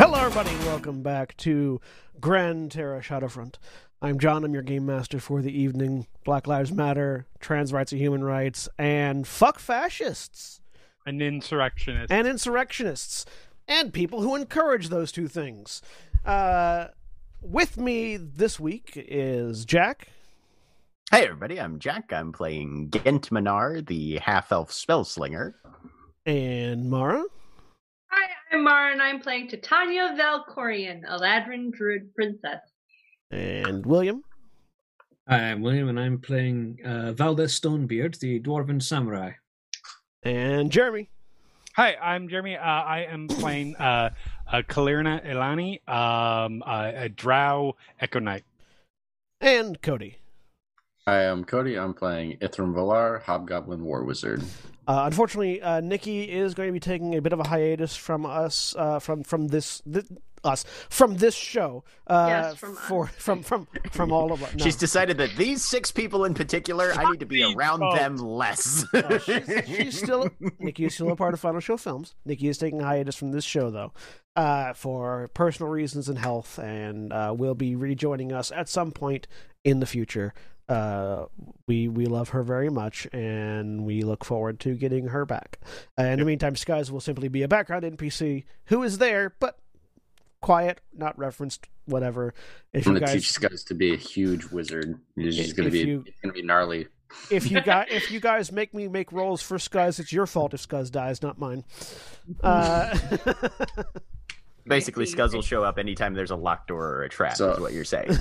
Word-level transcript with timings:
Hello, 0.00 0.18
everybody, 0.18 0.56
welcome 0.64 1.02
back 1.02 1.36
to 1.36 1.78
Gran 2.18 2.70
Terra 2.70 3.02
Shadowfront. 3.02 3.56
I'm 4.00 4.18
John. 4.18 4.44
I'm 4.44 4.54
your 4.54 4.62
game 4.62 4.86
master 4.86 5.20
for 5.20 5.42
the 5.42 5.52
evening. 5.52 6.06
Black 6.24 6.46
Lives 6.46 6.72
Matter, 6.72 7.26
trans 7.38 7.70
rights 7.70 7.92
and 7.92 8.00
human 8.00 8.24
rights, 8.24 8.66
and 8.78 9.26
fuck 9.28 9.58
fascists 9.58 10.62
And 11.04 11.20
insurrectionists. 11.20 12.10
and 12.10 12.26
insurrectionists 12.26 13.26
and 13.68 13.92
people 13.92 14.22
who 14.22 14.36
encourage 14.36 14.88
those 14.88 15.12
two 15.12 15.28
things. 15.28 15.82
Uh, 16.24 16.86
with 17.42 17.76
me 17.76 18.16
this 18.16 18.58
week 18.58 18.92
is 18.96 19.66
Jack 19.66 20.08
Hey 21.10 21.24
everybody, 21.24 21.60
I'm 21.60 21.78
Jack. 21.78 22.10
I'm 22.10 22.32
playing 22.32 22.88
Ghent 22.88 23.28
Minaar, 23.30 23.84
the 23.86 24.16
half-elf 24.18 24.70
spellslinger. 24.70 25.54
and 26.24 26.88
Mara. 26.88 27.24
Hi, 28.50 28.56
I'm 28.56 28.64
Mara, 28.64 28.92
and 28.92 29.02
I'm 29.02 29.20
playing 29.20 29.48
Titania 29.48 30.14
Valkorian, 30.18 31.04
Eladrin 31.08 31.72
Druid 31.72 32.14
Princess. 32.14 32.60
and 33.30 33.84
William. 33.86 34.22
Hi, 35.28 35.50
I'm 35.50 35.60
William, 35.62 35.88
and 35.88 35.98
I'm 36.00 36.18
playing 36.18 36.78
uh, 36.84 37.12
Valdeth 37.14 37.50
Stonebeard, 37.50 38.18
the 38.18 38.40
Dwarven 38.40 38.82
Samurai. 38.82 39.32
and 40.22 40.70
Jeremy. 40.70 41.10
Hi, 41.76 41.94
I'm 42.02 42.28
Jeremy. 42.28 42.56
Uh, 42.56 42.62
I 42.62 43.06
am 43.08 43.28
playing 43.28 43.76
uh, 43.76 44.10
uh, 44.50 44.62
Kalyrrna 44.68 45.24
Ilani, 45.24 45.88
um, 45.88 46.62
uh, 46.66 46.92
a 46.94 47.08
Drow 47.08 47.76
Echo 48.00 48.18
Knight. 48.18 48.44
and 49.40 49.80
Koty. 49.80 50.16
Hi, 51.06 51.28
I'm 51.30 51.44
Koty. 51.44 51.80
I'm 51.80 51.94
playing 51.94 52.38
Ithrim 52.38 52.74
Volar, 52.74 53.22
Hobgoblin 53.22 53.82
War 53.84 54.04
Wizard. 54.04 54.42
Uh, 54.90 55.04
unfortunately, 55.06 55.62
uh, 55.62 55.80
Nikki 55.80 56.24
is 56.24 56.54
going 56.54 56.68
to 56.68 56.72
be 56.72 56.80
taking 56.80 57.14
a 57.14 57.20
bit 57.22 57.32
of 57.32 57.38
a 57.38 57.46
hiatus 57.46 57.94
from 57.94 58.26
us, 58.26 58.74
uh, 58.76 58.98
from 58.98 59.22
from 59.22 59.46
this, 59.46 59.80
thi- 59.88 60.02
us 60.42 60.64
from 60.88 61.16
this 61.18 61.34
show. 61.34 61.84
Uh, 62.08 62.26
Yes, 62.28 62.56
from 62.56 62.76
us. 62.76 63.10
from 63.16 63.42
from 63.44 63.68
from 63.92 64.10
all 64.12 64.32
of 64.32 64.42
us. 64.42 64.52
No. 64.56 64.64
She's 64.64 64.74
decided 64.74 65.16
that 65.18 65.30
these 65.36 65.64
six 65.64 65.92
people 65.92 66.24
in 66.24 66.34
particular, 66.34 66.92
I 66.92 67.08
need 67.10 67.20
to 67.20 67.26
be 67.26 67.44
around 67.44 67.78
folks. 67.80 67.98
them 68.00 68.16
less. 68.16 68.84
Uh, 68.92 69.18
she's, 69.20 69.48
she's 69.66 69.98
still 70.02 70.28
Nikki 70.58 70.86
is 70.86 70.94
still 70.94 71.10
a 71.12 71.16
part 71.16 71.34
of 71.34 71.40
Final 71.40 71.60
Show 71.60 71.76
Films. 71.76 72.16
Nikki 72.24 72.48
is 72.48 72.58
taking 72.58 72.80
a 72.80 72.84
hiatus 72.84 73.14
from 73.14 73.30
this 73.30 73.44
show 73.44 73.70
though, 73.70 73.92
uh, 74.34 74.72
for 74.72 75.28
personal 75.34 75.70
reasons 75.70 76.08
and 76.08 76.18
health, 76.18 76.58
and 76.58 77.12
uh, 77.12 77.32
will 77.36 77.54
be 77.54 77.76
rejoining 77.76 78.32
us 78.32 78.50
at 78.50 78.68
some 78.68 78.90
point 78.90 79.28
in 79.62 79.78
the 79.78 79.86
future. 79.86 80.34
Uh, 80.70 81.26
we 81.66 81.88
we 81.88 82.06
love 82.06 82.28
her 82.30 82.42
very 82.44 82.70
much, 82.70 83.06
and 83.12 83.84
we 83.84 84.02
look 84.02 84.24
forward 84.24 84.60
to 84.60 84.74
getting 84.74 85.08
her 85.08 85.26
back. 85.26 85.58
Uh, 85.98 86.04
in 86.04 86.20
the 86.20 86.24
meantime, 86.24 86.54
Skies 86.54 86.92
will 86.92 87.00
simply 87.00 87.26
be 87.28 87.42
a 87.42 87.48
background 87.48 87.82
NPC 87.84 88.44
who 88.66 88.82
is 88.84 88.98
there, 88.98 89.34
but 89.40 89.58
quiet, 90.40 90.80
not 90.96 91.18
referenced, 91.18 91.66
whatever. 91.86 92.32
If 92.72 92.86
I'm 92.86 92.94
you 92.94 93.00
going 93.00 93.08
to 93.10 93.14
guys 93.14 93.22
teach 93.22 93.28
this 93.34 93.38
guys 93.50 93.64
to 93.64 93.74
be 93.74 93.92
a 93.92 93.96
huge 93.96 94.46
wizard. 94.46 94.98
It's 95.16 95.36
If 95.36 95.44
just 95.46 95.56
going 95.56 95.66
to 95.68 95.72
be 95.72 95.78
you- 95.80 96.04
going 96.22 96.32
to 96.34 96.40
be 96.40 96.42
gnarly. 96.42 96.86
if 97.32 97.50
you 97.50 97.60
guys 97.60 97.88
if 97.90 98.12
you 98.12 98.20
guys 98.30 98.52
make 98.52 98.72
me 98.72 98.86
make 98.86 99.10
rolls 99.10 99.42
for 99.42 99.58
Skuzz, 99.58 99.98
it's 99.98 100.12
your 100.12 100.28
fault 100.28 100.54
if 100.54 100.66
Skuzz 100.66 100.90
dies, 100.92 101.20
not 101.20 101.36
mine. 101.38 101.64
Uh, 102.44 102.96
Basically, 104.66 105.04
Skuzz 105.06 105.34
will 105.34 105.42
show 105.42 105.64
up 105.64 105.78
anytime 105.78 106.14
there's 106.14 106.30
a 106.30 106.36
locked 106.36 106.68
door 106.68 106.86
or 106.86 107.02
a 107.02 107.08
trap, 107.08 107.36
So- 107.36 107.50
is 107.54 107.58
what 107.60 107.72
you're 107.72 107.84
saying. 107.84 108.10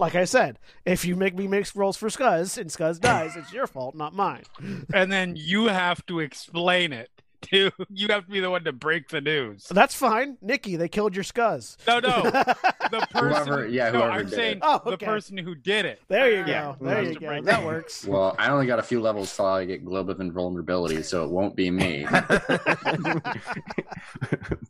like 0.00 0.14
I 0.14 0.24
said, 0.24 0.58
if 0.86 1.04
you 1.04 1.14
make 1.14 1.36
me 1.36 1.46
make 1.46 1.66
rolls 1.74 1.96
for 1.96 2.08
Skuzz 2.08 2.56
and 2.58 2.70
Skuzz 2.70 2.98
dies, 2.98 3.36
it's 3.36 3.52
your 3.52 3.66
fault, 3.66 3.94
not 3.94 4.14
mine. 4.14 4.42
And 4.94 5.12
then 5.12 5.34
you 5.36 5.66
have 5.66 6.04
to 6.06 6.18
explain 6.20 6.92
it. 6.92 7.10
To, 7.52 7.70
you 7.90 8.08
have 8.08 8.26
to 8.26 8.30
be 8.30 8.40
the 8.40 8.50
one 8.50 8.64
to 8.64 8.72
break 8.72 9.08
the 9.08 9.20
news. 9.22 9.66
That's 9.70 9.94
fine, 9.94 10.36
Nikki. 10.42 10.76
They 10.76 10.88
killed 10.88 11.14
your 11.14 11.24
Skuzz. 11.24 11.76
No, 11.86 11.98
no. 12.00 12.22
The 12.90 13.06
person. 13.12 13.46
Whoever- 13.46 13.68
yeah, 13.68 13.90
no, 13.90 13.98
whoever 14.00 14.10
I'm 14.12 14.24
did 14.26 14.34
saying 14.34 14.56
it. 14.56 14.62
Oh, 14.62 14.80
the 14.84 14.90
okay. 14.92 15.06
person 15.06 15.38
who 15.38 15.54
did 15.54 15.84
it. 15.84 16.00
There 16.08 16.28
you 16.28 16.38
Yeah, 16.44 16.74
go. 16.78 16.84
There 16.86 17.02
you 17.04 17.14
go. 17.14 17.40
That 17.42 17.64
works. 17.64 18.04
Well, 18.04 18.34
I 18.36 18.50
only 18.50 18.66
got 18.66 18.80
a 18.80 18.82
few 18.82 19.00
levels 19.00 19.34
till 19.34 19.46
I 19.46 19.64
get 19.64 19.84
Globe 19.84 20.10
of 20.10 20.20
Invulnerability, 20.20 21.02
so 21.04 21.22
it 21.24 21.30
won't 21.30 21.54
be 21.54 21.70
me. 21.70 22.04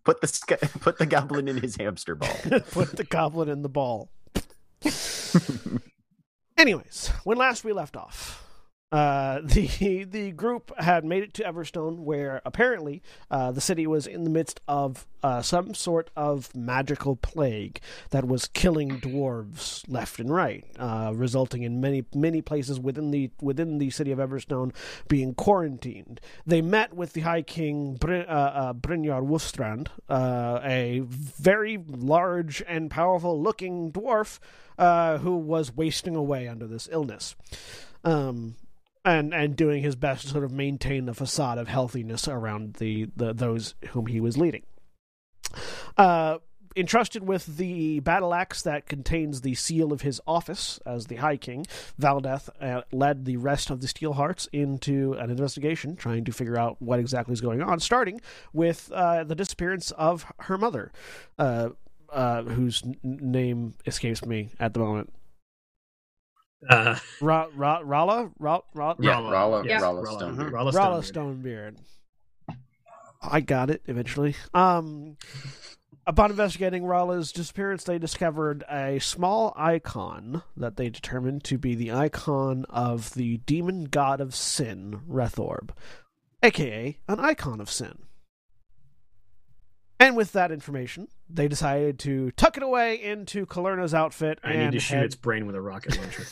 put 0.05 0.21
the 0.21 0.69
put 0.81 0.99
the 0.99 1.07
goblin 1.07 1.49
in 1.49 1.57
his 1.57 1.77
hamster 1.77 2.15
ball. 2.15 2.37
Put 2.73 2.95
the 2.97 3.05
goblin 3.09 3.49
in 3.49 3.63
the 3.63 3.71
ball. 3.71 4.11
Anyways, 6.59 7.09
when 7.25 7.39
last 7.39 7.65
we 7.65 7.73
left 7.73 7.97
off, 7.97 8.50
uh, 8.93 9.41
the 9.45 10.05
the 10.05 10.33
group 10.33 10.73
had 10.79 11.05
made 11.05 11.23
it 11.23 11.35
to 11.35 11.45
Everstone, 11.45 12.01
where 12.01 12.43
apparently 12.45 13.03
uh, 13.31 13.53
the 13.53 13.61
city 13.61 13.87
was 13.87 14.07
in 14.07 14.25
the 14.25 14.31
midst 14.31 14.61
of 14.67 15.07
uh, 15.23 15.43
some 15.43 15.75
sort 15.75 16.11
of 16.17 16.55
magical 16.55 17.15
plague 17.15 17.81
that 18.11 18.27
was 18.27 18.47
killing 18.47 19.01
dwarves 19.01 19.85
left 19.89 20.19
and 20.19 20.35
right, 20.35 20.65
uh, 20.79 21.13
resulting 21.15 21.63
in 21.63 21.81
many 21.81 22.05
many 22.15 22.43
places 22.43 22.81
within 22.81 23.11
the 23.11 23.31
within 23.41 23.79
the 23.79 23.91
city 23.91 24.11
of 24.11 24.19
Everstone 24.19 24.75
being 25.09 25.35
quarantined. 25.35 26.21
They 26.45 26.63
met 26.63 26.95
with 26.95 27.13
the 27.13 27.21
High 27.21 27.43
King 27.43 27.97
uh, 28.03 28.09
uh, 28.09 28.73
Brynjar 28.73 29.23
Wolfstrand, 29.23 29.89
uh, 30.09 30.61
a 30.65 31.01
very 31.07 31.79
large 31.87 32.63
and 32.67 32.91
powerful 32.91 33.41
looking 33.41 33.93
dwarf 33.93 34.41
who 35.21 35.37
was 35.37 35.77
wasting 35.77 36.17
away 36.17 36.49
under 36.49 36.67
this 36.67 36.89
illness. 36.91 37.37
Um, 38.03 38.57
and 39.05 39.33
and 39.33 39.57
doing 39.57 39.83
his 39.83 39.97
best 39.97 40.23
to 40.23 40.29
sort 40.29 40.45
of 40.45 40.53
maintain 40.53 41.07
the 41.07 41.15
facade 41.15 41.59
of 41.59 41.69
healthiness 41.69 42.29
around 42.29 42.75
the, 42.75 43.09
the 43.17 43.33
those 43.33 43.75
whom 43.91 44.07
he 44.07 44.21
was 44.21 44.37
leading. 44.37 44.63
Uh, 45.97 46.39
entrusted 46.77 47.27
with 47.27 47.57
the 47.57 48.01
battle 48.01 48.33
axe 48.33 48.63
that 48.63 48.87
contains 48.87 49.41
the 49.41 49.55
seal 49.55 49.93
of 49.93 50.03
his 50.03 50.21
office 50.27 50.79
as 50.87 51.07
the 51.07 51.17
High 51.17 51.37
King, 51.37 51.67
Valdeth 52.01 52.49
uh, 52.61 52.83
led 52.93 53.25
the 53.25 53.37
rest 53.37 53.71
of 53.71 53.81
the 53.81 53.87
Steelhearts 53.87 54.49
into 54.53 55.15
an 55.15 55.31
investigation, 55.31 55.97
trying 55.97 56.25
to 56.25 56.33
figure 56.33 56.57
out 56.57 56.77
what 56.81 57.01
exactly 57.01 57.33
is 57.33 57.41
going 57.41 57.63
on, 57.63 57.81
starting 57.81 58.21
with 58.53 58.91
uh, 58.93 59.25
the 59.25 59.35
disappearance 59.35 59.91
of 59.93 60.25
her 60.41 60.57
mother, 60.57 60.93
uh, 61.39 61.71
uh, 62.13 62.43
whose 62.43 62.83
n- 62.85 62.97
name 63.03 63.75
escapes 63.87 64.25
me 64.25 64.51
at 64.61 64.75
the 64.75 64.81
moment. 64.81 65.13
Uh, 66.69 66.99
Ra- 67.21 67.49
Ra- 67.55 67.83
Rala? 67.83 68.33
Ra- 68.39 68.61
Ra- 68.75 68.95
yeah, 68.99 69.15
Rala. 69.15 69.31
Rala, 69.63 69.65
Yeah. 69.67 69.81
Rala 69.81 70.05
Rala. 70.05 70.19
Stonebeard. 70.19 70.53
Rala 70.53 70.73
Rala 70.73 71.05
Stonebeard. 71.05 71.05
Stonebeard. 71.07 71.77
I 73.23 73.41
got 73.41 73.71
it 73.71 73.83
eventually. 73.87 74.35
Um, 74.55 75.17
upon 76.07 76.31
investigating 76.31 76.85
Rala's 76.85 77.33
disappearance, 77.33 77.85
they 77.85 77.99
discovered 77.99 78.65
a 78.71 78.99
small 78.99 79.53
icon 79.57 80.43
that 80.57 80.77
they 80.77 80.89
determined 80.91 81.45
to 81.45 81.59
be 81.59 81.75
the 81.75 81.93
icon 81.93 82.65
of 82.71 83.13
the 83.15 83.39
demon 83.39 83.85
god 83.85 84.21
of 84.21 84.35
sin, 84.35 85.01
Rethorb, 85.09 85.71
aka 86.43 86.99
an 87.09 87.21
icon 87.21 87.61
of 87.61 87.71
sin. 87.71 87.99
And 90.01 90.17
with 90.17 90.33
that 90.33 90.51
information, 90.51 91.09
they 91.29 91.47
decided 91.47 91.99
to 92.01 92.31
tuck 92.33 92.57
it 92.57 92.63
away 92.63 93.01
into 93.03 93.45
Kalyrrna's 93.45 93.93
outfit. 93.93 94.39
I 94.43 94.53
and 94.53 94.65
need 94.65 94.73
to 94.73 94.81
shoot 94.81 94.97
head- 94.97 95.05
its 95.05 95.15
brain 95.15 95.47
with 95.47 95.55
a 95.55 95.61
rocket 95.61 95.99
launcher. 95.99 96.25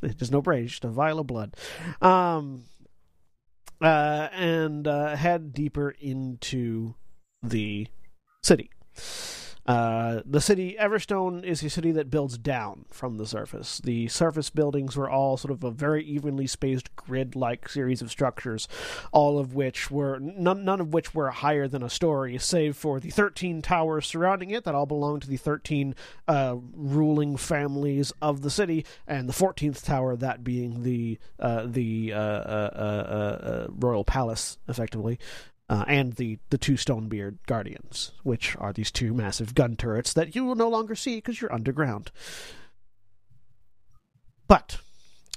There's 0.00 0.30
no 0.30 0.40
brain, 0.40 0.62
it's 0.64 0.72
just 0.74 0.84
a 0.84 0.88
vial 0.88 1.18
of 1.18 1.26
blood. 1.26 1.56
Um, 2.00 2.62
uh, 3.80 4.28
and 4.32 4.86
uh, 4.86 5.16
head 5.16 5.52
deeper 5.52 5.90
into 5.90 6.94
the 7.42 7.88
city. 8.44 8.70
Uh, 9.68 10.22
the 10.24 10.40
city, 10.40 10.76
Everstone, 10.80 11.44
is 11.44 11.62
a 11.62 11.68
city 11.68 11.92
that 11.92 12.10
builds 12.10 12.38
down 12.38 12.86
from 12.90 13.18
the 13.18 13.26
surface. 13.26 13.80
The 13.80 14.08
surface 14.08 14.48
buildings 14.48 14.96
were 14.96 15.10
all 15.10 15.36
sort 15.36 15.52
of 15.52 15.62
a 15.62 15.70
very 15.70 16.02
evenly 16.04 16.46
spaced 16.46 16.96
grid 16.96 17.36
like 17.36 17.68
series 17.68 18.00
of 18.00 18.10
structures, 18.10 18.66
all 19.12 19.38
of 19.38 19.54
which 19.54 19.90
were, 19.90 20.18
none, 20.20 20.64
none 20.64 20.80
of 20.80 20.94
which 20.94 21.14
were 21.14 21.30
higher 21.30 21.68
than 21.68 21.82
a 21.82 21.90
story, 21.90 22.38
save 22.38 22.78
for 22.78 22.98
the 22.98 23.10
13 23.10 23.60
towers 23.60 24.06
surrounding 24.06 24.50
it 24.52 24.64
that 24.64 24.74
all 24.74 24.86
belonged 24.86 25.20
to 25.20 25.28
the 25.28 25.36
13 25.36 25.94
uh, 26.28 26.56
ruling 26.72 27.36
families 27.36 28.10
of 28.22 28.40
the 28.40 28.50
city, 28.50 28.86
and 29.06 29.28
the 29.28 29.34
14th 29.34 29.84
tower, 29.84 30.16
that 30.16 30.42
being 30.42 30.82
the, 30.82 31.18
uh, 31.38 31.66
the 31.66 32.14
uh, 32.14 32.16
uh, 32.16 33.66
royal 33.68 34.02
palace, 34.02 34.56
effectively 34.66 35.18
uh, 35.68 35.84
and 35.86 36.14
the 36.14 36.38
the 36.50 36.58
two 36.58 36.76
Stonebeard 36.76 37.38
Guardians, 37.46 38.12
which 38.22 38.56
are 38.58 38.72
these 38.72 38.90
two 38.90 39.12
massive 39.12 39.54
gun 39.54 39.76
turrets 39.76 40.12
that 40.14 40.34
you 40.34 40.44
will 40.44 40.54
no 40.54 40.68
longer 40.68 40.94
see 40.94 41.16
because 41.16 41.40
you're 41.40 41.52
underground. 41.52 42.10
But 44.46 44.78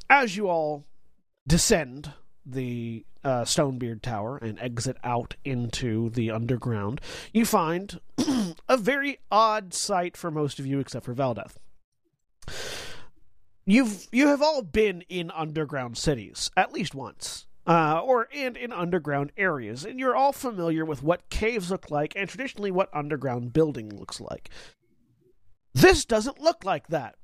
as 0.09 0.37
you 0.37 0.47
all 0.47 0.85
descend 1.45 2.13
the 2.45 3.05
uh, 3.23 3.43
Stonebeard 3.43 4.01
Tower 4.01 4.37
and 4.37 4.57
exit 4.59 4.97
out 5.03 5.35
into 5.43 6.09
the 6.09 6.31
underground, 6.31 7.01
you 7.33 7.45
find 7.45 7.99
a 8.69 8.77
very 8.77 9.19
odd 9.29 9.73
sight 9.73 10.15
for 10.15 10.31
most 10.31 10.59
of 10.59 10.65
you, 10.65 10.79
except 10.79 11.05
for 11.05 11.13
Valdeth. 11.13 11.55
You've 13.65 14.07
you 14.11 14.27
have 14.27 14.41
all 14.41 14.61
been 14.63 15.03
in 15.09 15.29
underground 15.31 15.97
cities 15.97 16.49
at 16.57 16.73
least 16.73 16.95
once 16.95 17.45
uh, 17.71 18.01
or 18.03 18.27
and 18.35 18.57
in 18.57 18.73
underground 18.73 19.31
areas, 19.37 19.85
and 19.85 19.97
you're 19.97 20.15
all 20.15 20.33
familiar 20.33 20.83
with 20.83 21.01
what 21.01 21.29
caves 21.29 21.71
look 21.71 21.89
like 21.89 22.11
and 22.17 22.27
traditionally 22.27 22.69
what 22.69 22.89
underground 22.93 23.53
building 23.53 23.97
looks 23.97 24.19
like. 24.19 24.49
This 25.73 26.03
doesn't 26.03 26.41
look 26.41 26.65
like 26.65 26.87
that. 26.87 27.15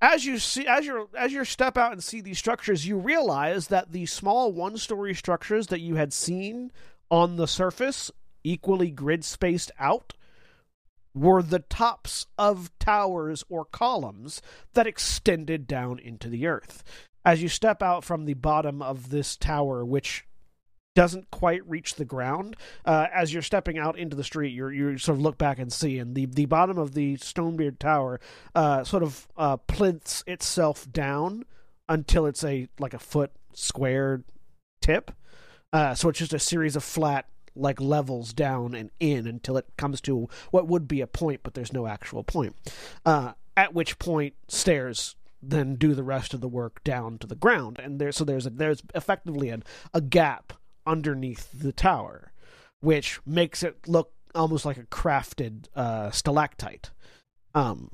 As 0.00 0.26
you 0.26 0.40
see, 0.40 0.66
as 0.66 0.84
you 0.84 1.08
as 1.16 1.32
you 1.32 1.44
step 1.44 1.78
out 1.78 1.92
and 1.92 2.02
see 2.02 2.20
these 2.20 2.40
structures, 2.40 2.88
you 2.88 2.98
realize 2.98 3.68
that 3.68 3.92
the 3.92 4.06
small 4.06 4.52
one-story 4.52 5.14
structures 5.14 5.68
that 5.68 5.80
you 5.80 5.94
had 5.94 6.12
seen 6.12 6.72
on 7.08 7.36
the 7.36 7.46
surface, 7.46 8.10
equally 8.42 8.90
grid 8.90 9.24
spaced 9.24 9.70
out, 9.78 10.14
were 11.14 11.40
the 11.40 11.60
tops 11.60 12.26
of 12.36 12.76
towers 12.80 13.44
or 13.48 13.64
columns 13.64 14.42
that 14.74 14.88
extended 14.88 15.68
down 15.68 16.00
into 16.00 16.28
the 16.28 16.48
earth 16.48 16.82
as 17.24 17.42
you 17.42 17.48
step 17.48 17.82
out 17.82 18.04
from 18.04 18.24
the 18.24 18.34
bottom 18.34 18.82
of 18.82 19.10
this 19.10 19.36
tower, 19.36 19.84
which 19.84 20.26
doesn't 20.94 21.30
quite 21.30 21.66
reach 21.68 21.94
the 21.94 22.04
ground, 22.04 22.56
uh, 22.84 23.06
as 23.14 23.32
you're 23.32 23.42
stepping 23.42 23.78
out 23.78 23.98
into 23.98 24.16
the 24.16 24.24
street, 24.24 24.50
you 24.50 24.68
you 24.68 24.98
sort 24.98 25.16
of 25.16 25.22
look 25.22 25.38
back 25.38 25.58
and 25.58 25.72
see, 25.72 25.98
and 25.98 26.14
the, 26.14 26.26
the 26.26 26.46
bottom 26.46 26.78
of 26.78 26.94
the 26.94 27.16
Stonebeard 27.16 27.78
Tower 27.78 28.20
uh, 28.54 28.84
sort 28.84 29.02
of 29.02 29.26
uh, 29.36 29.56
plinths 29.56 30.22
itself 30.26 30.90
down 30.90 31.44
until 31.88 32.26
it's 32.26 32.44
a 32.44 32.68
like 32.78 32.94
a 32.94 32.98
foot 32.98 33.32
square 33.54 34.22
tip. 34.80 35.12
Uh, 35.72 35.94
so 35.94 36.10
it's 36.10 36.18
just 36.18 36.34
a 36.34 36.38
series 36.38 36.76
of 36.76 36.84
flat 36.84 37.26
like 37.54 37.80
levels 37.80 38.32
down 38.32 38.74
and 38.74 38.90
in 38.98 39.26
until 39.26 39.56
it 39.56 39.66
comes 39.76 40.00
to 40.00 40.28
what 40.50 40.66
would 40.66 40.88
be 40.88 41.00
a 41.00 41.06
point, 41.06 41.40
but 41.42 41.54
there's 41.54 41.72
no 41.72 41.86
actual 41.86 42.22
point. 42.22 42.54
Uh, 43.04 43.32
at 43.56 43.74
which 43.74 43.98
point 43.98 44.34
stairs 44.48 45.16
then 45.42 45.74
do 45.74 45.94
the 45.94 46.04
rest 46.04 46.32
of 46.32 46.40
the 46.40 46.48
work 46.48 46.82
down 46.84 47.18
to 47.18 47.26
the 47.26 47.34
ground, 47.34 47.78
and 47.82 47.98
there 47.98 48.12
so 48.12 48.24
there's 48.24 48.46
a, 48.46 48.50
there's 48.50 48.82
effectively 48.94 49.50
a, 49.50 49.60
a 49.92 50.00
gap 50.00 50.52
underneath 50.86 51.50
the 51.52 51.72
tower, 51.72 52.32
which 52.80 53.20
makes 53.26 53.62
it 53.62 53.88
look 53.88 54.12
almost 54.34 54.64
like 54.64 54.78
a 54.78 54.84
crafted 54.84 55.66
uh, 55.74 56.10
stalactite. 56.10 56.90
Um, 57.54 57.90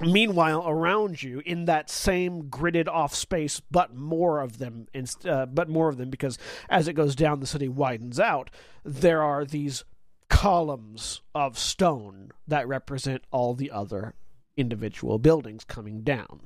meanwhile, 0.00 0.64
around 0.66 1.22
you, 1.22 1.42
in 1.44 1.66
that 1.66 1.90
same 1.90 2.44
gridded 2.44 2.88
off 2.88 3.14
space, 3.14 3.60
but 3.70 3.94
more 3.94 4.40
of 4.40 4.58
them, 4.58 4.88
inst- 4.92 5.26
uh, 5.26 5.46
but 5.46 5.68
more 5.68 5.88
of 5.88 5.96
them, 5.96 6.10
because 6.10 6.38
as 6.68 6.88
it 6.88 6.94
goes 6.94 7.14
down, 7.14 7.40
the 7.40 7.46
city 7.46 7.68
widens 7.68 8.18
out. 8.18 8.50
There 8.84 9.22
are 9.22 9.44
these 9.44 9.84
columns 10.28 11.20
of 11.34 11.58
stone 11.58 12.32
that 12.48 12.66
represent 12.66 13.22
all 13.30 13.54
the 13.54 13.70
other 13.70 14.14
individual 14.56 15.18
buildings 15.18 15.64
coming 15.64 16.02
down. 16.02 16.42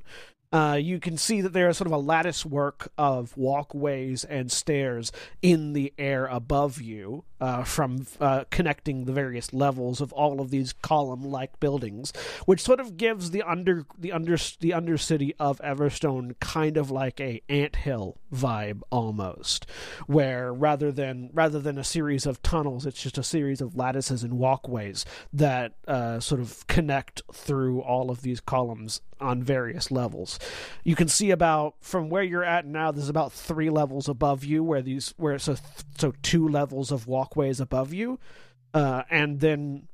Uh, 0.50 0.78
you 0.80 0.98
can 0.98 1.18
see 1.18 1.42
that 1.42 1.52
there 1.52 1.68
is 1.68 1.76
sort 1.76 1.86
of 1.86 1.92
a 1.92 1.98
lattice 1.98 2.46
work 2.46 2.90
of 2.96 3.36
walkways 3.36 4.24
and 4.24 4.50
stairs 4.50 5.12
in 5.42 5.74
the 5.74 5.92
air 5.98 6.24
above 6.26 6.80
you 6.80 7.24
uh, 7.40 7.62
from 7.64 8.06
uh, 8.18 8.44
connecting 8.50 9.04
the 9.04 9.12
various 9.12 9.52
levels 9.52 10.00
of 10.00 10.12
all 10.12 10.40
of 10.40 10.50
these 10.50 10.72
column-like 10.72 11.60
buildings, 11.60 12.12
which 12.46 12.62
sort 12.62 12.80
of 12.80 12.96
gives 12.96 13.30
the 13.30 13.42
under 13.42 13.84
the 13.98 14.10
under 14.10 14.36
the 14.60 14.70
undercity 14.70 15.32
of 15.38 15.60
Everstone 15.60 16.34
kind 16.40 16.78
of 16.78 16.90
like 16.90 17.20
a 17.20 17.42
anthill 17.50 18.16
vibe 18.32 18.80
almost, 18.90 19.66
where 20.06 20.52
rather 20.52 20.90
than 20.90 21.30
rather 21.34 21.60
than 21.60 21.76
a 21.76 21.84
series 21.84 22.24
of 22.24 22.42
tunnels, 22.42 22.86
it's 22.86 23.02
just 23.02 23.18
a 23.18 23.22
series 23.22 23.60
of 23.60 23.76
lattices 23.76 24.24
and 24.24 24.38
walkways 24.38 25.04
that 25.32 25.74
uh, 25.86 26.18
sort 26.20 26.40
of 26.40 26.66
connect 26.68 27.20
through 27.32 27.82
all 27.82 28.10
of 28.10 28.22
these 28.22 28.40
columns 28.40 29.02
on 29.20 29.42
various 29.42 29.90
levels. 29.90 30.38
You 30.84 30.96
can 30.96 31.08
see 31.08 31.30
about 31.30 31.74
from 31.80 32.08
where 32.08 32.22
you're 32.22 32.44
at 32.44 32.66
now. 32.66 32.92
There's 32.92 33.08
about 33.08 33.32
three 33.32 33.70
levels 33.70 34.08
above 34.08 34.44
you, 34.44 34.62
where 34.62 34.82
these 34.82 35.14
where 35.16 35.38
so 35.38 35.56
so 35.98 36.12
two 36.22 36.48
levels 36.48 36.90
of 36.92 37.06
walkways 37.06 37.60
above 37.60 37.92
you, 37.92 38.18
uh, 38.74 39.02
and 39.10 39.40
then 39.40 39.88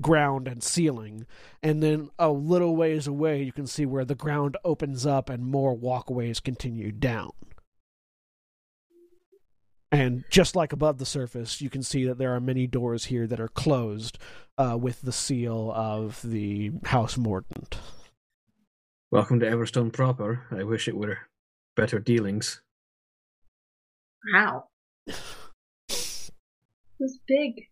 ground 0.00 0.48
and 0.48 0.62
ceiling, 0.62 1.26
and 1.62 1.82
then 1.82 2.10
a 2.18 2.30
little 2.30 2.76
ways 2.76 3.06
away 3.06 3.42
you 3.42 3.52
can 3.52 3.66
see 3.66 3.86
where 3.86 4.04
the 4.04 4.14
ground 4.14 4.56
opens 4.64 5.06
up 5.06 5.28
and 5.28 5.44
more 5.44 5.74
walkways 5.74 6.40
continue 6.40 6.90
down. 6.92 7.32
And 9.92 10.24
just 10.30 10.56
like 10.56 10.72
above 10.72 10.96
the 10.96 11.04
surface, 11.04 11.60
you 11.60 11.68
can 11.68 11.82
see 11.82 12.06
that 12.06 12.16
there 12.16 12.34
are 12.34 12.40
many 12.40 12.66
doors 12.66 13.04
here 13.04 13.26
that 13.26 13.38
are 13.38 13.48
closed 13.48 14.18
uh, 14.56 14.78
with 14.80 15.02
the 15.02 15.12
seal 15.12 15.70
of 15.74 16.22
the 16.22 16.72
House 16.84 17.18
Mordant. 17.18 17.76
Welcome 19.12 19.40
to 19.40 19.46
Everstone 19.46 19.92
proper. 19.92 20.46
I 20.50 20.62
wish 20.62 20.88
it 20.88 20.96
were 20.96 21.18
better 21.76 21.98
dealings. 21.98 22.62
Wow. 24.32 24.64
This 25.06 26.30
is 26.98 27.18
big. 27.28 27.66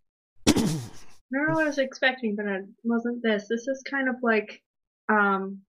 I 0.48 0.52
don't 0.52 0.68
know 1.32 1.54
what 1.54 1.62
I 1.62 1.68
was 1.68 1.78
expecting, 1.78 2.36
but 2.36 2.44
it 2.44 2.66
wasn't 2.84 3.22
this. 3.22 3.46
This 3.48 3.66
is 3.68 3.82
kind 3.88 4.10
of 4.10 4.16
like, 4.22 4.60
um, 5.08 5.62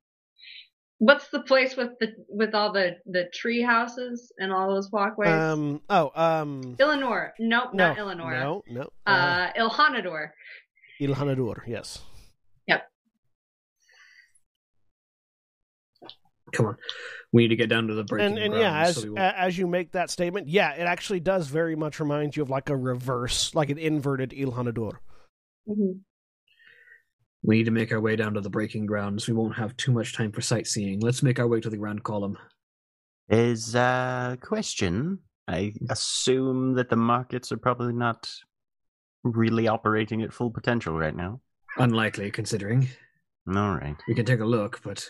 what's 0.97 1.29
the 1.29 1.39
place 1.39 1.77
with 1.77 1.91
the 2.01 2.15
with 2.27 2.53
all 2.53 2.73
the 2.73 2.97
the 3.05 3.29
tree 3.33 3.61
houses 3.61 4.29
and 4.39 4.51
all 4.51 4.73
those 4.75 4.91
walkways? 4.91 5.29
Um. 5.31 5.79
Oh. 5.89 6.11
Um. 6.15 6.75
Eleanor. 6.81 7.33
Nope, 7.39 7.73
No. 7.73 7.87
not 7.87 7.97
Eleanor. 7.97 8.31
No. 8.33 8.63
No. 8.67 8.89
Uh, 9.05 9.53
Ilhanador. 9.53 10.31
Ilhanadur. 10.99 11.61
Yes. 11.65 12.01
Come 16.51 16.65
on. 16.67 16.77
We 17.31 17.43
need 17.43 17.49
to 17.49 17.55
get 17.55 17.69
down 17.69 17.87
to 17.87 17.93
the 17.93 18.03
breaking 18.03 18.27
And 18.33 18.37
and 18.37 18.53
ground. 18.53 18.63
yeah, 18.63 18.81
as 18.81 18.95
so 19.01 19.11
we 19.11 19.17
as 19.17 19.57
you 19.57 19.67
make 19.67 19.91
that 19.93 20.09
statement, 20.09 20.47
yeah, 20.47 20.73
it 20.73 20.83
actually 20.83 21.19
does 21.21 21.47
very 21.47 21.75
much 21.75 21.99
remind 21.99 22.35
you 22.35 22.43
of 22.43 22.49
like 22.49 22.69
a 22.69 22.75
reverse, 22.75 23.55
like 23.55 23.69
an 23.69 23.77
inverted 23.77 24.31
Ilhanadur. 24.31 24.93
hmm 25.67 25.91
we 27.43 27.57
need 27.57 27.63
to 27.65 27.71
make 27.71 27.91
our 27.91 27.99
way 27.99 28.15
down 28.15 28.35
to 28.35 28.41
the 28.41 28.51
breaking 28.51 28.85
grounds. 28.85 29.27
We 29.27 29.33
won't 29.33 29.55
have 29.55 29.75
too 29.75 29.91
much 29.91 30.13
time 30.13 30.31
for 30.31 30.41
sightseeing. 30.41 30.99
Let's 30.99 31.23
make 31.23 31.39
our 31.39 31.47
way 31.47 31.59
to 31.59 31.71
the 31.71 31.77
ground 31.77 32.03
column. 32.03 32.37
Is 33.29 33.73
a 33.73 34.37
question. 34.41 35.17
I 35.47 35.73
assume 35.89 36.75
that 36.75 36.89
the 36.91 36.97
markets 36.97 37.51
are 37.51 37.57
probably 37.57 37.93
not 37.93 38.31
really 39.23 39.67
operating 39.67 40.21
at 40.21 40.31
full 40.31 40.51
potential 40.51 40.93
right 40.93 41.15
now. 41.15 41.41
Unlikely, 41.77 42.29
considering. 42.29 42.87
All 43.47 43.73
right. 43.75 43.95
We 44.07 44.13
can 44.13 44.25
take 44.25 44.41
a 44.41 44.45
look, 44.45 44.79
but 44.83 45.09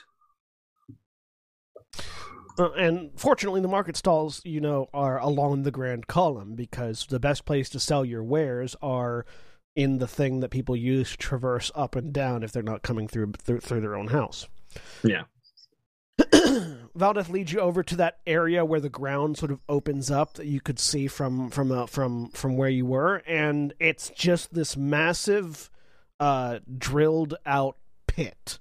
Uh, 2.61 2.71
and 2.73 3.09
fortunately, 3.15 3.59
the 3.59 3.67
market 3.67 3.97
stalls, 3.97 4.39
you 4.45 4.61
know, 4.61 4.87
are 4.93 5.19
along 5.19 5.63
the 5.63 5.71
grand 5.71 6.05
column 6.05 6.53
because 6.53 7.07
the 7.07 7.19
best 7.19 7.43
place 7.43 7.69
to 7.69 7.79
sell 7.79 8.05
your 8.05 8.23
wares 8.23 8.75
are 8.83 9.25
in 9.75 9.97
the 9.97 10.07
thing 10.07 10.41
that 10.41 10.49
people 10.49 10.75
use 10.75 11.11
to 11.11 11.17
traverse 11.17 11.71
up 11.73 11.95
and 11.95 12.13
down 12.13 12.43
if 12.43 12.51
they're 12.51 12.61
not 12.61 12.83
coming 12.83 13.07
through 13.07 13.31
through, 13.39 13.61
through 13.61 13.81
their 13.81 13.95
own 13.95 14.07
house. 14.07 14.47
Yeah. 15.03 15.23
Valdeth 16.19 17.29
leads 17.29 17.51
you 17.51 17.59
over 17.61 17.81
to 17.81 17.95
that 17.95 18.19
area 18.27 18.63
where 18.63 18.79
the 18.79 18.89
ground 18.89 19.39
sort 19.39 19.51
of 19.51 19.59
opens 19.67 20.11
up 20.11 20.35
that 20.35 20.45
you 20.45 20.61
could 20.61 20.77
see 20.77 21.07
from 21.07 21.49
from 21.49 21.71
uh, 21.71 21.87
from 21.87 22.29
from 22.29 22.57
where 22.57 22.69
you 22.69 22.85
were, 22.85 23.23
and 23.25 23.73
it's 23.79 24.11
just 24.11 24.53
this 24.53 24.77
massive, 24.77 25.71
uh, 26.19 26.59
drilled 26.77 27.33
out 27.43 27.77
pit 28.05 28.59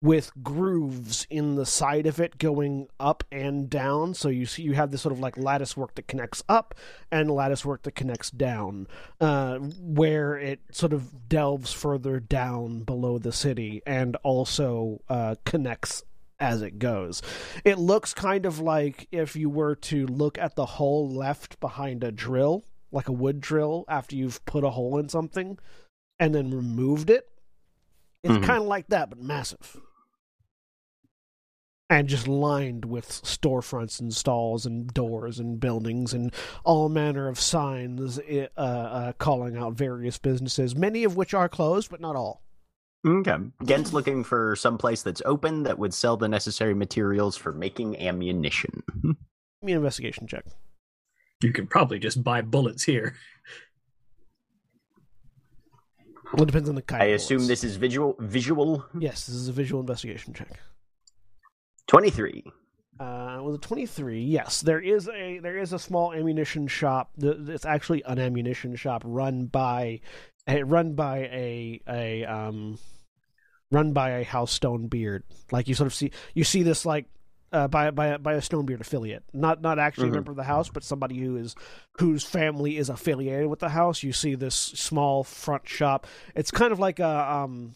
with 0.00 0.30
grooves 0.44 1.26
in 1.28 1.56
the 1.56 1.66
side 1.66 2.06
of 2.06 2.20
it 2.20 2.38
going 2.38 2.86
up 3.00 3.24
and 3.32 3.68
down. 3.68 4.14
So 4.14 4.28
you 4.28 4.46
see, 4.46 4.62
you 4.62 4.74
have 4.74 4.90
this 4.92 5.02
sort 5.02 5.12
of 5.12 5.18
like 5.18 5.36
lattice 5.36 5.76
work 5.76 5.96
that 5.96 6.06
connects 6.06 6.42
up 6.48 6.74
and 7.10 7.30
lattice 7.30 7.64
work 7.64 7.82
that 7.82 7.96
connects 7.96 8.30
down, 8.30 8.86
uh, 9.20 9.58
where 9.58 10.36
it 10.38 10.60
sort 10.70 10.92
of 10.92 11.28
delves 11.28 11.72
further 11.72 12.20
down 12.20 12.84
below 12.84 13.18
the 13.18 13.32
city 13.32 13.82
and 13.86 14.16
also 14.22 15.00
uh, 15.08 15.34
connects 15.44 16.04
as 16.38 16.62
it 16.62 16.78
goes. 16.78 17.20
It 17.64 17.78
looks 17.78 18.14
kind 18.14 18.46
of 18.46 18.60
like 18.60 19.08
if 19.10 19.34
you 19.34 19.50
were 19.50 19.74
to 19.74 20.06
look 20.06 20.38
at 20.38 20.54
the 20.54 20.66
hole 20.66 21.10
left 21.10 21.58
behind 21.58 22.04
a 22.04 22.12
drill, 22.12 22.64
like 22.92 23.08
a 23.08 23.12
wood 23.12 23.40
drill, 23.40 23.84
after 23.88 24.14
you've 24.14 24.44
put 24.44 24.62
a 24.62 24.70
hole 24.70 24.96
in 24.98 25.08
something 25.08 25.58
and 26.20 26.32
then 26.36 26.52
removed 26.52 27.10
it. 27.10 27.28
It's 28.22 28.34
Mhm. 28.34 28.44
kind 28.44 28.62
of 28.62 28.68
like 28.68 28.86
that, 28.88 29.10
but 29.10 29.20
massive. 29.20 29.80
And 31.90 32.06
just 32.06 32.28
lined 32.28 32.84
with 32.84 33.08
storefronts 33.08 33.98
and 33.98 34.12
stalls 34.12 34.66
and 34.66 34.92
doors 34.92 35.38
and 35.38 35.58
buildings 35.58 36.12
and 36.12 36.34
all 36.62 36.90
manner 36.90 37.28
of 37.28 37.40
signs 37.40 38.18
uh, 38.18 38.46
uh, 38.58 39.12
calling 39.14 39.56
out 39.56 39.72
various 39.72 40.18
businesses, 40.18 40.76
many 40.76 41.04
of 41.04 41.16
which 41.16 41.32
are 41.32 41.48
closed, 41.48 41.90
but 41.90 42.00
not 42.00 42.14
all. 42.14 42.42
Okay. 43.06 43.36
Ghent's 43.64 43.94
looking 43.94 44.22
for 44.22 44.54
some 44.56 44.76
place 44.76 45.02
that's 45.02 45.22
open 45.24 45.62
that 45.62 45.78
would 45.78 45.94
sell 45.94 46.18
the 46.18 46.28
necessary 46.28 46.74
materials 46.74 47.36
for 47.38 47.52
making 47.52 47.98
ammunition. 47.98 48.82
Give 49.02 49.16
me 49.62 49.72
an 49.72 49.78
investigation 49.78 50.26
check. 50.26 50.44
You 51.42 51.52
can 51.52 51.66
probably 51.68 51.98
just 51.98 52.22
buy 52.22 52.42
bullets 52.42 52.82
here. 52.82 53.14
Well, 56.32 56.42
it 56.42 56.46
depends 56.46 56.68
on 56.68 56.74
the 56.74 56.82
kind. 56.82 57.02
I 57.02 57.06
of 57.06 57.14
assume 57.14 57.38
bullets. 57.38 57.48
this 57.48 57.64
is 57.64 57.76
visual. 57.76 58.14
Visual. 58.18 58.84
Yes, 58.98 59.26
this 59.26 59.36
is 59.36 59.48
a 59.48 59.52
visual 59.52 59.80
investigation 59.80 60.34
check. 60.34 60.60
Twenty-three. 61.88 62.44
Uh, 63.00 63.40
with 63.42 63.54
a 63.54 63.58
twenty-three, 63.58 64.22
yes, 64.22 64.60
there 64.60 64.80
is 64.80 65.08
a 65.08 65.38
there 65.38 65.58
is 65.58 65.72
a 65.72 65.78
small 65.78 66.12
ammunition 66.12 66.66
shop. 66.66 67.10
It's 67.18 67.64
actually 67.64 68.02
an 68.04 68.18
ammunition 68.18 68.76
shop 68.76 69.02
run 69.04 69.46
by, 69.46 70.00
run 70.48 70.94
by 70.94 71.18
a 71.18 71.80
a 71.88 72.24
um, 72.24 72.78
run 73.70 73.92
by 73.92 74.10
a 74.10 74.24
House 74.24 74.52
stone 74.52 74.88
beard 74.88 75.22
Like 75.52 75.68
you 75.68 75.74
sort 75.74 75.86
of 75.86 75.94
see 75.94 76.10
you 76.34 76.44
see 76.44 76.62
this 76.62 76.84
like 76.84 77.06
uh, 77.52 77.68
by 77.68 77.90
by 77.92 78.08
a- 78.08 78.18
by 78.18 78.34
a 78.34 78.40
Stonebeard 78.40 78.80
affiliate, 78.80 79.22
not 79.32 79.62
not 79.62 79.78
actually 79.78 80.08
Mhm. 80.08 80.12
a 80.12 80.14
member 80.16 80.32
of 80.32 80.36
the 80.36 80.44
house, 80.44 80.68
but 80.68 80.84
somebody 80.84 81.18
who 81.18 81.36
is 81.36 81.54
whose 81.98 82.24
family 82.24 82.76
is 82.76 82.90
affiliated 82.90 83.46
with 83.46 83.60
the 83.60 83.70
house. 83.70 84.02
You 84.02 84.12
see 84.12 84.34
this 84.34 84.54
small 84.54 85.24
front 85.24 85.66
shop. 85.68 86.06
It's 86.34 86.50
kind 86.50 86.72
of 86.72 86.78
like 86.78 86.98
a 86.98 87.32
um 87.32 87.74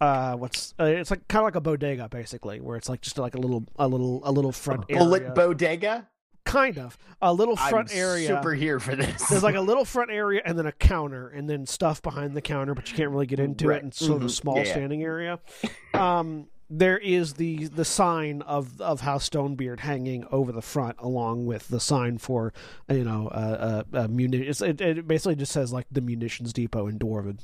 uh 0.00 0.36
what's 0.36 0.74
uh, 0.78 0.84
it's 0.84 1.10
like 1.10 1.26
kind 1.28 1.40
of 1.42 1.44
like 1.46 1.54
a 1.56 1.60
bodega 1.60 2.08
basically 2.08 2.60
where 2.60 2.76
it's 2.76 2.88
like 2.88 3.00
just 3.00 3.18
like 3.18 3.34
a 3.34 3.38
little 3.38 3.64
a 3.78 3.88
little 3.88 4.20
a 4.24 4.30
little 4.32 4.52
front 4.52 4.86
Bullet 4.88 5.22
area 5.22 5.34
bodega. 5.34 6.08
kind 6.44 6.78
of 6.78 6.96
a 7.20 7.32
little 7.32 7.56
front 7.56 7.90
I'm 7.92 7.98
area 7.98 8.28
Super 8.28 8.54
here 8.54 8.78
for 8.80 8.94
this. 8.96 9.28
there's 9.28 9.42
like 9.42 9.56
a 9.56 9.60
little 9.70 9.84
front 9.84 10.10
area 10.10 10.40
and 10.44 10.56
then 10.58 10.66
a 10.66 10.72
counter 10.72 11.28
and 11.28 11.50
then 11.50 11.66
stuff 11.66 12.00
behind 12.00 12.34
the 12.34 12.40
counter 12.40 12.74
but 12.74 12.88
you 12.90 12.96
can't 12.96 13.10
really 13.10 13.26
get 13.26 13.40
into 13.40 13.66
Right. 13.68 13.78
it 13.78 13.82
and 13.82 13.92
sort 13.92 14.18
of 14.18 14.22
a 14.22 14.26
Mhm. 14.26 14.30
small 14.30 14.56
Yeah, 14.58 14.64
yeah. 14.64 14.72
standing 14.72 15.02
area 15.02 15.40
um 15.94 16.46
there 16.70 16.98
is 16.98 17.34
the 17.34 17.66
the 17.68 17.84
sign 17.84 18.42
of 18.42 18.80
of 18.80 19.00
House 19.00 19.28
Stonebeard 19.28 19.80
hanging 19.80 20.24
over 20.30 20.52
the 20.52 20.62
front, 20.62 20.96
along 20.98 21.46
with 21.46 21.68
the 21.68 21.80
sign 21.80 22.18
for 22.18 22.52
you 22.90 23.04
know 23.04 23.28
uh, 23.28 23.84
uh, 23.92 23.98
uh 24.04 24.08
muni- 24.08 24.46
it's, 24.46 24.60
it, 24.60 24.80
it 24.80 25.08
basically 25.08 25.36
just 25.36 25.52
says 25.52 25.72
like 25.72 25.86
the 25.90 26.00
munitions 26.00 26.52
depot 26.52 26.86
in 26.88 26.98
Dwarven. 26.98 27.38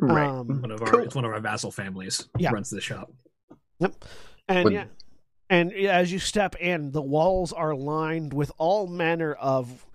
right. 0.00 0.26
Um, 0.28 0.60
One 0.62 0.70
of 0.70 0.82
our 0.82 0.88
Cool. 0.88 1.00
it's 1.00 1.14
one 1.14 1.24
of 1.24 1.32
our 1.32 1.40
vassal 1.40 1.70
families 1.70 2.28
Yeah. 2.38 2.50
runs 2.50 2.70
the 2.70 2.80
shop. 2.80 3.12
Yep, 3.78 4.04
and 4.48 4.64
Would- 4.64 4.72
yeah, 4.72 4.84
and 5.48 5.72
as 5.72 6.10
you 6.10 6.18
step 6.18 6.56
in, 6.56 6.90
the 6.90 7.02
walls 7.02 7.52
are 7.52 7.74
lined 7.74 8.32
with 8.32 8.50
all 8.58 8.86
manner 8.88 9.34
of 9.34 9.86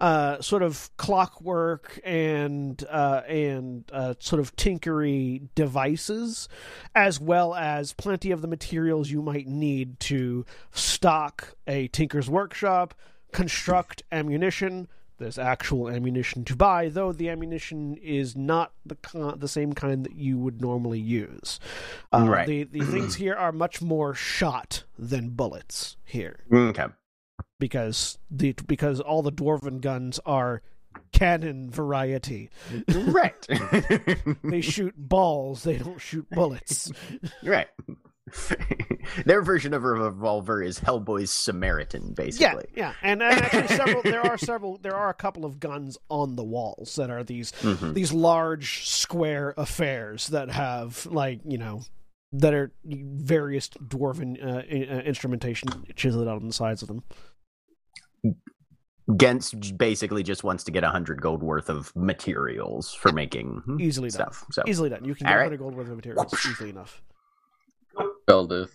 uh, 0.00 0.40
sort 0.40 0.62
of 0.62 0.90
clockwork 0.96 2.00
and 2.04 2.82
uh, 2.88 3.22
and 3.28 3.84
uh, 3.92 4.14
sort 4.18 4.40
of 4.40 4.56
tinkery 4.56 5.48
devices, 5.54 6.48
as 6.94 7.20
well 7.20 7.54
as 7.54 7.92
plenty 7.92 8.30
of 8.30 8.40
the 8.40 8.48
materials 8.48 9.10
you 9.10 9.20
might 9.22 9.46
need 9.46 10.00
to 10.00 10.44
stock 10.72 11.54
a 11.66 11.88
tinker's 11.88 12.30
workshop, 12.30 12.94
construct 13.32 14.02
ammunition. 14.10 14.88
There's 15.18 15.38
actual 15.38 15.90
ammunition 15.90 16.44
to 16.46 16.56
buy, 16.56 16.88
though 16.88 17.12
the 17.12 17.28
ammunition 17.28 17.94
is 17.96 18.34
not 18.34 18.72
the 18.86 18.94
con- 18.94 19.38
the 19.38 19.48
same 19.48 19.74
kind 19.74 20.02
that 20.06 20.14
you 20.14 20.38
would 20.38 20.62
normally 20.62 20.98
use. 20.98 21.60
Uh, 22.10 22.24
Right. 22.26 22.46
The 22.46 22.64
the 22.64 22.86
things 22.86 23.14
here 23.16 23.34
are 23.34 23.52
much 23.52 23.82
more 23.82 24.14
shot 24.14 24.84
than 24.98 25.28
bullets 25.30 25.98
here 26.04 26.40
Okay. 26.50 26.86
Because 27.60 28.18
the 28.30 28.54
because 28.66 28.98
all 29.00 29.22
the 29.22 29.30
dwarven 29.30 29.80
guns 29.80 30.18
are 30.26 30.62
cannon 31.12 31.70
variety. 31.70 32.50
right. 32.88 33.46
They 34.42 34.60
shoot 34.60 34.94
balls. 34.96 35.62
They 35.62 35.78
don't 35.78 36.00
shoot 36.00 36.26
bullets. 36.30 36.90
right. 37.44 37.68
Their 39.24 39.42
version 39.42 39.74
of 39.74 39.82
a 39.84 39.88
revolver 39.88 40.62
is 40.62 40.78
Hellboy's 40.78 41.30
Samaritan, 41.32 42.12
basically. 42.14 42.66
yeah, 42.76 42.92
and, 43.02 43.22
and 43.22 43.40
actually 43.40 43.68
several. 43.76 44.02
There 44.02 44.20
are 44.24 44.38
several. 44.38 44.78
There 44.78 44.94
are 44.94 45.10
a 45.10 45.14
couple 45.14 45.44
of 45.44 45.58
guns 45.58 45.98
on 46.08 46.36
the 46.36 46.44
walls 46.44 46.94
that 46.96 47.10
are 47.10 47.24
these 47.24 47.50
Mhm. 47.52 47.94
these 47.94 48.12
large 48.12 48.88
square 48.88 49.54
affairs 49.56 50.28
that 50.28 50.50
have 50.50 51.06
like 51.06 51.40
you 51.44 51.58
know 51.58 51.82
that 52.32 52.54
are 52.54 52.70
various 52.84 53.68
dwarven 53.70 54.40
uh, 54.40 54.58
uh, 54.58 55.00
instrumentation 55.02 55.68
chiseled 55.96 56.28
out 56.28 56.40
on 56.40 56.46
the 56.46 56.52
sides 56.54 56.82
of 56.82 56.88
them. 56.88 57.02
Ghent's 59.16 59.52
basically 59.52 60.22
just 60.22 60.44
wants 60.44 60.64
to 60.64 60.70
get 60.70 60.84
a 60.84 60.88
hundred 60.90 61.20
gold 61.20 61.42
worth 61.42 61.68
of 61.68 61.94
materials 61.96 62.94
for 62.94 63.12
making 63.12 63.62
hmm, 63.64 63.80
Easily 63.80 64.08
done. 64.10 64.32
stuff. 64.32 64.44
So 64.52 64.62
Easily 64.66 64.90
done. 64.90 65.04
You 65.04 65.14
can 65.14 65.26
All 65.26 65.32
get 65.32 65.36
right. 65.36 65.50
100 65.50 65.58
gold 65.58 65.74
worth 65.74 65.88
of 65.88 65.96
materials 65.96 66.46
easily 66.46 66.70
enough. 66.70 67.02
Valdeth. 68.28 68.70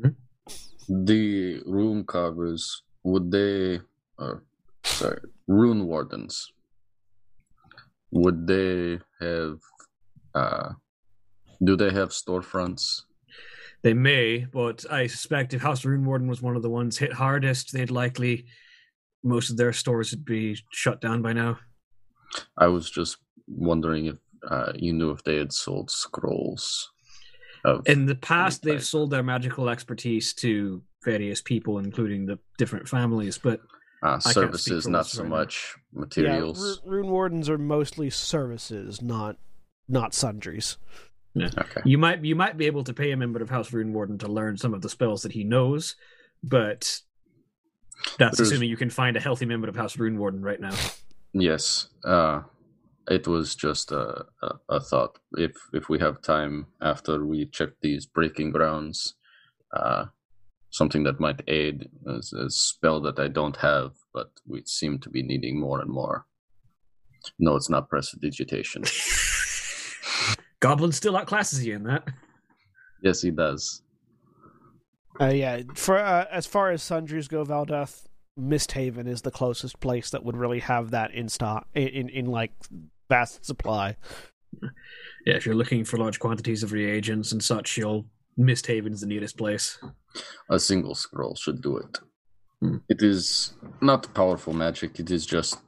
Hmm? 0.00 0.08
The 0.88 1.62
room 1.66 2.04
carvers, 2.04 2.82
would 3.02 3.30
they, 3.30 3.80
or 4.18 4.44
sorry, 4.84 5.20
rune 5.48 5.86
wardens, 5.86 6.52
would 8.12 8.46
they 8.46 8.98
have, 9.20 9.58
uh, 10.34 10.70
do 11.62 11.76
they 11.76 11.90
have 11.90 12.10
storefronts? 12.10 13.02
They 13.82 13.94
may, 13.94 14.46
but 14.52 14.84
I 14.90 15.06
suspect 15.06 15.54
if 15.54 15.62
House 15.62 15.84
Rune 15.84 16.04
Warden 16.04 16.28
was 16.28 16.42
one 16.42 16.56
of 16.56 16.62
the 16.62 16.70
ones 16.70 16.98
hit 16.98 17.12
hardest, 17.12 17.72
they'd 17.72 17.90
likely 17.90 18.46
most 19.22 19.50
of 19.50 19.56
their 19.56 19.72
stores 19.72 20.10
would 20.10 20.24
be 20.24 20.58
shut 20.72 21.00
down 21.00 21.22
by 21.22 21.32
now. 21.32 21.58
I 22.56 22.66
was 22.66 22.90
just 22.90 23.18
wondering 23.46 24.06
if 24.06 24.16
uh, 24.48 24.72
you 24.74 24.92
knew 24.92 25.10
if 25.10 25.24
they 25.24 25.36
had 25.36 25.52
sold 25.52 25.90
scrolls. 25.90 26.90
Of, 27.64 27.86
In 27.86 28.06
the 28.06 28.14
past, 28.14 28.62
they've 28.62 28.84
sold 28.84 29.10
their 29.10 29.22
magical 29.22 29.68
expertise 29.68 30.32
to 30.34 30.82
various 31.04 31.42
people, 31.42 31.78
including 31.78 32.26
the 32.26 32.38
different 32.58 32.88
families. 32.88 33.38
But 33.38 33.60
uh, 34.02 34.18
services, 34.18 34.86
not 34.86 35.06
so 35.06 35.22
right 35.22 35.30
now. 35.30 35.36
much 35.36 35.74
materials. 35.92 36.58
Yeah, 36.58 36.90
ru- 36.90 36.96
rune 36.96 37.10
wardens 37.10 37.50
are 37.50 37.58
mostly 37.58 38.08
services, 38.08 39.02
not 39.02 39.36
not 39.88 40.14
sundries. 40.14 40.78
Okay. 41.38 41.80
you 41.84 41.98
might 41.98 42.24
you 42.24 42.34
might 42.34 42.56
be 42.56 42.66
able 42.66 42.84
to 42.84 42.92
pay 42.92 43.12
a 43.12 43.16
member 43.16 43.42
of 43.42 43.50
House 43.50 43.72
Rune 43.72 43.92
Warden 43.92 44.18
to 44.18 44.28
learn 44.28 44.56
some 44.56 44.74
of 44.74 44.82
the 44.82 44.88
spells 44.88 45.22
that 45.22 45.32
he 45.32 45.44
knows, 45.44 45.96
but 46.42 47.00
that's 48.18 48.36
There's- 48.38 48.50
assuming 48.50 48.70
you 48.70 48.76
can 48.76 48.90
find 48.90 49.16
a 49.16 49.20
healthy 49.20 49.46
member 49.46 49.68
of 49.68 49.76
House 49.76 49.98
Rune 49.98 50.18
Warden 50.18 50.42
right 50.42 50.60
now. 50.60 50.74
Yes, 51.32 51.88
uh, 52.04 52.42
it 53.08 53.28
was 53.28 53.54
just 53.54 53.92
a, 53.92 54.24
a, 54.42 54.50
a 54.68 54.80
thought. 54.80 55.18
If 55.32 55.52
if 55.72 55.88
we 55.88 55.98
have 56.00 56.22
time 56.22 56.66
after 56.80 57.24
we 57.24 57.46
check 57.46 57.70
these 57.82 58.06
breaking 58.06 58.50
grounds, 58.50 59.14
uh, 59.76 60.06
something 60.70 61.04
that 61.04 61.20
might 61.20 61.42
aid 61.46 61.88
is 62.06 62.32
a 62.32 62.50
spell 62.50 63.00
that 63.02 63.18
I 63.18 63.28
don't 63.28 63.56
have, 63.56 63.92
but 64.12 64.30
we 64.46 64.62
seem 64.66 64.98
to 65.00 65.10
be 65.10 65.22
needing 65.22 65.60
more 65.60 65.80
and 65.80 65.90
more. 65.90 66.26
No, 67.38 67.54
it's 67.54 67.70
not 67.70 67.88
prestidigitation. 67.90 68.82
Goblin 70.60 70.92
still 70.92 71.14
outclasses 71.14 71.64
you 71.64 71.74
in 71.74 71.84
that. 71.84 72.04
yes, 73.02 73.22
he 73.22 73.30
does. 73.30 73.82
Uh, 75.20 75.26
yeah, 75.26 75.62
for 75.74 75.98
uh, 75.98 76.26
as 76.30 76.46
far 76.46 76.70
as 76.70 76.82
sundries 76.82 77.28
go, 77.28 77.44
Valdeth, 77.44 78.06
Misthaven 78.38 79.06
is 79.06 79.22
the 79.22 79.30
closest 79.30 79.80
place 79.80 80.10
that 80.10 80.24
would 80.24 80.36
really 80.36 80.60
have 80.60 80.92
that 80.92 81.12
in 81.12 81.28
stock 81.28 81.66
in, 81.74 81.88
in, 81.88 82.08
in 82.08 82.26
like 82.26 82.52
vast 83.08 83.44
supply. 83.44 83.96
Yeah, 85.26 85.34
if 85.34 85.44
you're 85.44 85.54
looking 85.54 85.84
for 85.84 85.98
large 85.98 86.18
quantities 86.18 86.62
of 86.62 86.72
reagents 86.72 87.32
and 87.32 87.42
such, 87.42 87.76
you'll 87.76 88.06
Misthaven's 88.38 89.00
the 89.00 89.06
nearest 89.06 89.36
place. 89.36 89.78
A 90.48 90.58
single 90.58 90.94
scroll 90.94 91.34
should 91.34 91.60
do 91.60 91.76
it. 91.76 91.98
Hmm. 92.60 92.76
It 92.88 93.02
is 93.02 93.54
not 93.80 94.12
powerful 94.14 94.52
magic. 94.52 94.98
It 94.98 95.10
is 95.10 95.26
just 95.26 95.58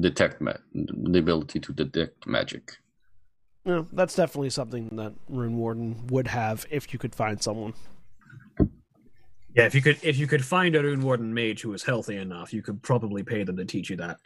detect 0.00 0.40
ma- 0.40 0.52
the 0.74 1.18
ability 1.18 1.60
to 1.60 1.72
detect 1.72 2.26
magic. 2.26 2.76
Yeah, 3.70 3.82
that's 3.92 4.16
definitely 4.16 4.50
something 4.50 4.88
that 4.96 5.12
Rune 5.28 5.56
Warden 5.56 6.08
would 6.08 6.26
have 6.26 6.66
if 6.70 6.92
you 6.92 6.98
could 6.98 7.14
find 7.14 7.40
someone. 7.40 7.74
Yeah, 9.54 9.66
if 9.66 9.76
you 9.76 9.80
could 9.80 10.02
if 10.02 10.18
you 10.18 10.26
could 10.26 10.44
find 10.44 10.74
a 10.74 10.82
Rune 10.82 11.02
Warden 11.02 11.32
mage 11.32 11.62
who 11.62 11.68
was 11.68 11.84
healthy 11.84 12.16
enough, 12.16 12.52
you 12.52 12.62
could 12.62 12.82
probably 12.82 13.22
pay 13.22 13.44
them 13.44 13.56
to 13.58 13.64
teach 13.64 13.88
you 13.88 13.96
that. 13.96 14.18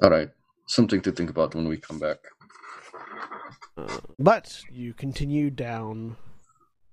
All 0.00 0.10
right, 0.10 0.30
something 0.68 1.00
to 1.00 1.10
think 1.10 1.30
about 1.30 1.56
when 1.56 1.66
we 1.66 1.78
come 1.78 1.98
back. 1.98 2.18
Uh, 3.76 3.98
but 4.20 4.62
you 4.70 4.94
continue 4.94 5.50
down 5.50 6.16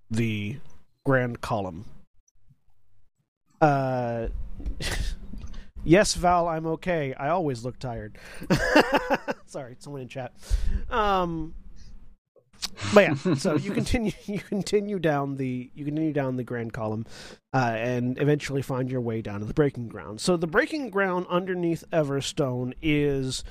the 0.10 0.57
grand 1.05 1.41
column. 1.41 1.86
Uh, 3.62 4.29
yes, 5.86 6.13
Val, 6.15 6.48
I'm 6.48 6.65
okay. 6.68 7.13
I 7.13 7.30
always 7.30 7.63
look 7.63 7.80
tired. 7.80 8.18
Sorry, 9.46 9.75
someone 9.80 10.01
in 10.01 10.08
chat. 10.10 10.34
Um, 10.89 11.54
but 12.94 13.04
yeah, 13.04 13.36
so 13.36 13.56
you 13.56 13.72
continue 13.74 14.12
you 14.25 14.39
continue 14.39 15.00
down 15.00 15.38
the 15.38 15.70
you 15.74 15.86
continue 15.86 16.13
down 16.13 16.36
the 16.36 16.44
grand 16.44 16.74
column, 16.74 17.06
uh, 17.54 17.74
and 17.77 18.20
eventually 18.20 18.62
find 18.62 18.89
your 18.89 19.01
way 19.01 19.22
down 19.22 19.39
to 19.39 19.46
the 19.46 19.54
breaking 19.54 19.88
ground. 19.88 20.22
So 20.22 20.38
the 20.38 20.48
breaking 20.48 20.89
ground 20.89 21.25
underneath 21.30 21.84
Everstone 21.92 22.74
is 22.82 23.44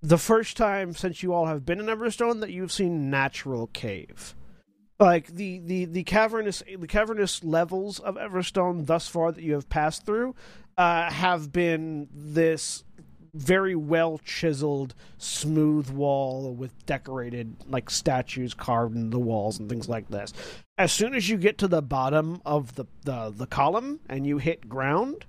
the 0.00 0.18
first 0.18 0.56
time 0.56 0.94
since 0.94 1.22
you 1.22 1.32
all 1.32 1.46
have 1.46 1.64
been 1.64 1.80
in 1.80 1.86
Everstone 1.86 2.40
that 2.40 2.50
you've 2.50 2.72
seen 2.72 3.10
natural 3.10 3.66
cave. 3.68 4.34
Like 5.00 5.28
the, 5.28 5.60
the, 5.60 5.84
the 5.84 6.02
cavernous 6.02 6.62
the 6.76 6.88
cavernous 6.88 7.44
levels 7.44 8.00
of 8.00 8.16
Everstone 8.16 8.86
thus 8.86 9.06
far 9.06 9.30
that 9.30 9.44
you 9.44 9.54
have 9.54 9.68
passed 9.68 10.04
through 10.04 10.34
uh, 10.78 11.10
have 11.10 11.52
been 11.52 12.08
this 12.14 12.84
very 13.34 13.74
well 13.74 14.18
chiseled, 14.24 14.94
smooth 15.18 15.90
wall 15.90 16.54
with 16.54 16.86
decorated 16.86 17.56
like 17.68 17.90
statues 17.90 18.54
carved 18.54 18.96
into 18.96 19.10
the 19.10 19.18
walls 19.18 19.58
and 19.58 19.68
things 19.68 19.88
like 19.88 20.08
this. 20.08 20.32
As 20.78 20.92
soon 20.92 21.14
as 21.14 21.28
you 21.28 21.36
get 21.36 21.58
to 21.58 21.68
the 21.68 21.82
bottom 21.82 22.40
of 22.46 22.76
the, 22.76 22.86
the, 23.04 23.30
the 23.30 23.46
column 23.46 24.00
and 24.08 24.26
you 24.26 24.38
hit 24.38 24.68
ground, 24.68 25.26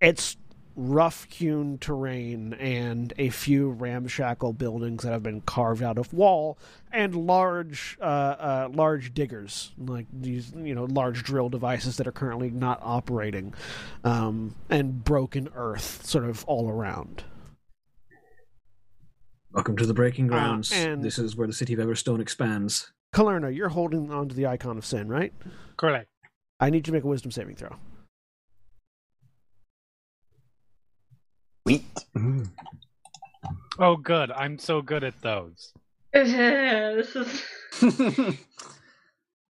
it's 0.00 0.36
rough 0.74 1.26
hewn 1.30 1.76
terrain 1.78 2.54
and 2.54 3.12
a 3.18 3.28
few 3.30 3.70
ramshackle 3.70 4.52
buildings 4.54 5.02
that 5.02 5.12
have 5.12 5.22
been 5.22 5.40
carved 5.42 5.82
out 5.82 5.98
of 5.98 6.12
wall 6.14 6.58
and 6.90 7.14
large 7.14 7.98
uh, 8.00 8.04
uh, 8.04 8.68
large 8.72 9.12
diggers 9.12 9.72
like 9.78 10.06
these 10.12 10.52
you 10.56 10.74
know 10.74 10.84
large 10.84 11.22
drill 11.22 11.48
devices 11.50 11.96
that 11.98 12.06
are 12.06 12.12
currently 12.12 12.48
not 12.50 12.78
operating 12.82 13.52
um, 14.04 14.54
and 14.70 15.04
broken 15.04 15.48
earth 15.54 16.04
sort 16.06 16.24
of 16.24 16.44
all 16.46 16.68
around 16.70 17.24
Welcome 19.52 19.76
to 19.76 19.84
the 19.86 19.92
breaking 19.94 20.26
Uh, 20.26 20.36
grounds. 20.36 20.72
and- 20.72 21.02
this 21.04 21.18
is 21.18 21.36
where 21.36 21.46
the 21.46 21.52
city 21.52 21.74
of 21.74 21.78
Everstone 21.78 22.20
expands. 22.20 22.90
Kalyrrna, 23.14 23.54
you're 23.54 23.68
holding 23.68 24.10
onto 24.10 24.34
the 24.34 24.46
icon 24.46 24.78
of 24.78 24.86
sin 24.86 25.08
right 25.08 25.34
Correct. 25.76 26.08
I 26.58 26.70
need 26.70 26.78
you 26.78 26.82
to 26.84 26.92
make 26.92 27.04
a 27.04 27.08
wisdom 27.08 27.30
saving 27.30 27.56
throw 27.56 27.76
Wheat. 31.64 31.84
Oh, 33.78 33.96
good. 33.96 34.30
I'm 34.30 34.58
so 34.58 34.82
good 34.82 35.04
at 35.04 35.20
those. 35.22 35.72
this 36.12 37.14
is. 37.16 37.42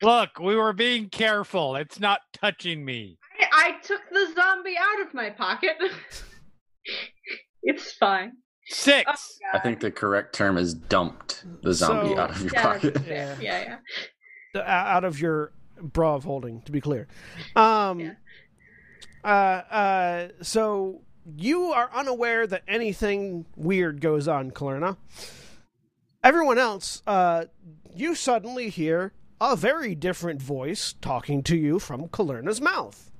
Look, 0.01 0.39
we 0.39 0.55
were 0.55 0.73
being 0.73 1.09
careful. 1.09 1.75
It's 1.75 1.99
not 1.99 2.19
touching 2.33 2.85
me. 2.85 3.17
I, 3.39 3.45
I 3.51 3.71
took 3.81 4.01
the 4.11 4.33
zombie 4.35 4.75
out 4.79 5.07
of 5.07 5.13
my 5.13 5.29
pocket. 5.31 5.77
it's 7.63 7.93
fine. 7.93 8.33
Six. 8.67 9.39
Oh, 9.53 9.57
I 9.57 9.59
think 9.59 9.79
the 9.79 9.91
correct 9.91 10.33
term 10.35 10.57
is 10.57 10.73
dumped 10.73 11.43
the 11.63 11.73
zombie 11.73 12.09
So- 12.15 12.19
out 12.19 12.31
of 12.31 12.41
your 12.41 12.51
Yeah, 12.53 12.61
pocket. 12.63 12.97
yeah, 13.07 13.35
yeah, 13.39 13.77
yeah. 14.55 14.61
out 14.93 15.03
of 15.03 15.19
your 15.19 15.51
bra 15.81 16.15
of 16.15 16.23
holding 16.23 16.61
to 16.61 16.71
be 16.71 16.79
clear 16.79 17.05
um 17.57 17.99
Yeah. 17.99 18.13
uh 19.25 19.27
uh 19.27 20.27
so 20.41 21.01
you 21.25 21.71
are 21.71 21.89
unaware 21.93 22.45
that 22.47 22.63
anything 22.67 23.45
weird 23.55 24.01
goes 24.01 24.27
on 24.27 24.51
Kalyrrna. 24.51 24.97
everyone 26.23 26.57
else 26.57 27.01
uh 27.07 27.45
you 27.93 28.15
suddenly 28.15 28.69
hear 28.69 29.13
a 29.41 29.55
very 29.55 29.95
different 29.95 30.41
voice 30.41 30.93
talking 31.01 31.43
to 31.43 31.57
you 31.57 31.79
from 31.79 32.07
Kalyrrna's 32.07 32.61
mouth 32.61 33.11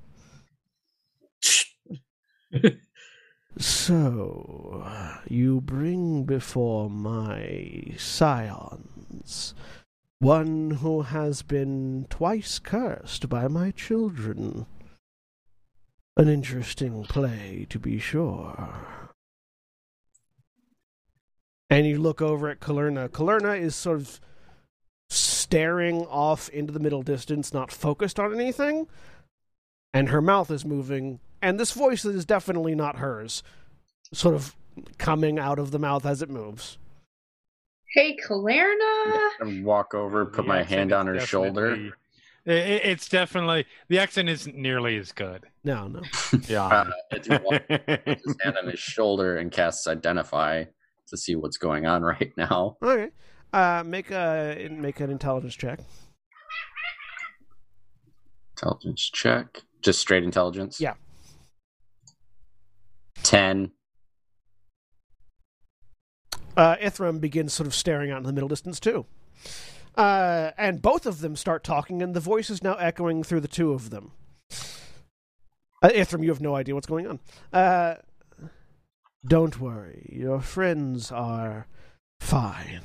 So, 3.58 4.86
you 5.28 5.62
bring 5.62 6.24
before 6.24 6.90
my 6.90 7.94
scions 7.96 9.54
one 10.18 10.70
who 10.72 11.02
has 11.02 11.42
been 11.42 12.06
twice 12.10 12.58
cursed 12.58 13.28
by 13.28 13.48
my 13.48 13.70
children. 13.70 14.66
An 16.16 16.28
interesting 16.28 17.04
play, 17.04 17.66
to 17.68 17.78
be 17.78 17.98
sure. 17.98 19.10
And 21.68 21.86
you 21.86 21.98
look 21.98 22.22
over 22.22 22.48
at 22.48 22.60
Kalyrrna. 22.60 23.10
Kalyrrna 23.10 23.60
is 23.60 23.76
sort 23.76 23.98
of 23.98 24.20
staring 25.10 26.06
off 26.06 26.48
into 26.48 26.72
the 26.72 26.80
middle 26.80 27.02
distance, 27.02 27.52
not 27.52 27.70
focused 27.70 28.18
on 28.18 28.32
anything, 28.32 28.86
and 29.92 30.08
her 30.08 30.22
mouth 30.22 30.50
is 30.50 30.64
moving, 30.64 31.20
and 31.42 31.60
this 31.60 31.72
voice 31.72 32.04
is 32.04 32.24
definitely 32.24 32.74
not 32.74 32.96
hers, 32.96 33.42
sort 34.12 34.34
of 34.34 34.56
coming 34.98 35.38
out 35.38 35.58
of 35.58 35.70
the 35.70 35.78
mouth 35.78 36.06
as 36.06 36.22
it 36.22 36.30
moves. 36.30 36.78
Hey, 37.94 38.16
Kalyrrna. 38.26 39.28
And 39.40 39.64
walk 39.64 39.94
over, 39.94 40.26
put 40.26 40.42
The 40.42 40.48
my 40.48 40.62
hand 40.62 40.92
on 40.92 41.06
her 41.06 41.20
shoulder. 41.20 41.92
Definitely- 42.46 42.72
I- 42.74 42.76
I- 42.76 42.90
It's 42.92 43.08
definitely 43.08 43.66
the 43.88 43.98
accent 43.98 44.28
isn't 44.28 44.56
nearly 44.56 44.96
as 44.98 45.12
good. 45.12 45.46
No, 45.64 45.88
no. 45.88 46.02
Yeah. 46.48 46.66
Uh, 46.66 46.90
I 47.12 47.18
do 47.18 47.38
walk 47.42 47.62
put 47.68 48.02
his 48.06 48.36
hand 48.42 48.56
on 48.58 48.68
his 48.68 48.78
shoulder 48.78 49.36
and 49.38 49.50
casts 49.50 49.86
Identify 49.86 50.64
to 51.08 51.16
see 51.16 51.34
what's 51.34 51.56
going 51.56 51.86
on 51.86 52.02
right 52.04 52.32
now. 52.36 52.76
Okay. 52.82 53.10
Uh, 53.52 53.82
make 53.86 54.10
a 54.10 54.68
make 54.70 55.00
an 55.00 55.10
intelligence 55.10 55.54
check. 55.54 55.80
Intelligence 58.56 59.10
check. 59.10 59.62
Just 59.82 60.00
straight 60.00 60.24
intelligence? 60.24 60.80
Yeah. 60.80 60.94
10. 63.22 63.70
Uh, 66.56 66.76
Ithrim 66.76 67.20
begins 67.20 67.52
sort 67.52 67.66
of 67.66 67.74
staring 67.74 68.10
out 68.10 68.18
in 68.18 68.24
the 68.24 68.32
middle 68.32 68.48
distance 68.48 68.80
too. 68.80 69.04
Uh, 69.96 70.50
and 70.58 70.82
both 70.82 71.06
of 71.06 71.20
them 71.20 71.36
start 71.36 71.64
talking, 71.64 72.02
and 72.02 72.14
the 72.14 72.20
voice 72.20 72.50
is 72.50 72.62
now 72.62 72.74
echoing 72.74 73.22
through 73.22 73.40
the 73.40 73.48
two 73.48 73.72
of 73.72 73.90
them. 73.90 74.12
Uh, 75.82 75.88
Ithrim, 75.88 76.22
you 76.22 76.28
have 76.30 76.40
no 76.40 76.54
idea 76.54 76.74
what's 76.74 76.86
going 76.86 77.06
on. 77.06 77.20
Uh, 77.52 77.96
don't 79.26 79.60
worry, 79.60 80.08
your 80.12 80.40
friends 80.40 81.10
are 81.10 81.66
fine. 82.20 82.82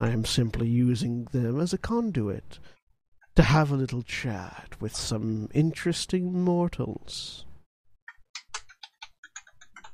I 0.00 0.10
am 0.10 0.24
simply 0.24 0.66
using 0.68 1.24
them 1.32 1.60
as 1.60 1.72
a 1.72 1.78
conduit 1.78 2.58
to 3.36 3.42
have 3.42 3.70
a 3.70 3.76
little 3.76 4.02
chat 4.02 4.74
with 4.80 4.94
some 4.96 5.48
interesting 5.54 6.42
mortals. 6.42 7.44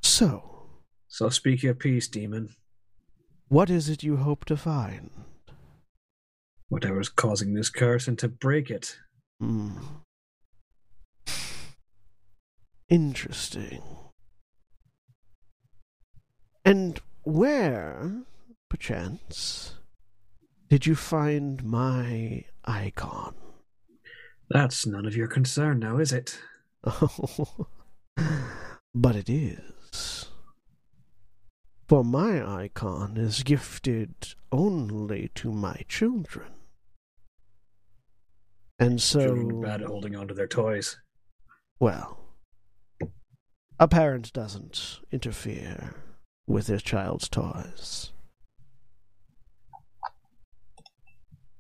So, 0.03 0.69
So 1.09 1.29
speak 1.29 1.63
your 1.63 1.75
peace, 1.75 2.09
demon. 2.09 2.51
what 3.49 3.69
is 3.69 3.89
it 3.89 4.03
you 4.03 4.17
hope 4.17 4.45
to 4.47 4.57
find? 4.57 5.11
Whatever's 6.69 7.09
causing 7.09 7.55
this 7.55 7.71
curse 7.71 8.09
and 8.09 8.19
to 8.19 8.29
break 8.29 8.71
it. 8.71 8.97
Hmm. 9.41 9.79
Interesting. 12.89 13.83
And 16.65 17.01
where, 17.23 18.23
perchance, 18.69 19.75
did 20.69 20.87
you 20.87 20.95
find 20.95 21.63
my 21.65 22.45
icon? 22.65 23.35
That's 24.51 24.87
none 24.87 25.07
of 25.07 25.17
your 25.17 25.29
concern 25.29 25.81
now, 25.81 25.99
is 25.99 26.13
it? 26.13 26.39
Oh, 26.85 27.67
but 28.95 29.17
it 29.17 29.29
is. 29.29 30.27
For 31.89 32.03
my 32.03 32.45
icon 32.63 33.17
is 33.17 33.45
gifted 33.45 34.35
only 34.51 35.31
to 35.37 35.53
my 35.53 35.85
children. 35.89 36.56
And 38.79 39.01
so. 39.01 39.21
Children 39.21 39.53
are 39.53 39.63
bad 39.63 39.83
at 39.83 39.89
holding 39.89 40.17
on 40.17 40.29
to 40.29 40.35
their 40.35 40.47
toys. 40.47 40.99
Well, 41.81 42.19
a 43.79 43.89
parent 43.89 44.33
doesn't 44.33 45.01
interfere 45.13 45.95
with 46.47 46.67
their 46.67 46.79
child's 46.79 47.29
toys. 47.29 48.13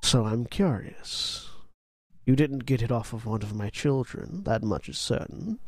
So 0.03 0.25
I'm 0.25 0.47
curious. 0.47 1.49
You 2.25 2.37
didn't 2.37 2.67
get 2.67 2.83
it 2.83 2.93
off 2.93 3.13
of 3.13 3.27
one 3.27 3.43
of 3.43 3.55
my 3.55 3.71
children, 3.71 4.45
that 4.45 4.63
much 4.63 4.89
is 4.89 4.99
certain. 4.99 5.59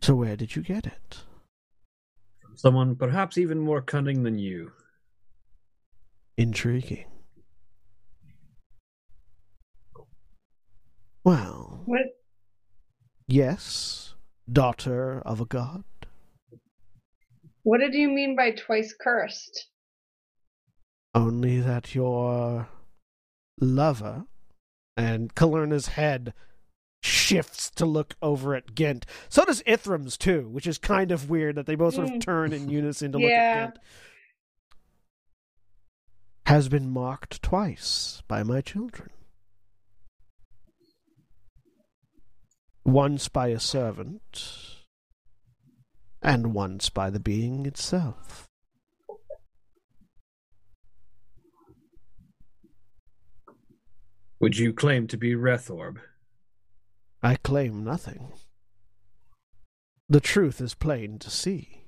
So 0.00 0.14
where 0.14 0.36
did 0.36 0.56
you 0.56 0.62
get 0.62 0.86
it? 0.86 1.18
From 2.40 2.56
someone 2.56 2.96
perhaps 2.96 3.38
even 3.38 3.58
more 3.58 3.82
cunning 3.82 4.22
than 4.22 4.38
you. 4.38 4.72
Intriguing. 6.36 7.06
Well, 11.24 11.82
What? 11.86 12.02
yes, 13.26 14.14
daughter 14.50 15.20
of 15.24 15.40
a 15.40 15.46
god. 15.46 15.84
What 17.62 17.78
did 17.80 17.94
you 17.94 18.08
mean 18.10 18.36
by 18.36 18.50
twice 18.50 18.94
cursed? 19.00 19.68
Only 21.14 21.60
that 21.60 21.94
your 21.94 22.68
lover 23.58 24.24
and 24.96 25.34
Kalyrrna's 25.34 25.88
head 25.88 26.34
shifts 27.02 27.70
to 27.70 27.86
look 27.86 28.16
over 28.20 28.54
at 28.54 28.74
Ghent. 28.74 29.06
So 29.30 29.44
does 29.44 29.62
Ithrim's 29.62 30.18
too, 30.18 30.48
which 30.50 30.66
is 30.66 30.76
kind 30.78 31.10
of 31.10 31.30
weird 31.30 31.54
that 31.56 31.66
they 31.66 31.74
both 31.74 31.94
sort 31.94 32.08
of 32.08 32.14
Mm. 32.14 32.20
turn 32.20 32.52
in 32.52 32.68
unison 32.68 33.12
to 33.12 33.18
look 33.18 33.30
at 33.30 33.74
Ghent. 33.74 33.78
Has 36.46 36.68
been 36.68 36.90
marked 36.90 37.40
twice 37.42 38.22
by 38.28 38.42
my 38.42 38.60
children. 38.60 39.08
Once 42.84 43.28
by 43.28 43.48
a 43.48 43.58
servant, 43.58 44.78
and 46.20 46.54
once 46.54 46.90
by 46.90 47.10
the 47.10 47.20
being 47.20 47.64
itself. 47.66 48.46
Would 54.40 54.58
you 54.58 54.74
claim 54.74 55.06
to 55.06 55.16
be 55.16 55.34
Rethorb? 55.34 55.96
I 57.22 57.36
claim 57.36 57.84
nothing. 57.84 58.32
The 60.08 60.20
truth 60.20 60.60
is 60.60 60.74
plain 60.74 61.18
to 61.20 61.30
see. 61.30 61.84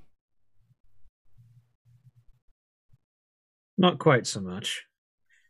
Not 3.77 3.99
quite 3.99 4.25
so 4.25 4.41
much. 4.41 4.85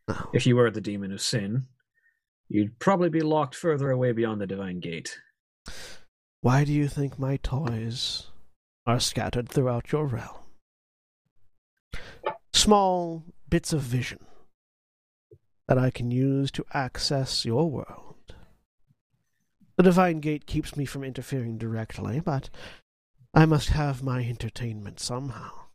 No. 0.09 0.29
If 0.33 0.45
you 0.45 0.57
were 0.57 0.69
the 0.69 0.81
demon 0.81 1.13
of 1.13 1.21
sin, 1.21 1.67
you'd 2.49 2.79
probably 2.79 3.09
be 3.09 3.21
locked 3.21 3.55
further 3.55 3.89
away 3.89 4.11
beyond 4.11 4.41
the 4.41 4.47
divine 4.47 4.81
gate. 4.81 5.17
Why 6.41 6.63
do 6.63 6.71
you 6.71 6.87
think 6.87 7.17
my 7.17 7.37
toys 7.37 8.27
are 8.85 8.99
scattered 8.99 9.49
throughout 9.49 9.91
your 9.91 10.05
realm? 10.05 10.37
Small 12.53 13.23
bits 13.49 13.73
of 13.73 13.81
vision 13.81 14.25
that 15.67 15.77
I 15.77 15.89
can 15.89 16.11
use 16.11 16.51
to 16.51 16.65
access 16.73 17.45
your 17.45 17.69
world. 17.69 18.35
The 19.75 19.83
divine 19.83 20.21
gate 20.21 20.47
keeps 20.47 20.75
me 20.75 20.85
from 20.85 21.03
interfering 21.03 21.57
directly, 21.57 22.19
but 22.19 22.49
I 23.33 23.45
must 23.45 23.69
have 23.69 24.01
my 24.01 24.23
entertainment 24.23 24.99
somehow. 24.99 25.66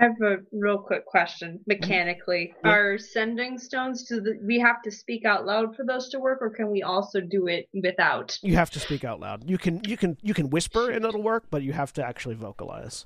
I 0.00 0.04
have 0.04 0.20
a 0.22 0.36
real 0.52 0.78
quick 0.78 1.04
question. 1.04 1.60
Mechanically, 1.66 2.54
mm-hmm. 2.56 2.66
Yeah. 2.66 2.72
are 2.72 2.98
sending 2.98 3.58
stones? 3.58 4.04
Do 4.04 4.20
the, 4.20 4.38
we 4.42 4.58
have 4.58 4.80
to 4.82 4.90
speak 4.90 5.26
out 5.26 5.44
loud 5.44 5.76
for 5.76 5.84
those 5.84 6.08
to 6.10 6.18
work, 6.18 6.38
or 6.40 6.48
can 6.48 6.70
we 6.70 6.82
also 6.82 7.20
do 7.20 7.48
it 7.48 7.68
without? 7.74 8.38
You 8.42 8.56
have 8.56 8.70
to 8.70 8.80
speak 8.80 9.04
out 9.04 9.20
loud. 9.20 9.48
You 9.48 9.58
can 9.58 9.82
you 9.84 9.96
can 9.96 10.16
you 10.22 10.32
can 10.32 10.48
whisper 10.48 10.90
and 10.90 11.04
it'll 11.04 11.22
work, 11.22 11.44
but 11.50 11.62
you 11.62 11.72
have 11.72 11.92
to 11.94 12.04
actually 12.04 12.34
vocalize. 12.34 13.04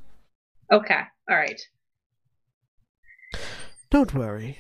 Okay, 0.71 1.01
all 1.29 1.37
right. 1.37 1.61
Don't 3.91 4.15
worry. 4.15 4.59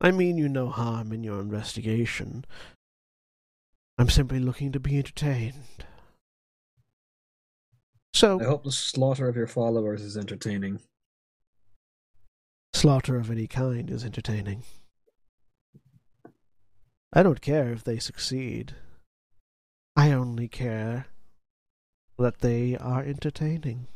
I 0.00 0.10
mean 0.10 0.36
you 0.36 0.48
no 0.48 0.68
harm 0.68 1.12
in 1.12 1.22
your 1.22 1.40
investigation. 1.40 2.44
I'm 3.96 4.10
simply 4.10 4.40
looking 4.40 4.72
to 4.72 4.80
be 4.80 4.98
entertained. 4.98 5.84
So, 8.12 8.40
I 8.40 8.44
hope 8.44 8.64
the 8.64 8.72
slaughter 8.72 9.28
of 9.28 9.36
your 9.36 9.46
followers 9.46 10.02
is 10.02 10.16
entertaining. 10.16 10.80
Slaughter 12.74 13.16
of 13.16 13.30
any 13.30 13.46
kind 13.46 13.88
is 13.88 14.04
entertaining. 14.04 14.64
I 17.12 17.22
don't 17.22 17.40
care 17.40 17.70
if 17.72 17.84
they 17.84 18.00
succeed. 18.00 18.74
I 19.96 20.10
only 20.10 20.48
care 20.48 21.06
that 22.18 22.40
they 22.40 22.76
are 22.76 23.02
entertaining. 23.02 23.86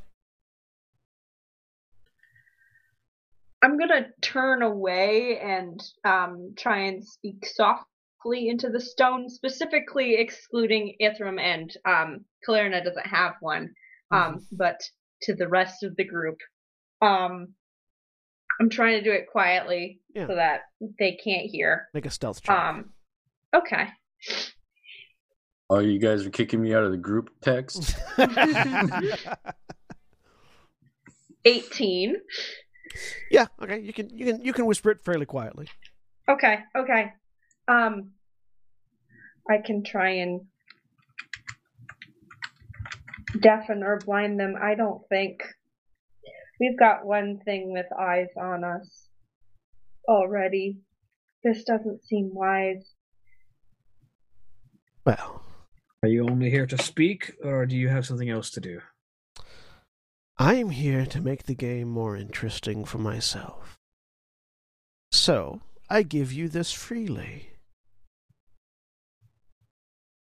I'm 3.62 3.76
gonna 3.76 4.06
turn 4.22 4.62
away 4.62 5.40
and 5.40 5.82
um 6.04 6.54
try 6.56 6.82
and 6.82 7.04
speak 7.04 7.44
softly 7.46 8.48
into 8.48 8.70
the 8.70 8.80
stone, 8.80 9.28
specifically 9.28 10.14
excluding 10.14 10.94
Ithrim 11.02 11.40
and 11.40 11.76
um 11.84 12.24
Kalyrrna 12.46 12.84
doesn't 12.84 13.06
have 13.06 13.34
one. 13.40 13.74
Um, 14.12 14.46
but 14.52 14.80
to 15.22 15.34
the 15.34 15.48
rest 15.48 15.82
of 15.82 15.96
the 15.96 16.04
group. 16.04 16.38
Um 17.02 17.54
I'm 18.60 18.68
trying 18.70 18.98
to 18.98 19.02
do 19.04 19.12
it 19.12 19.26
quietly 19.30 20.00
Yeah. 20.14 20.26
so 20.26 20.34
that 20.34 20.62
they 20.98 21.18
can't 21.22 21.46
hear. 21.46 21.88
Make 21.94 22.06
a 22.06 22.10
stealth 22.10 22.42
check. 22.42 22.56
Um 22.56 22.90
okay. 23.54 23.88
Oh, 25.70 25.80
you 25.80 25.98
guys 25.98 26.26
are 26.26 26.30
kicking 26.30 26.62
me 26.62 26.74
out 26.74 26.82
of 26.84 26.90
the 26.92 26.96
group 26.96 27.30
text? 27.42 27.94
18. 31.44 32.16
yeah, 33.30 33.46
okay. 33.62 33.78
You 33.80 33.92
can 33.92 34.10
you 34.10 34.24
can 34.26 34.44
you 34.44 34.52
can 34.52 34.66
whisper 34.66 34.90
it 34.90 35.04
fairly 35.04 35.26
quietly. 35.26 35.68
Okay, 36.28 36.58
okay. 36.76 37.12
Um, 37.68 38.12
I 39.48 39.58
can 39.64 39.82
try 39.84 40.10
and 40.10 40.40
deafen 43.40 43.82
or 43.82 43.98
blind 44.04 44.38
them. 44.40 44.54
I 44.60 44.74
don't 44.74 45.02
think 45.08 45.42
we've 46.60 46.78
got 46.78 47.06
one 47.06 47.40
thing 47.44 47.72
with 47.72 47.86
eyes 47.98 48.28
on 48.36 48.64
us 48.64 49.08
already. 50.08 50.78
This 51.44 51.64
doesn't 51.64 52.04
seem 52.04 52.30
wise. 52.34 52.84
Well, 55.04 55.42
Are 56.02 56.08
you 56.08 56.28
only 56.28 56.50
here 56.50 56.66
to 56.66 56.78
speak, 56.80 57.32
or 57.42 57.66
do 57.66 57.76
you 57.76 57.88
have 57.88 58.06
something 58.06 58.30
else 58.30 58.50
to 58.50 58.60
do? 58.60 58.80
I'm 60.38 60.70
here 60.70 61.04
to 61.06 61.20
make 61.20 61.44
the 61.44 61.54
game 61.56 61.88
more 61.88 62.16
interesting 62.16 62.84
for 62.84 62.98
myself. 62.98 63.78
So, 65.10 65.60
I 65.90 66.02
give 66.02 66.32
you 66.32 66.48
this 66.48 66.72
freely. 66.72 67.50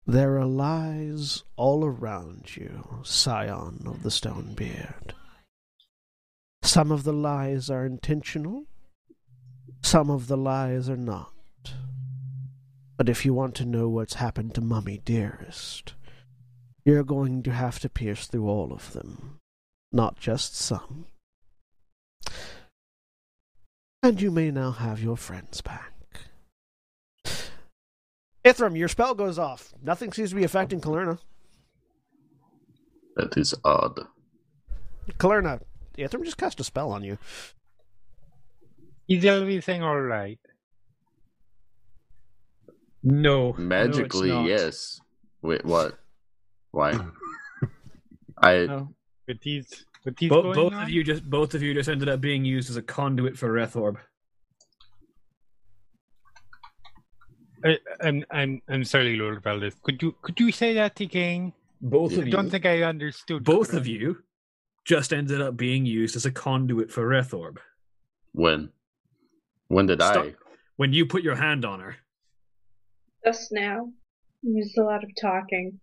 There 0.06 0.38
are 0.38 0.46
lies 0.46 1.42
all 1.56 1.84
around 1.84 2.56
you, 2.56 3.00
scion 3.02 3.82
of 3.86 4.02
the 4.02 4.10
Stonebeard. 4.10 5.14
Some 6.68 6.92
of 6.92 7.04
the 7.04 7.14
lies 7.14 7.70
are 7.70 7.86
intentional, 7.86 8.66
some 9.82 10.10
of 10.10 10.26
the 10.26 10.36
lies 10.36 10.90
are 10.90 10.98
not. 10.98 11.32
But 12.98 13.08
if 13.08 13.24
you 13.24 13.32
want 13.32 13.54
to 13.54 13.64
know 13.64 13.88
what's 13.88 14.14
happened 14.14 14.54
to 14.54 14.60
Mummy 14.60 15.00
Dearest, 15.02 15.94
you're 16.84 17.04
going 17.04 17.42
to 17.44 17.52
have 17.52 17.78
to 17.78 17.88
pierce 17.88 18.26
through 18.26 18.46
all 18.46 18.72
of 18.74 18.92
them 18.92 19.38
not 19.92 20.20
just 20.20 20.54
some. 20.54 21.06
And 24.02 24.20
you 24.20 24.30
may 24.30 24.50
now 24.50 24.72
have 24.72 25.02
your 25.02 25.16
friends 25.16 25.62
back. 25.62 25.94
Ithrim, 28.44 28.76
your 28.76 28.88
spell 28.88 29.14
goes 29.14 29.38
off. 29.38 29.72
Nothing 29.82 30.12
seems 30.12 30.30
to 30.30 30.36
be 30.36 30.44
affecting 30.44 30.82
Kalyrrna. 30.82 31.18
That 33.16 33.38
is 33.38 33.54
odd. 33.64 34.00
Kalyrrna, 35.18 35.62
Ithram 35.98 36.24
just 36.24 36.36
cast 36.38 36.60
a 36.60 36.64
spell 36.64 36.90
on 36.92 37.02
you. 37.04 37.18
Is 39.08 39.24
everything 39.24 39.82
all 39.82 40.00
right? 40.00 40.38
No. 43.02 43.54
Magically, 43.58 44.28
no, 44.28 44.42
it's 44.42 44.50
not. 44.50 44.64
yes. 44.64 45.00
Wait, 45.42 45.64
what? 45.64 45.98
Why? 46.72 46.92
I 48.42 48.66
No. 48.66 48.94
With 49.26 49.40
these, 49.42 49.84
with 50.04 50.16
these 50.16 50.30
Bo- 50.30 50.42
going 50.42 50.54
both 50.54 50.72
on? 50.74 50.82
of 50.84 50.88
you 50.90 51.04
just 51.04 51.28
both 51.28 51.54
of 51.54 51.62
you 51.62 51.74
just 51.74 51.88
ended 51.88 52.08
up 52.08 52.20
being 52.20 52.44
used 52.44 52.70
as 52.70 52.76
a 52.76 52.82
conduit 52.82 53.36
for 53.38 53.50
Rethorb. 53.52 53.96
I, 57.64 57.70
uh, 57.70 57.74
I'm, 58.02 58.24
I'm, 58.30 58.62
I'm 58.68 58.84
sorry, 58.84 59.16
Lord 59.16 59.42
Valdeth. 59.42 59.82
Could 59.82 60.00
you, 60.02 60.14
could 60.22 60.38
you 60.38 60.52
say 60.52 60.74
that 60.74 61.00
again? 61.00 61.52
Both 61.80 62.12
Yeah. 62.12 62.18
of 62.18 62.22
I 62.24 62.26
you, 62.26 62.32
don't 62.32 62.50
think 62.50 62.66
I 62.66 62.82
understood. 62.82 63.44
both 63.44 63.72
of 63.74 63.86
you, 63.86 64.18
just 64.88 65.12
ended 65.12 65.42
up 65.42 65.54
being 65.54 65.84
used 65.84 66.16
as 66.16 66.24
a 66.24 66.30
conduit 66.32 66.90
for 66.90 67.06
Rethorb. 67.06 67.58
when? 68.32 68.70
When 69.68 69.84
did 69.84 70.00
Stop. 70.00 70.24
I? 70.24 70.34
When 70.76 70.94
you 70.94 71.04
put 71.04 71.22
your 71.22 71.36
hand 71.36 71.66
on 71.66 71.80
her, 71.80 71.96
Just 73.22 73.52
now. 73.52 73.90
Used 74.42 74.78
a 74.78 74.82
lot 74.82 75.04
of 75.04 75.10
talking. 75.20 75.78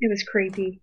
It 0.00 0.08
was 0.08 0.22
creepy. 0.22 0.80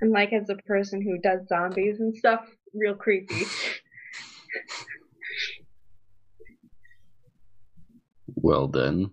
And 0.00 0.10
like 0.10 0.32
as 0.32 0.48
a 0.50 0.56
person 0.66 1.00
who 1.00 1.18
does 1.18 1.46
zombies 1.46 2.00
and 2.00 2.16
stuff, 2.16 2.44
real 2.74 2.94
creepy. 2.96 3.44
Well 8.34 8.66
then, 8.66 9.10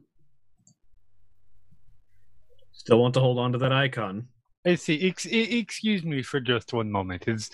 Still 2.90 3.02
want 3.02 3.14
to 3.14 3.20
hold 3.20 3.38
on 3.38 3.52
to 3.52 3.60
that 3.60 3.72
icon. 3.72 4.28
I 4.66 4.74
see. 4.74 5.08
Ex- 5.08 5.28
excuse 5.28 6.04
me 6.04 6.24
for 6.24 6.40
just 6.40 6.74
one 6.74 6.90
moment. 6.90 7.28
Is 7.28 7.52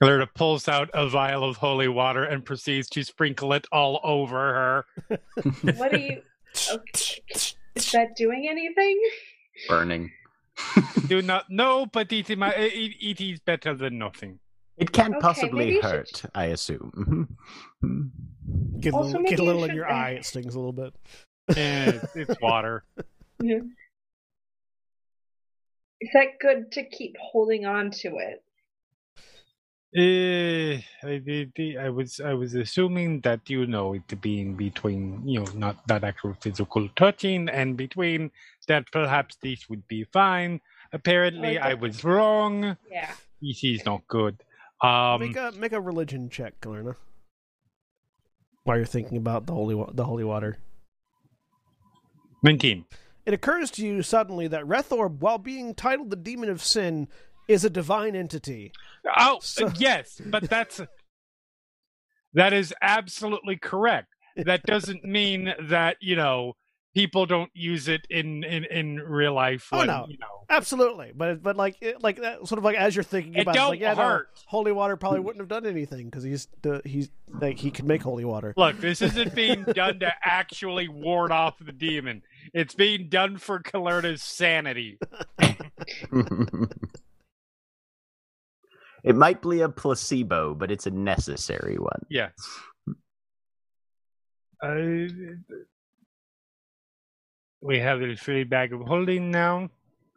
Lerda 0.00 0.28
pulls 0.32 0.68
out 0.68 0.88
a 0.94 1.08
vial 1.08 1.42
of 1.42 1.56
holy 1.56 1.88
water 1.88 2.22
and 2.22 2.44
proceeds 2.44 2.88
to 2.90 3.02
sprinkle 3.02 3.52
it 3.52 3.66
all 3.72 3.98
over 4.04 4.84
her. 5.08 5.18
What 5.76 5.92
are 5.92 5.98
you? 5.98 6.22
Okay. 6.72 7.20
Is 7.74 7.90
that 7.90 8.14
doing 8.14 8.46
anything? 8.48 9.00
burning. 9.68 10.12
Do 11.08 11.20
not 11.20 11.50
know, 11.50 11.86
but 11.86 12.12
it, 12.12 12.30
is 12.30 12.36
it, 12.38 12.92
it 13.00 13.20
is 13.20 13.40
better 13.40 13.74
than 13.74 13.98
nothing. 13.98 14.38
It 14.78 14.92
can't 14.92 15.14
Okay, 15.16 15.20
possibly 15.20 15.58
maybe 15.64 15.72
you 15.72 15.82
should- 15.82 15.90
hurt, 15.90 16.22
I 16.32 16.44
assume. 16.46 17.28
Mhm. 17.82 18.10
Get 18.80 18.92
a 18.92 18.96
Also, 18.96 19.08
little, 19.18 19.22
get 19.24 19.38
a 19.40 19.42
you 19.42 19.46
little 19.48 19.64
in 19.64 19.70
should- 19.70 19.76
your 19.76 19.90
eye. 19.90 20.10
It 20.12 20.24
stings 20.24 20.54
a 20.54 20.58
little 20.60 20.72
bit. 20.72 20.94
Eh, 21.56 21.90
it's, 21.92 22.16
it's 22.16 22.40
water. 22.40 22.84
Yeah. 23.42 23.58
Is 26.04 26.10
that 26.12 26.38
good 26.38 26.70
to 26.72 26.84
keep 26.84 27.14
holding 27.18 27.64
on 27.64 27.90
to 28.02 28.08
it? 28.18 28.42
Eh, 29.96 30.82
I, 31.02 31.16
did- 31.18 31.78
I 31.78 31.88
was 31.88 32.20
I 32.20 32.34
was 32.34 32.54
assuming 32.54 33.20
that 33.22 33.48
you 33.48 33.64
know 33.66 33.94
it 33.94 34.20
being 34.20 34.54
between 34.54 35.26
you 35.26 35.40
know 35.40 35.46
not 35.54 35.76
that 35.86 36.04
actual 36.04 36.34
physical 36.42 36.88
touching 36.96 37.48
and 37.48 37.74
between 37.76 38.30
that 38.68 38.84
perhaps 38.92 39.36
this 39.40 39.68
would 39.70 39.86
be 39.88 40.04
fine. 40.12 40.60
Apparently, 40.92 41.56
Okay. 41.58 41.70
I 41.70 41.74
was 41.74 42.04
wrong. 42.04 42.76
Yeah. 42.90 43.12
This 43.40 43.64
is 43.64 43.86
not 43.86 44.06
good. 44.08 44.36
Um, 44.82 45.20
make 45.20 45.36
a 45.36 45.52
make 45.56 45.72
a 45.72 45.80
religion 45.80 46.28
check, 46.28 46.60
Kalyrrna. 46.60 46.96
While 48.64 48.76
you're 48.78 48.86
thinking 48.86 49.16
about 49.16 49.46
the 49.46 49.54
holy 49.54 49.74
wa- 49.76 49.92
the 49.94 50.04
holy 50.04 50.24
water, 50.24 50.58
nineteen. 52.42 52.84
It 53.26 53.34
occurs 53.34 53.70
to 53.72 53.86
you 53.86 54.02
suddenly 54.02 54.48
that 54.48 54.64
Rethorb, 54.64 55.18
while 55.20 55.38
being 55.38 55.74
titled 55.74 56.10
the 56.10 56.16
demon 56.16 56.48
of 56.50 56.62
sin, 56.62 57.08
is 57.48 57.64
a 57.64 57.70
divine 57.70 58.14
entity. 58.16 58.72
Oh 59.16 59.38
So- 59.40 59.66
uh, 59.66 59.72
yes, 59.76 60.20
but 60.24 60.48
that's 60.48 60.80
that 62.32 62.52
is 62.52 62.74
absolutely 62.82 63.56
correct. 63.56 64.08
That 64.36 64.64
doesn't 64.64 65.04
mean 65.04 65.54
that 65.68 65.96
you 66.00 66.16
know 66.16 66.54
people 66.94 67.26
don't 67.26 67.50
use 67.54 67.88
it 67.88 68.06
in 68.08 68.44
in 68.44 68.64
in 68.64 68.96
real 68.96 69.34
life. 69.34 69.68
Oh, 69.72 69.84
no. 69.84 70.06
you 70.08 70.16
know. 70.18 70.44
Absolutely, 70.48 71.12
but 71.14 71.42
but 71.42 71.56
like 71.56 71.76
it, 71.80 72.02
like 72.02 72.20
that, 72.20 72.46
sort 72.46 72.58
of 72.58 72.64
like 72.64 72.76
as 72.76 72.94
you're 72.94 73.02
thinking 73.02 73.34
It 73.34 73.42
about, 73.42 73.54
don't 73.54 73.70
like 73.70 73.80
yeah, 73.80 73.94
no, 73.94 74.22
holy 74.46 74.72
water 74.72 74.96
probably 74.96 75.20
wouldn't 75.20 75.40
have 75.40 75.48
done 75.48 75.66
anything 75.66 76.06
because 76.06 76.22
he's 76.22 76.48
the 76.62 76.80
he's 76.84 77.10
like 77.28 77.58
he 77.58 77.70
could 77.70 77.86
make 77.86 78.02
holy 78.02 78.24
water. 78.24 78.54
Look, 78.56 78.80
this 78.80 79.02
isn't 79.02 79.34
being 79.44 79.64
done 79.64 79.98
to 80.00 80.12
actually 80.24 80.88
ward 80.88 81.32
off 81.32 81.58
the 81.58 81.72
demon. 81.72 82.22
It's 82.52 82.74
being 82.74 83.08
done 83.08 83.38
for 83.38 83.60
Kalyrrna's 83.60 84.22
sanity. 84.22 84.98
it 89.02 89.16
might 89.16 89.42
be 89.42 89.60
a 89.60 89.68
placebo, 89.68 90.54
but 90.54 90.70
it's 90.70 90.86
a 90.86 90.90
necessary 90.90 91.78
one. 91.78 92.06
Yes. 92.08 92.32
Uh, 94.62 95.06
we 97.64 97.80
have 97.80 97.98
the 98.00 98.14
free 98.14 98.44
bag 98.44 98.72
of 98.72 98.80
holding 98.82 99.30
now. 99.30 99.70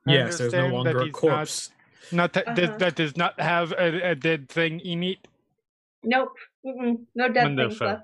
I 0.05 0.13
Yes, 0.13 0.38
there's 0.38 0.53
no 0.53 0.67
longer 0.67 0.93
that 0.99 1.07
a 1.07 1.12
corpse. 1.12 1.71
Not, 2.12 2.36
not 2.36 2.45
that, 2.45 2.60
Uh-huh. 2.69 2.77
that 2.77 2.95
does 2.95 3.17
not 3.17 3.39
have 3.39 3.71
a, 3.71 4.12
a 4.12 4.15
dead 4.15 4.49
thing 4.49 4.79
in 4.81 5.03
it. 5.03 5.17
Nope. 6.03 6.33
Mm-mm. 6.65 7.05
No 7.15 7.29
dead 7.29 7.55
things 7.55 7.79
left. 7.81 8.03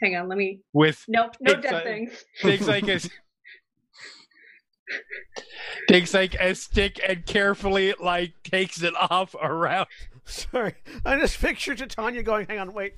Hang 0.00 0.16
on, 0.16 0.28
let 0.28 0.38
me. 0.38 0.60
With 0.72 1.04
Nope, 1.08 1.36
no 1.40 1.54
dead 1.54 1.74
a- 1.74 1.82
things. 1.82 2.24
takes 2.40 2.66
like 2.68 2.86
a 2.88 3.00
takes 5.88 6.14
like 6.14 6.34
a 6.36 6.54
stick 6.54 7.00
and 7.06 7.26
carefully 7.26 7.94
like 8.00 8.32
takes 8.44 8.80
it 8.82 8.94
off 8.96 9.34
around. 9.34 9.88
Sorry, 10.24 10.74
I 11.04 11.18
just 11.18 11.40
picture 11.40 11.74
Titania 11.74 12.22
going, 12.22 12.46
"Hang 12.46 12.60
on, 12.60 12.72
wait, 12.74 12.94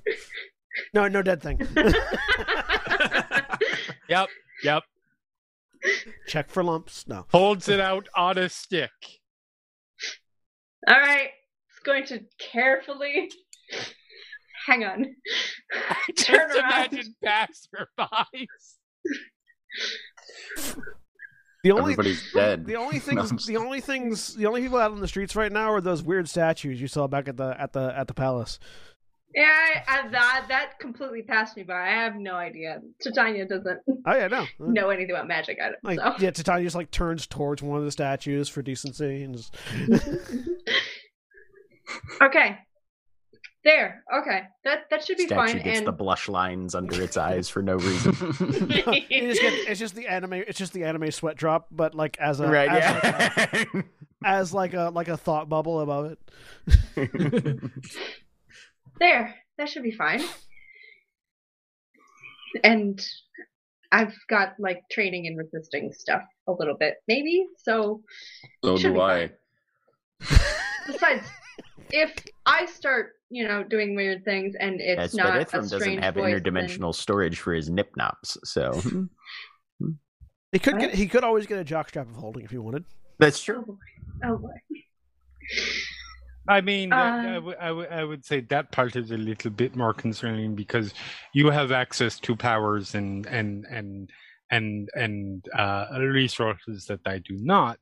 no, 0.92 1.08
no 1.08 1.22
dead 1.22 1.40
thing." 1.42 1.66
Yep, 4.08 4.28
yep. 4.64 4.82
Check 6.28 6.50
for 6.50 6.62
lumps. 6.62 7.06
No. 7.08 7.26
Holds 7.30 7.68
it 7.68 7.80
out 7.80 8.08
on 8.14 8.38
a 8.38 8.48
stick. 8.48 8.90
All 10.88 10.98
right, 10.98 11.30
it's 11.68 11.78
going 11.84 12.06
to 12.06 12.20
carefully. 12.38 13.30
Hang 14.66 14.84
on. 14.84 15.04
Turn 16.18 16.48
Just 16.48 16.58
around. 16.58 16.92
imagine 16.92 17.14
passerbys. 17.24 18.46
The 21.62 21.72
only 21.72 21.92
Everybody's 21.92 22.32
dead. 22.32 22.64
the 22.66 22.76
only 22.76 22.94
No, 23.12 23.22
things 23.24 23.30
I'm 23.30 23.54
the 23.54 23.56
only 23.60 23.80
things 23.80 24.34
the 24.34 24.46
only 24.46 24.62
people 24.62 24.78
out 24.78 24.92
on 24.92 25.00
the 25.00 25.08
streets 25.08 25.36
right 25.36 25.52
now 25.52 25.70
are 25.72 25.80
those 25.82 26.02
weird 26.02 26.26
statues 26.28 26.80
you 26.80 26.88
saw 26.88 27.06
back 27.06 27.28
at 27.28 27.36
the 27.36 27.54
at 27.60 27.72
the 27.74 27.92
at 27.96 28.06
the 28.08 28.14
palace. 28.14 28.58
Yeah, 29.34 29.44
I, 29.46 29.82
I, 29.86 30.08
that 30.08 30.46
that 30.48 30.78
completely 30.80 31.22
passed 31.22 31.56
me 31.56 31.62
by. 31.62 31.86
I 31.88 31.90
have 31.90 32.16
no 32.16 32.34
idea. 32.34 32.80
Titania 33.02 33.46
doesn't 33.46 33.78
Oh 34.06 34.16
yeah, 34.16 34.26
no. 34.26 34.44
know 34.58 34.90
anything 34.90 35.14
about 35.14 35.28
magic 35.28 35.58
items. 35.62 35.78
Like 35.84 36.00
so. 36.00 36.14
yeah, 36.18 36.30
Titania 36.32 36.64
just 36.64 36.74
like 36.76 36.90
turns 36.90 37.26
towards 37.28 37.62
one 37.62 37.78
of 37.78 37.84
the 37.84 37.92
statues 37.92 38.48
for 38.48 38.60
decency 38.62 39.22
and 39.22 39.36
just 39.36 39.54
okay. 42.22 42.58
There. 43.62 44.02
Okay. 44.22 44.42
That 44.64 44.84
that 44.90 45.04
should 45.04 45.18
be 45.18 45.26
Statue 45.26 45.52
fine. 45.52 45.62
gets 45.62 45.78
And 45.78 45.86
the 45.86 45.92
blush 45.92 46.28
lines 46.28 46.74
under 46.74 47.00
its 47.02 47.16
eyes 47.16 47.48
for 47.48 47.62
no 47.62 47.74
reason. 47.76 48.12
you 48.14 49.28
just 49.28 49.40
get, 49.42 49.52
it's 49.68 49.78
just 49.78 49.94
the 49.94 50.08
anime 50.08 50.32
it's 50.32 50.58
just 50.58 50.72
the 50.72 50.84
anime 50.84 51.10
sweat 51.10 51.36
drop, 51.36 51.66
but 51.70 51.94
like 51.94 52.18
as 52.18 52.40
a 52.40 52.48
right? 52.48 52.68
as, 52.68 53.04
like 53.04 53.52
Yeah. 53.52 53.64
a 53.74 53.84
as 54.24 54.54
like 54.54 54.72
a 54.74 54.90
like 54.94 55.08
a 55.08 55.16
thought 55.16 55.48
bubble 55.50 55.80
above 55.80 56.16
it. 56.96 57.60
There. 59.00 59.34
That 59.58 59.68
should 59.68 59.82
be 59.82 59.90
fine. 59.92 60.22
And 62.64 63.04
I've 63.92 64.14
got 64.28 64.54
like 64.58 64.82
training 64.90 65.26
in 65.26 65.36
resisting 65.36 65.92
stuff 65.92 66.22
a 66.48 66.52
little 66.52 66.76
bit, 66.76 66.94
maybe. 67.08 67.46
So 67.58 68.02
so 68.64 68.76
do 68.76 69.00
I. 69.00 69.30
besides, 70.86 71.26
if 71.90 72.12
I 72.46 72.66
start, 72.66 73.12
you 73.30 73.46
know, 73.46 73.62
doing 73.64 73.94
weird 73.96 74.24
things 74.24 74.54
and 74.58 74.80
it's 74.80 74.98
Yes, 74.98 75.14
not 75.14 75.32
but 75.34 75.48
a 75.48 75.56
doesn't 75.60 75.80
strange 75.80 76.02
have 76.02 76.14
voice, 76.14 76.40
then- 76.42 76.54
interdimensional 76.54 76.94
storage 76.94 77.38
for 77.38 77.52
his 77.54 77.70
nipnops, 77.70 78.36
so 78.44 78.72
hmm. 79.80 79.90
He 80.52 80.58
could 80.58 80.80
get 80.80 80.94
he 80.94 81.06
could 81.06 81.22
always 81.22 81.46
get 81.46 81.60
a 81.60 81.64
jockstrap 81.64 82.08
of 82.10 82.16
holding 82.16 82.44
if 82.44 82.50
he 82.50 82.58
wanted. 82.58 82.84
that's 83.18 83.40
Oh 83.48 83.52
true. 83.52 83.62
boy. 83.62 83.74
Oh 84.28 84.36
boy. 84.38 84.48
I 86.48 86.60
mean, 86.60 86.90
that- 86.90 87.24
I 87.24 87.36
Uh, 87.36 87.40
would- 87.40 87.56
I 87.58 87.72
would- 87.72 87.88
I 87.92 88.04
would 88.04 88.24
say 88.24 88.40
that 88.40 88.72
part 88.72 88.96
is 88.96 89.10
a 89.10 89.16
little 89.16 89.50
bit 89.50 89.76
more 89.76 89.94
concerning 89.94 90.54
because 90.56 90.92
you 91.32 91.50
have 91.50 91.70
access 91.70 92.18
to 92.20 92.34
powers 92.34 92.94
and 92.94 93.26
and 93.26 93.66
and 93.70 94.10
and 94.50 94.88
and 94.94 95.46
uh, 95.56 95.86
resources 96.00 96.86
that 96.86 97.00
I 97.06 97.18
do 97.18 97.36
not. 97.36 97.78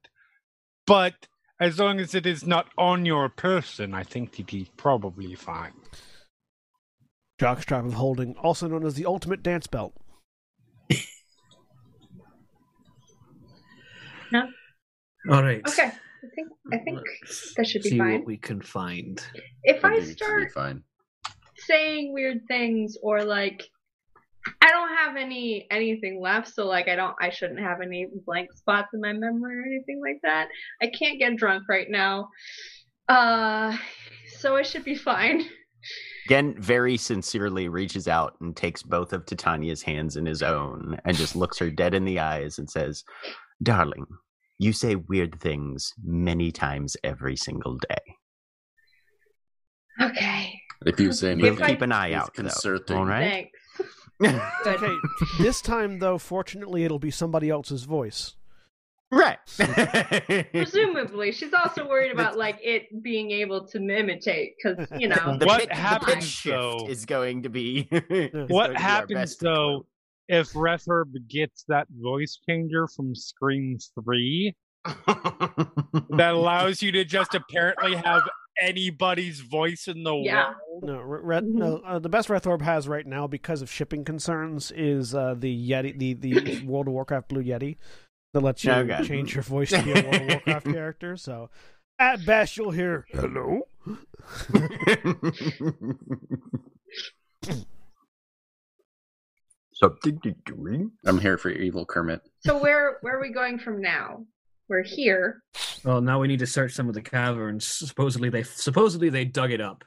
But 0.87 1.29
as 1.61 1.79
long 1.79 1.99
as 2.01 2.15
it 2.15 2.27
is 2.27 2.47
not 2.47 2.69
on 2.77 3.07
your 3.07 3.29
person, 3.29 3.95
I 3.95 4.03
think 4.05 4.39
it 4.39 4.53
is 4.53 4.69
probably 4.77 5.35
fine. 5.35 5.73
Jockstrap 7.41 7.87
of 7.87 7.95
holding, 7.95 8.37
also 8.37 8.67
known 8.69 8.85
as 8.85 8.95
the 8.95 9.07
ultimate 9.07 9.43
dance 9.43 9.67
belt. 9.67 9.95
No. 14.31 14.47
All 15.31 15.43
right. 15.43 15.67
Okay. 15.67 15.91
I 16.39 16.43
think 16.43 16.49
I 16.73 16.85
think 16.85 16.99
Let's 17.23 17.55
that 17.57 17.67
should 17.67 17.83
be 17.83 17.91
see 17.91 17.99
fine. 17.99 18.13
what 18.19 18.27
we 18.27 18.37
can 18.37 18.61
find. 18.61 19.21
if 19.65 19.85
I 19.85 19.95
Should 19.97 20.01
be- 20.01 20.07
should 20.07 20.17
be 20.19 20.25
start 20.25 20.53
fine. 20.53 20.83
saying 21.67 22.13
weird 22.13 22.39
things 22.49 22.97
or 23.03 23.25
like 23.25 23.63
I 24.63 24.69
don't 24.71 24.97
have 24.97 25.17
any 25.17 25.67
anything 25.71 26.21
left, 26.23 26.49
so 26.55 26.67
like 26.67 26.89
I 26.89 26.97
don't 26.97 27.15
I 27.21 27.31
shouldn't 27.31 27.61
have 27.61 27.81
any 27.83 28.07
blank 28.27 28.53
spots 28.55 28.89
in 28.95 29.01
my 29.01 29.13
memory 29.13 29.59
or 29.59 29.63
anything 29.67 30.01
like 30.01 30.21
that. 30.23 30.49
I 30.81 30.87
can't 30.99 31.19
get 31.19 31.37
drunk 31.37 31.65
right 31.69 31.89
now. 31.91 32.29
Uh 33.09 33.77
so 34.39 34.57
it 34.57 34.67
should 34.67 34.85
be 34.85 34.95
fine. 34.95 35.45
Ghent 36.29 36.59
very 36.59 36.97
sincerely 36.97 37.69
reaches 37.69 38.09
out 38.09 38.35
and 38.41 38.55
takes 38.57 38.83
both 38.83 39.13
of 39.13 39.25
Titania's 39.25 39.83
hands 39.83 40.17
in 40.17 40.27
his 40.27 40.43
own 40.43 40.99
and 41.05 41.17
just 41.17 41.35
looks 41.37 41.59
her 41.59 41.71
dead 41.71 41.95
in 41.95 42.05
the 42.05 42.19
eyes 42.19 42.59
and 42.59 42.69
says, 42.69 43.05
Darling, 43.63 44.05
you 44.59 44.73
say 44.73 44.95
weird 44.97 45.41
things 45.41 45.93
many 46.03 46.51
times 46.53 46.97
every 47.05 47.37
single 47.37 47.77
day. 47.79 48.15
Okay. 50.01 50.61
If 50.87 51.01
you 51.01 51.13
say 51.13 51.33
If 51.33 51.39
We'll 51.39 51.47
anything, 51.49 51.67
keep 51.67 51.83
an 51.83 51.93
eye 51.93 52.09
it's 52.09 52.17
out, 52.17 52.35
though. 52.35 52.43
concerning. 52.43 52.97
All 52.99 53.05
right? 53.07 53.23
Thanks. 53.23 53.53
Okay, 54.67 54.93
this 55.39 55.61
time 55.63 56.01
though, 56.01 56.19
fortunately, 56.19 56.83
it'll 56.83 56.99
be 56.99 57.11
somebody 57.13 57.51
else's 57.51 57.85
voice. 57.85 58.35
Right. 59.13 59.39
Presumably, 60.53 61.31
she's 61.31 61.53
also 61.55 61.89
worried 61.89 62.11
about 62.11 62.37
like 62.37 62.59
it 62.61 63.01
being 63.01 63.31
able 63.31 63.65
to 63.69 63.79
imitate 63.79 64.55
because 64.61 64.89
you 64.99 65.07
know 65.09 65.37
the 65.39 65.47
What 65.47 65.61
pitch, 65.61 65.69
the 65.69 65.75
happens, 65.77 66.15
pitch 66.17 66.25
shift 66.25 66.57
though- 66.57 66.87
is 66.89 67.07
going 67.07 67.45
to 67.45 67.49
be. 67.49 67.89
is 67.93 68.31
going 68.33 68.49
What 68.49 68.67
to 68.67 68.73
be 68.73 68.77
our 68.77 68.83
happens 68.83 69.15
best 69.21 69.41
though 69.41 69.87
if 70.29 70.53
Rethorb 70.53 71.13
gets 71.29 71.65
that 71.69 71.87
voice 71.91 72.39
changer 72.49 72.87
from 72.95 73.15
Scream 73.15 73.79
3 74.05 74.55
that 74.85 76.35
allows 76.35 76.83
you 76.83 76.93
to 76.93 77.05
just 77.05 77.35
apparently 77.35 77.95
have 77.95 78.23
anybody's 78.61 79.41
voice 79.41 79.89
in 79.89 80.03
the 80.03 80.15
Yeah. 80.15 80.49
world? 80.51 80.85
No, 80.85 81.01
Re- 81.01 81.41
Mhm. 81.41 81.53
no. 81.55 81.77
Uh, 81.79 81.99
the 81.99 82.09
best 82.09 82.29
Rethorb 82.29 82.63
has 82.63 82.87
right 82.89 83.07
now 83.07 83.27
because 83.27 83.63
of 83.63 83.71
shipping 83.71 84.05
concerns 84.05 84.71
is 84.71 85.15
uh, 85.15 85.35
the 85.37 85.53
Yeti, 85.71 85.97
the 85.99 86.15
the 86.15 86.65
World 86.67 86.87
of 86.89 86.93
Warcraft 86.95 87.29
Blue 87.29 87.43
Yeti 87.43 87.77
that 88.35 88.41
lets 88.43 88.65
you 88.65 88.71
Okay. 88.73 89.03
change 89.05 89.35
your 89.35 89.43
voice 89.43 89.71
to 89.71 89.83
be 89.83 89.93
a 89.93 90.03
World 90.03 90.21
of 90.23 90.29
Warcraft 90.29 90.67
character. 90.73 91.17
So 91.17 91.51
at 91.99 92.25
best, 92.25 92.57
you'll 92.57 92.71
hear 92.71 93.07
"Hello." 93.13 93.63
Something 99.81 100.19
to 100.21 100.35
do. 100.45 100.91
I'm 101.07 101.21
here 101.21 101.39
for 101.39 101.51
evil 101.51 101.87
Kermit. 101.87 102.21
So 102.41 102.59
where 102.59 102.99
where 103.01 103.17
are 103.17 103.21
we 103.21 103.33
going 103.33 103.59
from 103.59 103.81
now? 103.81 104.25
We're 104.69 104.83
here. 104.83 105.43
Well, 105.85 106.01
now 106.01 106.21
we 106.21 106.29
need 106.29 106.41
to 106.41 106.47
search 106.47 106.73
some 106.73 106.89
of 106.89 106.95
the 106.95 107.01
caverns. 107.01 107.67
Supposedly 107.67 108.29
they 108.29 108.43
supposedly 108.43 109.09
they 109.09 109.25
dug 109.25 109.53
it 109.53 109.61
up. 109.61 109.85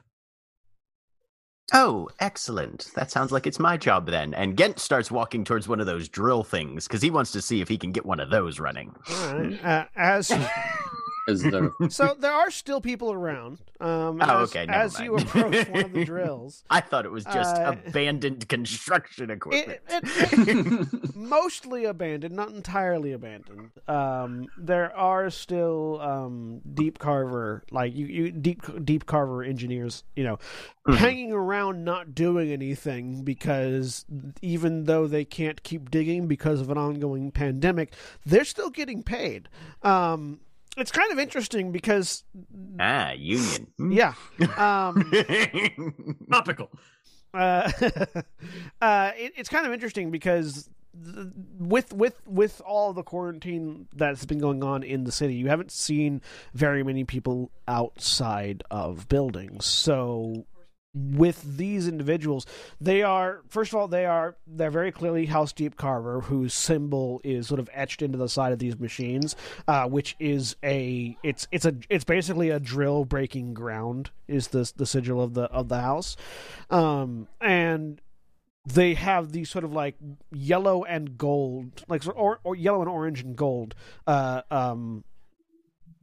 Oh, 1.74 2.08
excellent. 2.20 2.90
That 2.96 3.10
sounds 3.10 3.32
like 3.32 3.46
it's 3.46 3.58
my 3.58 3.76
job 3.76 4.06
then. 4.06 4.34
And 4.34 4.56
Ghent 4.56 4.78
starts 4.78 5.10
walking 5.10 5.44
towards 5.44 5.68
one 5.68 5.80
of 5.80 5.86
those 5.86 6.08
drill 6.08 6.42
things 6.42 6.86
because 6.86 7.00
he 7.00 7.10
wants 7.10 7.32
to 7.32 7.40
see 7.42 7.60
if 7.60 7.68
he 7.68 7.78
can 7.78 7.92
get 7.92 8.04
one 8.04 8.20
of 8.20 8.30
those 8.30 8.58
running. 8.60 8.94
All 9.10 9.34
right. 9.34 9.64
Uh, 9.64 9.84
as 9.96 10.30
Is 11.28 11.42
there 11.42 11.70
so, 11.88 12.14
there 12.18 12.32
are 12.32 12.50
still 12.50 12.80
people 12.80 13.12
around. 13.12 13.60
Um, 13.80 14.20
Oh, 14.22 14.42
as, 14.42 14.50
okay, 14.50 14.66
never 14.66 14.78
as 14.84 15.00
you 15.00 15.16
approach 15.16 15.68
one 15.68 15.84
of 15.84 15.92
the 15.92 16.04
drills, 16.12 16.64
I 16.70 16.80
thought 16.80 17.04
it 17.04 17.12
was 17.12 17.24
just 17.24 17.56
Uh, 17.56 17.74
abandoned 17.88 18.48
construction 18.48 19.30
equipment. 19.30 19.80
it, 19.88 20.48
it, 20.48 20.88
mostly 21.16 21.84
abandoned, 21.84 22.34
not 22.34 22.50
entirely 22.50 23.12
abandoned. 23.12 23.70
Um, 23.88 24.46
there 24.56 24.94
are 24.96 25.30
still 25.30 26.00
um, 26.00 26.60
deep 26.74 26.98
carver, 26.98 27.64
like 27.70 27.94
you, 27.94 28.06
you 28.06 28.30
deep 28.32 28.62
deep 28.84 29.06
carver 29.06 29.42
engineers, 29.42 30.04
you 30.16 30.24
know, 30.24 30.38
Mhm. 30.88 30.96
hanging 30.96 31.32
around 31.32 31.84
not 31.84 32.12
doing 32.14 32.50
anything 32.50 33.22
because 33.22 34.04
even 34.42 34.84
though 34.84 35.06
they 35.06 35.24
can't 35.24 35.62
keep 35.62 35.90
digging 35.92 36.26
because 36.26 36.60
of 36.60 36.70
an 36.70 36.78
ongoing 36.78 37.30
pandemic, 37.30 37.94
they're 38.26 38.44
still 38.44 38.70
getting 38.70 39.02
paid. 39.04 39.48
Um, 39.82 40.40
it's 40.76 40.90
kind 40.90 41.12
of 41.12 41.18
interesting 41.18 41.72
because, 41.72 42.24
ah, 42.80 43.12
union. 43.12 43.66
Hmm. 43.78 43.92
yeah. 43.92 44.14
Um, 44.56 45.12
Topical. 46.30 46.70
uh, 47.34 47.70
uh, 48.80 49.10
it, 49.16 49.32
it's 49.36 49.48
kind 49.48 49.66
of 49.66 49.72
interesting 49.72 50.10
because 50.10 50.68
th- 51.04 51.26
with 51.58 51.92
with 51.92 52.20
with 52.26 52.60
all 52.64 52.92
the 52.92 53.02
quarantine 53.02 53.86
that's 53.94 54.24
been 54.24 54.38
going 54.38 54.62
on 54.64 54.82
in 54.82 55.04
the 55.04 55.12
city, 55.12 55.34
you 55.34 55.48
haven't 55.48 55.70
seen 55.70 56.20
very 56.54 56.82
many 56.82 57.04
people 57.04 57.50
outside 57.68 58.62
of 58.70 59.08
buildings. 59.08 59.66
So 59.66 60.46
with 60.94 61.56
these 61.56 61.88
individuals, 61.88 62.46
they 62.80 63.02
are 63.02 63.42
first 63.48 63.72
of 63.72 63.78
all 63.78 63.88
they 63.88 64.04
are 64.04 64.36
they're 64.46 64.70
very 64.70 64.92
clearly 64.92 65.26
House 65.26 65.52
Deep 65.52 65.76
Carver, 65.76 66.20
whose 66.22 66.52
symbol 66.52 67.20
is 67.24 67.46
sort 67.46 67.60
of 67.60 67.70
etched 67.72 68.02
into 68.02 68.18
the 68.18 68.28
side 68.28 68.52
of 68.52 68.58
these 68.58 68.78
machines, 68.78 69.34
uh, 69.66 69.86
which 69.88 70.16
is 70.18 70.56
a 70.62 71.16
it's 71.22 71.48
it's 71.50 71.64
a 71.64 71.74
it's 71.88 72.04
basically 72.04 72.50
a 72.50 72.60
drill 72.60 73.04
breaking 73.04 73.54
ground 73.54 74.10
is 74.28 74.48
the 74.48 74.70
the 74.76 74.86
sigil 74.86 75.22
of 75.22 75.34
the 75.34 75.44
of 75.44 75.68
the 75.68 75.80
house, 75.80 76.16
um, 76.70 77.26
and 77.40 78.00
they 78.66 78.94
have 78.94 79.32
these 79.32 79.50
sort 79.50 79.64
of 79.64 79.72
like 79.72 79.96
yellow 80.30 80.84
and 80.84 81.16
gold, 81.16 81.84
like 81.88 82.02
or, 82.14 82.38
or 82.44 82.54
yellow 82.54 82.80
and 82.80 82.88
orange 82.88 83.22
and 83.22 83.34
gold, 83.34 83.74
uh, 84.06 84.42
um, 84.50 85.04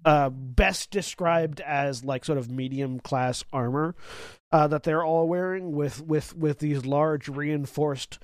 uh, 0.04 0.30
best 0.30 0.92
described 0.92 1.62
as 1.62 2.04
like 2.04 2.26
sort 2.26 2.38
of 2.38 2.50
medium 2.50 3.00
class 3.00 3.44
armor 3.54 3.96
uh, 4.52 4.68
that 4.68 4.84
they're 4.84 5.04
all 5.04 5.28
wearing 5.28 5.72
with 5.74 6.02
with 6.02 6.36
with 6.36 6.60
these 6.60 6.86
large 6.86 7.28
reinforced 7.28 8.20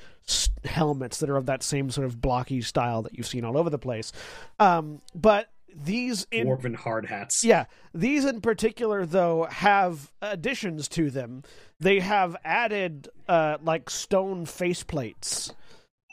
helmets 0.63 1.19
that 1.19 1.29
are 1.29 1.38
of 1.38 1.45
that 1.45 1.61
same 1.61 1.89
sort 1.89 2.05
of 2.05 2.21
blocky 2.21 2.61
style 2.61 3.01
that 3.03 3.15
you've 3.15 3.27
seen 3.27 3.45
all 3.45 3.57
over 3.57 3.69
the 3.69 3.77
place. 3.77 4.11
Um, 4.59 5.01
but 5.13 5.49
these 5.75 6.25
in 6.31 6.47
Dwarven 6.47 6.75
hard 6.75 7.05
hats. 7.05 7.43
yeah, 7.43 7.65
these 7.93 8.25
in 8.25 8.41
particular 8.41 9.05
though 9.05 9.45
have 9.45 10.11
additions 10.21 10.88
to 10.89 11.11
them. 11.11 11.43
They 11.79 11.99
have 11.99 12.35
added 12.43 13.09
uh, 13.27 13.57
like 13.61 13.89
stone 13.89 14.45
faceplates 14.45 15.53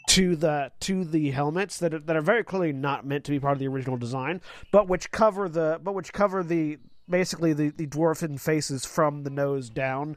to 0.09 0.37
the 0.37 0.72
to 0.81 1.05
the 1.05 1.31
helmets 1.31 1.79
that 1.79 1.94
are, 1.94 2.01
that 2.01 2.16
are 2.16 2.22
very 2.22 2.44
clearly 2.44 2.72
not 2.72 3.07
meant 3.07 3.25
to 3.25 3.31
be 3.31 3.40
part 3.40 3.53
of 3.53 3.61
the 3.61 3.68
original 3.68 3.96
design, 3.96 4.40
but 4.72 4.88
which 4.88 5.11
cover 5.11 5.48
the 5.48 5.81
but 5.83 5.94
which 5.94 6.12
cover 6.12 6.42
the 6.42 6.79
basically 7.09 7.53
the 7.53 7.71
the 7.71 7.87
dwarfen 7.87 8.41
faces 8.41 8.85
from 8.85 9.23
the 9.23 9.31
nose 9.31 9.71
down, 9.71 10.17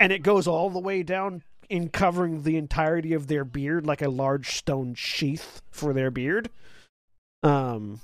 and 0.00 0.12
it 0.12 0.22
goes 0.22 0.46
all 0.46 0.70
the 0.70 0.78
way 0.78 1.02
down 1.02 1.42
in 1.68 1.88
covering 1.88 2.42
the 2.42 2.56
entirety 2.56 3.12
of 3.14 3.28
their 3.28 3.44
beard 3.44 3.86
like 3.86 4.02
a 4.02 4.10
large 4.10 4.50
stone 4.56 4.94
sheath 4.94 5.62
for 5.70 5.92
their 5.92 6.10
beard. 6.10 6.50
Um, 7.42 8.00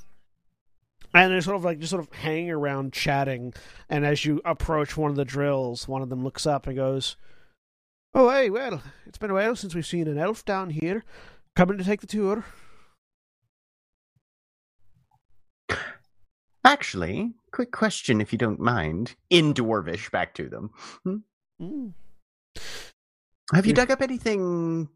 and 1.14 1.33
they're 1.33 1.41
sort 1.41 1.57
of 1.57 1.64
like 1.64 1.79
just 1.79 1.91
sort 1.91 2.03
of 2.03 2.12
hanging 2.12 2.51
around 2.51 2.93
chatting. 2.93 3.55
And 3.88 4.05
as 4.07 4.25
you 4.25 4.41
approach 4.45 4.97
one 4.97 5.11
of 5.11 5.17
the 5.17 5.25
drills, 5.25 5.88
one 5.88 6.03
of 6.03 6.09
them 6.09 6.23
looks 6.25 6.47
up 6.47 6.67
and 6.67 6.77
goes, 6.77 7.17
"Oh, 8.14 8.31
hey, 8.31 8.51
well, 8.51 8.83
it's 9.07 9.19
been 9.19 9.31
a 9.31 9.35
while 9.35 9.57
since 9.57 9.75
we've 9.75 9.87
seen 9.87 10.09
an 10.09 10.19
elf 10.19 10.45
down 10.45 10.71
here. 10.71 11.05
Coming 11.57 11.79
to 11.79 11.85
take 11.85 12.01
the 12.01 12.07
tour." 12.07 12.45
Actually, 16.64 17.35
quick 17.59 17.73
question 17.73 18.21
if 18.21 18.31
you 18.33 18.38
don't 18.38 18.61
mind. 18.61 19.16
In 19.31 19.53
Dwarvish, 19.53 20.12
back 20.12 20.33
to 20.35 20.49
them. 20.49 20.71
Mm. 21.61 21.92
Have 23.53 23.66
you 23.66 23.73
dug 23.73 23.90
up 23.90 24.01
anything 24.01 24.88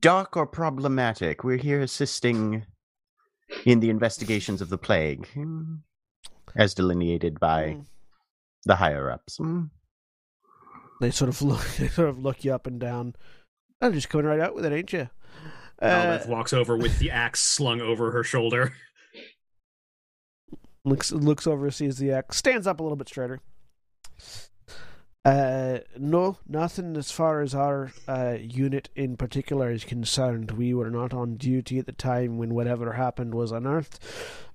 dark 0.00 0.36
or 0.36 0.46
problematic? 0.46 1.42
We're 1.42 1.56
here 1.56 1.80
assisting 1.80 2.66
in 3.64 3.80
the 3.80 3.88
investigations 3.88 4.60
of 4.60 4.68
the 4.68 4.76
plague, 4.76 5.26
hmm, 5.28 5.76
as 6.54 6.74
delineated 6.74 7.40
by 7.40 7.62
Mm. 7.76 7.86
the 8.66 8.76
higher 8.76 9.10
ups. 9.10 9.38
Hmm. 9.38 9.64
They 11.00 11.12
sort 11.12 11.30
of 11.30 11.40
look, 11.50 11.64
they 11.78 11.88
sort 11.88 12.10
of 12.10 12.18
look 12.18 12.44
you 12.44 12.52
up 12.52 12.66
and 12.66 12.78
down. 12.78 13.14
I'm 13.80 13.94
just 13.94 14.10
coming 14.10 14.26
right 14.26 14.38
out 14.40 14.54
with 14.54 14.66
it, 14.66 14.72
ain't 14.74 14.92
you? 14.92 15.08
Uh, 15.80 15.86
Albeth 15.88 16.28
walks 16.28 16.52
over 16.52 16.76
with 16.76 16.98
the 16.98 17.10
axe 17.10 17.40
slung 17.40 17.80
over 17.80 18.10
her 18.10 18.22
shoulder. 18.22 18.74
Looks 20.84 21.12
looks 21.12 21.46
over, 21.46 21.70
sees 21.70 21.98
the 21.98 22.12
axe, 22.12 22.36
stands 22.36 22.66
up 22.66 22.80
a 22.80 22.82
little 22.82 22.96
bit 22.96 23.08
straighter. 23.08 23.40
Uh, 25.24 25.78
no, 25.96 26.36
nothing 26.48 26.96
as 26.96 27.12
far 27.12 27.42
as 27.42 27.54
our 27.54 27.92
uh, 28.08 28.36
unit 28.40 28.88
in 28.96 29.16
particular 29.16 29.70
is 29.70 29.84
concerned. 29.84 30.50
We 30.50 30.74
were 30.74 30.90
not 30.90 31.14
on 31.14 31.36
duty 31.36 31.78
at 31.78 31.86
the 31.86 31.92
time 31.92 32.38
when 32.38 32.54
whatever 32.54 32.94
happened 32.94 33.32
was 33.32 33.52
unearthed. 33.52 34.00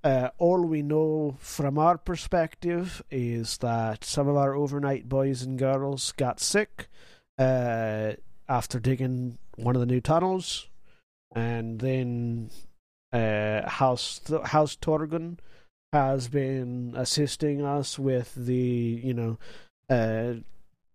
Uh, 0.03 0.29
all 0.37 0.65
we 0.65 0.81
know 0.81 1.37
from 1.39 1.77
our 1.77 1.97
perspective 1.97 3.01
is 3.09 3.57
that 3.59 4.03
some 4.03 4.27
of 4.27 4.35
our 4.35 4.55
overnight 4.55 5.07
boys 5.07 5.41
and 5.41 5.57
girls 5.57 6.11
got 6.11 6.41
sick 6.41 6.89
uh, 7.39 8.13
after 8.49 8.77
digging 8.77 9.37
one 9.55 9.75
of 9.75 9.79
the 9.79 9.85
new 9.85 10.01
tunnels, 10.01 10.67
and 11.33 11.79
then 11.79 12.49
uh, 13.13 13.69
House 13.69 14.19
House 14.43 14.75
Torgun 14.75 15.37
has 15.93 16.27
been 16.27 16.93
assisting 16.95 17.63
us 17.63 17.97
with 17.97 18.33
the 18.35 19.01
you 19.03 19.13
know 19.13 19.37
uh, 19.89 20.33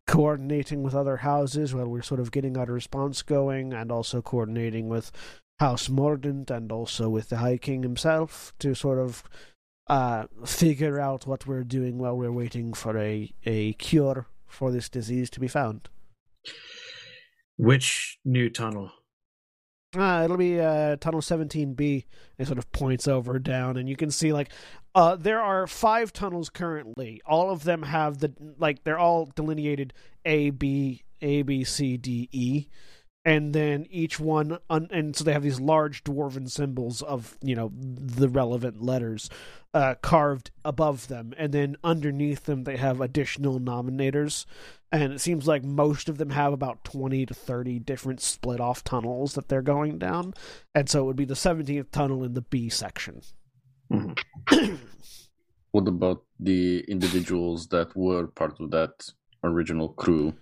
coordinating 0.06 0.82
with 0.82 0.94
other 0.94 1.18
houses 1.18 1.74
while 1.74 1.86
we're 1.86 2.02
sort 2.02 2.20
of 2.20 2.30
getting 2.30 2.56
our 2.56 2.66
response 2.66 3.22
going 3.22 3.72
and 3.72 3.90
also 3.90 4.20
coordinating 4.20 4.88
with 4.88 5.10
House 5.58 5.88
Mordant 5.88 6.50
and 6.50 6.72
also 6.72 7.08
with 7.08 7.28
the 7.28 7.38
High 7.38 7.56
King 7.56 7.82
himself 7.82 8.52
to 8.58 8.74
sort 8.74 8.98
of 8.98 9.22
uh, 9.86 10.24
figure 10.44 10.98
out 11.00 11.26
what 11.26 11.46
we're 11.46 11.64
doing 11.64 11.98
while 11.98 12.16
we're 12.16 12.32
waiting 12.32 12.72
for 12.72 12.98
a, 12.98 13.32
a 13.44 13.72
cure 13.74 14.26
for 14.46 14.70
this 14.70 14.88
disease 14.88 15.30
to 15.30 15.40
be 15.40 15.48
found. 15.48 15.88
Which 17.56 18.18
new 18.24 18.50
tunnel? 18.50 18.92
Uh, 19.96 20.22
it'll 20.24 20.38
be 20.38 20.58
uh, 20.58 20.96
tunnel 20.96 21.20
17B. 21.20 22.04
It 22.38 22.46
sort 22.46 22.58
of 22.58 22.70
points 22.72 23.06
over 23.06 23.38
down, 23.38 23.76
and 23.76 23.88
you 23.88 23.96
can 23.96 24.10
see 24.10 24.32
like 24.32 24.50
uh, 24.94 25.16
there 25.16 25.40
are 25.40 25.66
five 25.66 26.12
tunnels 26.12 26.48
currently. 26.48 27.20
All 27.26 27.50
of 27.50 27.64
them 27.64 27.82
have 27.82 28.18
the 28.18 28.32
like 28.58 28.84
they're 28.84 28.98
all 28.98 29.30
delineated 29.34 29.92
A 30.24 30.50
B 30.50 31.02
A 31.20 31.42
B 31.42 31.64
C 31.64 31.96
D 31.96 32.28
E. 32.32 32.66
and 33.24 33.54
then 33.54 33.86
each 33.90 34.18
one 34.18 34.58
un- 34.68 34.88
and 34.90 35.14
so 35.14 35.24
they 35.24 35.32
have 35.32 35.42
these 35.42 35.60
large 35.60 36.04
dwarven 36.04 36.50
symbols 36.50 37.02
of 37.02 37.36
you 37.40 37.54
know 37.54 37.70
the 37.74 38.28
relevant 38.28 38.82
letters 38.82 39.30
uh, 39.74 39.94
carved 40.02 40.50
above 40.64 41.08
them. 41.08 41.32
And 41.36 41.52
then 41.52 41.76
underneath 41.82 42.44
them 42.44 42.64
they 42.64 42.76
have 42.76 43.00
additional 43.00 43.58
nominators. 43.58 44.44
And 44.90 45.12
it 45.12 45.20
seems 45.20 45.46
like 45.46 45.64
most 45.64 46.08
of 46.08 46.18
them 46.18 46.30
have 46.30 46.52
about 46.52 46.84
20 46.84 47.24
to 47.26 47.34
30 47.34 47.78
different 47.78 48.20
split 48.20 48.60
off 48.60 48.84
tunnels 48.84 49.34
that 49.34 49.48
they're 49.48 49.62
going 49.62 49.98
down. 49.98 50.34
And 50.74 50.88
so 50.88 51.00
it 51.00 51.04
would 51.04 51.16
be 51.16 51.24
the 51.24 51.34
17th 51.34 51.90
tunnel 51.90 52.24
in 52.24 52.34
the 52.34 52.42
b 52.42 52.68
section. 52.68 53.22
What 55.72 55.88
about 55.88 56.24
the 56.38 56.80
individuals 56.86 57.68
that 57.68 57.96
were 57.96 58.26
part 58.26 58.60
of 58.60 58.70
that 58.72 59.08
original 59.42 59.88
crew? 59.88 60.34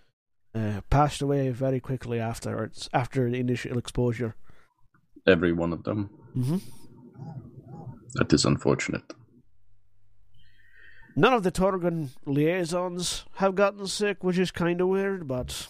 Uh, 0.55 0.81
passed 0.91 1.23
away 1.23 1.51
very 1.51 1.81
quickly 1.81 2.19
afterwards 2.19 2.89
after 2.93 3.31
the 3.31 3.39
initial 3.39 3.79
exposure 3.79 4.35
Every 5.27 5.53
one 5.53 5.73
of 5.73 5.85
them. 5.85 6.11
mm-hmm. 6.35 6.57
That 8.15 8.33
is 8.33 8.45
unfortunate. 8.45 9.13
None 11.15 11.33
of 11.33 11.43
the 11.43 11.51
Torgon 11.51 12.11
liaisons 12.25 13.25
have 13.35 13.55
gotten 13.55 13.87
sick, 13.87 14.25
which 14.25 14.39
is 14.39 14.51
kind 14.51 14.81
of 14.81 14.89
weird, 14.89 15.29
but 15.29 15.69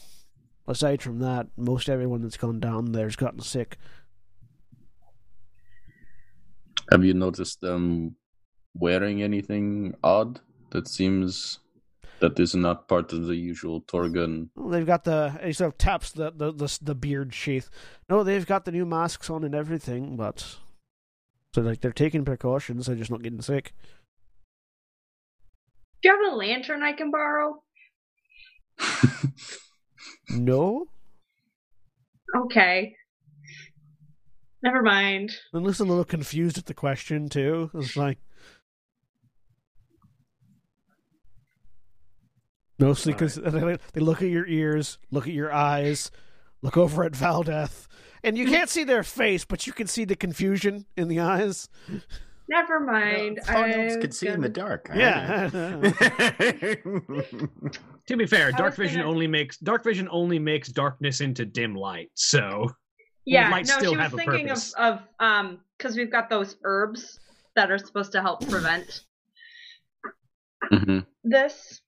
aside 0.69 1.03
from 1.03 1.19
that, 1.19 1.49
most 1.57 1.89
everyone 1.89 2.23
that's 2.23 2.37
gone 2.37 2.61
down 2.61 2.93
there's 2.93 3.17
gotten 3.17 3.41
sick. 3.41 3.77
Have 6.91 7.05
you 7.05 7.15
noticed 7.15 7.61
them 7.61 8.17
wearing 8.75 9.23
anything 9.23 9.95
odd 10.03 10.41
that 10.71 10.89
seems 10.89 11.59
that 12.21 12.39
is 12.39 12.55
not 12.55 12.89
part 12.89 13.13
of 13.13 13.27
the 13.27 13.35
usual 13.37 13.81
Torgun? 13.83 14.49
Well, 14.55 14.69
they've 14.69 14.87
got 14.87 15.05
the 15.05 15.39
he 15.43 15.53
sort 15.53 15.73
of 15.73 15.79
taps 15.79 16.11
the, 16.13 16.31
the 16.31 16.53
the 16.53 16.79
the 16.83 16.95
beard 16.95 17.35
sheath. 17.35 17.69
No, 18.09 18.23
they've 18.23 18.47
got 18.47 18.65
the 18.65 18.73
new 18.73 18.87
masks 18.87 19.29
on 19.31 19.45
and 19.45 19.55
everything, 19.55 20.17
but 20.17 20.57
so 21.55 21.63
like 21.63 21.81
they're 21.81 21.93
taking 21.93 22.25
precautions. 22.25 22.87
They're 22.87 22.97
just 22.97 23.11
not 23.11 23.23
getting 23.23 23.43
sick. 23.43 23.73
Do 26.03 26.09
you 26.09 26.17
have 26.25 26.33
a 26.33 26.37
lantern 26.37 26.83
I 26.83 26.93
can 26.93 27.11
borrow? 27.11 27.63
No, 30.31 30.87
Okay. 32.37 32.95
Never 34.63 34.83
mind. 34.83 35.33
and 35.53 35.65
looks 35.65 35.81
a 35.81 35.85
little 35.85 36.05
confused 36.05 36.57
at 36.59 36.67
the 36.67 36.75
question 36.75 37.29
too. 37.29 37.71
It's 37.75 37.97
like 37.97 38.19
mostly 42.81 43.13
because 43.13 43.35
they 43.37 44.01
look 44.01 44.23
at 44.23 44.29
your 44.29 44.47
ears, 44.47 44.99
look 45.11 45.27
at 45.29 45.33
your 45.35 45.53
eyes, 45.53 46.11
look 46.63 46.77
over 46.77 47.05
at 47.05 47.13
Valdeth, 47.13 47.87
and 48.25 48.37
you 48.37 48.47
can't 48.47 48.69
see 48.69 48.83
their 48.85 49.03
face, 49.05 49.45
but 49.45 49.67
you 49.67 49.73
can 49.73 49.87
see 49.87 50.05
the 50.05 50.17
confusion 50.17 50.87
in 50.97 51.07
the 51.09 51.21
eyes. 51.21 51.69
Never 52.49 52.81
mind. 52.81 53.39
Thought 53.45 53.71
elves 53.71 53.97
I 53.97 54.01
could 54.01 54.09
was 54.09 54.19
see 54.19 54.27
in 54.27 54.41
the 54.41 54.49
gonna- 54.49 54.81
dark. 54.81 54.91
Yeah. 54.93 55.51
To 58.07 58.17
be 58.17 58.27
fair, 58.27 58.49
I 58.49 58.51
dark 58.51 58.75
vision 58.75 58.99
gonna- 59.03 59.09
only 59.11 59.29
makes 59.29 59.57
dark 59.59 59.85
vision 59.85 60.09
only 60.11 60.41
makes 60.41 60.69
darkness 60.69 61.21
into 61.21 61.45
dim 61.45 61.77
light. 61.77 62.11
So 62.15 62.69
Yeah, 63.25 63.49
might 63.51 63.69
no, 63.69 63.75
still 63.79 63.93
she 63.93 63.97
was 63.99 64.03
have 64.03 64.13
thinking 64.15 64.51
of, 64.51 64.57
purpose. 64.57 64.73
of 64.79 65.01
um 65.21 65.61
because 65.79 65.97
we've 65.97 66.11
got 66.11 66.29
those 66.29 66.57
herbs 66.65 67.21
that 67.55 67.71
are 67.71 67.79
supposed 67.79 68.11
to 68.13 68.21
help 68.21 68.49
prevent 68.49 69.03
hmm 70.73 70.99
this. 71.23 71.81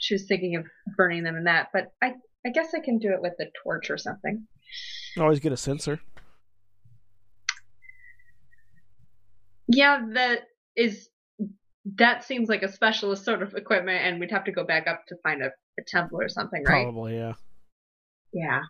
She 0.00 0.14
was 0.14 0.26
thinking 0.26 0.56
of 0.56 0.66
burning 0.96 1.22
them 1.22 1.36
in 1.36 1.44
that, 1.44 1.68
but 1.72 1.92
I 2.02 2.14
I 2.44 2.50
guess 2.50 2.74
I 2.74 2.80
can 2.80 2.98
do 2.98 3.12
it 3.12 3.20
with 3.20 3.34
a 3.38 3.46
torch 3.62 3.90
or 3.90 3.98
something. 3.98 4.46
Always 5.18 5.40
get 5.40 5.52
a 5.52 5.56
censer. 5.56 6.00
Yeah, 9.68 10.04
that 10.14 10.48
is 10.76 11.08
that 11.96 12.24
seems 12.24 12.48
like 12.48 12.62
a 12.62 12.72
specialist 12.72 13.24
sort 13.24 13.42
of 13.42 13.54
equipment, 13.54 14.04
and 14.04 14.20
we'd 14.20 14.30
have 14.30 14.44
to 14.44 14.52
go 14.52 14.64
back 14.64 14.86
up 14.86 15.06
to 15.08 15.16
find 15.22 15.42
a, 15.42 15.46
a 15.46 15.82
temple 15.86 16.20
or 16.20 16.28
something, 16.28 16.64
right? 16.64 16.84
Probably, 16.84 17.16
yeah. 17.16 17.34
Yeah. 18.32 18.60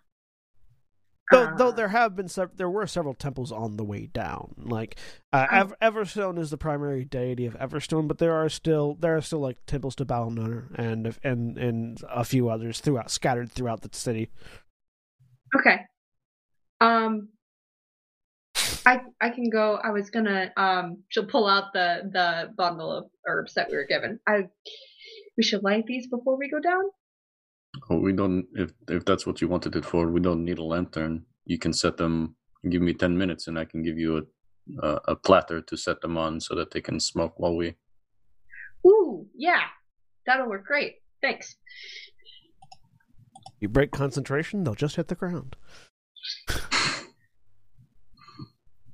Though, 1.31 1.45
Uh, 1.45 1.57
though 1.57 1.71
there 1.71 1.89
have 1.89 2.17
been 2.17 2.29
sev- 2.29 2.57
there 2.57 2.69
were 2.69 2.87
several 2.87 3.15
temples 3.15 3.53
on 3.53 3.77
the 3.77 3.85
way 3.85 4.07
down. 4.07 4.55
Like 4.59 4.97
uh, 5.33 5.47
Oh. 5.51 5.57
Ever- 5.57 5.77
Everstone 5.81 6.39
is 6.39 6.51
the 6.51 6.57
primary 6.59 7.05
deity 7.05 7.47
of 7.47 7.55
Everstone, 7.55 8.09
but 8.09 8.19
there 8.19 8.35
are 8.35 8.49
still 8.49 8.95
there 8.97 9.17
are 9.17 9.21
still 9.21 9.39
like 9.41 9.65
temples 9.67 9.95
to 9.97 10.05
Balnor 10.05 10.75
and 10.77 11.17
and 11.23 11.57
and 11.57 12.03
a 12.11 12.25
few 12.25 12.49
others 12.49 12.81
throughout 12.81 13.11
scattered 13.11 13.53
throughout 13.53 13.83
the 13.83 13.91
city. 13.97 14.31
Okay. 15.57 15.81
Um 16.81 17.29
I 18.87 19.01
I 19.21 19.31
can 19.31 19.51
go 19.51 19.77
I 19.77 19.91
was 19.91 20.11
gonna 20.11 20.53
um 20.57 21.05
she'll 21.11 21.27
pull 21.27 21.47
out 21.47 21.73
the 21.73 22.09
the 22.13 22.53
bundle 22.57 22.91
of 22.91 23.05
herbs 23.27 23.55
that 23.55 23.69
we 23.71 23.77
were 23.77 23.87
given. 23.87 24.19
I 24.27 24.49
we 25.37 25.43
should 25.45 25.63
light 25.63 25.87
these 25.87 26.09
before 26.09 26.37
we 26.39 26.51
go 26.51 26.59
down? 26.61 26.83
Oh, 27.89 27.99
we 27.99 28.13
don't. 28.13 28.47
If 28.55 28.73
if 28.89 29.05
that's 29.05 29.27
what 29.27 29.41
you 29.41 29.49
wanted 29.49 29.77
it 29.77 29.85
for, 29.85 30.09
we 30.11 30.21
don't 30.21 30.45
need 30.45 30.59
a 30.59 30.65
lantern. 30.65 31.25
You 31.47 31.59
can 31.59 31.73
set 31.73 31.97
them. 31.97 32.35
Give 32.69 32.83
me 32.83 32.93
ten 32.95 33.17
minutes, 33.17 33.47
and 33.49 33.59
I 33.59 33.65
can 33.65 33.83
give 33.83 33.97
you 33.99 34.19
a 34.19 34.23
a, 34.87 35.01
a 35.09 35.17
platter 35.17 35.61
to 35.63 35.77
set 35.77 36.01
them 36.01 36.17
on, 36.19 36.41
so 36.41 36.55
that 36.57 36.71
they 36.73 36.81
can 36.81 36.99
smoke 37.01 37.35
while 37.39 37.57
we. 37.57 37.75
Ooh, 38.87 39.27
yeah. 39.35 39.63
That'll 40.27 40.49
work 40.49 40.65
great. 40.67 40.97
Thanks. 41.23 41.57
You 43.61 43.69
break 43.69 43.91
concentration, 43.93 44.65
they'll 44.65 44.75
just 44.75 44.97
hit 44.97 45.09
the 45.09 45.15
ground. 45.15 45.55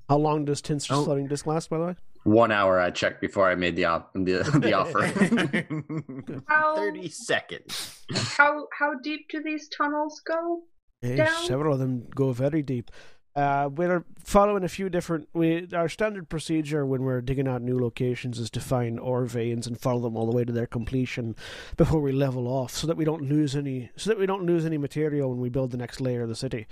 How 0.09 0.17
long 0.19 0.45
does 0.45 0.61
Tenser's 0.61 0.97
Oh. 0.99 1.05
floating 1.05 1.27
disc 1.29 1.47
last, 1.47 1.69
by 1.71 1.79
the 1.79 1.85
way? 1.87 1.95
One 2.25 2.51
hour. 2.53 2.81
I 2.81 2.91
checked 2.91 3.21
before 3.21 3.49
I 3.49 3.55
made 3.55 3.77
the 3.77 3.85
op- 3.87 4.13
the, 4.15 4.43
the 4.61 4.73
offer. 4.79 5.07
30 6.77 7.09
seconds. 7.09 7.96
How 8.15 8.67
how 8.79 8.95
deep 9.03 9.29
do 9.29 9.43
these 9.43 9.69
tunnels 9.69 10.21
go? 10.25 10.63
Down? 11.03 11.45
several 11.45 11.75
of 11.75 11.79
them 11.79 12.09
go 12.15 12.33
very 12.33 12.63
deep. 12.63 12.91
Uh, 13.37 13.69
we're 13.71 14.03
following 14.25 14.65
a 14.65 14.69
few 14.69 14.89
different. 14.89 15.29
We 15.35 15.69
our 15.75 15.91
standard 15.91 16.29
procedure 16.29 16.87
when 16.87 17.03
we're 17.03 17.21
digging 17.21 17.47
out 17.47 17.61
new 17.61 17.79
locations 17.79 18.39
is 18.39 18.49
to 18.51 18.61
find 18.61 18.99
ore 18.99 19.27
veins 19.27 19.67
and 19.67 19.79
follow 19.79 20.01
them 20.01 20.17
all 20.17 20.29
the 20.29 20.35
way 20.35 20.45
to 20.45 20.53
their 20.53 20.67
completion 20.67 21.37
before 21.77 22.01
we 22.01 22.13
level 22.13 22.49
off, 22.49 22.73
so 22.73 22.87
that 22.87 22.97
we 22.97 23.05
don't 23.05 23.23
lose 23.23 23.55
any. 23.55 23.91
So 23.97 24.09
that 24.09 24.19
we 24.19 24.25
don't 24.25 24.47
lose 24.47 24.65
any 24.65 24.79
material 24.79 25.29
when 25.29 25.39
we 25.41 25.51
build 25.51 25.71
the 25.71 25.77
next 25.77 26.01
layer 26.01 26.23
of 26.23 26.31
the 26.31 26.35
city. 26.35 26.67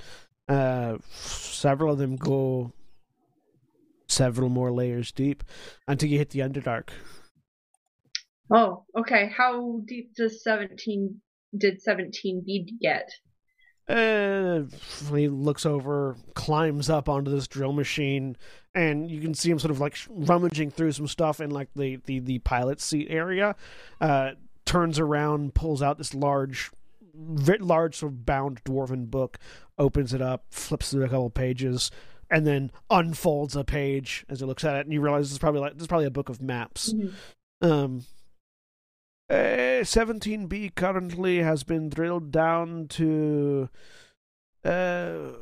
Uh, 0.49 0.97
several 1.11 1.93
of 1.93 1.99
them 1.99 2.17
go 2.17 2.73
several 4.09 4.49
more 4.49 4.73
layers 4.73 5.13
deep 5.13 5.45
until 5.87 6.09
you 6.09 6.19
hit 6.19 6.31
the 6.31 6.41
Underdark. 6.41 6.89
Oh, 8.51 8.85
okay. 8.99 9.31
How 9.37 9.81
deep 9.85 10.15
does 10.15 10.43
seventeen 10.43 11.21
did 11.57 11.83
seventeen 11.83 12.43
B 12.45 12.77
get? 12.81 13.11
Uh, 13.87 14.63
he 15.15 15.29
looks 15.29 15.67
over, 15.67 16.17
climbs 16.35 16.89
up 16.89 17.07
onto 17.09 17.31
this 17.31 17.47
drill 17.47 17.73
machine, 17.73 18.35
and 18.75 19.11
you 19.11 19.21
can 19.21 19.35
see 19.35 19.51
him 19.51 19.59
sort 19.59 19.71
of 19.71 19.79
like 19.79 19.97
rummaging 20.09 20.71
through 20.71 20.93
some 20.93 21.07
stuff 21.07 21.41
in 21.41 21.51
like 21.51 21.69
the 21.77 21.97
the 22.07 22.19
the 22.19 22.39
pilot 22.41 22.81
seat 22.81 23.09
area. 23.11 23.55
Uh, 24.01 24.31
turns 24.65 24.99
around, 24.99 25.55
pulls 25.55 25.83
out 25.83 25.99
this 25.99 26.15
large, 26.15 26.71
very 27.15 27.59
large 27.59 27.97
sort 27.97 28.13
of 28.13 28.25
bound 28.25 28.65
dwarven 28.65 29.11
book, 29.11 29.39
opens 29.79 30.15
it 30.15 30.23
up, 30.23 30.47
flips 30.51 30.91
through 30.91 31.05
a 31.05 31.09
couple 31.09 31.29
pages, 31.29 31.91
and 32.31 32.47
then 32.47 32.71
unfolds 32.89 33.55
a 33.55 33.65
page 33.65 34.25
as 34.31 34.41
he 34.41 34.47
looks 34.47 34.65
at 34.65 34.77
it, 34.77 34.87
and 34.87 34.95
you 34.95 35.03
realize 35.03 35.27
this 35.27 35.33
is 35.33 35.39
probably 35.39 35.61
like 35.61 35.75
this 35.75 35.83
is 35.83 35.89
probably 35.89 36.07
a 36.07 36.11
book 36.11 36.31
of 36.31 36.41
maps. 36.41 36.95
Um, 37.61 38.07
uh, 39.31 39.85
17B 39.85 40.75
currently 40.75 41.39
has 41.39 41.63
been 41.65 41.89
drilled 41.89 42.31
down 42.31 42.89
to. 42.89 43.69
Uh, 44.65 45.33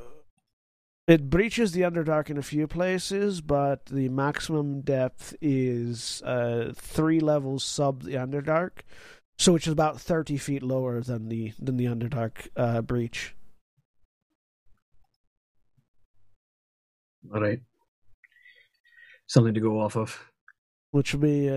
it 1.08 1.28
breaches 1.28 1.72
the 1.72 1.80
Underdark 1.82 2.30
in 2.30 2.38
a 2.38 2.42
few 2.42 2.66
places, 2.68 3.40
but 3.40 3.86
the 3.86 4.08
maximum 4.08 4.82
depth 4.82 5.34
is 5.40 6.22
uh, 6.22 6.72
three 6.76 7.18
levels 7.18 7.64
sub 7.64 8.04
the 8.04 8.12
Underdark, 8.14 8.82
so 9.36 9.52
which 9.52 9.66
is 9.66 9.72
about 9.72 10.00
30 10.00 10.36
feet 10.36 10.62
lower 10.62 11.00
than 11.00 11.28
the 11.28 11.52
than 11.58 11.76
the 11.76 11.86
Underdark 11.86 12.48
uh, 12.56 12.82
breach. 12.82 13.34
all 17.32 17.40
right, 17.40 17.60
something 19.26 19.54
to 19.54 19.60
go 19.60 19.80
off 19.80 19.96
of. 19.96 20.18
which 20.90 21.14
will 21.14 21.20
be 21.20 21.48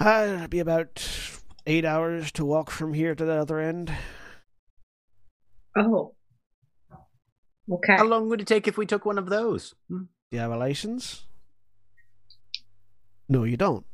uh, 0.00 0.32
it'll 0.34 0.48
be 0.48 0.60
about 0.60 1.06
eight 1.66 1.84
hours 1.84 2.30
to 2.32 2.44
walk 2.44 2.70
from 2.70 2.94
here 2.94 3.14
to 3.14 3.24
the 3.24 3.34
other 3.34 3.58
end. 3.58 3.92
Oh. 5.76 6.14
Okay. 7.70 7.96
How 7.96 8.04
long 8.04 8.28
would 8.28 8.40
it 8.40 8.46
take 8.46 8.68
if 8.68 8.78
we 8.78 8.86
took 8.86 9.04
one 9.04 9.18
of 9.18 9.28
those? 9.28 9.74
Hmm? 9.88 10.04
Do 10.30 10.36
you 10.36 10.38
have 10.38 10.52
a 10.52 10.56
license? 10.56 11.26
No, 13.28 13.44
you 13.44 13.56
don't. 13.56 13.84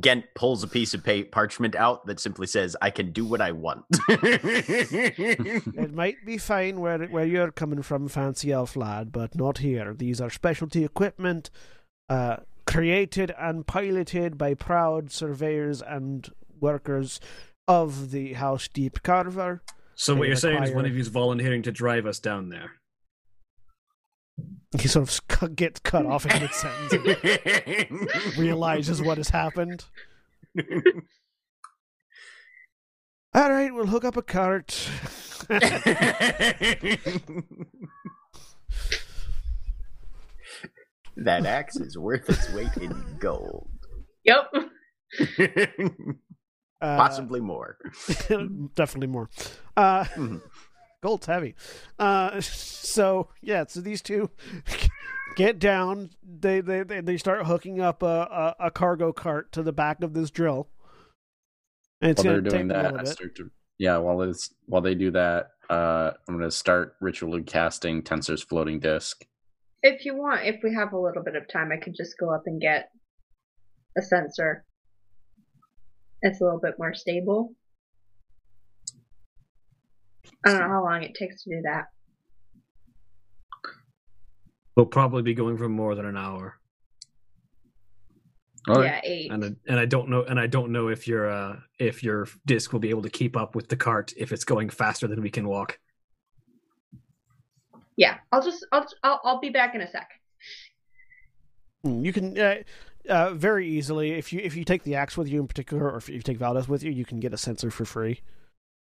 Ghent 0.00 0.24
pulls 0.34 0.62
a 0.62 0.68
piece 0.68 0.94
of 0.94 1.04
pa- 1.04 1.24
parchment 1.30 1.74
out 1.74 2.06
that 2.06 2.20
simply 2.20 2.46
says, 2.46 2.76
"I 2.80 2.90
can 2.90 3.10
do 3.12 3.24
what 3.24 3.40
I 3.40 3.52
want." 3.52 3.84
It 4.08 5.92
might 5.92 6.24
be 6.24 6.38
fine 6.38 6.80
where 6.80 7.06
where 7.06 7.26
you're 7.26 7.50
coming 7.50 7.82
from, 7.82 8.06
fancy 8.08 8.52
elf 8.52 8.76
lad, 8.76 9.10
but 9.12 9.34
not 9.34 9.58
here. 9.58 9.94
These 9.94 10.20
are 10.20 10.30
specialty 10.30 10.84
equipment, 10.84 11.50
uh, 12.08 12.36
created 12.68 13.34
and 13.38 13.66
piloted 13.66 14.36
by 14.36 14.52
proud 14.52 15.10
surveyors 15.10 15.80
and 15.80 16.28
workers 16.60 17.18
of 17.66 18.10
the 18.10 18.34
House 18.34 18.68
Deep 18.68 19.02
Carver. 19.02 19.62
So 19.94 20.14
what 20.14 20.28
you're 20.28 20.36
saying 20.36 20.62
is 20.62 20.70
one 20.70 20.84
of 20.84 20.94
you's 20.94 21.08
volunteering 21.08 21.62
to 21.62 21.72
drive 21.72 22.04
us 22.04 22.18
down 22.18 22.50
there. 22.50 22.72
He 24.78 24.86
sort 24.86 25.18
of 25.42 25.56
gets 25.56 25.80
cut 25.80 26.04
off 26.04 26.26
in 26.26 26.42
mid 26.42 26.52
sentence, 26.52 28.36
realizes 28.38 29.00
what 29.00 29.16
has 29.16 29.30
happened. 29.30 29.86
All 33.34 33.50
right, 33.50 33.74
we'll 33.74 33.86
hook 33.86 34.04
up 34.04 34.18
a 34.18 34.22
cart. 34.22 34.88
that 41.24 41.46
axe 41.46 41.76
is 41.76 41.96
worth 41.98 42.28
its 42.28 42.50
weight 42.52 42.76
in 42.80 42.94
gold. 43.18 43.68
Yep. 44.24 44.52
Uh, 46.80 46.96
Possibly 46.96 47.40
more. 47.40 47.76
definitely 48.76 49.08
more. 49.08 49.28
Uh, 49.76 50.04
Mhm. 50.04 50.40
gold's 51.02 51.26
heavy. 51.26 51.56
Uh, 51.98 52.40
so 52.40 53.30
yeah, 53.42 53.64
so 53.66 53.80
these 53.80 54.00
two 54.00 54.30
get 55.36 55.58
down. 55.58 56.10
They 56.22 56.60
they 56.60 56.84
they, 56.84 57.00
they 57.00 57.16
start 57.16 57.46
hooking 57.46 57.80
up 57.80 58.04
a, 58.04 58.54
a 58.60 58.66
a 58.66 58.70
cargo 58.70 59.12
cart 59.12 59.50
to 59.52 59.64
the 59.64 59.72
back 59.72 60.04
of 60.04 60.14
this 60.14 60.30
drill. 60.30 60.68
And 62.00 62.12
it's 62.12 62.22
while 62.22 62.34
they're 62.34 62.40
doing 62.42 62.68
that, 62.68 62.96
I 62.96 63.02
start 63.02 63.34
to 63.38 63.50
yeah. 63.78 63.96
While 63.98 64.22
it's 64.22 64.54
while 64.66 64.80
they 64.82 64.94
do 64.94 65.10
that, 65.10 65.48
uh, 65.68 66.12
I'm 66.28 66.36
gonna 66.38 66.48
start 66.48 66.94
ritually 67.00 67.42
casting 67.42 68.04
Tenser's 68.04 68.44
floating 68.44 68.78
disc. 68.78 69.24
If 69.82 70.04
you 70.04 70.16
want, 70.16 70.44
if 70.44 70.56
we 70.62 70.74
have 70.74 70.92
a 70.92 70.98
little 70.98 71.22
bit 71.22 71.36
of 71.36 71.48
time, 71.48 71.70
I 71.72 71.76
could 71.76 71.94
just 71.96 72.18
go 72.18 72.34
up 72.34 72.42
and 72.46 72.60
get 72.60 72.90
a 73.96 74.02
censer. 74.02 74.64
It's 76.22 76.40
a 76.40 76.44
little 76.44 76.60
bit 76.60 76.74
more 76.78 76.94
stable. 76.94 77.52
I 80.44 80.50
don't 80.50 80.60
know 80.60 80.68
how 80.68 80.84
long 80.84 81.02
it 81.02 81.14
takes 81.14 81.44
to 81.44 81.50
do 81.50 81.62
that. 81.62 81.86
We'll 84.76 84.86
probably 84.86 85.22
be 85.22 85.34
going 85.34 85.56
for 85.58 85.68
more 85.68 85.94
than 85.96 86.06
an 86.06 86.16
hour, 86.16 86.54
All 88.68 88.76
right. 88.76 88.84
Yeah, 88.84 89.00
eight. 89.02 89.32
and 89.32 89.44
I, 89.44 89.48
and 89.68 89.80
I 89.80 89.86
don't 89.86 90.08
know, 90.08 90.22
and 90.22 90.38
I 90.38 90.46
don't 90.46 90.70
know 90.70 90.88
if 90.88 91.08
your 91.08 91.28
uh, 91.28 91.56
if 91.80 92.04
your 92.04 92.28
disc 92.46 92.72
will 92.72 92.78
be 92.80 92.90
able 92.90 93.02
to 93.02 93.10
keep 93.10 93.36
up 93.36 93.56
with 93.56 93.68
the 93.68 93.76
cart 93.76 94.12
if 94.16 94.30
it's 94.30 94.44
going 94.44 94.70
faster 94.70 95.08
than 95.08 95.20
we 95.20 95.30
can 95.30 95.48
walk. 95.48 95.78
Yeah, 97.98 98.18
I'll 98.30 98.42
just, 98.42 98.64
I'll, 98.70 98.86
I'll, 99.02 99.20
I'll 99.24 99.40
be 99.40 99.50
back 99.50 99.74
in 99.74 99.80
a 99.80 99.90
sec. 99.90 100.08
Mm, 101.84 102.04
You 102.04 102.12
can 102.12 102.38
uh, 102.38 102.62
uh, 103.08 103.34
very 103.34 103.68
easily 103.68 104.12
if 104.12 104.32
you 104.32 104.40
if 104.40 104.56
you 104.56 104.64
take 104.64 104.84
the 104.84 104.94
axe 104.94 105.16
with 105.16 105.28
you 105.28 105.40
in 105.40 105.48
particular, 105.48 105.90
or 105.90 105.96
if 105.96 106.08
you 106.08 106.22
take 106.22 106.38
Valdeth 106.38 106.68
with 106.68 106.84
you, 106.84 106.92
you 106.92 107.04
can 107.04 107.18
get 107.18 107.34
a 107.34 107.36
censer 107.36 107.70
for 107.70 107.84
free. 107.84 108.20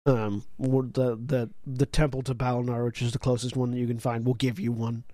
Um, 0.05 0.43
the 0.57 1.17
the 1.25 1.49
the 1.65 1.85
temple 1.85 2.23
to 2.23 2.35
Balnar, 2.35 2.85
which 2.85 3.01
is 3.01 3.13
the 3.13 3.19
closest 3.19 3.55
one 3.55 3.71
that 3.71 3.77
you 3.77 3.87
can 3.87 3.99
find, 3.99 4.25
will 4.25 4.33
give 4.33 4.59
you 4.59 4.73
one. 4.73 5.05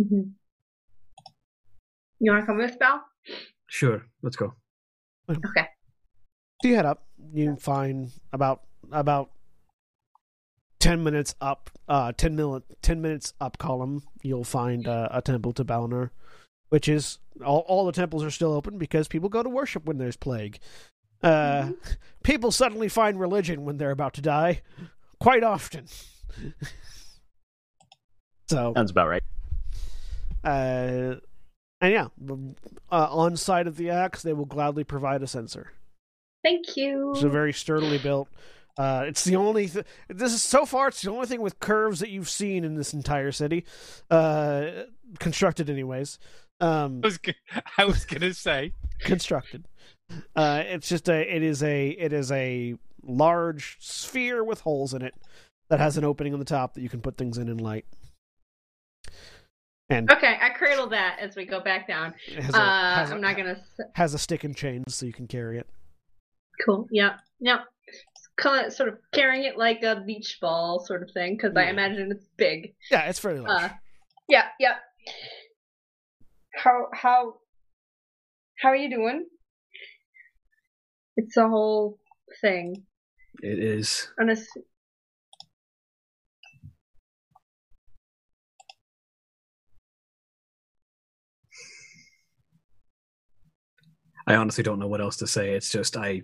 Mm-hmm. 0.00 0.30
You 2.20 2.32
want 2.32 2.42
to 2.42 2.46
come 2.46 2.56
with 2.56 2.78
Val? 2.78 3.02
Sure, 3.66 4.06
let's 4.22 4.36
go. 4.36 4.54
Okay. 5.28 5.68
So 6.62 6.68
you 6.68 6.76
head 6.76 6.86
up. 6.86 7.04
You 7.34 7.56
find 7.56 8.10
about 8.32 8.62
about 8.90 9.30
ten 10.78 11.02
minutes 11.02 11.34
up, 11.40 11.70
uh, 11.88 12.12
ten 12.16 12.36
mil- 12.36 12.62
ten 12.82 13.00
minutes 13.00 13.32
up 13.40 13.58
column. 13.58 14.02
You'll 14.22 14.44
find 14.44 14.86
uh, 14.86 15.08
a 15.10 15.22
temple 15.22 15.52
to 15.54 15.64
Balnar, 15.64 16.10
which 16.68 16.88
is 16.88 17.18
all. 17.44 17.60
All 17.60 17.86
the 17.86 17.92
temples 17.92 18.22
are 18.24 18.30
still 18.30 18.52
open 18.52 18.78
because 18.78 19.08
people 19.08 19.28
go 19.28 19.42
to 19.42 19.48
worship 19.48 19.84
when 19.84 19.98
there's 19.98 20.16
plague. 20.16 20.58
Uh, 21.22 21.70
people 22.22 22.50
suddenly 22.50 22.88
find 22.88 23.18
religion 23.18 23.64
when 23.64 23.78
they're 23.78 23.90
about 23.90 24.14
to 24.14 24.20
die, 24.20 24.62
quite 25.20 25.42
often. 25.42 25.86
so 28.48 28.72
Sounds 28.74 28.90
about 28.90 29.08
right. 29.08 29.22
uh, 30.44 31.16
and 31.80 31.92
yeah, 31.92 32.08
uh, 32.90 33.08
on 33.10 33.36
side 33.36 33.66
of 33.66 33.76
the 33.76 33.90
axe, 33.90 34.22
they 34.22 34.32
will 34.32 34.44
gladly 34.46 34.84
provide 34.84 35.22
a 35.22 35.26
censer. 35.26 35.72
Thank 36.42 36.76
you. 36.76 37.12
It's 37.12 37.22
a 37.22 37.28
very 37.28 37.52
sturdily 37.52 37.98
built. 37.98 38.28
Uh, 38.78 39.04
it's 39.06 39.24
the 39.24 39.36
only. 39.36 39.68
Th- 39.68 39.86
this 40.08 40.32
is 40.32 40.42
so 40.42 40.66
far. 40.66 40.88
It's 40.88 41.00
the 41.02 41.10
only 41.10 41.26
thing 41.26 41.40
with 41.40 41.58
curves 41.60 42.00
that 42.00 42.10
you've 42.10 42.28
seen 42.28 42.62
in 42.64 42.74
this 42.74 42.92
entire 42.92 43.32
city, 43.32 43.64
uh, 44.10 44.66
constructed 45.18 45.70
anyways. 45.70 46.18
Um, 46.60 47.00
I 47.02 47.06
was, 47.06 47.18
g- 47.18 47.34
I 47.78 47.84
was 47.86 48.04
gonna 48.04 48.34
say 48.34 48.72
constructed. 49.00 49.66
Uh, 50.34 50.62
it's 50.66 50.88
just 50.88 51.08
a. 51.08 51.34
It 51.36 51.42
is 51.42 51.62
a. 51.62 51.88
It 51.88 52.12
is 52.12 52.30
a 52.32 52.74
large 53.02 53.76
sphere 53.80 54.42
with 54.44 54.60
holes 54.60 54.92
in 54.92 55.00
it 55.02 55.14
that 55.70 55.78
has 55.80 55.96
an 55.96 56.04
opening 56.04 56.32
on 56.32 56.38
the 56.38 56.44
top 56.44 56.74
that 56.74 56.80
you 56.82 56.88
can 56.88 57.00
put 57.00 57.16
things 57.16 57.38
in 57.38 57.48
and 57.48 57.60
light. 57.60 57.86
And 59.88 60.10
Okay, 60.10 60.36
I 60.40 60.50
cradle 60.50 60.88
that 60.88 61.18
as 61.20 61.36
we 61.36 61.44
go 61.44 61.60
back 61.60 61.86
down. 61.86 62.14
it 62.26 62.42
has 62.42 62.54
a, 62.54 62.58
Uh, 62.58 62.94
has 62.96 63.10
a- 63.10 63.14
I'm 63.14 63.20
not 63.20 63.36
gonna. 63.36 63.62
has 63.94 64.14
a 64.14 64.18
stick 64.18 64.42
and 64.44 64.56
chains 64.56 64.94
so 64.94 65.06
you 65.06 65.12
can 65.12 65.28
carry 65.28 65.58
it. 65.58 65.66
Cool. 66.64 66.88
Yep. 66.90 67.20
Yep. 67.40 67.60
Kind 68.38 68.66
of, 68.66 68.72
sort 68.72 68.90
of 68.90 68.98
carrying 69.12 69.44
it 69.44 69.56
like 69.56 69.82
a 69.82 70.02
beach 70.06 70.38
ball 70.40 70.84
sort 70.84 71.02
of 71.02 71.10
thing 71.12 71.36
because 71.36 71.56
I 71.56 71.70
imagine 71.70 72.12
it's 72.12 72.26
big. 72.36 72.74
Yeah, 72.90 73.08
it's 73.08 73.18
fairly 73.18 73.40
large. 73.40 73.62
Uh, 73.62 73.68
yeah. 74.28 74.44
Yep. 74.60 74.76
How 76.54 76.88
how 76.92 77.34
how 78.58 78.68
are 78.70 78.76
you 78.76 78.90
doing? 78.90 79.26
It's 81.16 81.36
a 81.38 81.48
whole 81.48 81.98
thing. 82.42 82.84
It 83.42 83.58
is. 83.58 84.10
Honest. 84.20 84.48
I 94.26 94.34
honestly 94.34 94.64
don't 94.64 94.78
know 94.78 94.88
what 94.88 95.00
else 95.00 95.16
to 95.18 95.26
say. 95.26 95.54
It's 95.54 95.70
just 95.70 95.96
I. 95.96 96.22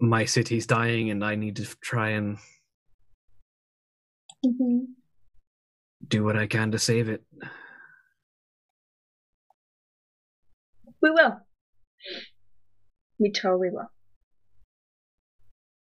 My 0.00 0.24
city's 0.24 0.66
dying, 0.66 1.10
and 1.10 1.22
I 1.24 1.34
need 1.34 1.56
to 1.56 1.66
try 1.80 2.10
and 2.10 2.38
Mhm. 4.44 4.94
do 6.08 6.24
what 6.24 6.36
I 6.36 6.46
can 6.46 6.72
to 6.72 6.78
save 6.78 7.10
it. 7.10 7.22
We 11.02 11.10
will. 11.10 11.46
We 13.18 13.30
totally 13.32 13.68
will. 13.70 13.90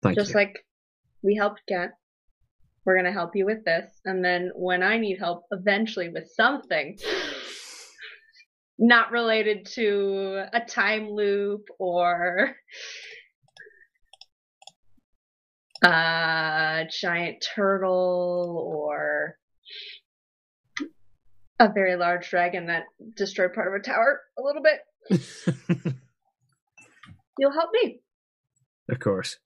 Thank 0.02 0.16
Just 0.16 0.30
you. 0.30 0.36
like 0.36 0.66
we 1.22 1.34
helped 1.34 1.62
Ghent, 1.66 1.92
we're 2.84 2.96
gonna 2.96 3.12
help 3.12 3.36
you 3.36 3.44
with 3.44 3.64
this, 3.64 4.00
and 4.06 4.24
then 4.24 4.50
when 4.54 4.82
I 4.82 4.96
need 4.96 5.18
help, 5.18 5.44
eventually 5.50 6.08
with 6.08 6.30
something 6.30 6.98
not 8.78 9.10
related 9.10 9.66
to 9.66 10.46
a 10.52 10.60
time 10.64 11.10
loop 11.10 11.68
or 11.78 12.56
a 15.82 16.84
giant 16.90 17.44
turtle 17.54 18.64
or 18.74 19.36
a 21.60 21.68
very 21.72 21.96
large 21.96 22.28
dragon 22.30 22.66
that 22.66 22.84
destroyed 23.16 23.52
part 23.52 23.68
of 23.68 23.74
a 23.74 23.80
tower 23.84 24.20
a 24.38 24.42
little 24.42 24.62
bit, 24.62 24.80
you'll 27.38 27.52
help 27.52 27.70
me. 27.82 28.00
of 28.90 28.98
course. 28.98 29.36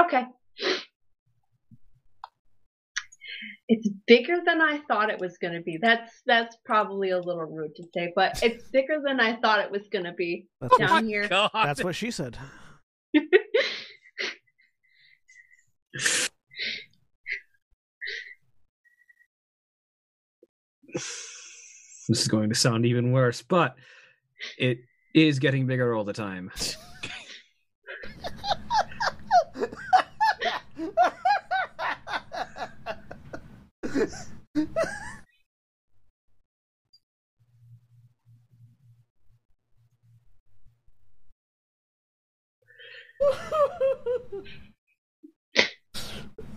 Okay. 0.00 0.24
It's 3.68 3.88
bigger 4.06 4.36
than 4.44 4.60
I 4.60 4.80
thought 4.86 5.10
it 5.10 5.18
was 5.18 5.38
going 5.38 5.54
to 5.54 5.60
be. 5.60 5.78
That's 5.80 6.12
that's 6.26 6.56
probably 6.64 7.10
a 7.10 7.18
little 7.18 7.44
rude 7.44 7.74
to 7.76 7.84
say, 7.94 8.12
but 8.14 8.40
it's 8.42 8.64
bigger 8.70 9.00
than 9.04 9.18
I 9.20 9.36
thought 9.40 9.60
it 9.60 9.70
was 9.70 9.88
going 9.90 10.04
to 10.04 10.12
be 10.12 10.46
That's 10.60 10.78
what, 10.78 10.86
down 10.86 11.06
here. 11.06 11.26
God. 11.28 11.50
that's 11.52 11.82
what 11.82 11.96
she 11.96 12.10
said. 12.10 12.38
This 22.08 22.20
is 22.20 22.28
going 22.28 22.50
to 22.50 22.54
sound 22.54 22.86
even 22.86 23.10
worse, 23.10 23.42
but 23.42 23.74
it 24.58 24.78
is 25.14 25.40
getting 25.40 25.66
bigger 25.66 25.94
all 25.94 26.04
the 26.04 26.12
time. 26.12 26.52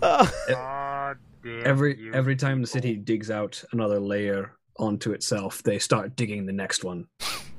God 0.02 1.18
damn 1.44 1.66
Every 1.66 1.98
you 2.00 2.14
every 2.14 2.36
time 2.36 2.62
the 2.62 2.68
city 2.68 2.96
digs 2.96 3.32
out 3.32 3.64
another 3.72 4.00
layer 4.00 4.54
onto 4.78 5.12
itself, 5.12 5.64
they 5.64 5.80
start 5.80 6.16
digging 6.16 6.46
the 6.46 6.54
next 6.54 6.84
one. 6.84 7.08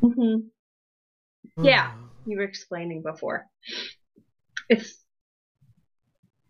hmm 0.02 0.36
Yeah. 1.62 1.92
You 2.26 2.36
were 2.38 2.44
explaining 2.44 3.02
before. 3.02 3.46
It's 4.68 5.02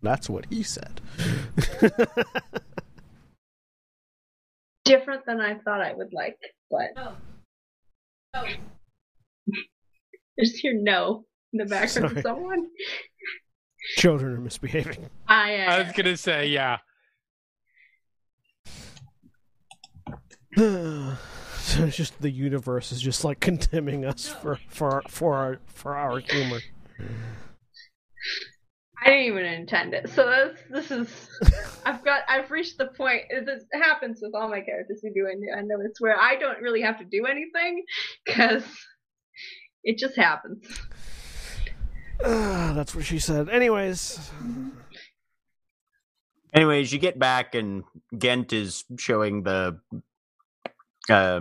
That's 0.02 0.28
what 0.28 0.46
he 0.50 0.62
said. 0.62 1.00
different 4.84 5.24
than 5.24 5.40
I 5.40 5.54
thought 5.54 5.80
I 5.80 5.92
would 5.92 6.12
like, 6.12 6.36
but 6.70 6.88
just 10.38 10.56
hear 10.56 10.74
no 10.74 11.24
in 11.52 11.58
the 11.58 11.64
background 11.66 12.10
Sorry. 12.10 12.16
of 12.16 12.22
someone. 12.22 12.66
Children 13.96 14.34
are 14.34 14.40
misbehaving. 14.40 15.08
I, 15.26 15.56
uh, 15.56 15.72
I 15.72 15.82
was 15.82 15.92
gonna 15.92 16.16
say, 16.16 16.48
yeah. 16.48 16.78
so 20.56 21.16
it's 21.84 21.96
just 21.96 22.20
the 22.20 22.30
universe 22.30 22.92
is 22.92 23.00
just 23.00 23.24
like 23.24 23.40
condemning 23.40 24.04
us 24.04 24.28
for 24.28 24.58
for 24.68 24.90
our, 24.90 25.02
for 25.08 25.34
our 25.34 25.58
for 25.66 25.96
our 25.96 26.18
humor. 26.18 26.60
I 29.02 29.06
didn't 29.06 29.26
even 29.26 29.44
intend 29.44 29.94
it. 29.94 30.10
So 30.10 30.28
that's 30.28 30.60
this 30.68 30.90
is 30.90 31.30
I've 31.86 32.04
got 32.04 32.22
I've 32.28 32.50
reached 32.50 32.76
the 32.78 32.88
point 32.88 33.22
this 33.30 33.64
happens 33.72 34.20
with 34.20 34.34
all 34.34 34.48
my 34.48 34.60
characters 34.60 35.00
who 35.02 35.12
do 35.14 35.26
I 35.26 35.62
know 35.62 35.78
it's 35.80 36.00
where 36.00 36.20
I 36.20 36.36
don't 36.36 36.60
really 36.60 36.82
have 36.82 36.98
to 36.98 37.04
do 37.04 37.26
anything 37.26 37.84
because 38.26 38.64
it 39.84 39.96
just 39.96 40.16
happens. 40.16 40.66
Ah, 42.24 42.72
that's 42.74 42.94
what 42.94 43.04
she 43.04 43.18
said. 43.18 43.48
Anyways, 43.48 44.30
Anyways, 46.52 46.92
you 46.92 46.98
get 46.98 47.18
back 47.18 47.54
and 47.54 47.84
Ghent 48.16 48.52
is 48.52 48.84
showing 48.98 49.44
the 49.44 49.78
uh, 51.08 51.40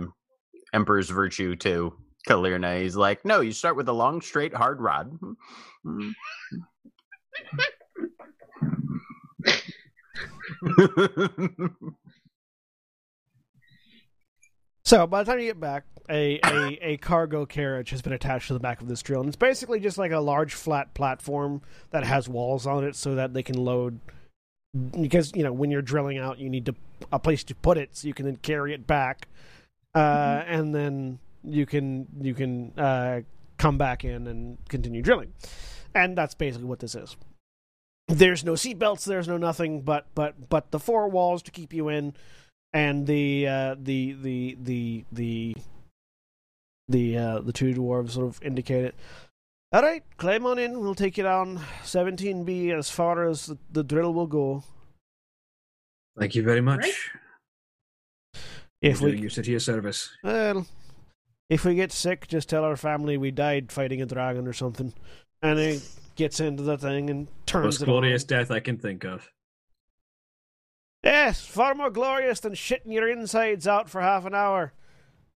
Emperor's 0.72 1.10
virtue 1.10 1.56
to 1.56 1.92
Kalyrrna. 2.28 2.80
He's 2.80 2.94
like, 2.94 3.24
no, 3.24 3.40
you 3.40 3.52
start 3.52 3.76
with 3.76 3.88
a 3.88 3.92
long, 3.92 4.20
straight, 4.20 4.54
hard 4.54 4.80
rod. 4.80 5.18
so 14.90 15.06
by 15.06 15.22
the 15.22 15.30
time 15.30 15.38
you 15.38 15.46
get 15.46 15.60
back, 15.60 15.84
a, 16.08 16.40
a 16.44 16.78
a 16.82 16.96
cargo 16.96 17.46
carriage 17.46 17.90
has 17.90 18.02
been 18.02 18.12
attached 18.12 18.48
to 18.48 18.54
the 18.54 18.58
back 18.58 18.80
of 18.80 18.88
this 18.88 19.00
drill, 19.02 19.20
and 19.20 19.28
it's 19.28 19.36
basically 19.36 19.78
just 19.78 19.98
like 19.98 20.10
a 20.10 20.18
large 20.18 20.52
flat 20.52 20.92
platform 20.94 21.62
that 21.92 22.02
has 22.02 22.28
walls 22.28 22.66
on 22.66 22.82
it 22.82 22.96
so 22.96 23.14
that 23.14 23.32
they 23.32 23.44
can 23.44 23.56
load. 23.56 24.00
Because 25.00 25.32
you 25.36 25.44
know 25.44 25.52
when 25.52 25.70
you're 25.70 25.80
drilling 25.80 26.18
out, 26.18 26.40
you 26.40 26.50
need 26.50 26.66
to 26.66 26.74
a 27.12 27.20
place 27.20 27.44
to 27.44 27.54
put 27.54 27.78
it 27.78 27.90
so 27.92 28.08
you 28.08 28.14
can 28.14 28.26
then 28.26 28.36
carry 28.38 28.74
it 28.74 28.88
back, 28.88 29.28
uh, 29.94 30.42
and 30.48 30.74
then 30.74 31.20
you 31.44 31.66
can 31.66 32.08
you 32.20 32.34
can 32.34 32.76
uh, 32.76 33.20
come 33.58 33.78
back 33.78 34.04
in 34.04 34.26
and 34.26 34.58
continue 34.68 35.02
drilling, 35.02 35.32
and 35.94 36.18
that's 36.18 36.34
basically 36.34 36.66
what 36.66 36.80
this 36.80 36.96
is. 36.96 37.16
There's 38.08 38.44
no 38.44 38.54
seatbelts. 38.54 39.04
There's 39.04 39.28
no 39.28 39.36
nothing 39.36 39.82
but 39.82 40.06
but 40.16 40.48
but 40.48 40.72
the 40.72 40.80
four 40.80 41.08
walls 41.08 41.42
to 41.44 41.52
keep 41.52 41.72
you 41.72 41.88
in, 41.88 42.12
and 42.72 43.06
the 43.06 43.46
uh, 43.46 43.76
the 43.78 44.12
the 44.12 44.56
the 44.60 45.04
the 45.12 45.56
the 46.88 47.16
uh, 47.18 47.40
the 47.40 47.52
two 47.52 47.74
dwarves 47.74 48.10
sort 48.10 48.26
of 48.26 48.42
indicate 48.42 48.84
it. 48.84 48.94
All 49.72 49.82
right, 49.82 50.02
climb 50.16 50.46
on 50.46 50.58
in. 50.58 50.80
We'll 50.80 50.96
take 50.96 51.16
you 51.16 51.22
down 51.22 51.60
17B 51.84 52.76
as 52.76 52.90
far 52.90 53.28
as 53.28 53.46
the, 53.46 53.58
the 53.70 53.84
drill 53.84 54.12
will 54.12 54.26
go. 54.26 54.64
Thank 56.18 56.34
you 56.34 56.42
very 56.42 56.60
much. 56.60 56.80
Right. 58.34 58.42
If 58.82 58.98
for 58.98 59.04
doing 59.04 59.16
we 59.16 59.20
your 59.20 59.30
city 59.30 59.54
a 59.54 59.60
service. 59.60 60.10
well, 60.24 60.66
if 61.48 61.64
we 61.64 61.76
get 61.76 61.92
sick, 61.92 62.26
just 62.26 62.48
tell 62.48 62.64
our 62.64 62.76
family 62.76 63.16
we 63.16 63.30
died 63.30 63.70
fighting 63.70 64.02
a 64.02 64.06
dragon 64.06 64.48
or 64.48 64.52
something, 64.52 64.92
and 65.42 65.58
he 65.58 65.80
gets 66.16 66.40
into 66.40 66.62
the 66.62 66.76
thing 66.76 67.08
and 67.10 67.28
turns 67.46 67.64
Most 67.64 67.82
it 67.82 67.84
glorious 67.84 68.24
on. 68.24 68.28
death 68.28 68.50
I 68.50 68.60
can 68.60 68.76
think 68.78 69.04
of. 69.04 69.28
Yes, 71.02 71.44
far 71.46 71.74
more 71.74 71.90
glorious 71.90 72.40
than 72.40 72.52
shitting 72.52 72.92
your 72.92 73.08
insides 73.08 73.66
out 73.66 73.88
for 73.88 74.00
half 74.00 74.26
an 74.26 74.34
hour, 74.34 74.72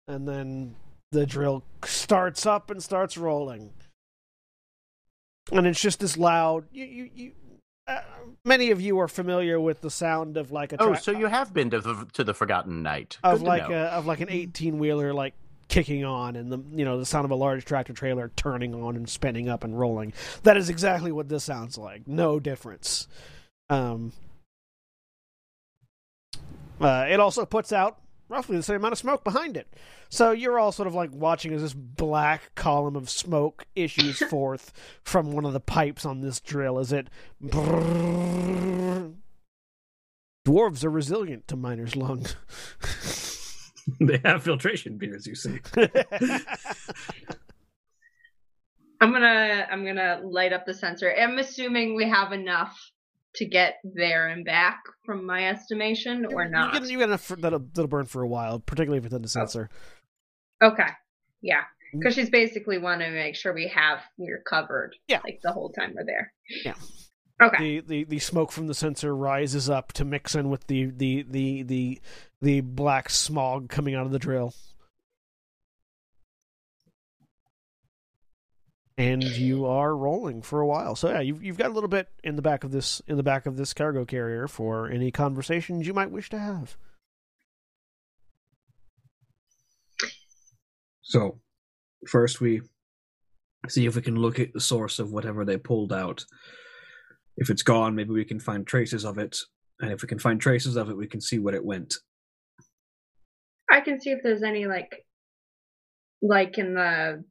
and 0.06 0.28
then 0.28 0.76
the 1.10 1.24
drill 1.24 1.64
starts 1.84 2.44
up 2.44 2.70
and 2.70 2.82
starts 2.82 3.16
rolling, 3.16 3.72
and 5.50 5.66
it's 5.66 5.80
just 5.80 6.00
this 6.00 6.16
loud. 6.16 6.66
You 6.72 6.84
you 6.84 7.10
you. 7.14 7.32
Uh, 7.86 8.00
many 8.44 8.70
of 8.70 8.80
you 8.80 8.98
are 8.98 9.08
familiar 9.08 9.60
with 9.60 9.80
the 9.80 9.90
sound 9.90 10.36
of 10.36 10.50
like 10.50 10.72
a 10.72 10.76
oh, 10.80 10.94
so 10.94 11.12
you 11.12 11.26
have 11.26 11.52
been 11.52 11.70
to 11.70 11.80
the, 11.80 12.08
to 12.14 12.24
the 12.24 12.32
Forgotten 12.32 12.82
Night. 12.82 13.18
of 13.22 13.40
Good 13.40 13.46
like 13.46 13.70
a, 13.70 13.92
of 13.92 14.06
like 14.06 14.20
an 14.20 14.30
eighteen 14.30 14.78
wheeler 14.78 15.12
like 15.12 15.34
kicking 15.68 16.04
on 16.04 16.36
and 16.36 16.52
the 16.52 16.58
you 16.72 16.84
know 16.84 16.98
the 16.98 17.06
sound 17.06 17.24
of 17.24 17.30
a 17.30 17.34
large 17.34 17.64
tractor 17.64 17.92
trailer 17.92 18.30
turning 18.36 18.74
on 18.74 18.96
and 18.96 19.08
spinning 19.08 19.48
up 19.48 19.64
and 19.64 19.78
rolling. 19.78 20.12
That 20.42 20.56
is 20.56 20.68
exactly 20.68 21.10
what 21.10 21.28
this 21.28 21.44
sounds 21.44 21.78
like. 21.78 22.06
No 22.06 22.38
difference. 22.38 23.08
Um, 23.70 24.12
uh, 26.84 27.06
it 27.08 27.20
also 27.20 27.44
puts 27.46 27.72
out 27.72 27.98
roughly 28.28 28.56
the 28.56 28.62
same 28.62 28.76
amount 28.76 28.92
of 28.92 28.98
smoke 28.98 29.24
behind 29.24 29.56
it. 29.56 29.72
So 30.08 30.32
you're 30.32 30.58
all 30.58 30.72
sort 30.72 30.86
of 30.86 30.94
like 30.94 31.10
watching 31.12 31.52
as 31.52 31.62
this 31.62 31.74
black 31.74 32.54
column 32.54 32.96
of 32.96 33.10
smoke 33.10 33.66
issues 33.74 34.18
forth 34.30 34.72
from 35.02 35.32
one 35.32 35.44
of 35.44 35.52
the 35.52 35.60
pipes 35.60 36.04
on 36.04 36.20
this 36.20 36.40
drill 36.40 36.78
as 36.78 36.92
it. 36.92 37.08
Dwarves 40.46 40.84
are 40.84 40.90
resilient 40.90 41.48
to 41.48 41.56
miners' 41.56 41.96
lungs. 41.96 42.36
they 44.00 44.20
have 44.24 44.42
filtration 44.42 44.98
beers, 44.98 45.26
you 45.26 45.34
see. 45.34 45.58
I'm 49.00 49.12
gonna 49.12 49.66
I'm 49.70 49.84
gonna 49.84 50.20
light 50.22 50.52
up 50.52 50.66
the 50.66 50.74
censer. 50.74 51.14
I'm 51.14 51.38
assuming 51.38 51.94
we 51.94 52.08
have 52.08 52.32
enough 52.32 52.78
to 53.36 53.46
get 53.46 53.76
there 53.84 54.28
and 54.28 54.44
back 54.44 54.80
from 55.04 55.26
my 55.26 55.48
estimation 55.48 56.26
or 56.26 56.48
not. 56.48 56.74
You 56.74 56.80
get, 56.80 56.90
you 56.90 56.98
get 56.98 57.08
enough 57.08 57.22
for, 57.22 57.36
that'll, 57.36 57.60
that'll 57.72 57.88
burn 57.88 58.06
for 58.06 58.22
a 58.22 58.28
while, 58.28 58.58
particularly 58.58 58.98
if 58.98 59.04
it's 59.04 59.14
in 59.14 59.22
the 59.22 59.26
oh. 59.26 59.28
censer. 59.28 59.70
Okay. 60.62 60.88
Yeah. 61.42 61.60
Mm-hmm. 61.60 61.98
Because 61.98 62.14
she's 62.14 62.30
basically 62.30 62.78
wanting 62.78 63.10
to 63.10 63.14
make 63.14 63.36
sure 63.36 63.52
we 63.52 63.68
have 63.68 64.00
we're 64.16 64.42
covered. 64.42 64.94
Yeah. 65.08 65.20
Like 65.24 65.40
the 65.42 65.52
whole 65.52 65.70
time 65.70 65.94
we're 65.94 66.04
there. 66.04 66.32
Yeah. 66.64 66.74
Okay. 67.42 67.80
The, 67.80 67.86
the 67.86 68.04
the 68.04 68.18
smoke 68.20 68.52
from 68.52 68.68
the 68.68 68.74
censer 68.74 69.14
rises 69.14 69.68
up 69.68 69.92
to 69.94 70.04
mix 70.04 70.34
in 70.34 70.50
with 70.50 70.66
the 70.68 70.86
the 70.86 71.24
the 71.28 71.62
the, 71.64 72.00
the 72.40 72.60
black 72.60 73.10
smog 73.10 73.68
coming 73.68 73.94
out 73.94 74.06
of 74.06 74.12
the 74.12 74.18
drill. 74.18 74.54
And 78.96 79.24
you 79.24 79.66
are 79.66 79.96
rolling 79.96 80.40
for 80.42 80.60
a 80.60 80.66
while. 80.66 80.94
So 80.94 81.10
yeah, 81.10 81.20
you've 81.20 81.42
you've 81.42 81.58
got 81.58 81.70
a 81.70 81.74
little 81.74 81.88
bit 81.88 82.08
in 82.22 82.36
the 82.36 82.42
back 82.42 82.62
of 82.62 82.70
this 82.70 83.02
in 83.08 83.16
the 83.16 83.24
back 83.24 83.44
of 83.46 83.56
this 83.56 83.74
cargo 83.74 84.04
carrier 84.04 84.46
for 84.46 84.88
any 84.88 85.10
conversations 85.10 85.86
you 85.86 85.92
might 85.92 86.12
wish 86.12 86.30
to 86.30 86.38
have. 86.38 86.76
So, 91.02 91.40
first 92.06 92.40
we 92.40 92.62
see 93.68 93.86
if 93.86 93.96
we 93.96 94.02
can 94.02 94.16
look 94.16 94.38
at 94.38 94.52
the 94.52 94.60
source 94.60 94.98
of 94.98 95.12
whatever 95.12 95.44
they 95.44 95.56
pulled 95.56 95.92
out. 95.92 96.24
If 97.36 97.50
it's 97.50 97.62
gone, 97.62 97.94
maybe 97.94 98.10
we 98.10 98.24
can 98.24 98.40
find 98.40 98.66
traces 98.66 99.04
of 99.04 99.18
it. 99.18 99.38
And 99.80 99.92
if 99.92 100.02
we 100.02 100.08
can 100.08 100.18
find 100.18 100.40
traces 100.40 100.76
of 100.76 100.88
it, 100.88 100.96
we 100.96 101.06
can 101.06 101.20
see 101.20 101.38
where 101.38 101.54
it 101.54 101.64
went. 101.64 101.94
I 103.70 103.80
can 103.80 104.00
see 104.00 104.10
if 104.10 104.20
there's 104.22 104.42
any 104.42 104.66
like 104.66 105.04
like 106.22 106.58
in 106.58 106.74
the 106.74 107.24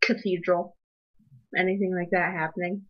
cathedral. 0.00 0.75
Anything 1.54 1.94
like 1.94 2.10
that 2.10 2.32
happening. 2.32 2.82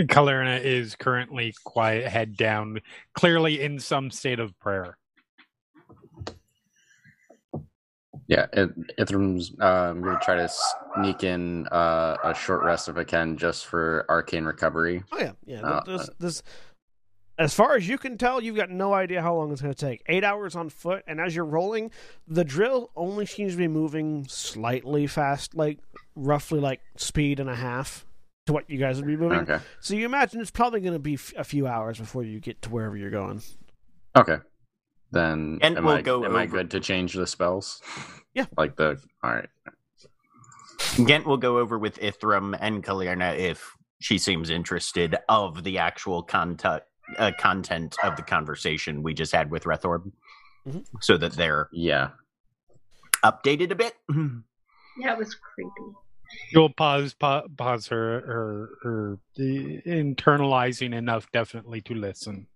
Kalyrrna 0.00 0.62
is 0.62 0.96
currently 0.96 1.54
quiet, 1.64 2.06
head 2.08 2.36
down, 2.36 2.80
clearly 3.14 3.60
in 3.60 3.78
some 3.78 4.10
state 4.10 4.40
of 4.40 4.58
prayer. 4.58 4.96
Yeah, 8.26 8.46
it, 8.52 8.70
Ithrim's. 8.98 9.52
Uh, 9.60 9.90
I'm 9.90 10.00
gonna 10.00 10.18
try 10.22 10.36
to 10.36 10.48
sneak 10.96 11.24
in 11.24 11.66
uh, 11.68 12.16
a 12.24 12.34
short 12.34 12.64
rest 12.64 12.88
if 12.88 12.96
I 12.96 13.04
can, 13.04 13.36
just 13.36 13.66
for 13.66 14.06
arcane 14.08 14.44
recovery. 14.44 15.02
Oh 15.12 15.18
yeah, 15.18 15.32
yeah. 15.44 15.60
Uh, 15.60 15.84
this, 15.84 16.10
this, 16.18 16.42
as 17.42 17.54
far 17.54 17.74
as 17.76 17.88
you 17.88 17.98
can 17.98 18.16
tell, 18.18 18.42
you've 18.42 18.56
got 18.56 18.70
no 18.70 18.94
idea 18.94 19.20
how 19.22 19.34
long 19.36 19.52
it's 19.52 19.60
going 19.62 19.74
to 19.74 19.86
take. 19.86 20.02
Eight 20.06 20.24
hours 20.24 20.54
on 20.56 20.68
foot, 20.68 21.02
and 21.06 21.20
as 21.20 21.34
you're 21.34 21.44
rolling, 21.44 21.90
the 22.26 22.44
drill 22.44 22.90
only 22.96 23.26
seems 23.26 23.52
to 23.52 23.58
be 23.58 23.68
moving 23.68 24.26
slightly 24.28 25.06
fast, 25.06 25.54
like 25.54 25.78
roughly 26.14 26.60
like 26.60 26.80
speed 26.96 27.40
and 27.40 27.50
a 27.50 27.54
half. 27.56 28.06
to 28.46 28.52
what 28.52 28.68
you 28.68 28.78
guys 28.78 28.96
would 28.96 29.06
be 29.06 29.16
moving. 29.16 29.38
Okay. 29.40 29.58
So 29.80 29.94
you 29.94 30.04
imagine 30.04 30.40
it's 30.40 30.50
probably 30.50 30.80
going 30.80 30.94
to 30.94 30.98
be 30.98 31.14
f- 31.14 31.32
a 31.36 31.44
few 31.44 31.66
hours 31.66 31.98
before 31.98 32.24
you 32.24 32.40
get 32.40 32.60
to 32.62 32.70
wherever 32.70 32.96
you're 32.96 33.10
going. 33.10 33.40
Okay. 34.16 34.38
Then 35.12 35.58
And 35.62 35.76
am 35.78 35.84
we'll 35.84 35.96
I 35.96 36.02
go 36.02 36.24
am 36.24 36.34
I 36.34 36.46
good 36.46 36.70
to 36.72 36.80
change 36.80 37.12
the 37.14 37.26
spells? 37.26 37.80
Yeah. 38.34 38.46
Like 38.56 38.76
the 38.76 38.98
all 39.22 39.30
right. 39.30 39.48
Ghent 41.06 41.26
will 41.26 41.36
go 41.36 41.58
over 41.58 41.78
with 41.78 42.00
Ithrim 42.00 42.56
and 42.60 42.82
Kalyrrna 42.82 43.36
if 43.38 43.72
she 44.00 44.16
seems 44.18 44.50
interested 44.50 45.16
of 45.28 45.62
the 45.64 45.78
actual 45.78 46.22
content 46.22 46.82
uh, 47.18 47.30
content 47.38 47.96
of 48.04 48.16
the 48.16 48.22
conversation 48.22 49.02
we 49.02 49.14
just 49.14 49.32
had 49.32 49.50
with 49.50 49.64
Rethorb, 49.64 50.10
Mhm. 50.66 50.84
so 51.00 51.16
that 51.16 51.32
they're 51.32 51.68
Yeah. 51.72 52.10
updated 53.24 53.70
a 53.70 53.74
bit. 53.76 53.94
Yeah, 54.98 55.12
it 55.14 55.18
was 55.18 55.34
creepy. 55.34 55.96
You'll 56.50 56.68
pause, 56.74 57.14
pa- 57.14 57.46
pause 57.56 57.86
her, 57.88 58.20
her, 58.20 58.68
her 58.82 59.18
the 59.36 59.80
internalizing 59.86 60.94
enough, 60.94 61.30
definitely 61.32 61.80
to 61.82 61.94
listen. 61.94 62.46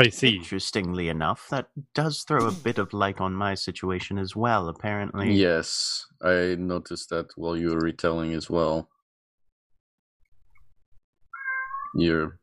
I 0.00 0.08
see. 0.08 0.36
Interestingly 0.36 1.08
enough, 1.10 1.48
that 1.50 1.68
does 1.94 2.24
throw 2.24 2.46
a 2.46 2.52
bit 2.52 2.78
of 2.78 2.92
light 2.92 3.20
on 3.20 3.34
my 3.34 3.54
situation 3.54 4.18
as 4.18 4.34
well. 4.34 4.68
Apparently, 4.68 5.32
Yes, 5.32 6.06
I 6.20 6.56
noticed 6.58 7.10
that 7.10 7.26
while 7.36 7.56
you 7.56 7.68
were 7.70 7.78
retelling 7.80 8.32
as 8.34 8.50
well. 8.50 8.88
You're 11.94 12.38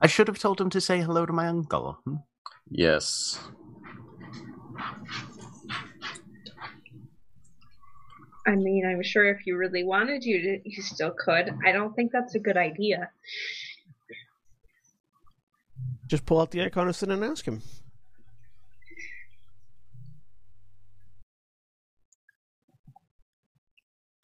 I 0.00 0.06
should 0.06 0.28
have 0.28 0.38
told 0.38 0.60
him 0.60 0.70
to 0.70 0.80
say 0.80 1.00
hello 1.00 1.26
to 1.26 1.32
my 1.32 1.48
uncle. 1.48 1.98
Hmm? 2.04 2.16
yes. 2.70 3.38
I 8.46 8.54
mean, 8.54 8.86
I'm 8.86 9.02
sure 9.02 9.24
if 9.24 9.44
you 9.46 9.56
really 9.56 9.82
wanted 9.82 10.24
you 10.24 10.40
to, 10.40 10.60
you 10.64 10.82
still 10.82 11.10
could. 11.10 11.52
I 11.66 11.72
don't 11.72 11.94
think 11.96 12.12
that's 12.12 12.36
a 12.36 12.38
good 12.38 12.56
idea. 12.56 13.10
Just 16.06 16.26
pull 16.26 16.40
out 16.40 16.52
the 16.52 16.60
Iconocin 16.60 17.12
and 17.12 17.24
ask 17.24 17.44
him. 17.44 17.62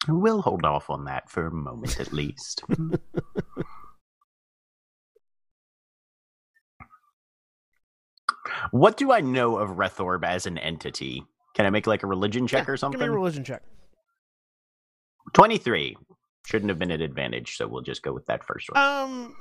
We'll 0.07 0.41
hold 0.41 0.65
off 0.65 0.89
on 0.89 1.05
that 1.05 1.29
for 1.29 1.47
a 1.47 1.51
moment 1.51 1.99
at 1.99 2.13
least. 2.13 2.63
what 8.71 8.97
do 8.97 9.11
I 9.11 9.21
know 9.21 9.57
of 9.57 9.71
Rethorb 9.71 10.23
as 10.23 10.45
an 10.45 10.57
entity? 10.57 11.23
Can 11.55 11.65
I 11.65 11.69
make 11.69 11.87
like 11.87 12.03
a 12.03 12.07
religion 12.07 12.47
check 12.47 12.67
Yeah, 12.67 12.73
or 12.73 12.77
something? 12.77 12.99
Give 12.99 13.07
me 13.07 13.11
a 13.13 13.15
religion 13.15 13.43
check. 13.43 13.61
23. 15.33 15.95
Shouldn't 16.45 16.69
have 16.69 16.79
been 16.79 16.91
an 16.91 17.01
advantage, 17.01 17.55
so 17.57 17.67
we'll 17.67 17.81
just 17.81 18.03
go 18.03 18.11
with 18.13 18.25
that 18.25 18.43
first 18.43 18.69
one. 18.69 18.81
Um, 18.81 19.35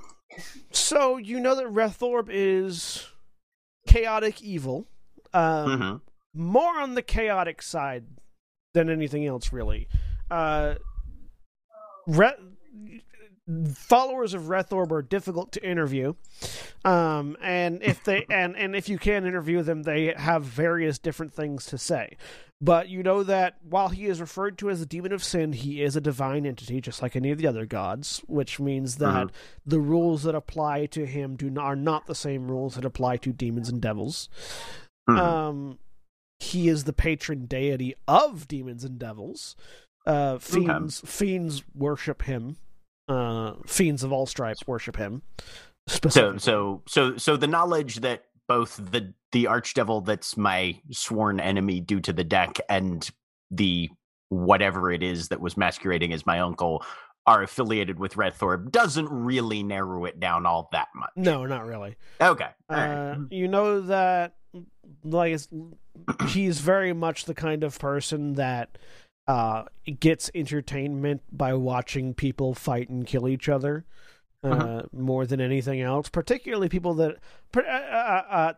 so 0.70 1.16
you 1.16 1.40
know 1.40 1.56
that 1.56 1.66
Rethorb 1.66 2.28
is 2.30 3.08
chaotic 3.88 4.40
evil. 4.42 4.86
Um, 5.34 5.68
Mhm. 5.80 6.00
more 6.34 6.78
on 6.80 6.94
the 6.94 7.02
chaotic 7.02 7.60
side 7.62 8.04
than 8.74 8.88
anything 8.88 9.26
else, 9.26 9.52
really. 9.52 9.88
Uh, 10.30 10.76
Re- 12.06 13.02
followers 13.74 14.34
of 14.34 14.42
Rethorb 14.42 14.92
are 14.92 15.02
difficult 15.02 15.52
to 15.52 15.68
interview, 15.68 16.14
um, 16.84 17.36
and 17.42 17.82
if 17.82 18.02
they 18.04 18.24
and 18.30 18.56
and 18.56 18.76
if 18.76 18.88
you 18.88 18.98
can 18.98 19.26
interview 19.26 19.62
them, 19.62 19.82
they 19.82 20.14
have 20.16 20.44
various 20.44 20.98
different 20.98 21.32
things 21.32 21.66
to 21.66 21.78
say. 21.78 22.16
But 22.60 22.88
you 22.88 23.02
know 23.02 23.24
that 23.24 23.56
while 23.68 23.88
he 23.88 24.06
is 24.06 24.20
referred 24.20 24.56
to 24.58 24.70
as 24.70 24.78
the 24.78 24.86
demon 24.86 25.12
of 25.12 25.24
sin, 25.24 25.52
he 25.52 25.82
is 25.82 25.96
a 25.96 26.00
divine 26.00 26.46
entity, 26.46 26.80
just 26.80 27.02
like 27.02 27.16
any 27.16 27.32
of 27.32 27.38
the 27.38 27.48
other 27.48 27.66
gods, 27.66 28.22
which 28.28 28.60
means 28.60 28.96
that 28.96 29.30
the 29.66 29.80
rules 29.80 30.22
that 30.22 30.36
apply 30.36 30.86
to 30.86 31.04
him 31.04 31.34
do 31.34 31.50
not, 31.50 31.64
are 31.64 31.76
not 31.76 32.06
the 32.06 32.14
same 32.14 32.48
rules 32.48 32.76
that 32.76 32.84
apply 32.84 33.16
to 33.16 33.32
demons 33.32 33.68
and 33.68 33.80
devils. 33.82 34.28
Mhm. 35.10 35.18
Um, 35.18 35.78
he 36.38 36.68
is 36.68 36.84
the 36.84 36.92
patron 36.92 37.46
deity 37.46 37.96
of 38.06 38.46
demons 38.46 38.84
and 38.84 38.96
devils. 38.96 39.56
Uh, 40.06 40.38
fiends 40.38 41.00
fiends 41.04 41.64
worship 41.74 42.22
him. 42.22 42.56
Uh, 43.08 43.54
fiends 43.66 44.02
of 44.04 44.12
all 44.12 44.26
stripes 44.26 44.66
worship 44.66 44.96
him. 44.96 45.22
so 45.86 46.36
so 46.38 46.82
so 46.86 47.16
so 47.16 47.36
the 47.36 47.46
knowledge 47.46 47.96
that 47.96 48.22
both 48.48 48.76
the 48.76 49.12
the 49.32 49.44
archdevil 49.44 50.04
that's 50.04 50.36
my 50.36 50.78
sworn 50.90 51.40
enemy 51.40 51.80
due 51.80 52.00
to 52.00 52.12
the 52.12 52.22
deck 52.24 52.58
and 52.68 53.10
the 53.50 53.90
whatever 54.28 54.90
it 54.90 55.02
is 55.02 55.28
that 55.28 55.40
was 55.40 55.56
masquerading 55.56 56.12
as 56.12 56.24
my 56.24 56.38
uncle 56.38 56.84
are 57.26 57.42
affiliated 57.42 57.98
with 57.98 58.14
Rethorb 58.14 58.70
doesn't 58.72 59.08
really 59.08 59.62
narrow 59.62 60.04
it 60.06 60.18
down 60.18 60.44
all 60.46 60.68
that 60.72 60.88
much. 60.94 61.10
no, 61.16 61.46
not 61.46 61.66
really. 61.66 61.96
Okay. 62.20 62.48
all 62.70 62.76
right. 62.76 63.10
Uh, 63.12 63.16
you 63.30 63.46
know 63.48 63.80
that 63.82 64.34
like 65.04 65.38
he's 66.28 66.60
very 66.60 66.92
much 66.92 67.24
the 67.26 67.34
kind 67.34 67.62
of 67.64 67.78
person 67.78 68.34
that 68.34 68.76
uh 69.28 69.64
gets 70.00 70.30
entertainment 70.34 71.22
by 71.30 71.54
watching 71.54 72.12
people 72.14 72.54
fight 72.54 72.88
and 72.88 73.06
kill 73.06 73.28
each 73.28 73.48
other 73.48 73.84
uh, 74.44 74.48
Uh-huh. 74.48 74.82
more 74.92 75.24
than 75.26 75.40
anything 75.40 75.80
else 75.80 76.08
particularly 76.08 76.68
people 76.68 76.94
that 76.94 77.16
uh, 77.56 77.60
uh, 77.60 78.52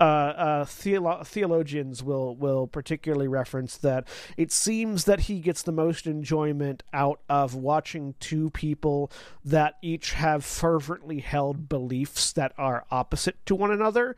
uh, 0.00 0.02
uh, 0.02 0.64
theolo- 0.64 1.26
theologians 1.26 2.02
will 2.02 2.36
will 2.36 2.66
particularly 2.66 3.28
reference 3.28 3.76
that 3.78 4.06
it 4.36 4.52
seems 4.52 5.04
that 5.04 5.20
he 5.20 5.40
gets 5.40 5.62
the 5.62 5.72
most 5.72 6.06
enjoyment 6.06 6.82
out 6.92 7.20
of 7.28 7.54
watching 7.54 8.14
two 8.20 8.50
people 8.50 9.10
that 9.44 9.76
each 9.82 10.12
have 10.12 10.44
fervently 10.44 11.20
held 11.20 11.68
beliefs 11.68 12.32
that 12.32 12.52
are 12.58 12.84
opposite 12.90 13.36
to 13.46 13.54
one 13.54 13.70
another 13.70 14.16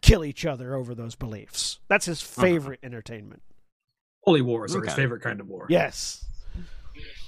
kill 0.00 0.24
each 0.24 0.44
other 0.46 0.74
over 0.74 0.94
those 0.94 1.14
beliefs. 1.14 1.78
That's 1.88 2.06
his 2.06 2.20
favorite 2.22 2.80
entertainment. 2.82 3.42
Holy 4.24 4.42
wars 4.42 4.74
are 4.74 4.82
his 4.82 4.94
favorite 4.94 5.20
kind 5.22 5.40
of 5.40 5.48
war. 5.48 5.66
Yes. 5.68 6.24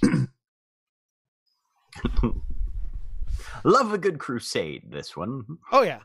Love 3.64 3.92
a 3.92 3.98
good 3.98 4.18
crusade, 4.18 4.90
this 4.90 5.16
one. 5.16 5.44
Oh 5.72 5.82
yeah. 5.82 6.00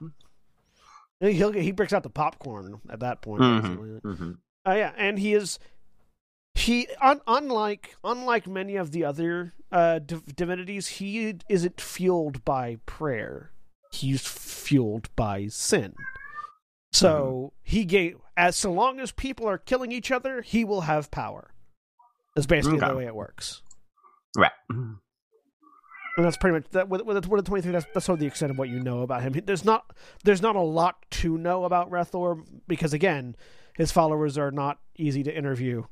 He'll 1.19 1.51
he 1.51 1.71
breaks 1.71 1.93
out 1.93 2.03
the 2.03 2.09
popcorn 2.09 2.79
at 2.89 2.99
that 3.01 3.21
point. 3.21 3.41
Mhm. 3.41 3.61
basically. 3.61 3.89
Mhm. 4.01 4.37
Uh, 4.67 4.73
yeah, 4.73 4.93
and 4.97 5.19
he 5.19 5.33
is 5.33 5.59
he 6.55 6.87
un, 7.01 7.21
unlike 7.27 7.95
unlike 8.03 8.47
many 8.47 8.75
of 8.75 8.91
the 8.91 9.05
other 9.05 9.53
uh, 9.71 9.99
div- 9.99 10.35
divinities, 10.35 10.87
he 10.87 11.35
isn't 11.47 11.79
fueled 11.79 12.43
by 12.43 12.77
prayer. 12.85 13.51
He's 13.91 14.25
fueled 14.27 15.09
by 15.15 15.47
sin. 15.47 15.93
So 16.93 17.53
he 17.63 17.85
gave 17.85 18.17
as 18.41 18.55
so 18.55 18.71
long 18.71 18.99
as 18.99 19.11
people 19.11 19.47
are 19.47 19.57
killing 19.57 19.91
each 19.91 20.11
other, 20.11 20.41
he 20.41 20.65
will 20.65 20.81
have 20.81 21.11
power. 21.11 21.53
That's 22.35 22.47
basically 22.47 22.79
Okay. 22.79 22.87
the 22.89 22.95
way 22.95 23.05
it 23.05 23.13
works. 23.15 23.61
Right. 24.35 24.51
And 24.69 24.97
that's 26.17 26.37
pretty 26.37 26.55
much 26.57 26.65
that. 26.71 26.89
With, 26.89 27.01
with, 27.03 27.27
with 27.27 27.45
the 27.45 27.47
twenty 27.47 27.61
three, 27.61 27.71
that's 27.71 27.85
that's 27.93 28.05
sort 28.05 28.15
of 28.15 28.19
the 28.19 28.25
extent 28.27 28.51
of 28.51 28.57
what 28.57 28.67
you 28.69 28.79
know 28.79 29.01
about 29.01 29.21
him. 29.21 29.33
There's 29.45 29.63
not 29.63 29.95
there's 30.23 30.41
not 30.41 30.55
a 30.55 30.61
lot 30.61 31.05
to 31.11 31.37
know 31.37 31.63
about 31.65 31.89
Rethorb 31.91 32.43
because 32.67 32.93
again, 32.93 33.35
his 33.77 33.91
followers 33.91 34.37
are 34.37 34.51
not 34.51 34.79
easy 34.97 35.23
to 35.23 35.33
interview, 35.35 35.83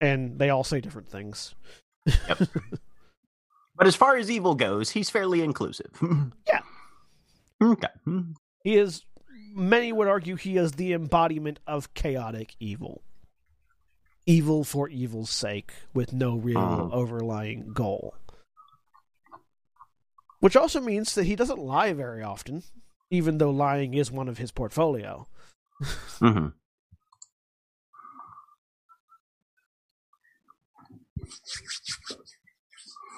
and 0.00 0.38
they 0.38 0.50
all 0.50 0.64
say 0.64 0.80
different 0.80 1.08
things. 1.08 1.54
But 3.74 3.86
as 3.86 3.96
far 3.96 4.16
as 4.16 4.30
evil 4.30 4.54
goes, 4.54 4.90
he's 4.90 5.08
fairly 5.10 5.42
inclusive. 5.42 5.90
Yeah. 6.46 6.60
Okay. 7.62 7.88
He 8.64 8.76
is. 8.76 9.02
Many 9.54 9.92
would 9.92 10.08
argue 10.08 10.36
he 10.36 10.56
is 10.56 10.72
the 10.72 10.92
embodiment 10.92 11.58
of 11.66 11.92
chaotic 11.94 12.56
evil. 12.58 13.02
Evil 14.24 14.64
for 14.64 14.88
evil's 14.88 15.30
sake, 15.30 15.72
with 15.92 16.12
no 16.12 16.36
real 16.36 16.58
Oh. 16.58 16.90
overlying 16.92 17.72
goal. 17.72 18.14
Which 20.40 20.56
also 20.56 20.80
means 20.80 21.14
that 21.14 21.24
he 21.24 21.36
doesn't 21.36 21.58
lie 21.58 21.92
very 21.92 22.22
often, 22.22 22.62
even 23.10 23.38
though 23.38 23.50
lying 23.50 23.94
is 23.94 24.10
one 24.10 24.28
of 24.28 24.38
his 24.38 24.50
portfolio. 24.50 25.26
hmm 26.18 26.48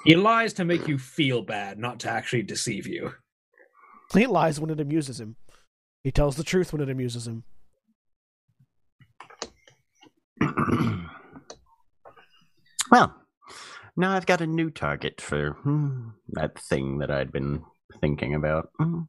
He 0.03 0.15
lies 0.15 0.53
to 0.53 0.65
make 0.65 0.87
you 0.87 0.97
feel 0.99 1.41
bad, 1.41 1.79
not 1.79 1.99
to 2.01 2.09
actually 2.09 2.43
deceive 2.43 2.85
you. 2.85 3.13
He 4.13 4.27
lies 4.27 4.59
when 4.59 4.69
it 4.69 4.79
amuses 4.79 5.19
him. 5.19 5.35
He 6.05 6.11
tells 6.11 6.35
the 6.35 6.43
truth 6.43 6.71
when 6.71 6.83
it 6.83 6.89
amuses 6.91 7.27
him. 7.27 7.43
well, 12.91 13.15
now 13.97 14.15
I've 14.15 14.27
got 14.27 14.39
a 14.39 14.45
new 14.45 14.69
target 14.69 15.19
for 15.19 15.53
hmm, 15.63 16.09
that 16.33 16.59
thing 16.59 16.99
that 16.99 17.09
I'd 17.09 17.31
been 17.31 17.63
thinking 18.01 18.35
about. 18.35 18.69
Hmm. 18.77 18.99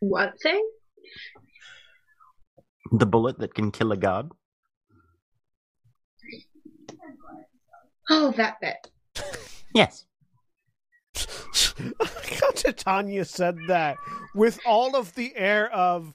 What 0.00 0.32
thing? 0.42 0.68
The 2.90 3.06
bullet 3.06 3.38
that 3.38 3.54
can 3.54 3.70
kill 3.70 3.92
a 3.92 3.96
god. 3.96 4.32
Oh, 8.10 8.32
that 8.32 8.56
bit. 8.60 8.90
Yes. 9.72 10.07
How 12.40 12.50
Titania 12.50 13.24
said 13.24 13.58
that 13.68 13.96
with 14.34 14.58
all 14.66 14.96
of 14.96 15.14
the 15.14 15.34
air 15.36 15.72
of 15.72 16.14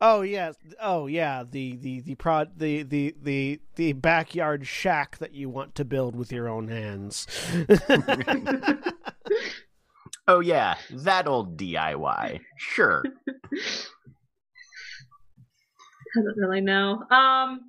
oh 0.00 0.20
yes 0.20 0.56
oh 0.80 1.06
yeah 1.06 1.42
the 1.50 1.76
the 1.76 2.00
the 2.00 2.14
prod 2.16 2.50
the 2.58 2.82
the 2.82 3.14
the 3.22 3.60
the 3.76 3.92
backyard 3.94 4.66
shack 4.66 5.16
that 5.18 5.32
you 5.32 5.48
want 5.48 5.74
to 5.74 5.84
build 5.84 6.14
with 6.14 6.30
your 6.30 6.48
own 6.48 6.68
hands 6.68 7.26
Oh 10.28 10.40
yeah, 10.40 10.74
that 10.90 11.28
old 11.28 11.56
DIY. 11.56 12.40
Sure. 12.56 13.04
I 16.16 16.22
don't 16.22 16.36
really 16.36 16.60
know. 16.60 17.04
Um. 17.10 17.60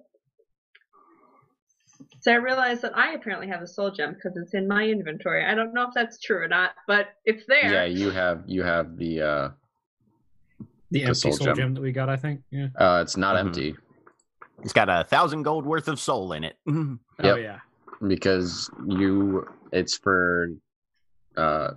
So 2.20 2.32
I 2.32 2.36
realized 2.36 2.82
that 2.82 2.97
I 2.97 3.13
apparently 3.13 3.47
have 3.47 3.61
a 3.61 3.68
soul 3.68 3.91
gem 3.91 4.13
because 4.13 4.36
it's 4.38 4.53
in 4.53 4.68
my 4.68 4.84
inventory. 4.86 5.45
I 5.45 5.53
don't 5.53 5.74
know 5.74 5.84
if 5.88 5.93
that's 5.93 6.20
true 6.20 6.38
or 6.43 6.47
not, 6.47 6.72
but 6.88 7.09
it's 7.26 7.45
there. 7.47 7.72
Yeah, 7.72 7.86
you 7.86 8.09
have 8.11 8.43
you 8.47 8.63
have 8.63 8.97
the 8.97 9.22
uh 9.22 9.49
The 10.91 11.03
empty 11.03 11.13
soul 11.13 11.32
soul, 11.34 11.47
gem. 11.47 11.55
gem. 11.55 11.74
that 11.76 11.82
we 11.82 11.91
got, 11.91 12.09
I 12.09 12.18
think. 12.18 12.41
Yeah. 12.51 12.68
uh 12.78 12.99
it's 13.03 13.18
not 13.18 13.36
Mhm. 13.36 13.39
empty 13.39 13.76
It's 14.63 14.74
got 14.74 14.89
a 14.89 15.03
thousand 15.03 15.43
gold 15.43 15.65
worth 15.65 15.88
of 15.88 15.99
soul 15.99 16.34
in 16.34 16.43
it. 16.43 16.57
Oh 17.20 17.36
Yep. 17.36 17.38
yeah. 17.39 17.59
because 18.07 18.70
you 18.88 19.47
it's 19.72 19.97
for 19.97 20.49
uh 21.36 21.72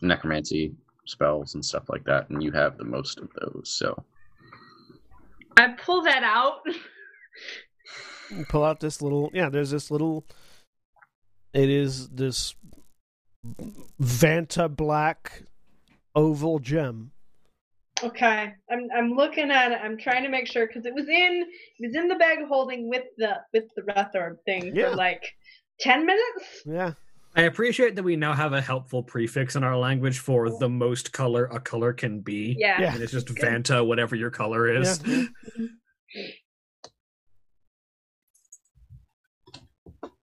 necromancy 0.00 0.74
spells 1.06 1.54
and 1.54 1.64
stuff 1.64 1.88
like 1.88 2.04
that 2.04 2.28
and 2.30 2.42
you 2.42 2.52
have 2.52 2.76
the 2.78 2.84
most 2.84 3.18
of 3.18 3.28
those 3.40 3.70
so 3.72 4.04
I 5.56 5.68
pull 5.68 6.02
that 6.02 6.22
out. 6.24 6.60
You 8.36 8.44
pull 8.48 8.64
out 8.64 8.80
this 8.80 9.00
little 9.02 9.30
yeah 9.34 9.48
there's 9.48 9.70
this 9.70 9.90
little 9.90 10.24
it 11.52 11.68
is 11.68 12.08
this 12.08 12.54
vanta 14.00 14.74
black 14.74 15.42
oval 16.14 16.58
gem 16.58 17.10
Okay, 18.04 18.52
I'm 18.68 18.88
I'm 18.96 19.10
looking 19.12 19.52
at 19.52 19.70
it. 19.70 19.78
I'm 19.80 19.96
trying 19.96 20.24
to 20.24 20.28
make 20.28 20.48
sure 20.48 20.66
because 20.66 20.86
it 20.86 20.92
was 20.94 21.08
in 21.08 21.44
it 21.78 21.86
was 21.86 21.94
in 21.94 22.08
the 22.08 22.16
bag 22.16 22.38
holding 22.48 22.88
with 22.88 23.04
the 23.16 23.36
with 23.52 23.64
the 23.76 23.82
Rethorb 23.82 24.38
thing 24.44 24.74
Yeah. 24.74 24.90
for 24.90 24.96
like 24.96 25.22
ten 25.78 26.04
minutes. 26.04 26.62
yeah 26.66 26.94
I 27.36 27.42
appreciate 27.42 27.94
that 27.94 28.02
we 28.02 28.16
now 28.16 28.32
have 28.32 28.52
a 28.54 28.60
helpful 28.60 29.04
prefix 29.04 29.54
in 29.54 29.62
our 29.62 29.76
language 29.76 30.18
for 30.18 30.50
the 30.58 30.68
most 30.68 31.12
color 31.12 31.44
a 31.46 31.60
color 31.60 31.92
can 31.92 32.20
be. 32.20 32.56
Yeah. 32.58 32.80
Yeah. 32.80 32.94
And 32.94 33.02
it's 33.04 33.12
just 33.12 33.28
Vanta, 33.28 33.86
whatever 33.86 34.16
your 34.16 34.30
color 34.30 34.66
is. 34.68 35.00
Yeah. 35.06 35.24
Mm-hmm. 35.58 35.66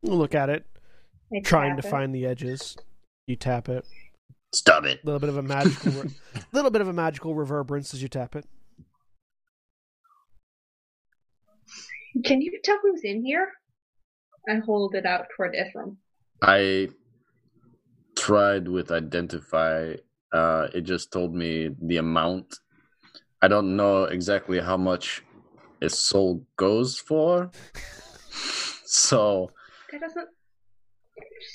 Look 0.02 0.34
at 0.34 0.48
it 0.48 0.64
I 1.34 1.40
trying 1.40 1.76
to 1.80 1.86
it. 1.86 1.90
find 1.90 2.14
the 2.14 2.26
edges. 2.26 2.76
You 3.26 3.36
tap 3.36 3.68
it. 3.68 3.84
Stop 4.54 4.84
it. 4.84 5.00
A 5.02 5.06
little 5.06 5.20
bit 5.20 5.28
of 5.28 5.36
a 5.36 5.42
magical 5.42 5.92
re- 5.92 6.10
little 6.52 6.70
bit 6.70 6.80
of 6.80 6.88
a 6.88 6.92
magical 6.92 7.34
reverberance 7.34 7.92
as 7.92 8.00
you 8.00 8.08
tap 8.08 8.34
it. 8.34 8.46
Can 12.24 12.40
you 12.40 12.58
tell 12.64 12.78
who's 12.82 13.02
in 13.04 13.24
here? 13.24 13.52
I 14.48 14.56
hold 14.56 14.94
it 14.94 15.04
out 15.04 15.26
toward 15.36 15.54
Ithrim. 15.54 15.96
i 16.42 16.88
tried 18.16 18.68
with 18.68 18.90
identify. 18.90 19.94
Uh 20.32 20.68
it 20.74 20.82
just 20.82 21.12
told 21.12 21.34
me 21.34 21.70
the 21.82 21.98
amount. 21.98 22.54
I 23.42 23.48
don't 23.48 23.76
know 23.76 24.04
exactly 24.04 24.58
how 24.60 24.76
much 24.76 25.22
a 25.82 25.88
soul 25.90 26.46
goes 26.56 26.98
for. 26.98 27.50
So 28.90 29.50
That 29.98 30.08
doesn't 30.08 30.28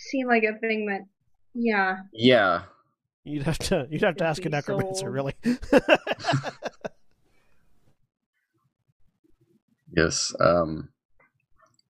seem 0.09 0.27
like 0.27 0.43
a 0.43 0.57
thing 0.59 0.87
that. 0.87 1.01
Yeah. 1.55 1.97
yeah 2.11 2.63
you'd 3.23 3.43
have 3.43 3.59
to 3.59 3.87
you'd 3.91 4.01
have 4.01 4.17
to 4.17 4.25
ask 4.25 4.43
a 4.43 4.49
necromancer 4.49 5.01
sold. 5.01 5.13
really 5.13 5.35
Yes. 9.95 10.33
Um, 10.39 10.89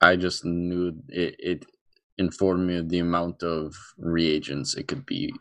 I 0.01 0.16
just 0.16 0.43
knew 0.45 0.93
it, 1.08 1.36
it 1.39 1.66
informed 2.18 2.68
me 2.68 2.78
of 2.78 2.89
the 2.89 2.99
amount 2.99 3.43
of 3.43 3.76
reagents 3.97 4.76
it 4.76 4.88
could 4.88 5.06
be 5.06 5.34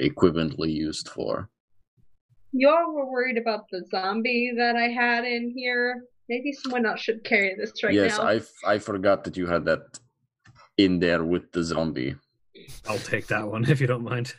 equivalently 0.00 0.72
used 0.72 1.08
for. 1.08 1.48
Y'all 2.52 2.92
were 2.92 3.10
worried 3.10 3.38
about 3.38 3.64
the 3.70 3.84
zombie 3.90 4.52
that 4.56 4.76
I 4.76 4.88
had 4.88 5.24
in 5.24 5.52
here. 5.56 6.04
Maybe 6.28 6.52
someone 6.52 6.86
else 6.86 7.00
should 7.00 7.24
carry 7.24 7.54
this 7.58 7.82
right 7.82 7.94
yes, 7.94 8.18
now. 8.18 8.24
I, 8.24 8.36
f- 8.36 8.50
I 8.66 8.78
forgot 8.78 9.24
that 9.24 9.36
you 9.36 9.46
had 9.46 9.64
that 9.66 9.98
in 10.76 10.98
there 11.00 11.24
with 11.24 11.52
the 11.52 11.62
zombie. 11.62 12.16
I'll 12.88 12.98
take 12.98 13.26
that 13.28 13.46
one 13.48 13.64
if 13.68 13.80
you 13.80 13.86
don't 13.86 14.04
mind. 14.04 14.34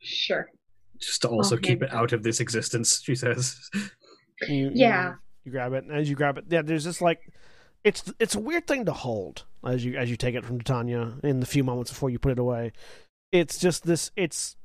Sure. 0.00 0.48
Just 0.98 1.22
to 1.22 1.28
also 1.28 1.56
Okay. 1.56 1.68
keep 1.70 1.82
it 1.82 1.92
out 1.92 2.12
of 2.12 2.22
this 2.22 2.40
existence, 2.40 3.00
she 3.02 3.14
says. 3.14 3.56
You- 4.48 4.54
you- 4.56 4.70
Yeah. 4.74 5.14
you 5.44 5.52
grab 5.52 5.74
it 5.74 5.84
and 5.84 5.92
as 5.94 6.08
you 6.08 6.16
grab 6.16 6.38
it 6.38 6.44
yeah 6.48 6.62
there's 6.62 6.84
this 6.84 7.02
like 7.02 7.20
it's 7.84 8.10
it's 8.18 8.34
a 8.34 8.40
weird 8.40 8.66
thing 8.66 8.86
to 8.86 8.92
hold 8.92 9.44
as 9.66 9.84
you 9.84 9.96
as 9.98 10.08
you 10.10 10.16
take 10.16 10.34
it 10.34 10.46
from 10.46 10.60
Titania 10.62 11.18
in 11.22 11.40
the 11.40 11.46
few 11.46 11.62
moments 11.62 11.90
before 11.90 12.08
you 12.08 12.18
put 12.18 12.32
it 12.32 12.38
away 12.38 12.72
it's 13.32 13.58
just 13.58 13.84
this 13.86 14.10
it's 14.16 14.56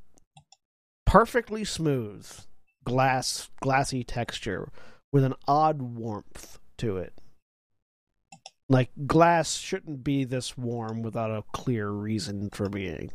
perfectly 1.06 1.64
smooth 1.66 2.26
glass 2.86 3.50
glassy 3.62 4.04
texture 4.04 4.72
with 5.12 5.24
an 5.26 5.34
odd 5.48 5.82
warmth 5.82 6.60
to 6.78 6.96
it 6.98 7.14
like 8.70 8.90
glass 9.06 9.58
shouldn't 9.58 10.04
be 10.04 10.24
this 10.24 10.58
warm 10.58 11.02
without 11.02 11.32
a 11.32 11.44
clear 11.54 11.90
reason 11.90 12.50
for 12.52 12.70
being 12.70 13.12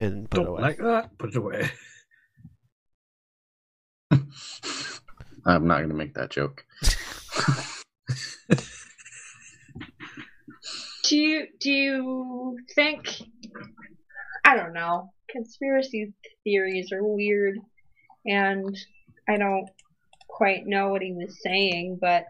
and 0.00 0.30
put 0.30 0.40
it 0.40 0.44
Don't 0.44 0.52
away 0.52 0.62
like 0.62 0.78
that. 0.78 1.18
Put 1.18 1.30
it 1.30 1.36
away. 1.36 1.70
I'm 5.44 5.66
not 5.66 5.78
going 5.78 5.88
to 5.88 5.94
make 5.94 6.14
that 6.14 6.30
joke. 6.30 6.64
Do 11.04 11.16
you 11.16 11.46
do 11.58 11.70
you 11.70 12.58
think 12.74 13.22
I 14.44 14.56
don't 14.56 14.74
know. 14.74 15.10
Conspiracy 15.30 16.12
theories 16.44 16.92
are 16.92 17.02
weird 17.02 17.58
and 18.26 18.76
I 19.26 19.38
don't 19.38 19.68
quite 20.28 20.66
know 20.66 20.88
what 20.88 21.02
he 21.02 21.12
was 21.12 21.40
saying, 21.42 21.98
but 22.00 22.26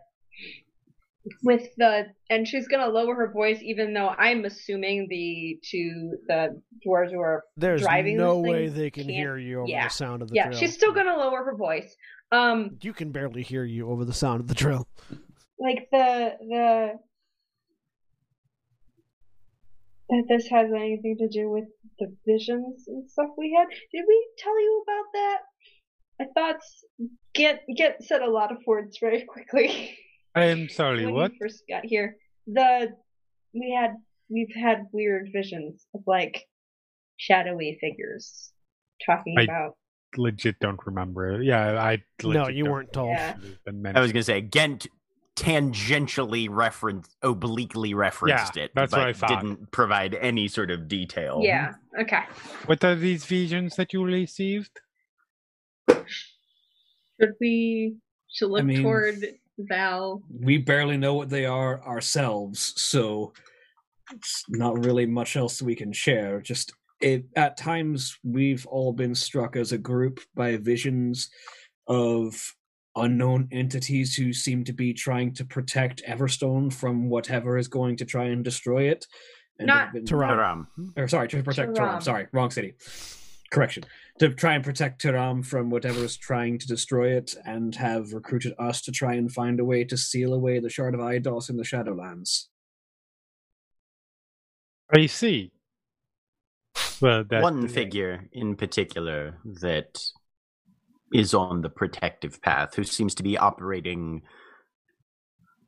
with 1.43 1.69
the 1.77 2.07
and 2.31 2.47
she's 2.47 2.69
gonna 2.69 2.89
lower 2.89 3.15
her 3.15 3.33
voice 3.33 3.59
even 3.63 3.93
though 3.93 4.09
I'm 4.09 4.45
assuming 4.45 5.07
the 5.09 5.59
two 5.63 6.17
the 6.27 6.61
dwarves 6.87 7.13
who 7.13 7.21
are 7.21 7.45
driving, 7.59 7.71
there's 7.71 7.83
driving 7.83 8.17
no 8.17 8.39
way 8.39 8.69
they 8.69 8.91
can 8.91 9.09
hear 9.09 9.37
you 9.37 9.61
over 9.61 9.69
yeah. 9.69 9.89
the 9.89 9.95
sound 9.95 10.23
of 10.23 10.29
the 10.29 10.35
yeah, 10.35 10.49
drill 10.49 10.59
she's 10.59 10.75
still 10.75 10.93
gonna 10.93 11.17
lower 11.17 11.45
her 11.45 11.57
voice. 11.57 11.97
Um 12.33 12.79
you 12.83 12.93
can 12.93 13.11
barely 13.11 13.43
hear 13.43 13.65
you 13.65 13.91
over 13.91 14.05
the 14.05 14.13
sound 14.13 14.41
of 14.41 14.49
the 14.49 14.55
drill 14.55 14.87
like 15.59 15.89
the 15.91 16.37
the 16.41 16.93
that 20.09 20.25
this 20.29 20.49
has 20.49 20.71
anything 20.73 21.17
to 21.19 21.29
do 21.29 21.51
with 21.51 21.67
the 21.99 22.15
visions 22.27 22.85
and 22.89 23.09
stuff 23.11 23.29
we 23.37 23.55
had. 23.59 23.69
Did 23.93 24.05
we 24.09 24.29
tell 24.39 24.59
you 24.59 24.83
about 24.87 25.05
that? 25.13 25.39
I 26.21 26.25
thought 26.35 26.61
get 27.35 27.63
get 27.77 28.03
said 28.03 28.23
a 28.23 28.31
lot 28.31 28.51
of 28.51 28.59
words 28.67 28.99
very 29.01 29.25
quickly 29.25 29.97
I 30.39 30.45
am 30.47 30.69
sorry, 30.69 31.05
when 31.07 31.15
what? 31.15 31.33
you 31.33 31.39
first 31.41 31.63
got 31.69 31.85
here. 31.85 32.17
The 32.47 32.93
we 33.55 33.77
had 33.79 33.95
we've 34.29 34.55
had 34.55 34.85
weird 34.93 35.31
visions 35.33 35.87
of 35.95 36.03
like 36.07 36.45
shadowy 37.17 37.79
figures 37.81 38.53
talking 39.05 39.35
I- 39.39 39.43
about 39.43 39.77
Legit 40.17 40.59
don't 40.61 40.81
remember. 40.87 41.43
Yeah, 41.43 41.79
I. 41.83 42.03
no 42.25 42.49
you 42.49 42.65
don't 42.65 42.73
weren't 42.73 42.93
told 42.95 43.11
Yeah. 43.11 43.35
remember 43.35 43.47
it's 43.49 43.59
been 43.65 43.97
I 43.97 44.01
was 44.01 44.11
gonna 44.13 44.23
say 44.23 44.41
Ghent 44.41 44.87
tangentially 45.37 46.49
referenced, 46.51 47.15
obliquely 47.23 47.95
referenced 47.95 48.57
Yeah, 48.57 48.65
it, 48.65 48.71
that's 48.75 48.91
but 48.91 48.99
what 49.01 49.07
I 49.09 49.13
thought. 49.13 49.29
didn't 49.43 49.71
provide 49.71 50.15
any 50.17 50.49
sort 50.49 50.71
of 50.71 50.89
detail. 50.89 51.41
yeah 51.45 51.75
okay 52.01 52.23
What 52.67 52.83
are 52.85 52.95
these 52.97 53.25
visions 53.27 53.77
that 53.77 53.93
you 53.93 54.03
received? 54.05 54.71
should 55.89 57.35
we 57.41 57.97
should 58.33 58.49
look 58.51 58.65
mean- 58.65 58.83
toward 58.83 59.17
Val 59.59 60.23
We 60.31 60.59
barely 60.59 60.97
know 60.97 61.15
what 61.15 61.29
they 61.31 61.45
are 61.47 61.83
ourselves, 61.85 62.73
so 62.77 63.33
it's 64.15 64.45
not 64.49 64.85
really 64.85 65.07
much 65.07 65.37
else 65.37 65.61
we 65.61 65.75
can 65.75 65.93
share. 65.93 66.41
Just 66.41 66.73
it, 67.01 67.25
at 67.37 67.57
times, 67.57 68.19
we've 68.25 68.67
all 68.67 68.93
been 68.93 69.15
struck 69.15 69.57
as 69.57 69.73
a 69.73 69.79
group 69.79 70.21
by 70.35 70.57
visions 70.57 71.31
of 71.87 72.55
unknown 72.97 73.49
entities 73.53 74.15
who 74.15 74.33
seem 74.33 74.65
to 74.65 74.73
be 74.73 74.93
trying 74.93 75.33
to 75.35 75.45
protect 75.45 76.03
Everstone 76.09 76.73
from 76.73 77.09
whatever 77.09 77.57
is 77.57 77.69
going 77.69 77.97
to 77.99 78.05
try 78.05 78.25
and 78.27 78.43
destroy 78.45 78.89
it. 78.91 79.07
And 79.59 79.67
Not- 79.69 79.85
have 79.87 79.93
been- 79.93 80.05
Taram. 80.05 80.67
Taram. 80.77 80.93
or 80.97 81.09
sorry, 81.09 81.29
to 81.29 81.43
protect 81.43 81.73
Taram. 81.73 81.97
Taram. 81.99 82.03
Sorry, 82.03 82.27
wrong 82.33 82.51
city. 82.51 82.75
Correction. 83.51 83.85
To 84.19 84.31
try 84.31 84.55
and 84.55 84.65
protect 84.65 85.03
Taram 85.03 85.47
from 85.47 85.71
whatever 85.71 86.01
is 86.01 86.17
trying 86.17 86.59
to 86.59 86.67
destroy 86.67 87.11
it, 87.17 87.37
and 87.45 87.75
have 87.77 88.13
recruited 88.13 88.53
us 88.59 88.83
to 88.83 88.93
try 88.93 89.15
and 89.15 89.31
find 89.31 89.61
a 89.61 89.65
way 89.65 89.85
to 89.85 89.97
seal 89.97 90.35
away 90.35 90.59
the 90.59 90.69
Shard 90.69 90.95
of 90.95 91.01
Eidos 91.01 91.49
in 91.51 91.57
the 91.57 91.63
Shadowlands. 91.63 92.47
I 94.93 95.07
see. 95.07 95.53
Well, 97.01 97.23
that, 97.31 97.43
One 97.43 97.69
figure 97.69 98.29
in 98.33 98.57
particular 98.57 99.39
that 99.61 100.03
is 101.13 101.33
on 101.33 101.63
the 101.63 101.71
protective 101.71 102.43
path, 102.43 102.75
who 102.75 102.85
seems 102.85 103.15
to 103.17 103.23
be 103.23 103.39
operating 103.39 104.23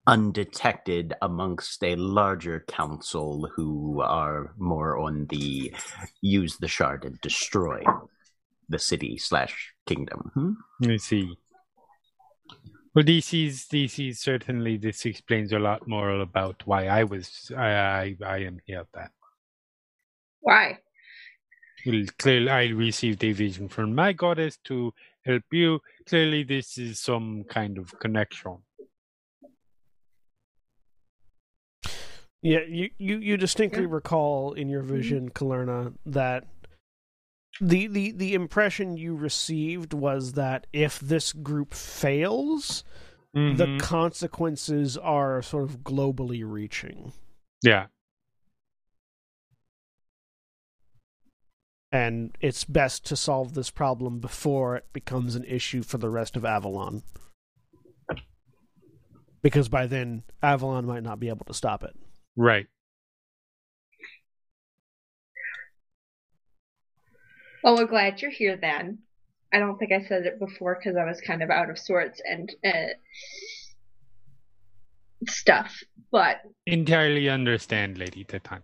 undetected 0.07 1.14
amongst 1.22 1.84
a 1.84 1.94
larger 1.94 2.64
council 2.66 3.48
who 3.55 4.01
are 4.01 4.55
more 4.59 4.98
on 4.98 5.26
the 5.28 5.72
use 6.20 6.57
the 6.57 6.66
shard 6.66 7.05
and 7.05 7.20
destroy 7.20 7.80
the 8.70 8.78
city 8.78 9.18
slash 9.18 9.74
kingdom. 9.86 10.30
Hmm? 10.34 10.90
I 10.90 10.96
see. 10.96 11.36
Well, 12.94 13.04
this 13.04 13.34
is 13.34 13.66
this 13.68 13.98
is 13.98 14.18
certainly 14.20 14.76
this 14.76 15.04
explains 15.06 15.52
a 15.52 15.58
lot 15.58 15.86
more 15.86 16.10
about 16.20 16.62
why 16.66 16.86
I 16.86 17.04
was 17.04 17.52
I 17.56 17.68
I, 17.70 18.16
I 18.26 18.38
am 18.38 18.58
here. 18.64 18.84
That 18.94 19.10
Why? 20.40 20.78
well, 21.86 22.04
clearly, 22.18 22.50
I 22.50 22.64
received 22.68 23.22
a 23.24 23.32
vision 23.32 23.68
from 23.68 23.94
my 23.94 24.12
goddess 24.12 24.58
to 24.64 24.92
help 25.24 25.44
you. 25.52 25.80
Clearly, 26.06 26.42
this 26.42 26.78
is 26.78 27.00
some 27.00 27.44
kind 27.44 27.78
of 27.78 27.92
connection. 28.00 28.58
Yeah, 32.42 32.60
you, 32.66 32.90
you, 32.98 33.18
you 33.18 33.36
distinctly 33.36 33.82
Yeah. 33.82 33.88
recall 33.90 34.54
in 34.54 34.68
your 34.68 34.82
vision, 34.82 35.30
Kalyrrna, 35.30 35.94
that 36.06 36.44
the, 37.61 37.86
the 37.86 38.12
the 38.12 38.34
impression 38.34 38.96
you 38.96 39.14
received 39.14 39.92
was 39.92 40.32
that 40.32 40.66
if 40.72 40.98
this 41.00 41.32
group 41.32 41.74
fails, 41.74 42.84
the 43.32 43.66
Mhm. 43.66 43.78
consequences 43.80 44.96
are 44.96 45.40
sort 45.42 45.64
of 45.70 45.78
globally 45.80 46.42
reaching. 46.44 47.12
yeah, 47.62 47.86
And 51.92 52.36
it's 52.40 52.64
best 52.64 53.04
to 53.06 53.16
solve 53.16 53.54
this 53.54 53.70
problem 53.70 54.20
before 54.20 54.76
it 54.76 54.92
becomes 54.92 55.34
an 55.34 55.44
issue 55.44 55.82
for 55.82 55.98
the 55.98 56.08
rest 56.08 56.36
of 56.36 56.44
Avalon. 56.44 57.02
Because 59.42 59.68
by 59.68 59.86
then, 59.86 60.22
Avalon 60.42 60.86
might 60.86 61.02
not 61.02 61.18
be 61.18 61.28
able 61.28 61.46
to 61.46 61.54
stop 61.54 61.82
it. 61.82 61.96
right. 62.36 62.66
Well, 67.62 67.76
we're 67.76 67.86
glad 67.86 68.22
you're 68.22 68.30
here 68.30 68.56
then. 68.56 68.98
I 69.52 69.58
don't 69.58 69.78
think 69.78 69.92
I 69.92 70.02
said 70.06 70.26
it 70.26 70.38
before 70.38 70.76
because 70.76 70.96
I 70.96 71.04
was 71.04 71.20
kind 71.20 71.42
of 71.42 71.50
out 71.50 71.70
of 71.70 71.78
sorts 71.78 72.20
and 72.24 72.54
uh, 72.64 72.94
stuff. 75.28 75.82
But 76.11 76.42
Entirely 76.66 77.28
understand, 77.28 77.98
Lady 77.98 78.24
Titania. 78.24 78.62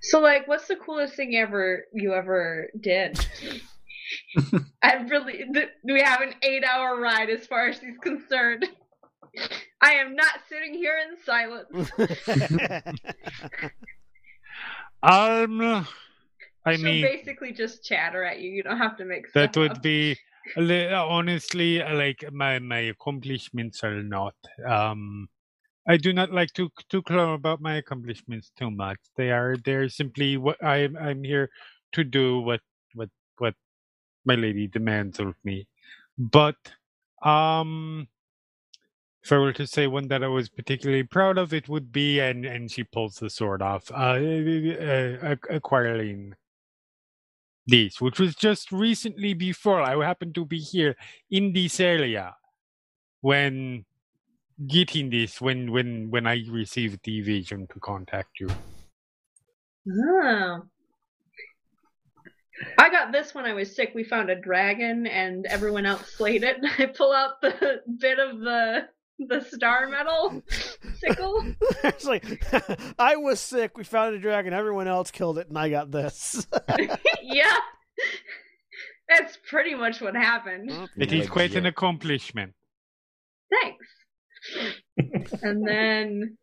so, 0.00 0.20
like, 0.20 0.48
what's 0.48 0.68
the 0.68 0.76
coolest 0.76 1.14
thing 1.14 1.36
ever 1.36 1.84
you 1.92 2.14
ever 2.14 2.68
did? 2.78 3.24
I 4.82 4.94
really. 5.08 5.44
Th- 5.52 5.70
we 5.84 6.00
have 6.02 6.20
an 6.20 6.34
eight-hour 6.42 7.00
ride 7.00 7.30
as 7.30 7.46
far 7.46 7.68
as 7.68 7.78
he's 7.78 7.98
concerned. 7.98 8.66
I 9.80 9.94
am 9.94 10.14
not 10.14 10.40
sitting 10.48 10.74
here 10.74 10.98
in 10.98 11.16
silence. 11.24 11.90
Um, 15.02 15.60
I 16.64 16.76
She'll 16.76 16.84
mean, 16.84 17.02
basically 17.02 17.52
just 17.52 17.84
chatter 17.84 18.22
at 18.22 18.38
you. 18.38 18.50
You 18.50 18.62
don't 18.62 18.78
have 18.78 18.96
to 18.98 19.04
make 19.04 19.32
that 19.32 19.56
would 19.56 19.72
up. 19.72 19.82
be 19.82 20.16
honestly 20.56 21.82
uh, 21.82 21.94
like 21.94 22.24
my 22.32 22.58
my 22.58 22.78
accomplishments 22.90 23.84
are 23.84 24.02
not 24.02 24.34
um 24.66 25.28
i 25.88 25.96
do 25.96 26.12
not 26.12 26.32
like 26.32 26.52
to 26.52 26.68
to 26.88 27.02
clone 27.02 27.34
about 27.34 27.60
my 27.60 27.76
accomplishments 27.76 28.50
too 28.58 28.70
much 28.70 28.98
they 29.16 29.30
are 29.30 29.56
they're 29.64 29.88
simply 29.88 30.36
what 30.36 30.62
i'm 30.64 30.96
i'm 30.96 31.22
here 31.22 31.48
to 31.92 32.02
do 32.02 32.40
what 32.40 32.60
what 32.94 33.08
what 33.38 33.54
my 34.24 34.34
lady 34.34 34.66
demands 34.66 35.20
of 35.20 35.34
me 35.44 35.66
but 36.18 36.56
um 37.22 38.06
if 39.22 39.30
I 39.30 39.38
were 39.38 39.52
to 39.52 39.66
say 39.66 39.86
one 39.86 40.08
that 40.08 40.24
I 40.24 40.28
was 40.28 40.48
particularly 40.48 41.04
proud 41.04 41.38
of, 41.38 41.52
it 41.54 41.68
would 41.68 41.92
be, 41.92 42.18
and 42.18 42.44
and 42.44 42.70
she 42.70 42.82
pulls 42.82 43.16
the 43.16 43.30
sword 43.30 43.62
off, 43.62 43.90
uh, 43.92 44.18
uh, 44.18 45.36
acquiring 45.48 46.34
this, 47.66 48.00
which 48.00 48.18
was 48.18 48.34
just 48.34 48.72
recently 48.72 49.34
before 49.34 49.80
I 49.80 50.04
happened 50.04 50.34
to 50.34 50.44
be 50.44 50.58
here 50.58 50.96
in 51.30 51.52
this 51.52 51.78
area 51.78 52.34
when 53.20 53.84
getting 54.66 55.10
this 55.10 55.40
when 55.40 55.70
when 55.70 56.10
when 56.10 56.26
I 56.26 56.44
received 56.50 57.00
the 57.04 57.20
vision 57.20 57.68
to 57.72 57.80
contact 57.80 58.40
you. 58.40 58.48
Oh. 59.88 60.62
I 62.78 62.90
got 62.90 63.10
this 63.10 63.34
when 63.34 63.44
I 63.44 63.54
was 63.54 63.74
sick. 63.74 63.92
We 63.94 64.04
found 64.04 64.30
a 64.30 64.40
dragon 64.40 65.06
and 65.06 65.46
everyone 65.46 65.86
else 65.86 66.12
slayed 66.14 66.44
it. 66.44 66.58
I 66.78 66.86
pull 66.86 67.12
out 67.12 67.40
the 67.40 67.82
bit 67.98 68.18
of 68.18 68.40
the 68.40 68.88
the 69.18 69.40
star 69.40 69.88
metal 69.88 70.42
sickle. 70.98 71.44
it's 71.84 72.04
like 72.04 72.44
I 72.98 73.16
was 73.16 73.40
sick. 73.40 73.76
We 73.76 73.84
found 73.84 74.14
a 74.14 74.18
dragon. 74.18 74.52
Everyone 74.52 74.88
else 74.88 75.10
killed 75.10 75.38
it, 75.38 75.48
and 75.48 75.58
I 75.58 75.68
got 75.68 75.90
this. 75.90 76.46
yeah. 77.22 77.56
That's 79.08 79.38
pretty 79.48 79.74
much 79.74 80.00
what 80.00 80.14
happened. 80.14 80.70
It 80.96 81.12
is 81.12 81.28
quite 81.28 81.54
an 81.54 81.66
accomplishment. 81.66 82.54
Thanks. 83.50 85.42
and 85.42 85.66
then 85.66 86.38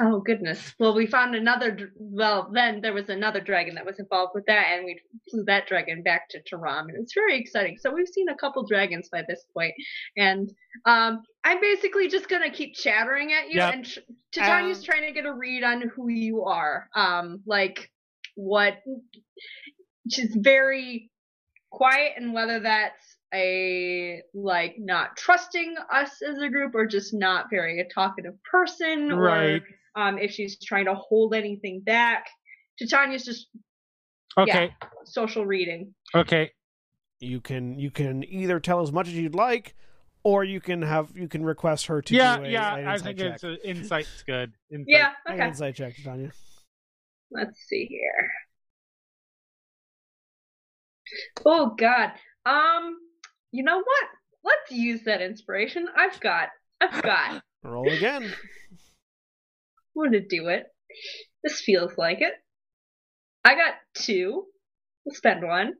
oh 0.00 0.20
goodness. 0.20 0.74
Well, 0.78 0.94
we 0.94 1.06
found 1.06 1.34
another 1.34 1.92
well, 1.96 2.50
then 2.52 2.80
there 2.80 2.92
was 2.92 3.08
another 3.08 3.40
dragon 3.40 3.74
that 3.76 3.86
was 3.86 3.98
involved 3.98 4.32
with 4.34 4.44
that 4.46 4.66
and 4.72 4.84
we 4.84 5.00
flew 5.30 5.44
that 5.44 5.66
dragon 5.66 6.02
back 6.02 6.28
to 6.30 6.42
Taram 6.42 6.88
and 6.88 6.96
it's 7.02 7.14
very 7.14 7.38
exciting. 7.38 7.78
So 7.78 7.92
we've 7.92 8.08
seen 8.08 8.28
a 8.28 8.34
couple 8.36 8.64
dragons 8.66 9.08
by 9.10 9.22
this 9.28 9.44
point 9.54 9.74
and 10.16 10.50
um 10.84 11.22
I'm 11.44 11.60
basically 11.60 12.08
just 12.08 12.28
going 12.28 12.42
to 12.42 12.50
keep 12.50 12.74
chattering 12.74 13.32
at 13.32 13.50
you 13.50 13.56
Yep. 13.60 13.74
and 13.74 13.84
tr- 13.84 14.00
Titania's 14.32 14.78
Um, 14.78 14.84
trying 14.84 15.02
to 15.06 15.12
get 15.12 15.26
a 15.26 15.32
read 15.32 15.62
on 15.64 15.82
who 15.82 16.08
you 16.08 16.44
are. 16.44 16.88
Um 16.94 17.42
like 17.46 17.90
what 18.34 18.74
she's 20.10 20.34
very 20.36 21.10
quiet 21.70 22.12
and 22.16 22.32
whether 22.32 22.60
that's 22.60 23.16
a 23.34 24.22
like 24.34 24.76
not 24.78 25.16
trusting 25.16 25.74
us 25.92 26.22
as 26.22 26.38
a 26.38 26.48
group 26.48 26.74
or 26.74 26.86
just 26.86 27.12
not 27.12 27.46
very 27.50 27.80
a 27.80 27.84
talkative 27.84 28.34
person 28.44 29.08
Right. 29.12 29.56
or 29.56 29.60
um 29.96 30.18
if 30.18 30.30
she's 30.30 30.58
trying 30.62 30.84
to 30.84 30.94
hold 30.94 31.34
anything 31.34 31.80
back 31.84 32.26
Titania's 32.78 33.24
just 33.24 33.48
Okay. 34.38 34.74
social 35.04 35.46
reading 35.46 35.94
Okay. 36.14 36.52
you 37.20 37.40
can 37.40 37.78
you 37.78 37.90
can 37.90 38.22
either 38.24 38.60
tell 38.60 38.82
as 38.82 38.92
much 38.92 39.08
as 39.08 39.14
you'd 39.14 39.34
like, 39.34 39.74
or 40.24 40.44
you 40.44 40.60
can 40.60 40.82
have 40.82 41.10
you 41.16 41.26
can 41.28 41.42
request 41.44 41.86
her 41.86 42.02
to 42.02 42.14
Yeah, 42.14 42.36
do 42.38 42.44
a, 42.44 42.48
yeah. 42.50 42.76
an 42.76 42.88
I 42.88 42.98
think 42.98 43.18
check. 43.18 43.34
it's 43.34 43.44
uh, 43.44 43.56
insight's 43.64 44.22
good. 44.24 44.52
Insight. 44.70 44.86
yeah 44.88 45.08
Make 45.26 45.40
an 45.40 45.48
insight 45.48 45.74
check, 45.76 45.94
Tanya. 46.04 46.30
let's 47.30 47.58
see 47.66 47.86
here 47.86 48.30
oh 51.46 51.74
god 51.78 52.12
um 52.44 52.96
you 53.52 53.62
know 53.62 53.78
what 53.78 54.04
let's 54.44 54.70
use 54.70 55.02
that 55.04 55.22
inspiration 55.22 55.88
i've 55.96 56.18
got 56.20 56.48
i've 56.80 57.02
got 57.02 57.42
Roll 57.64 57.88
again. 57.90 58.32
I'm 59.96 60.04
gonna 60.04 60.20
do 60.20 60.48
it. 60.48 60.64
This 61.42 61.60
feels 61.60 61.96
like 61.96 62.20
it. 62.20 62.32
I 63.44 63.54
got 63.54 63.74
two. 63.94 64.46
We'll 65.04 65.14
spend 65.14 65.46
one. 65.46 65.74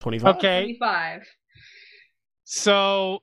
Twenty-five. 0.00 0.36
Okay. 0.36 0.62
25. 0.62 1.22
So 2.44 3.20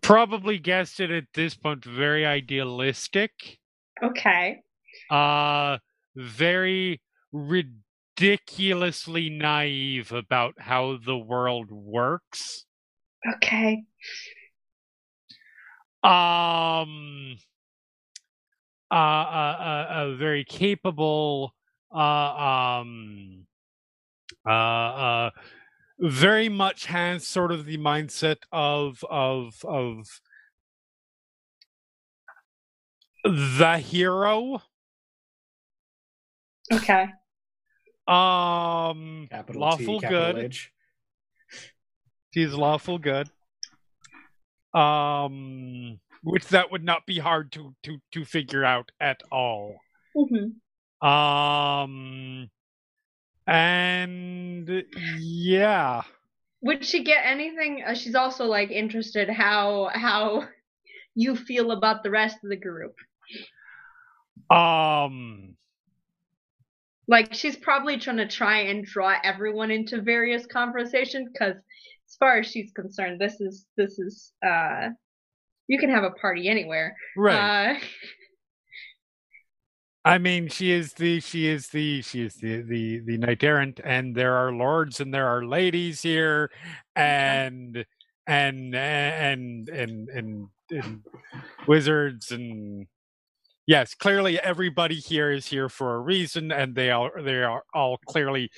probably 0.00 0.58
guessed 0.58 1.00
it 1.00 1.10
at 1.10 1.24
this 1.34 1.54
point. 1.54 1.84
Very 1.84 2.24
idealistic. 2.24 3.30
Okay. 4.02 4.62
Uh, 5.10 5.78
very 6.16 7.00
ridiculously 7.32 9.30
naive 9.30 10.12
about 10.12 10.54
how 10.58 10.98
the 11.04 11.16
world 11.16 11.70
works. 11.70 12.64
Okay. 13.26 13.84
um 16.02 17.36
uh, 18.90 18.94
uh, 18.94 19.56
uh, 19.60 19.86
uh 19.90 20.14
very 20.16 20.44
capable 20.44 21.54
uh 21.94 22.78
um 22.80 23.46
uh 24.46 24.50
uh 24.50 25.30
very 26.00 26.48
much 26.48 26.86
has 26.86 27.24
sort 27.26 27.52
of 27.52 27.64
the 27.64 27.78
mindset 27.78 28.38
of 28.50 29.04
of 29.08 29.64
of 29.64 30.20
the 33.24 33.78
hero 33.78 34.60
Okay. 36.72 37.02
um 38.08 39.28
Capital 39.30 39.60
lawful 39.60 40.00
T, 40.00 40.00
capital 40.00 40.34
good 40.34 40.44
H. 40.46 40.72
She's 42.32 42.52
lawful 42.52 42.98
good. 42.98 43.30
Um, 44.74 46.00
which 46.22 46.48
that 46.48 46.70
would 46.70 46.82
not 46.84 47.04
be 47.06 47.18
hard 47.18 47.52
to 47.52 47.74
to 47.82 47.98
to 48.12 48.24
figure 48.24 48.64
out 48.64 48.90
at 49.00 49.22
all. 49.30 49.80
hmm 50.14 51.06
Um, 51.06 52.50
and 53.46 54.84
yeah, 55.18 56.02
Would 56.62 56.84
she 56.84 57.04
get 57.04 57.26
anything? 57.26 57.84
Uh, 57.86 57.94
she's 57.94 58.14
also 58.14 58.46
like 58.46 58.70
interested 58.70 59.28
how 59.28 59.90
how 59.92 60.48
you 61.14 61.36
feel 61.36 61.72
about 61.72 62.02
the 62.02 62.10
rest 62.10 62.38
of 62.42 62.50
the 62.50 62.56
group. 62.56 62.94
um, 64.50 65.56
Like 67.08 67.34
she's 67.34 67.56
probably 67.56 67.98
trying 67.98 68.18
to 68.18 68.28
try 68.28 68.60
and 68.60 68.84
draw 68.84 69.14
everyone 69.22 69.70
into 69.70 70.00
various 70.00 70.46
conversations 70.46 71.28
because, 71.32 71.56
as 72.12 72.16
far 72.18 72.38
as 72.38 72.46
she's 72.46 72.70
concerned, 72.72 73.18
this 73.18 73.40
is 73.40 73.64
this 73.78 73.98
is 73.98 74.32
uh, 74.46 74.90
you 75.66 75.78
can 75.78 75.88
have 75.88 76.04
a 76.04 76.10
party 76.10 76.48
anywhere. 76.48 76.94
right. 77.16 77.76
Uh, 77.76 77.80
I 80.04 80.18
mean, 80.18 80.48
she 80.48 80.72
is 80.72 80.92
the 80.94 81.20
she 81.20 81.46
is 81.46 81.68
the 81.68 82.02
she 82.02 82.22
is 82.22 82.34
the 82.34 82.62
the 82.62 83.00
the 83.06 83.18
knight 83.18 83.42
errant, 83.42 83.80
and 83.82 84.14
there 84.14 84.34
are 84.34 84.52
lords 84.52 85.00
and 85.00 85.14
there 85.14 85.26
are 85.26 85.44
ladies 85.44 86.02
here, 86.02 86.50
and 86.94 87.86
and 88.26 88.74
and 88.74 89.68
and 89.70 90.08
and, 90.08 90.48
and 90.70 91.02
wizards 91.66 92.30
and 92.30 92.88
yes, 93.66 93.94
clearly 93.94 94.40
everybody 94.40 94.96
here 94.96 95.30
is 95.30 95.46
here 95.46 95.68
for 95.68 95.94
a 95.94 96.00
reason, 96.00 96.50
and 96.50 96.74
they 96.74 96.90
are 96.90 97.22
they 97.22 97.42
are 97.42 97.62
all 97.72 97.98
clearly 98.06 98.50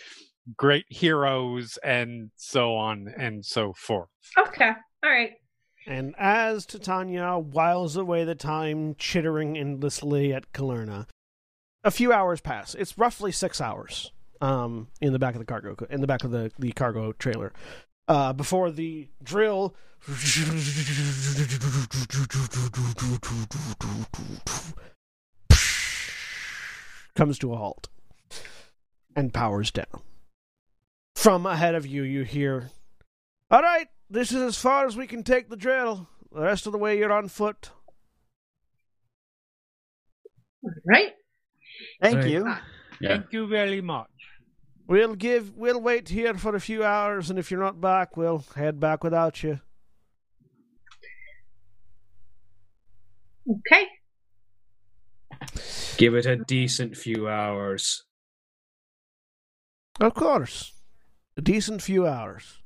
great 0.56 0.86
heroes, 0.88 1.78
and 1.82 2.30
so 2.36 2.74
on 2.74 3.12
and 3.16 3.44
so 3.44 3.72
forth. 3.72 4.08
okay, 4.38 4.72
all 5.02 5.10
right. 5.10 5.32
And 5.86 6.14
as 6.18 6.64
Titania 6.64 7.38
whiles 7.38 7.96
away 7.96 8.24
the 8.24 8.34
time 8.34 8.94
chittering 8.98 9.58
endlessly 9.58 10.32
at 10.32 10.52
Kalyrrna, 10.52 11.06
a 11.82 11.90
few 11.90 12.12
hours 12.12 12.40
pass. 12.40 12.74
It's 12.74 12.96
roughly 12.96 13.30
six 13.30 13.60
hours 13.60 14.10
um, 14.40 14.88
in 15.00 15.12
the 15.12 15.18
back 15.18 15.34
of 15.34 15.40
the 15.40 15.44
cargo 15.44 15.76
in 15.90 16.00
the 16.00 16.06
back 16.06 16.24
of 16.24 16.30
the, 16.30 16.50
the 16.58 16.72
cargo 16.72 17.12
trailer 17.12 17.52
uh, 18.08 18.32
before 18.32 18.70
the 18.70 19.08
drill 19.22 19.74
comes 27.14 27.38
to 27.38 27.52
a 27.52 27.56
halt 27.56 27.88
and 29.16 29.32
powers 29.32 29.70
down. 29.70 30.02
From 31.24 31.46
ahead 31.46 31.74
of 31.74 31.86
you, 31.86 32.02
you 32.02 32.22
hear, 32.22 32.68
"All 33.50 33.62
right, 33.62 33.88
this 34.10 34.30
is 34.30 34.42
as 34.42 34.58
far 34.58 34.84
as 34.84 34.94
we 34.94 35.06
can 35.06 35.22
take 35.22 35.48
the 35.48 35.56
drill. 35.56 36.06
The 36.30 36.42
rest 36.42 36.66
of 36.66 36.72
the 36.72 36.78
way, 36.78 36.98
you're 36.98 37.10
on 37.10 37.30
foot." 37.30 37.70
All 40.62 40.70
right. 40.84 41.14
Thank 42.02 42.16
Right. 42.16 42.28
you. 42.28 42.44
Ah, 42.46 42.62
yeah. 43.00 43.08
Thank 43.08 43.32
you 43.32 43.46
very 43.46 43.80
much. 43.80 44.10
We'll 44.86 45.14
give. 45.14 45.54
We'll 45.54 45.80
wait 45.80 46.10
here 46.10 46.34
for 46.34 46.54
a 46.54 46.60
few 46.60 46.84
hours, 46.84 47.30
and 47.30 47.38
if 47.38 47.50
you're 47.50 47.58
not 47.58 47.80
back, 47.80 48.18
we'll 48.18 48.40
head 48.54 48.78
back 48.78 49.02
without 49.02 49.42
you. 49.42 49.60
Okay. 53.48 53.88
Give 55.96 56.14
it 56.16 56.26
a 56.26 56.36
decent 56.36 56.98
few 56.98 57.30
hours. 57.30 58.04
Of 60.00 60.12
course, 60.12 60.73
a 61.36 61.40
decent 61.42 61.82
few 61.82 62.06
hours. 62.06 62.58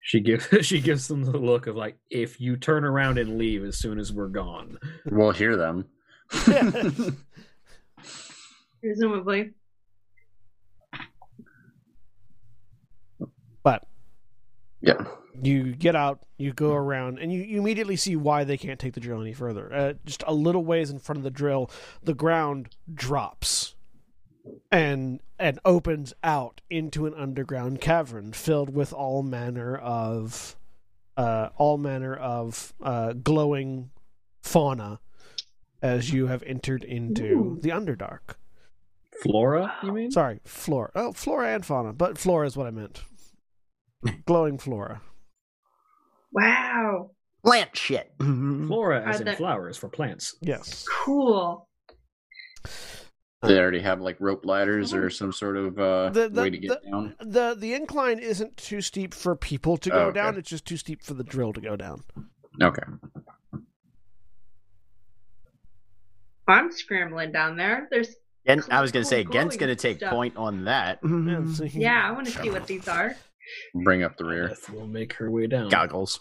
She 0.00 0.20
gives 0.20 0.46
she 0.66 0.80
gives 0.80 1.08
them 1.08 1.24
the 1.24 1.36
look 1.38 1.66
of 1.66 1.76
like, 1.76 1.96
if 2.10 2.40
you 2.40 2.56
turn 2.56 2.84
around 2.84 3.18
and 3.18 3.38
leave 3.38 3.64
as 3.64 3.76
soon 3.78 3.98
as 3.98 4.12
we're 4.12 4.28
gone. 4.28 4.78
We'll 5.06 5.32
hear 5.32 5.56
them. 5.56 5.86
Presumably. 8.80 9.50
But 13.62 13.84
Yeah. 14.80 15.04
you 15.42 15.74
get 15.74 15.96
out, 15.96 16.20
you 16.38 16.52
go 16.52 16.72
around, 16.72 17.18
and 17.18 17.32
you, 17.32 17.42
you 17.42 17.58
immediately 17.60 17.96
see 17.96 18.14
why 18.16 18.44
they 18.44 18.56
can't 18.56 18.78
take 18.78 18.94
the 18.94 19.00
drill 19.00 19.20
any 19.20 19.32
further. 19.32 19.72
Uh, 19.72 19.92
just 20.04 20.22
a 20.26 20.34
little 20.34 20.64
ways 20.64 20.90
in 20.90 20.98
front 20.98 21.18
of 21.18 21.24
the 21.24 21.30
drill, 21.30 21.70
the 22.02 22.14
ground 22.14 22.76
drops 22.92 23.74
and 24.70 25.20
and 25.38 25.58
opens 25.64 26.12
out 26.24 26.60
into 26.70 27.06
an 27.06 27.14
underground 27.14 27.80
cavern 27.80 28.32
filled 28.32 28.74
with 28.74 28.92
all 28.92 29.22
manner 29.22 29.76
of 29.76 30.56
uh, 31.16 31.48
all 31.56 31.78
manner 31.78 32.14
of 32.14 32.72
uh, 32.82 33.12
glowing 33.12 33.90
fauna 34.42 35.00
as 35.82 36.12
you 36.12 36.26
have 36.26 36.42
entered 36.44 36.84
into 36.84 37.58
the 37.62 37.70
Underdark. 37.70 38.36
Flora, 39.22 39.74
you 39.82 39.92
mean? 39.92 40.10
Sorry, 40.10 40.40
flora. 40.44 40.90
Oh, 40.94 41.12
flora 41.12 41.54
and 41.54 41.64
fauna, 41.64 41.92
but 41.94 42.18
flora 42.18 42.46
is 42.46 42.56
what 42.56 42.66
I 42.66 42.70
meant. 42.70 43.02
Glowing 44.26 44.58
flora. 44.58 45.00
Wow. 46.32 47.12
Plant 47.44 47.76
shit. 47.76 48.12
Flora 48.18 49.08
as 49.08 49.16
Are 49.16 49.20
in 49.20 49.24
there- 49.26 49.36
flowers 49.36 49.76
for 49.78 49.88
plants. 49.88 50.34
Yes. 50.42 50.84
Cool. 51.04 51.66
They 53.46 53.58
already 53.58 53.80
have 53.80 54.00
like 54.00 54.16
rope 54.20 54.44
ladders 54.44 54.92
or 54.94 55.10
some 55.10 55.32
sort 55.32 55.56
of 55.56 55.78
uh, 55.78 56.10
The- 56.10 56.28
the- 56.28 56.42
way 56.42 56.50
to 56.50 56.58
get 56.58 56.82
down. 56.90 57.14
the 57.20 57.54
The 57.58 57.74
incline 57.74 58.18
isn't 58.18 58.56
too 58.56 58.80
steep 58.80 59.14
for 59.14 59.34
people 59.36 59.76
to 59.78 59.90
go 59.90 59.96
Oh, 59.96 60.00
okay. 60.06 60.14
down. 60.20 60.36
It's 60.38 60.48
just 60.50 60.66
too 60.66 60.76
steep 60.76 61.02
for 61.02 61.14
the 61.14 61.24
drill 61.24 61.52
to 61.52 61.60
go 61.60 61.76
down. 61.76 62.02
Okay. 62.62 62.82
I'm 66.48 66.70
scrambling 66.72 67.32
down 67.32 67.56
there. 67.56 67.88
There's 67.90 68.14
And 68.46 68.62
Cool, 68.62 68.72
I 68.72 68.80
was 68.80 68.92
going 68.92 69.04
to 69.04 69.10
cool, 69.10 69.18
say, 69.18 69.24
cool 69.24 69.32
Ghent's 69.32 69.56
going 69.56 69.68
to 69.70 69.74
take 69.76 69.96
stuff. 69.98 70.12
point 70.12 70.36
on 70.36 70.64
that. 70.64 71.00
Yeah, 71.04 71.52
so 71.52 71.64
he- 71.64 71.80
yeah, 71.80 72.06
I 72.08 72.12
want 72.12 72.26
to 72.28 72.32
see 72.32 72.50
what 72.50 72.66
these 72.66 72.86
are. 72.88 73.14
Bring 73.74 74.02
up 74.02 74.16
the 74.16 74.24
rear. 74.24 74.48
Beth 74.48 74.70
will 74.70 74.86
make 74.86 75.12
her 75.14 75.30
way 75.30 75.46
down. 75.46 75.68
Goggles. 75.68 76.20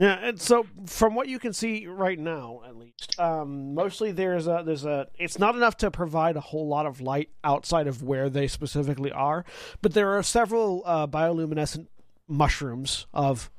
Yeah, 0.00 0.18
and 0.22 0.40
so 0.40 0.64
from 0.86 1.14
what 1.14 1.28
you 1.28 1.38
can 1.38 1.52
see 1.52 1.86
right 1.86 2.18
now, 2.18 2.62
at 2.66 2.74
least, 2.74 3.20
um, 3.20 3.74
mostly 3.74 4.12
there's 4.12 4.46
a 4.46 4.62
there's 4.64 4.86
a. 4.86 5.08
It's 5.18 5.38
not 5.38 5.54
enough 5.54 5.76
to 5.78 5.90
provide 5.90 6.36
a 6.36 6.40
whole 6.40 6.66
lot 6.66 6.86
of 6.86 7.02
light 7.02 7.28
outside 7.44 7.86
of 7.86 8.02
where 8.02 8.30
they 8.30 8.48
specifically 8.48 9.12
are, 9.12 9.44
but 9.82 9.92
there 9.92 10.16
are 10.16 10.22
several 10.22 10.82
uh, 10.86 11.06
bioluminescent 11.06 11.88
mushrooms 12.26 13.08
of 13.12 13.50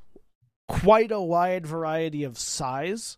quite 0.67 1.11
a 1.11 1.21
wide 1.21 1.67
variety 1.67 2.23
of 2.23 2.39
size 2.39 3.17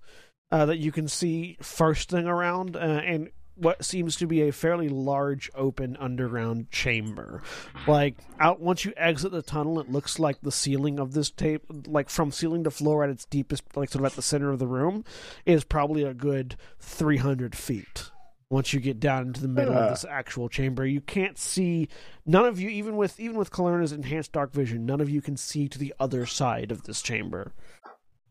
uh, 0.51 0.65
that 0.65 0.80
you 0.80 0.91
can 0.91 1.07
see 1.07 1.57
firsting 1.61 2.28
around, 2.28 2.76
uh, 2.76 2.80
and 2.80 3.30
what 3.56 3.84
seems 3.86 4.16
to 4.18 4.28
be 4.28 4.41
a 4.41 4.51
fairly 4.51 4.89
large 4.89 5.49
open 5.56 5.95
underground 5.99 6.72
chamber. 6.72 7.41
Like 7.88 8.16
out 8.39 8.60
once 8.60 8.86
you 8.86 8.93
exit 8.97 9.32
the 9.32 9.41
tunnel, 9.41 9.80
it 9.80 9.91
looks 9.91 10.20
like 10.20 10.41
the 10.41 10.51
ceiling 10.51 10.99
of 10.99 11.13
this 11.13 11.30
tape, 11.30 11.63
like 11.88 12.09
from 12.09 12.32
ceiling 12.32 12.63
to 12.63 12.71
floor 12.71 13.04
at 13.04 13.09
its 13.09 13.25
deepest, 13.25 13.63
like 13.75 13.89
sort 13.89 14.01
of 14.01 14.12
at 14.12 14.16
the 14.16 14.21
center 14.21 14.51
of 14.51 14.59
the 14.59 14.67
room, 14.67 15.04
is 15.46 15.63
probably 15.63 16.04
a 16.04 16.13
good 16.13 16.55
three 16.80 17.17
hundred 17.17 17.55
feet. 17.55 18.09
Once 18.50 18.71
you 18.71 18.80
get 18.80 19.00
down 19.00 19.28
into 19.28 19.42
the 19.42 19.47
middle 19.47 19.74
of 19.74 19.89
this 19.89 20.05
actual 20.08 20.47
chamber, 20.47 20.86
you 20.86 21.01
can't 21.01 21.39
see. 21.39 21.88
None 22.25 22.46
of 22.46 22.59
you, 22.59 22.70
even 22.70 22.96
with 22.96 23.20
even 23.20 23.36
with 23.36 23.51
Kalyrrna's 23.51 23.92
enhanced 23.92 24.32
dark 24.32 24.54
vision, 24.54 24.86
none 24.86 25.01
of 25.01 25.09
you 25.09 25.21
can 25.21 25.38
see 25.38 25.67
to 25.70 25.80
the 25.80 25.93
other 26.00 26.28
side 26.28 26.71
of 26.71 26.84
this 26.84 27.01
chamber. 27.01 27.51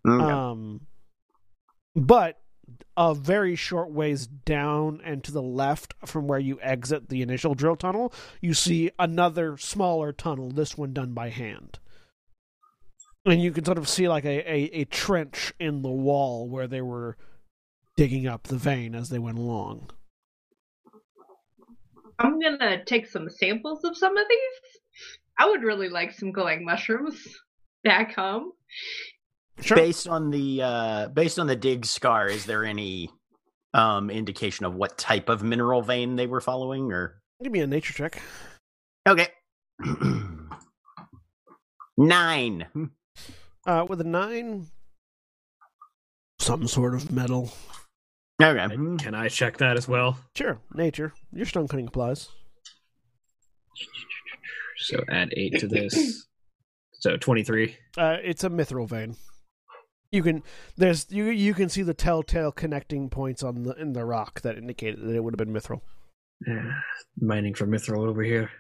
Okay. 0.07 0.25
Um, 0.25 0.83
but 1.97 2.39
a 2.97 3.15
very 3.15 3.57
short 3.57 3.91
ways 3.91 4.27
down 4.27 5.01
and 5.05 5.25
to 5.25 5.33
the 5.33 5.43
left 5.43 5.95
from 6.05 6.27
where 6.27 6.39
you 6.39 6.59
exit 6.61 7.09
the 7.09 7.23
initial 7.23 7.55
drill 7.55 7.77
tunnel, 7.77 8.13
you 8.41 8.55
see 8.55 8.91
another 8.99 9.57
smaller 9.57 10.13
tunnel, 10.13 10.51
this 10.51 10.77
one 10.77 10.93
done 10.93 11.13
by 11.13 11.31
hand. 11.31 11.79
And 13.25 13.41
you 13.41 13.53
can 13.53 13.65
sort 13.65 13.79
of 13.79 13.89
see 13.89 14.09
like 14.09 14.25
a, 14.25 14.51
a, 14.51 14.81
a 14.81 14.85
trench 14.85 15.55
in 15.59 15.83
the 15.83 15.91
wall 15.91 16.49
where 16.49 16.67
they 16.67 16.83
were 16.83 17.17
digging 17.97 18.27
up 18.27 18.45
the 18.45 18.57
vein 18.57 18.95
as 18.95 19.09
they 19.09 19.19
went 19.19 19.39
along. 19.39 19.91
I'm 22.19 22.39
gonna 22.41 22.85
take 22.85 23.07
some 23.07 23.29
samples 23.31 23.85
of 23.85 23.97
some 23.97 24.17
of 24.17 24.27
these. 24.29 24.81
I 25.39 25.49
would 25.49 25.63
really 25.63 25.89
like 25.89 26.13
some 26.13 26.33
glowing 26.33 26.65
mushrooms 26.65 27.17
back 27.85 28.15
home. 28.15 28.53
Sure. 29.63 29.77
Based 29.77 30.09
on 30.09 30.31
the 30.31 30.61
uh, 30.63 31.09
based 31.09 31.39
on 31.39 31.47
the 31.47 31.57
dig 31.57 31.87
scar, 31.87 32.29
is 32.29 32.45
there 32.47 32.65
any 32.65 33.11
um, 33.75 34.11
indication 34.11 34.67
of 34.67 34.75
what 34.75 34.99
type 34.99 35.29
of 35.29 35.43
mineral 35.43 35.83
vein 35.83 36.17
they 36.17 36.27
were 36.27 36.41
following? 36.41 36.91
Or 36.93 37.23
Give 37.43 37.53
me 37.53 37.61
a 37.61 37.67
nature 37.67 37.93
check. 37.93 38.21
okay, 39.09 39.29
nine. 41.97 42.67
Uh, 43.67 43.87
with 43.89 44.01
a 44.01 44.05
nine, 44.05 44.67
some 46.39 46.67
sort 46.67 46.95
of 46.95 47.13
metal. 47.13 47.53
Okay, 48.43 48.75
Can 48.99 49.15
I 49.15 49.29
check 49.29 49.59
that 49.59 49.77
as 49.77 49.87
well? 49.87 50.19
Sure, 50.35 50.59
nature. 50.75 51.13
Your 51.33 51.47
stone 51.47 51.69
cutting 51.69 51.87
applies. 51.87 52.29
So 54.79 55.01
add 55.09 55.33
eight 55.37 55.61
to 55.61 55.69
this. 55.69 56.27
So 56.95 57.17
twenty-three. 57.17 57.77
Uh, 57.97 58.17
it's 58.23 58.43
a 58.43 58.51
mithril 58.51 58.89
vein. 58.89 59.17
You 60.13 60.23
can 60.23 60.43
there's 60.77 61.11
you 61.11 61.25
you 61.25 61.55
can 61.55 61.71
see 61.71 61.83
the 61.83 61.95
telltale 61.95 62.53
connecting 62.53 63.09
points 63.09 63.43
on 63.43 63.63
the 63.63 63.73
in 63.73 63.95
the 63.95 64.05
rock 64.05 64.43
that 64.43 64.59
indicated 64.59 65.01
that 65.01 65.17
it 65.17 65.25
would 65.25 65.33
have 65.33 65.39
been 65.39 65.55
mithril. 65.55 65.81
Yeah, 66.47 66.71
mining 67.19 67.55
for 67.55 67.67
mithril 67.67 68.07
over 68.07 68.23
here. 68.23 68.51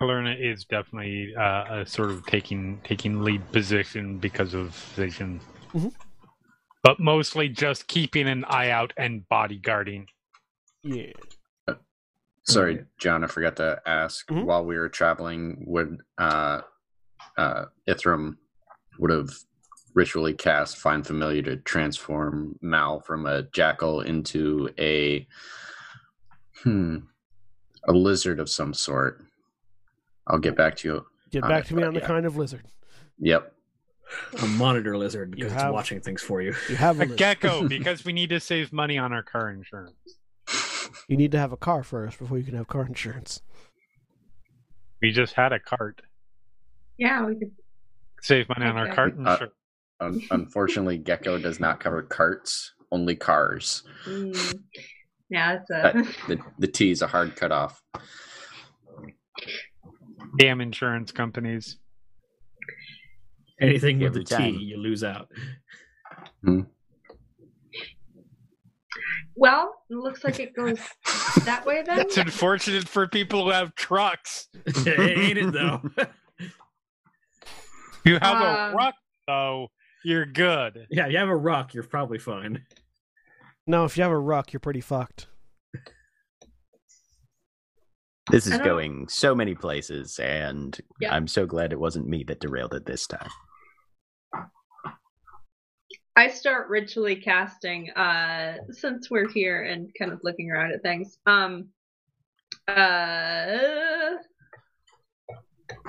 Kalyrrna 0.00 0.34
is 0.40 0.64
definitely 0.64 1.34
uh, 1.36 1.40
uh, 1.42 1.84
sort 1.84 2.10
of 2.10 2.24
taking 2.26 2.80
taking 2.84 3.22
lead 3.22 3.52
position 3.52 4.16
because 4.18 4.54
of 4.54 4.70
vision, 4.96 5.40
Mhm. 5.74 5.92
but 6.82 6.98
mostly 6.98 7.50
just 7.50 7.86
keeping 7.86 8.26
an 8.28 8.44
eye 8.46 8.70
out 8.70 8.94
and 8.96 9.28
bodyguarding. 9.30 10.06
Yeah. 10.82 11.12
Sorry, 12.44 12.84
John, 12.98 13.22
I 13.22 13.28
forgot 13.28 13.54
to 13.56 13.80
ask. 13.86 14.26
Mhm. 14.28 14.44
While 14.46 14.64
we 14.64 14.76
were 14.76 14.88
traveling, 14.88 15.62
would 15.66 15.98
uh, 16.18 16.62
uh, 17.36 17.66
Ithrim 17.88 18.36
would 18.98 19.10
have 19.10 19.30
ritually 19.94 20.34
cast 20.34 20.78
Find 20.78 21.06
Familiar 21.06 21.42
to 21.42 21.56
transform 21.56 22.58
Mal 22.62 23.00
from 23.00 23.26
a 23.26 23.42
jackal 23.44 24.00
into 24.00 24.70
a 24.78 25.26
hmm 26.62 26.98
a 27.88 27.92
lizard 27.92 28.38
of 28.38 28.48
some 28.48 28.72
sort. 28.72 29.20
I'll 30.28 30.38
get 30.38 30.56
back 30.56 30.76
to 30.76 30.88
you. 30.88 31.06
Get 31.30 31.42
back 31.42 31.66
to 31.66 31.74
me 31.74 31.82
on 31.82 31.94
the 31.94 32.00
yeah. 32.00 32.06
kind 32.06 32.26
of 32.26 32.36
lizard. 32.36 32.64
Yep. 33.18 33.52
A 34.40 34.46
monitor 34.46 34.96
lizard 34.96 35.30
You 35.30 35.44
because 35.44 35.52
have- 35.52 35.70
it's 35.70 35.72
watching 35.74 36.00
things 36.00 36.22
for 36.22 36.40
you. 36.42 36.54
You 36.68 36.76
have 36.76 37.00
a 37.00 37.04
A 37.04 37.06
gecko 37.06 37.66
because 37.68 38.04
we 38.04 38.12
need 38.12 38.30
to 38.30 38.38
save 38.38 38.72
money 38.72 38.98
on 38.98 39.12
our 39.12 39.22
car 39.22 39.50
insurance. 39.50 39.96
You 41.08 41.16
need 41.16 41.32
to 41.32 41.38
have 41.38 41.52
a 41.52 41.56
car 41.56 41.82
first 41.82 42.18
before 42.18 42.38
you 42.38 42.44
can 42.44 42.54
have 42.54 42.68
car 42.68 42.86
insurance. 42.86 43.40
We 45.00 45.10
just 45.10 45.34
had 45.34 45.52
a 45.52 45.58
cart. 45.58 46.02
Yeah, 46.98 47.24
we 47.26 47.34
could. 47.36 47.50
Save 48.20 48.48
money 48.48 48.66
on 48.66 48.76
our 48.76 48.86
Okay. 48.86 48.94
cart 48.94 49.14
Uh, 49.18 49.30
insurance. 49.32 49.54
Un- 50.00 50.22
unfortunately, 50.30 50.98
Gecko 50.98 51.38
does 51.38 51.58
not 51.60 51.80
cover 51.80 52.02
carts, 52.02 52.72
only 52.90 53.14
cars. 53.16 53.82
Mm, 54.04 54.62
yeah, 55.30 55.54
it's 55.60 55.70
a. 55.70 55.74
That- 55.74 55.94
The 56.28 56.40
the 56.58 56.66
T 56.68 56.90
is 56.90 57.02
a 57.02 57.06
hard 57.06 57.34
cutoff. 57.36 57.80
Damn 60.38 60.60
insurance 60.60 61.12
companies. 61.12 61.78
Anything 63.60 63.98
with 63.98 64.06
a 64.16 64.20
Every 64.20 64.24
T, 64.24 64.34
time. 64.34 64.54
you 64.60 64.76
lose 64.76 65.04
out. 65.04 65.28
well, 69.34 69.74
it 69.90 69.94
looks 69.96 70.24
like 70.24 70.40
it 70.40 70.54
goes 70.54 70.78
that 71.44 71.64
way 71.64 71.82
then. 71.82 72.00
It's 72.00 72.16
unfortunate 72.16 72.88
for 72.88 73.06
people 73.06 73.44
who 73.44 73.50
have 73.50 73.74
trucks. 73.74 74.48
Ain't 74.86 75.38
it 75.38 75.52
though? 75.52 75.80
You 78.04 78.18
have 78.20 78.40
a 78.40 78.44
ruck, 78.44 78.72
truck, 78.72 78.94
though, 79.28 79.68
you're 80.04 80.26
good. 80.26 80.86
yeah, 80.90 81.06
you 81.06 81.18
have 81.18 81.28
a 81.28 81.36
ruck, 81.36 81.74
you're 81.74 81.84
probably 81.84 82.18
fine. 82.18 82.64
No, 83.66 83.84
if 83.84 83.96
you 83.96 84.02
have 84.02 84.12
a 84.12 84.18
ruck, 84.18 84.52
you're 84.52 84.60
pretty 84.60 84.80
fucked. 84.80 85.28
This 88.30 88.46
is 88.46 88.58
going 88.58 89.08
so 89.08 89.34
many 89.34 89.54
places, 89.54 90.18
and 90.18 90.78
Yeah. 91.00 91.14
I'm 91.14 91.26
so 91.28 91.44
glad 91.46 91.72
it 91.72 91.78
wasn't 91.78 92.08
me 92.08 92.24
that 92.24 92.40
derailed 92.40 92.74
it 92.74 92.86
this 92.86 93.06
time. 93.06 93.28
I 96.14 96.28
start 96.28 96.68
ritually 96.68 97.16
casting 97.16 97.90
uh 97.92 98.56
since 98.70 99.10
we're 99.10 99.28
here 99.28 99.62
and 99.64 99.90
kind 99.98 100.12
of 100.12 100.20
looking 100.22 100.50
around 100.50 100.72
at 100.72 100.82
things. 100.82 101.18
Um 101.26 101.68
uh 102.68 103.58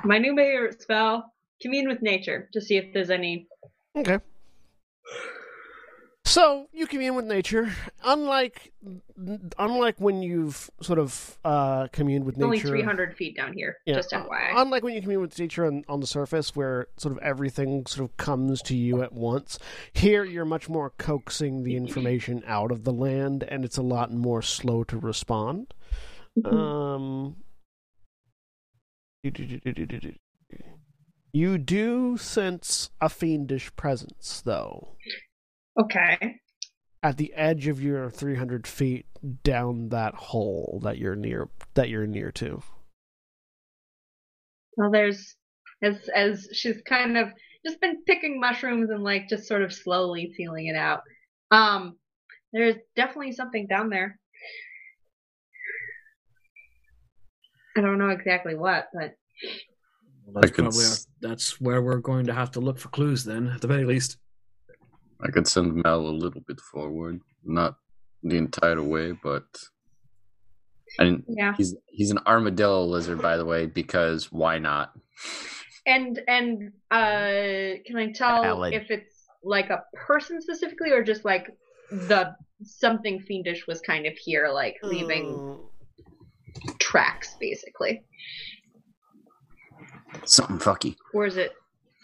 my 0.06 0.18
new 0.18 0.35
favorite 0.35 0.81
spell, 0.81 1.34
commune 1.61 1.88
with 1.88 2.01
nature, 2.01 2.49
to 2.53 2.61
see 2.61 2.77
if 2.77 2.93
there's 2.93 3.09
any 3.09 3.47
Okay. 3.95 4.19
So 6.25 6.67
you 6.71 6.88
commune 6.88 7.15
with 7.15 7.25
nature, 7.25 7.71
unlike 8.03 8.71
unlike 9.59 9.95
when 9.99 10.23
you've 10.23 10.69
sort 10.81 10.97
of 10.97 11.38
uh, 11.43 11.89
communed 11.91 12.25
with 12.25 12.35
it's 12.35 12.43
only 12.43 12.59
three 12.59 12.81
hundred 12.81 13.15
feet 13.15 13.35
down 13.35 13.53
here. 13.53 13.77
Yeah, 13.85 13.95
just 13.95 14.11
FYI. 14.11 14.53
Unlike 14.55 14.84
when 14.84 14.95
you 14.95 15.01
commune 15.01 15.21
with 15.21 15.38
nature 15.38 15.65
on, 15.65 15.84
on 15.89 15.99
the 15.99 16.07
surface, 16.07 16.55
where 16.55 16.88
sort 16.97 17.11
of 17.15 17.21
everything 17.21 17.85
sort 17.85 18.09
of 18.09 18.17
comes 18.17 18.61
to 18.63 18.75
you 18.75 19.03
at 19.03 19.11
once. 19.11 19.59
Here, 19.91 20.23
you're 20.23 20.45
much 20.45 20.69
more 20.69 20.91
coaxing 20.91 21.63
the 21.63 21.75
information 21.75 22.41
out 22.47 22.71
of 22.71 22.84
the 22.85 22.93
land, 22.93 23.43
and 23.43 23.65
it's 23.65 23.77
a 23.77 23.84
lot 23.84 24.11
more 24.11 24.41
slow 24.41 24.85
to 24.85 24.97
respond. 24.97 25.73
Mhm. 26.39 26.53
Um, 26.53 27.35
you 31.34 31.57
do 31.57 32.15
sense 32.18 32.91
a 33.01 33.10
fiendish 33.10 33.76
presence, 33.76 34.41
though, 34.45 34.95
okay. 35.80 36.39
at 37.01 37.18
the 37.18 37.34
edge 37.34 37.68
of 37.68 37.81
your 37.81 38.10
300 38.11 38.68
feet 38.68 39.07
down 39.43 39.89
that 39.89 40.14
hole 40.14 40.80
that 40.84 40.97
you're 40.97 41.15
near 41.15 41.49
that 41.73 41.89
you're 41.89 42.07
near 42.07 42.31
to. 42.31 42.61
Well 44.77 44.91
there's 44.91 45.35
as 45.81 46.10
as 46.14 46.47
she's 46.53 46.81
kind 46.88 47.18
of 47.18 47.30
just 47.65 47.80
been 47.81 48.03
picking 48.05 48.39
mushrooms 48.39 48.89
and 48.89 49.03
like 49.03 49.30
just 49.30 49.47
sort 49.47 49.61
of 49.61 49.73
slowly 49.73 50.34
feeling 50.35 50.68
it 50.68 50.76
out. 50.76 51.01
Um 51.51 51.97
there's 52.51 52.76
definitely 52.95 53.31
something 53.31 53.65
down 53.68 53.89
there. 53.89 54.19
I 57.76 57.81
don't 57.81 57.97
know 57.97 58.10
exactly 58.10 58.55
what, 58.55 58.89
but 58.93 59.15
Well, 60.25 60.41
that's 60.41 60.51
I 60.51 60.55
could 60.55 60.65
probably 60.65 60.85
our, 60.85 60.95
that's 61.21 61.61
where 61.61 61.81
we're 61.81 61.97
going 61.97 62.25
to 62.27 62.33
have 62.33 62.51
to 62.51 62.59
look 62.59 62.77
for 62.79 62.89
clues 62.89 63.23
then, 63.23 63.47
at 63.47 63.61
the 63.61 63.67
very 63.67 63.85
least. 63.85 64.17
I 65.21 65.31
could 65.31 65.47
send 65.47 65.75
Mal 65.75 65.99
a 65.99 66.09
little 66.09 66.41
bit 66.41 66.59
forward, 66.59 67.21
not 67.43 67.77
the 68.23 68.37
entire 68.37 68.81
way, 68.81 69.13
but 69.23 69.45
and 70.99 71.23
yeah. 71.27 71.53
he's 71.57 71.75
he's 71.87 72.11
an 72.11 72.19
armadillo 72.27 72.85
lizard, 72.85 73.21
by 73.21 73.37
the 73.37 73.45
way, 73.45 73.65
because 73.65 74.31
why 74.31 74.59
not? 74.59 74.93
And 75.85 76.21
and 76.27 76.71
uh 76.91 77.79
can 77.85 77.97
I 77.97 78.11
tell 78.13 78.43
Valid. 78.43 78.73
if 78.73 78.91
it's 78.91 79.25
like 79.43 79.69
a 79.69 79.83
person 79.95 80.41
specifically 80.41 80.91
or 80.91 81.03
just 81.03 81.25
like 81.25 81.49
the 81.91 82.35
something 82.63 83.19
fiendish 83.19 83.67
was 83.67 83.81
kind 83.81 84.05
of 84.05 84.13
here 84.17 84.49
like 84.49 84.77
leaving 84.83 85.59
Uh, 86.67 86.71
tracks 86.79 87.35
basically. 87.39 88.03
Something 90.26 90.57
fucky. 90.60 90.95
Or 91.14 91.26
is 91.26 91.38
it 91.38 91.52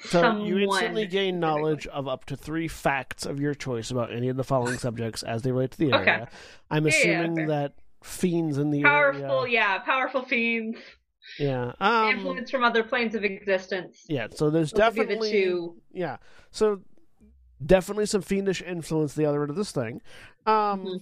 So 0.06 0.44
you 0.44 0.58
instantly 0.60 1.06
gain 1.08 1.40
knowledge 1.40 1.86
of 1.88 2.08
up 2.08 2.26
to 2.26 2.36
three 2.38 2.68
facts 2.68 3.26
of 3.26 3.40
your 3.40 3.54
choice 3.54 3.92
about 3.92 4.12
any 4.14 4.30
of 4.30 4.38
the 4.38 4.44
following 4.44 4.78
subjects 4.78 5.24
as 5.24 5.42
they 5.42 5.52
relate 5.52 5.72
to 5.72 5.78
the 5.78 5.94
Okay. 5.94 6.12
area. 6.12 6.30
I'm 6.72 6.86
Yeah, 6.88 6.94
yeah, 6.94 7.22
assuming 7.22 7.48
that 7.48 7.74
fiends 8.04 8.58
in 8.58 8.72
the 8.72 8.84
powerful, 8.84 9.42
area. 9.42 9.52
yeah, 9.52 9.80
powerful 9.80 10.22
fiends. 10.24 10.78
Yeah. 11.38 11.74
Um, 11.80 12.10
influence 12.16 12.50
from 12.50 12.64
other 12.64 12.84
planes 12.84 13.14
of 13.14 13.24
existence. 13.24 14.06
yeah. 14.08 14.28
So 14.34 14.50
there's 14.50 14.72
Those 14.72 14.80
would 14.80 14.94
be 14.96 15.00
definitely 15.02 15.32
the 15.32 15.38
two. 15.42 15.76
yeah. 15.92 16.18
So 16.52 16.82
definitely 17.64 18.06
some 18.08 18.22
fiendish 18.22 18.62
influence 18.62 19.14
the 19.16 19.26
other 19.26 19.42
end 19.42 19.50
of 19.50 19.56
this 19.56 19.72
thing. 19.72 20.02
Um, 20.46 20.86
Mhm. 20.86 21.02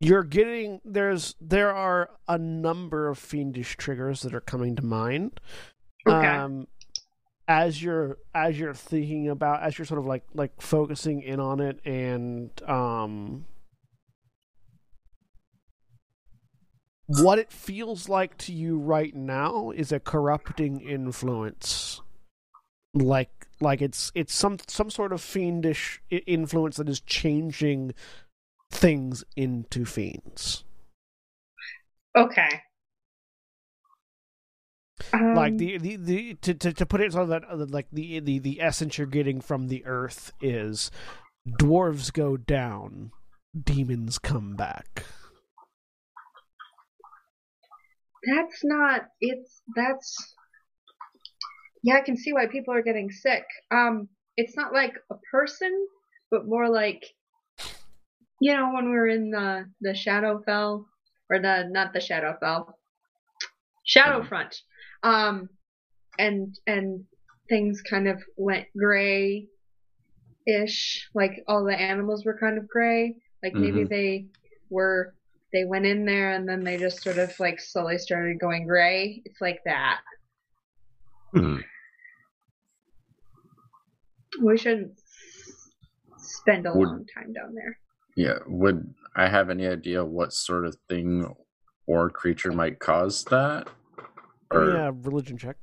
You're 0.00 0.24
getting 0.24 0.80
there's 0.84 1.34
there 1.40 1.74
are 1.74 2.10
a 2.28 2.38
number 2.38 3.08
of 3.08 3.18
fiendish 3.18 3.76
triggers 3.76 4.22
that 4.22 4.34
are 4.34 4.40
coming 4.40 4.76
to 4.76 4.84
mind. 4.84 5.40
Okay. 6.06 6.26
um 6.26 6.66
as 7.46 7.82
you're 7.82 8.18
as 8.34 8.58
you're 8.58 8.74
thinking 8.74 9.28
about 9.28 9.62
as 9.62 9.78
you're 9.78 9.84
sort 9.84 10.00
of 10.00 10.06
like 10.06 10.24
like 10.34 10.60
focusing 10.60 11.22
in 11.22 11.40
on 11.40 11.60
it 11.60 11.78
and 11.84 12.50
um 12.68 13.44
what 17.06 17.38
it 17.38 17.52
feels 17.52 18.08
like 18.08 18.36
to 18.38 18.52
you 18.52 18.78
right 18.78 19.14
now 19.14 19.70
is 19.70 19.92
a 19.92 20.00
corrupting 20.00 20.80
influence 20.80 22.00
like 22.94 23.46
like 23.60 23.82
it's 23.82 24.10
it's 24.14 24.34
some 24.34 24.56
some 24.66 24.88
sort 24.88 25.12
of 25.12 25.20
fiendish 25.20 26.00
influence 26.10 26.76
that 26.76 26.88
is 26.88 27.00
changing 27.00 27.92
things 28.74 29.24
into 29.36 29.84
fiends 29.84 30.64
Okay. 32.16 32.48
like 35.34 35.52
Um, 35.52 35.56
the, 35.56 35.78
the, 35.78 35.96
the 35.96 36.34
to, 36.42 36.54
to 36.54 36.72
to 36.72 36.86
put 36.86 37.00
it 37.00 37.12
so 37.12 37.26
that 37.26 37.42
uh, 37.50 37.56
like 37.68 37.86
the 37.92 38.20
the 38.20 38.38
the 38.38 38.60
essence 38.60 38.98
you're 38.98 39.06
getting 39.06 39.40
from 39.40 39.68
the 39.68 39.84
earth 39.86 40.32
is 40.40 40.90
dwarves 41.48 42.12
go 42.12 42.36
down 42.36 43.10
demons 43.64 44.18
come 44.18 44.54
back 44.54 45.04
That's 48.26 48.64
not. 48.64 49.02
It's 49.20 49.60
that's. 49.76 50.34
Yeah, 51.82 51.96
I 51.96 52.00
can 52.00 52.16
see 52.16 52.32
why 52.32 52.46
people 52.46 52.72
are 52.72 52.82
getting 52.82 53.10
sick. 53.10 53.44
Um, 53.70 54.08
it's 54.36 54.56
not 54.56 54.72
like 54.72 54.94
a 55.10 55.16
person, 55.30 55.86
but 56.30 56.46
more 56.46 56.70
like, 56.70 57.04
you 58.40 58.54
know, 58.54 58.72
when 58.74 58.86
we 58.86 58.92
were 58.92 59.08
in 59.08 59.30
the 59.30 59.66
the 59.80 59.90
Shadowfell, 59.90 60.84
or 61.30 61.38
the 61.38 61.68
not 61.70 61.92
the 61.92 61.98
Shadowfell, 62.00 62.72
Shadowfront. 63.88 64.56
Um, 65.02 65.48
and 66.18 66.54
and 66.66 67.04
things 67.48 67.82
kind 67.82 68.08
of 68.08 68.22
went 68.36 68.66
gray 68.76 69.46
ish. 70.46 71.08
Like 71.14 71.42
all 71.48 71.64
the 71.64 71.78
animals 71.78 72.24
were 72.24 72.38
kind 72.38 72.58
of 72.58 72.68
gray. 72.68 73.16
Like 73.42 73.54
maybe 73.54 73.84
they 73.84 74.26
were 74.70 75.14
they 75.52 75.64
went 75.64 75.86
in 75.86 76.04
there 76.04 76.32
and 76.32 76.48
then 76.48 76.64
they 76.64 76.76
just 76.78 77.02
sort 77.02 77.18
of 77.18 77.38
like 77.38 77.60
slowly 77.60 77.98
started 77.98 78.40
going 78.40 78.66
gray. 78.66 79.22
It's 79.24 79.40
like 79.40 79.60
that. 79.66 80.00
Hmm. 81.32 81.58
We 84.42 84.56
shouldn't 84.58 84.98
spend 86.18 86.66
a 86.66 86.72
Would- 86.72 86.88
long 86.88 87.06
time 87.14 87.32
down 87.32 87.54
there. 87.54 87.78
Yeah. 88.16 88.38
Would 88.46 88.94
I 89.16 89.28
have 89.28 89.50
any 89.50 89.66
idea 89.66 90.04
what 90.04 90.32
sort 90.32 90.66
of 90.66 90.76
thing 90.88 91.34
or 91.86 92.10
creature 92.10 92.52
might 92.52 92.78
cause 92.78 93.24
that? 93.24 93.68
Or 94.50 94.70
yeah, 94.70 94.90
religion 95.02 95.36
check. 95.36 95.56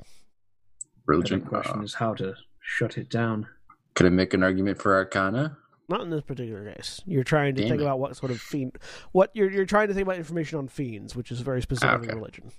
Religion? 1.05 1.39
big 1.39 1.49
question 1.49 1.79
Uh, 1.79 1.83
is 1.83 1.93
how 1.95 2.13
to 2.15 2.35
shut 2.61 2.97
it 2.97 3.09
down. 3.09 3.47
could 3.95 4.05
I 4.05 4.09
make 4.09 4.33
an 4.33 4.43
argument 4.43 4.81
for 4.81 4.95
Arcana? 4.95 5.57
Not 5.89 6.01
in 6.01 6.09
this 6.09 6.21
particular 6.21 6.71
case. 6.73 7.01
You're 7.05 7.23
trying 7.25 7.55
to 7.55 7.61
Damn 7.61 7.69
think 7.71 7.81
it. 7.81 7.83
about 7.83 7.99
what 7.99 8.15
sort 8.15 8.31
of 8.31 8.39
fiend. 8.39 8.77
What 9.11 9.29
you're 9.33 9.51
you're 9.51 9.65
trying 9.65 9.89
to 9.89 9.93
think 9.93 10.07
about 10.07 10.17
information 10.17 10.57
on 10.59 10.67
fiends, 10.69 11.15
which 11.15 11.31
is 11.31 11.41
very 11.41 11.61
specific 11.61 12.01
Okay. 12.03 12.13
religion. 12.13 12.51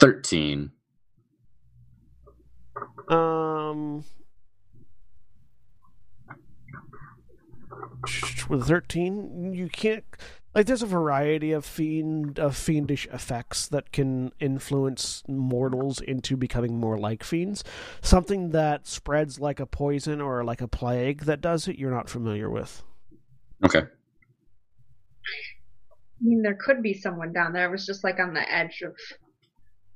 Thirteen. 0.00 0.72
Um, 3.08 4.04
with 8.48 8.66
thirteen, 8.66 9.52
you 9.54 9.68
can't 9.68 10.04
like. 10.54 10.66
There's 10.66 10.82
a 10.82 10.86
variety 10.86 11.52
of 11.52 11.64
fiend 11.64 12.38
of 12.38 12.56
fiendish 12.56 13.06
effects 13.12 13.66
that 13.68 13.92
can 13.92 14.32
influence 14.40 15.22
mortals 15.28 16.00
into 16.00 16.36
becoming 16.36 16.78
more 16.78 16.98
like 16.98 17.24
fiends. 17.24 17.64
Something 18.00 18.50
that 18.50 18.86
spreads 18.86 19.40
like 19.40 19.60
a 19.60 19.66
poison 19.66 20.20
or 20.20 20.44
like 20.44 20.60
a 20.60 20.68
plague 20.68 21.22
that 21.22 21.40
does 21.40 21.68
it, 21.68 21.78
you're 21.78 21.90
not 21.90 22.08
familiar 22.08 22.50
with. 22.50 22.82
Okay. 23.64 23.80
I 23.80 26.24
mean, 26.24 26.42
there 26.42 26.58
could 26.64 26.82
be 26.82 26.94
someone 26.94 27.32
down 27.32 27.52
there. 27.52 27.64
I 27.64 27.70
was 27.70 27.84
just 27.84 28.04
like 28.04 28.20
on 28.20 28.32
the 28.32 28.52
edge 28.52 28.82
of 28.82 28.94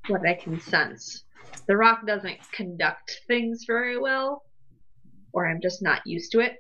what 0.08 0.26
I 0.26 0.34
can 0.34 0.60
sense. 0.60 1.24
The 1.68 1.76
rock 1.76 2.06
doesn't 2.06 2.38
conduct 2.52 3.20
things 3.28 3.64
very 3.66 3.98
well, 3.98 4.42
or 5.32 5.48
I'm 5.48 5.60
just 5.62 5.82
not 5.82 6.00
used 6.04 6.32
to 6.32 6.40
it. 6.40 6.56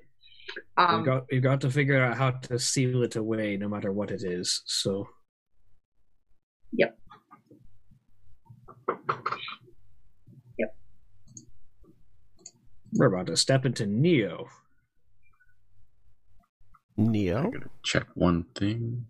Um, 0.76 0.96
you've 0.96 1.06
got 1.06 1.24
you've 1.30 1.42
got 1.42 1.60
to 1.62 1.70
figure 1.70 2.02
out 2.02 2.16
how 2.16 2.30
to 2.30 2.58
seal 2.58 3.02
it 3.02 3.16
away, 3.16 3.56
no 3.56 3.68
matter 3.68 3.92
what 3.92 4.10
it 4.10 4.22
is. 4.22 4.62
So. 4.66 5.08
Yep. 6.72 6.98
Yep. 10.58 10.76
We're 12.94 13.06
about 13.06 13.26
to 13.26 13.36
step 13.36 13.64
into 13.66 13.86
Neo. 13.86 14.46
Neo, 16.96 17.38
I 17.40 17.50
gotta 17.50 17.70
check 17.84 18.06
one 18.14 18.44
thing. 18.54 19.06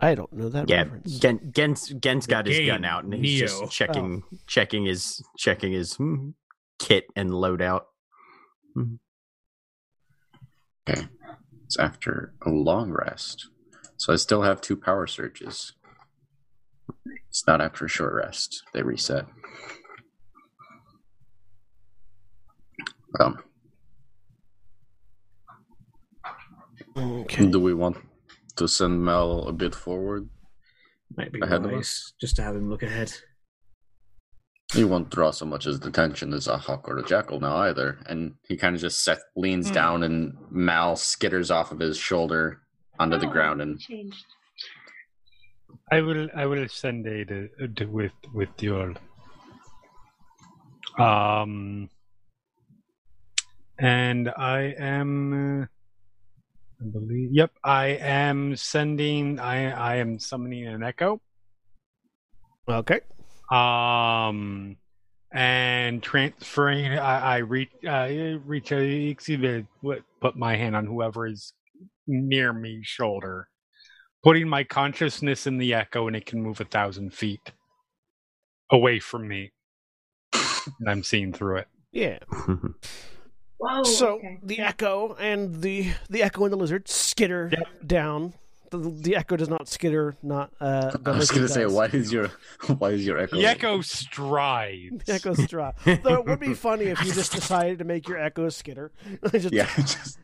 I 0.00 0.14
don't 0.14 0.32
know 0.32 0.48
that 0.48 0.68
Yeah, 0.70 0.82
reference. 0.84 1.18
Ghent, 1.18 1.52
Ghent's 1.52 1.92
Ghent's 1.92 2.26
The 2.26 2.30
got 2.30 2.46
his 2.46 2.66
gun 2.66 2.84
out 2.84 3.04
and 3.04 3.12
he's 3.12 3.40
Neo. 3.40 3.46
just 3.48 3.72
checking 3.72 4.22
checking 4.46 4.84
his 4.86 5.22
checking 5.36 5.72
his 5.72 5.94
hmm, 5.94 6.30
kit 6.78 7.04
and 7.16 7.30
loadout. 7.30 7.82
Okay. 10.90 11.06
It's 11.64 11.78
after 11.78 12.34
a 12.44 12.50
long 12.50 12.90
rest. 12.90 13.48
So 13.96 14.12
I 14.12 14.16
still 14.16 14.42
have 14.42 14.60
two 14.60 14.76
power 14.76 15.06
surges. 15.06 15.72
It's 17.28 17.46
not 17.46 17.60
after 17.60 17.84
a 17.84 17.88
short 17.88 18.14
rest. 18.14 18.62
They 18.72 18.82
reset. 18.82 19.26
Um, 23.18 23.38
Okay. 26.96 27.46
do 27.46 27.60
we 27.60 27.72
want 27.72 27.96
to 28.56 28.66
send 28.66 29.04
Mel 29.04 29.46
a 29.46 29.52
bit 29.52 29.74
forward? 29.74 30.28
Might 31.16 31.32
be 31.32 31.40
wise 31.40 32.12
just 32.20 32.36
to 32.36 32.42
have 32.42 32.56
him 32.56 32.68
look 32.68 32.82
ahead. 32.82 33.12
He 34.72 34.84
won't 34.84 35.10
draw 35.10 35.32
so 35.32 35.44
much 35.46 35.66
as 35.66 35.76
attention 35.84 36.32
as 36.32 36.46
a 36.46 36.56
hawk 36.56 36.88
or 36.88 36.98
a 36.98 37.02
jackal 37.04 37.40
now 37.40 37.56
either. 37.56 37.98
And 38.06 38.34
he 38.46 38.56
kind 38.56 38.74
of 38.76 38.80
just 38.80 39.02
set, 39.02 39.18
leans 39.34 39.68
Hmm. 39.68 39.74
down, 39.74 40.02
and 40.04 40.36
Mal 40.50 40.94
skitters 40.94 41.50
off 41.50 41.72
of 41.72 41.80
his 41.80 41.96
shoulder 41.98 42.62
onto 42.98 43.18
the 43.18 43.26
oh, 43.26 43.30
ground 43.30 43.60
and 43.62 43.80
changed. 43.80 44.24
I 45.90 46.00
will 46.00 46.28
I 46.36 46.46
will 46.46 46.68
send 46.68 47.06
a 47.06 47.24
to, 47.24 47.48
to, 47.76 47.84
with 47.86 48.12
with 48.32 48.50
your 48.62 48.94
um 50.98 51.88
and 53.78 54.28
I 54.36 54.74
am 54.78 55.62
uh, 55.62 55.66
I 56.80 56.84
believe 56.92 57.30
yep 57.32 57.50
I 57.64 57.86
am 57.86 58.54
sending 58.56 59.40
I 59.40 59.70
I 59.70 59.96
am 59.96 60.18
summoning 60.18 60.66
an 60.66 60.82
echo 60.82 61.20
Okay. 62.68 63.00
Um 63.50 64.76
and 65.32 66.02
transferring 66.02 66.86
I, 66.98 67.36
I 67.36 67.36
reach 67.38 67.70
I 67.86 68.38
reach 68.44 68.72
I 68.72 68.76
exceed 68.80 69.66
what 69.80 70.02
put 70.20 70.36
my 70.36 70.56
hand 70.56 70.76
on 70.76 70.86
whoever 70.86 71.26
is 71.26 71.52
near 72.06 72.52
me 72.52 72.80
shoulder 72.82 73.48
putting 74.22 74.48
my 74.48 74.64
consciousness 74.64 75.46
in 75.46 75.58
the 75.58 75.74
echo 75.74 76.06
and 76.06 76.16
it 76.16 76.26
can 76.26 76.42
move 76.42 76.60
a 76.60 76.64
thousand 76.64 77.14
feet 77.14 77.52
away 78.70 78.98
from 78.98 79.26
me 79.28 79.52
and 80.32 80.88
i'm 80.88 81.02
seeing 81.02 81.32
through 81.32 81.58
it 81.58 81.68
Yeah. 81.92 82.18
Whoa. 83.58 83.82
so 83.82 84.14
okay. 84.16 84.38
the 84.42 84.60
echo 84.60 85.14
and 85.20 85.60
the 85.60 85.92
the 86.08 86.22
echo 86.22 86.44
and 86.44 86.52
the 86.52 86.56
lizard 86.56 86.88
skitter 86.88 87.52
down. 87.86 88.32
The, 88.70 88.78
the 88.78 89.16
echo 89.16 89.36
does 89.36 89.48
not 89.48 89.68
skitter. 89.68 90.16
Not 90.22 90.52
uh. 90.60 90.92
I 91.04 91.10
was 91.10 91.18
lizard 91.32 91.36
gonna 91.36 91.48
say, 91.48 91.66
why 91.66 91.86
is 91.86 92.12
your 92.12 92.28
why 92.78 92.90
is 92.90 93.04
your 93.04 93.18
echo? 93.18 93.36
the 93.36 93.46
echo 93.46 93.80
strides 93.80 95.04
The 95.04 95.12
echo 95.14 95.34
strut. 95.34 95.76
Though 95.84 96.14
it 96.20 96.26
would 96.26 96.40
be 96.40 96.54
funny 96.54 96.84
if 96.86 97.04
you 97.04 97.12
just 97.12 97.32
decided 97.32 97.78
to 97.80 97.84
make 97.84 98.08
your 98.08 98.18
echo 98.18 98.48
skitter. 98.48 98.92
Just- 99.32 99.52
Yeah, 99.52 99.68
just 99.76 100.18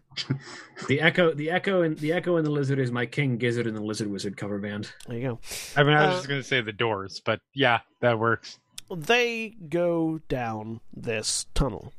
The 0.89 1.01
echo, 1.01 1.35
the 1.35 1.51
echo, 1.51 1.83
and 1.83 1.99
the 1.99 2.13
echo 2.13 2.37
and 2.37 2.47
the 2.47 2.51
lizard 2.51 2.79
is 2.79 2.91
my 2.91 3.05
King 3.05 3.37
Gizzard 3.37 3.67
and 3.67 3.77
the 3.77 3.83
Lizard 3.83 4.09
Wizard 4.09 4.37
cover 4.37 4.59
band. 4.59 4.91
There 5.07 5.17
you 5.19 5.29
go. 5.29 5.39
i 5.77 5.83
mean 5.83 5.95
i 5.95 6.07
was 6.07 6.15
Uh, 6.15 6.17
just 6.19 6.29
gonna 6.29 6.43
say 6.43 6.61
the 6.63 6.73
doors 6.73 7.21
but 7.25 7.41
yeah 7.55 7.81
that 8.01 8.19
works 8.19 8.59
they 8.95 9.55
go 9.69 10.21
down 10.29 10.81
this 10.95 11.47
tunnel. 11.55 11.93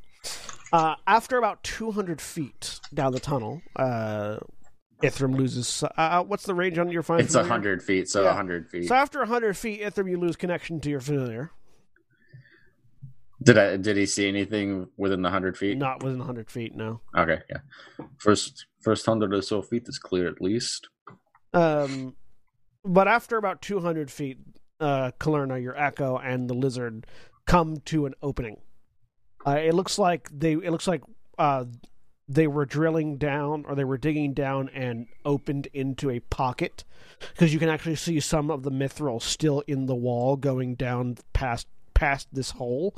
Uh, 0.72 0.96
after 1.06 1.38
about 1.38 1.62
200 1.64 2.22
feet 2.22 2.80
down 2.94 3.12
the 3.12 3.20
tunnel, 3.20 3.62
uh, 3.76 4.38
Ithrim 5.04 5.36
loses. 5.38 5.84
Uh, 5.96 6.24
what's 6.24 6.44
the 6.46 6.56
range 6.56 6.78
on 6.78 6.90
your 6.90 7.04
fine? 7.04 7.20
it's 7.20 7.36
hundred 7.36 7.84
feet, 7.84 8.10
so 8.10 8.22
a 8.22 8.26
Yeah. 8.26 8.34
hundred 8.34 8.68
feet. 8.70 8.88
So 8.88 8.96
after 8.96 9.20
100 9.20 9.56
feet, 9.56 9.82
Ithrim, 9.82 10.10
you 10.10 10.18
lose 10.18 10.36
connection 10.36 10.80
to 10.82 10.90
your 10.90 11.00
familiar. 11.00 11.52
Did 13.44 13.58
I 13.60 13.78
did 13.78 13.98
he 13.98 14.08
see 14.08 14.28
anything 14.28 14.88
within 14.98 15.22
the 15.22 15.30
hundred 15.30 15.58
feet? 15.58 15.78
Not 15.78 16.02
within 16.02 16.18
100 16.20 16.50
feet, 16.50 16.76
no. 16.76 17.02
Okay, 17.16 17.40
yeah. 17.50 17.58
First 18.18 18.66
first 18.82 19.06
hundred 19.06 19.34
or 19.34 19.42
so 19.44 19.62
feet 19.62 19.88
is 19.88 20.00
clear 20.00 20.28
at 20.28 20.42
least. 20.42 20.88
Um, 21.54 22.16
but 22.84 23.08
after 23.08 23.38
about 23.38 23.62
200 23.62 24.10
feet, 24.10 24.40
uh, 24.80 25.12
Kalyrrna, 25.20 25.62
your 25.62 25.78
echo, 25.80 26.18
and 26.18 26.50
the 26.50 26.54
lizard 26.56 27.06
come 27.46 27.78
to 27.86 28.06
an 28.08 28.16
opening. 28.24 28.58
Uh, 29.46 29.52
it 29.52 29.76
looks 29.76 30.00
like 30.00 30.30
they. 30.34 30.54
It 30.54 30.72
looks 30.72 30.88
like 30.88 31.04
uh, 31.38 31.66
they 32.28 32.48
were 32.48 32.66
drilling 32.66 33.18
down, 33.18 33.66
or 33.68 33.76
they 33.76 33.84
were 33.84 33.98
digging 33.98 34.34
down, 34.34 34.70
and 34.70 35.08
opened 35.26 35.68
into 35.74 36.10
a 36.10 36.20
pocket 36.20 36.84
because 37.34 37.54
you 37.54 37.60
can 37.60 37.70
actually 37.70 37.96
see 37.96 38.20
some 38.20 38.52
of 38.52 38.64
the 38.64 38.72
mithril 38.72 39.22
still 39.22 39.62
in 39.68 39.86
the 39.86 39.96
wall 39.96 40.36
going 40.36 40.76
down 40.76 41.18
past 41.34 41.68
past 41.94 42.28
this 42.32 42.52
hole 42.52 42.96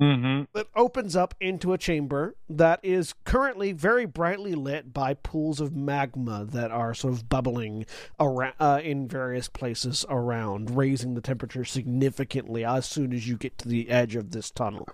mm-hmm. 0.00 0.44
that 0.52 0.68
opens 0.74 1.16
up 1.16 1.34
into 1.40 1.72
a 1.72 1.78
chamber 1.78 2.36
that 2.48 2.80
is 2.82 3.14
currently 3.24 3.72
very 3.72 4.06
brightly 4.06 4.54
lit 4.54 4.92
by 4.92 5.14
pools 5.14 5.60
of 5.60 5.74
magma 5.74 6.44
that 6.44 6.70
are 6.70 6.94
sort 6.94 7.14
of 7.14 7.28
bubbling 7.28 7.86
around 8.20 8.54
uh, 8.60 8.80
in 8.82 9.08
various 9.08 9.48
places 9.48 10.04
around, 10.08 10.76
raising 10.76 11.14
the 11.14 11.20
temperature 11.20 11.64
significantly 11.64 12.64
as 12.64 12.86
soon 12.86 13.12
as 13.12 13.26
you 13.26 13.36
get 13.36 13.58
to 13.58 13.68
the 13.68 13.88
edge 13.90 14.16
of 14.16 14.30
this 14.30 14.50
tunnel. 14.50 14.88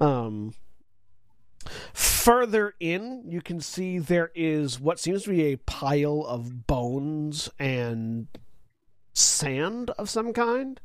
Um, 0.00 0.54
further 1.92 2.74
in, 2.80 3.24
you 3.26 3.40
can 3.40 3.60
see 3.60 3.98
there 3.98 4.30
is 4.34 4.80
what 4.80 4.98
seems 4.98 5.24
to 5.24 5.30
be 5.30 5.52
a 5.52 5.56
pile 5.56 6.24
of 6.26 6.66
bones 6.66 7.48
and 7.58 8.28
sand 9.12 9.90
of 9.98 10.08
some 10.08 10.32
kind, 10.32 10.80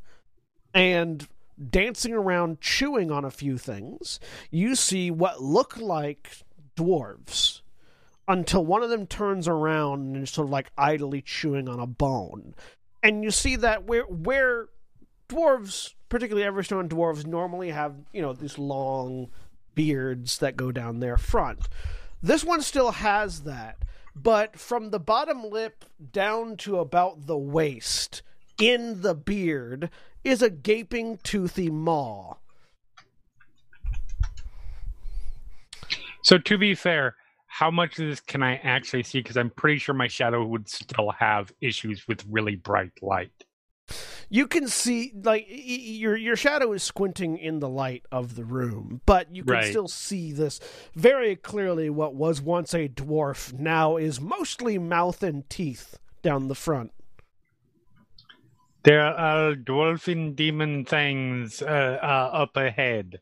and 0.74 1.28
dancing 1.70 2.14
around 2.14 2.60
chewing 2.60 3.12
on 3.12 3.24
a 3.24 3.32
few 3.32 3.58
things, 3.58 4.20
you 4.52 4.76
see 4.76 5.10
what 5.10 5.42
look 5.42 5.78
like 5.78 6.30
dwarves. 6.76 7.62
until 8.28 8.66
one 8.66 8.84
of 8.84 8.90
them 8.90 9.06
turns 9.08 9.48
around 9.48 10.16
and 10.16 10.24
is 10.24 10.32
sort 10.32 10.48
of 10.48 10.52
like 10.52 10.72
idly 10.78 11.22
chewing 11.22 11.70
on 11.70 11.80
a 11.80 11.88
bone. 11.88 12.56
And 13.04 13.24
you 13.24 13.32
see 13.32 13.56
that 13.58 13.86
where 13.86 14.04
where 14.04 14.68
dwarves, 15.30 15.94
particularly 16.10 16.48
Everstone 16.48 16.90
dwarves, 16.90 17.26
normally 17.26 17.70
have, 17.70 17.96
you 18.14 18.22
know, 18.22 18.34
these 18.34 18.58
long 18.58 19.30
beards 19.76 20.40
that 20.40 20.58
go 20.58 20.72
down 20.72 21.00
their 21.00 21.18
front. 21.18 21.68
This 22.24 22.44
one 22.44 22.62
still 22.62 22.92
has 22.92 23.42
that, 23.42 23.78
but 24.16 24.58
from 24.58 24.90
the 24.90 25.00
bottom 25.00 25.50
lip 25.50 25.86
down 26.12 26.58
to 26.58 26.80
about 26.80 27.28
the 27.28 27.38
waist, 27.38 28.24
in 28.58 29.02
the 29.02 29.14
beard, 29.14 29.90
is 30.24 30.42
a 30.42 30.50
gaping, 30.50 31.20
toothy 31.24 31.70
maw. 31.70 32.36
So 36.24 36.40
to 36.40 36.58
be 36.58 36.74
fair, 36.74 37.16
how 37.46 37.70
much 37.70 38.00
of 38.00 38.08
this 38.08 38.20
can 38.20 38.42
I 38.42 38.56
actually 38.56 39.04
see? 39.04 39.20
Because 39.20 39.38
I'm 39.38 39.52
pretty 39.52 39.78
sure 39.78 39.94
my 39.94 40.08
shadow 40.08 40.44
would 40.44 40.68
still 40.68 41.12
have 41.12 41.54
issues 41.62 42.08
with 42.08 42.26
really 42.30 42.56
bright 42.56 42.92
light. 43.02 43.32
You 44.30 44.48
can 44.48 44.68
see, 44.68 45.12
like, 45.24 45.46
your 45.48 46.16
your 46.16 46.36
shadow 46.36 46.72
is 46.74 46.82
squinting 46.82 47.38
in 47.38 47.60
the 47.60 47.70
light 47.70 48.04
of 48.12 48.36
the 48.36 48.44
room, 48.44 49.02
but 49.06 49.34
you 49.36 49.44
can 49.44 49.54
Right. 49.54 49.70
still 49.70 49.88
see 49.88 50.32
this 50.32 50.60
very 50.96 51.36
clearly. 51.36 51.90
What 51.92 52.16
was 52.16 52.42
once 52.42 52.74
a 52.74 52.90
dwarf 52.90 53.54
now 53.54 53.98
is 53.98 54.20
mostly 54.20 54.80
mouth 54.80 55.22
and 55.22 55.48
teeth 55.50 56.00
down 56.24 56.48
the 56.48 56.56
front. 56.56 56.92
There 58.84 59.02
are 59.02 59.56
dwarfin 59.56 60.36
demon 60.36 60.86
things 60.86 61.62
uh, 61.62 62.00
uh, 62.02 62.30
up 62.34 62.56
ahead 62.58 63.20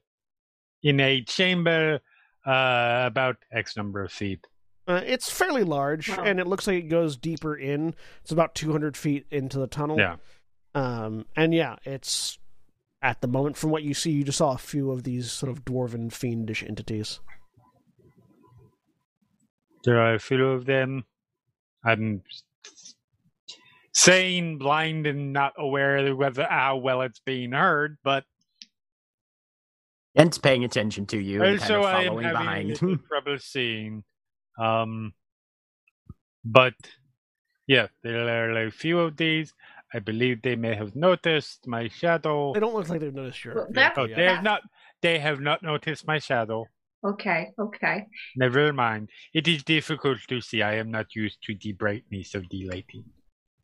in 0.81 0.99
a 0.99 1.21
chamber 1.23 1.99
uh, 2.45 3.03
about 3.05 3.37
X 3.51 3.75
number 3.77 4.03
of 4.03 4.11
feet. 4.11 4.45
Uh, 4.87 5.01
it's 5.05 5.29
fairly 5.29 5.63
large, 5.63 6.09
Wow. 6.09 6.23
and 6.23 6.39
it 6.41 6.47
looks 6.47 6.67
like 6.67 6.77
it 6.83 6.89
goes 6.89 7.15
deeper 7.15 7.55
in. 7.55 7.95
It's 8.21 8.31
about 8.33 8.53
200 8.55 8.97
feet 8.97 9.25
into 9.31 9.57
the 9.59 9.67
tunnel. 9.67 9.97
Yeah. 9.97 10.17
Um, 10.75 11.25
and 11.35 11.53
yeah, 11.53 11.75
it's 11.83 12.39
at 13.01 13.21
the 13.21 13.27
moment, 13.27 13.57
from 13.57 13.69
what 13.69 13.83
you 13.83 13.93
see, 13.93 14.11
you 14.11 14.23
just 14.23 14.37
saw 14.37 14.53
a 14.53 14.57
few 14.57 14.91
of 14.91 15.03
these 15.03 15.31
sort 15.31 15.51
of 15.51 15.65
dwarven 15.65 16.11
fiendish 16.11 16.63
entities. 16.63 17.19
There 19.83 19.99
are 19.99 20.13
a 20.15 20.19
few 20.19 20.45
of 20.47 20.65
them. 20.65 21.03
I'm 21.83 22.23
saying 23.93 24.57
blind 24.57 25.05
and 25.05 25.33
not 25.33 25.53
aware 25.57 25.97
of 25.97 26.17
whether 26.17 26.47
how 26.49 26.77
well 26.77 27.01
it's 27.01 27.19
being 27.19 27.51
heard, 27.51 27.97
but 28.03 28.23
Ent's 30.15 30.37
paying 30.37 30.63
attention 30.63 31.05
to 31.07 31.17
you 31.17 31.43
and 31.43 31.59
kind 31.59 31.71
also 31.73 31.79
of 31.79 31.93
I 31.93 32.03
am 32.03 32.17
having 32.19 32.67
behind. 32.67 32.99
trouble 33.07 33.37
seeing. 33.39 34.03
Um, 34.57 35.13
but 36.45 36.73
yeah, 37.67 37.87
there 38.03 38.27
are 38.27 38.65
a 38.67 38.71
few 38.71 38.99
of 38.99 39.17
these. 39.17 39.53
I 39.93 39.99
believe 39.99 40.41
they 40.41 40.55
may 40.55 40.75
have 40.75 40.95
noticed 40.95 41.67
my 41.67 41.87
shadow. 41.87 42.53
They 42.53 42.59
don't 42.59 42.73
look 42.73 42.89
like 42.89 42.99
they've 43.01 43.13
noticed 43.13 43.43
your. 43.45 43.55
Well, 43.55 43.65
your 43.65 43.73
that- 43.75 43.93
Oh, 43.97 44.05
yet. 44.05 44.17
they 44.17 44.25
have 44.25 44.43
not. 44.43 44.61
They 45.01 45.19
have 45.19 45.39
not 45.39 45.61
noticed 45.63 46.07
my 46.07 46.19
shadow. 46.19 46.65
Okay, 47.05 47.51
okay. 47.59 48.05
Never 48.37 48.71
mind. 48.71 49.09
It 49.33 49.47
is 49.47 49.61
difficult 49.63 50.19
to 50.29 50.39
see. 50.39 50.61
I 50.61 50.75
am 50.75 50.89
not 50.89 51.13
used 51.15 51.39
to 51.43 51.55
the 51.61 51.73
brightness 51.73 52.33
of 52.33 52.45
the 52.49 52.65
lighting. 52.69 53.03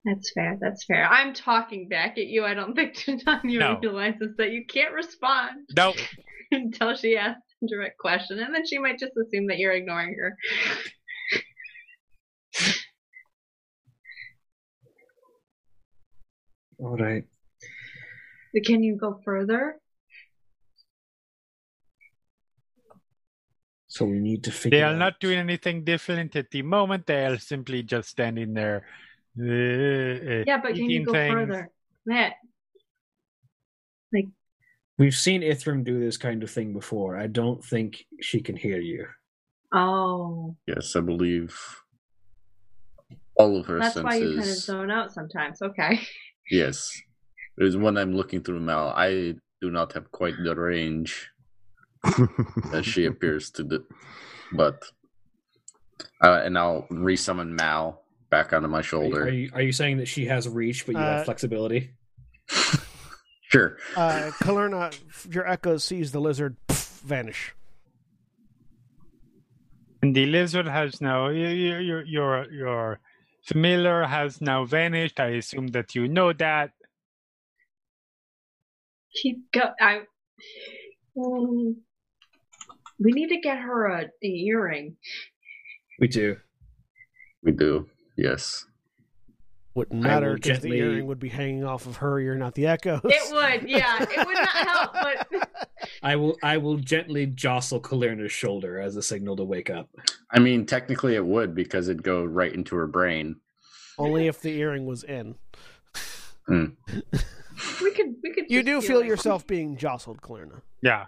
That's 0.03 0.31
fair. 0.33 0.57
That's 0.59 0.83
fair. 0.85 1.05
I'm 1.07 1.33
talking 1.33 1.87
back 1.87 2.17
at 2.17 2.27
you. 2.27 2.43
I 2.45 2.53
don't 2.53 2.75
think 2.75 2.95
Tanya 3.25 3.59
No. 3.59 3.79
realizes 3.81 4.35
that 4.37 4.51
you 4.51 4.65
can't 4.65 4.93
respond 4.93 5.67
No, 5.75 5.93
until 6.51 6.95
she 6.95 7.15
asks 7.17 7.41
a 7.63 7.67
direct 7.67 7.97
question, 7.97 8.39
and 8.39 8.53
then 8.53 8.65
she 8.65 8.77
might 8.77 8.99
just 8.99 9.13
assume 9.17 9.47
that 9.47 9.57
you're 9.57 9.71
ignoring 9.73 10.15
her. 10.19 10.37
All 16.79 16.95
right. 16.97 17.23
But 18.53 18.63
Can 18.63 18.81
you 18.83 18.95
go 18.95 19.19
further? 19.23 19.75
So 23.87 24.05
we 24.05 24.19
need 24.19 24.43
to 24.43 24.51
figure 24.51 24.77
they 24.77 24.83
are 24.83 24.93
out. 24.93 24.97
not 24.99 25.19
doing 25.19 25.39
anything 25.39 25.83
different 25.83 26.35
at 26.35 26.51
the 26.51 26.61
moment. 26.61 27.07
They 27.07 27.25
are 27.25 27.37
simply 27.39 27.81
just 27.83 28.09
standing 28.09 28.53
there. 28.53 28.85
Uh, 29.39 30.43
Yeah, 30.45 30.57
but 30.61 30.75
can 30.75 30.89
you 30.89 31.05
go 31.05 31.11
things. 31.13 31.33
further? 31.33 31.69
Matt, 32.05 32.33
We've 34.97 35.15
seen 35.15 35.43
Ithrim 35.43 35.85
do 35.85 35.97
this 35.97 36.17
kind 36.17 36.43
of 36.43 36.51
thing 36.51 36.73
before. 36.73 37.15
I 37.15 37.27
don't 37.27 37.63
think 37.63 38.03
she 38.19 38.41
can 38.41 38.57
hear 38.57 38.79
you. 38.81 39.07
oh, 39.71 40.57
Yes, 40.67 40.93
I 40.93 40.99
believe 40.99 41.57
all 43.37 43.55
of 43.55 43.65
her 43.67 43.79
that's 43.79 43.93
senses. 43.93 44.03
why 44.03 44.15
you 44.17 44.35
kind 44.37 44.49
of 44.49 44.55
zone 44.57 44.91
out 44.91 45.13
sometimes. 45.13 45.61
Okay. 45.61 46.01
Yes. 46.49 46.91
It 47.57 47.65
is 47.65 47.75
when 47.77 47.97
I'm 47.97 48.13
looking 48.15 48.41
through 48.41 48.59
Mal. 48.61 48.89
I 48.95 49.35
do 49.61 49.69
not 49.69 49.93
have 49.93 50.11
quite 50.11 50.35
the 50.43 50.55
range 50.55 51.29
that 52.71 52.83
she 52.85 53.05
appears 53.05 53.49
to 53.51 53.63
do. 53.63 53.83
But 54.53 54.83
uh, 56.23 56.41
and 56.43 56.57
I'll 56.57 56.87
resummon 56.89 57.49
Mal 57.49 58.01
back 58.29 58.53
onto 58.53 58.67
my 58.67 58.81
shoulder. 58.81 59.23
are 59.23 59.29
you 59.29 59.49
are 59.53 59.61
you 59.61 59.71
saying 59.73 59.97
that 59.97 60.07
she 60.07 60.25
has 60.27 60.47
reach, 60.47 60.85
but 60.85 60.95
you 60.95 61.01
Uh, 61.01 61.17
have 61.17 61.25
flexibility? 61.25 61.91
Sure. 63.51 63.77
Uh, 63.97 64.29
Kalyrrna, 64.43 64.93
your 65.33 65.47
echo 65.49 65.77
sees 65.77 66.11
the 66.11 66.19
lizard 66.21 66.55
pff, 66.67 67.01
vanish. 67.01 67.55
And 70.03 70.15
the 70.15 70.27
lizard 70.27 70.67
has 70.67 71.01
now 71.01 71.29
your 71.29 71.81
your 71.81 72.05
your 72.05 72.51
your 72.51 72.99
familiar 73.49 74.03
has 74.03 74.41
now 74.41 74.63
vanished. 74.63 75.19
I 75.19 75.41
assume 75.41 75.67
that 75.69 75.95
you 75.95 76.07
know 76.07 76.31
that. 76.33 76.71
Keep 79.21 79.51
go. 79.51 79.73
I. 79.81 80.01
Mm. 81.17 81.75
we 82.99 83.11
need 83.11 83.29
to 83.29 83.41
get 83.41 83.57
her 83.57 83.87
a, 83.87 84.01
an 84.03 84.11
earring. 84.21 84.95
We 85.99 86.07
do. 86.07 86.37
We 87.43 87.51
do. 87.51 87.89
Yes. 88.15 88.65
Wouldn't 89.75 90.01
matter 90.01 90.33
because 90.33 90.59
gently- 90.59 90.71
the 90.71 90.77
earring 90.77 91.05
would 91.07 91.19
be 91.19 91.29
hanging 91.29 91.63
off 91.63 91.85
of 91.85 91.97
her 91.97 92.19
ear, 92.19 92.35
not 92.35 92.55
the 92.55 92.65
echoes. 92.67 93.01
It 93.03 93.31
would, 93.61 93.69
yeah. 93.69 94.01
It 94.01 94.25
would 94.25 94.35
not 94.35 94.49
help, 94.49 94.93
but 94.93 95.69
I 96.03 96.15
will 96.15 96.37
I 96.43 96.57
will 96.57 96.77
gently 96.77 97.27
jostle 97.27 97.79
Kalyrrna's 97.79 98.31
shoulder 98.31 98.79
as 98.79 98.95
a 98.95 99.01
signal 99.03 99.35
to 99.37 99.43
wake 99.43 99.69
up. 99.69 99.87
I 100.31 100.39
mean, 100.39 100.65
technically 100.65 101.15
it 101.15 101.25
would 101.25 101.53
because 101.55 101.87
it'd 101.87 102.03
go 102.03 102.23
right 102.23 102.53
into 102.53 102.75
her 102.75 102.87
brain. 102.87 103.37
Only 103.97 104.27
if 104.27 104.41
the 104.41 104.49
earring 104.59 104.85
was 104.85 105.03
in. 105.03 105.35
Mm. 106.49 106.75
we 107.81 107.91
could 107.91 108.15
we 108.23 108.33
could. 108.33 108.45
You 108.49 108.63
do 108.63 108.81
feel 108.81 108.99
like- 108.99 109.07
yourself 109.07 109.45
being 109.45 109.77
jostled, 109.77 110.21
Kalyrrna. 110.21 110.61
Yeah, 110.81 111.05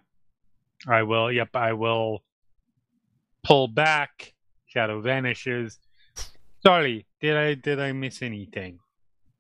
I 0.88 1.04
will. 1.04 1.32
Yep, 1.32 1.56
I 1.56 1.74
will 1.74 2.24
pull 3.44 3.68
back. 3.68 4.34
Shadow 4.68 5.02
vanishes. 5.02 5.80
Sorry, 6.64 7.08
did 7.22 7.36
I 7.36 7.54
did 7.56 7.80
I 7.80 7.92
miss 7.92 8.22
anything? 8.22 8.80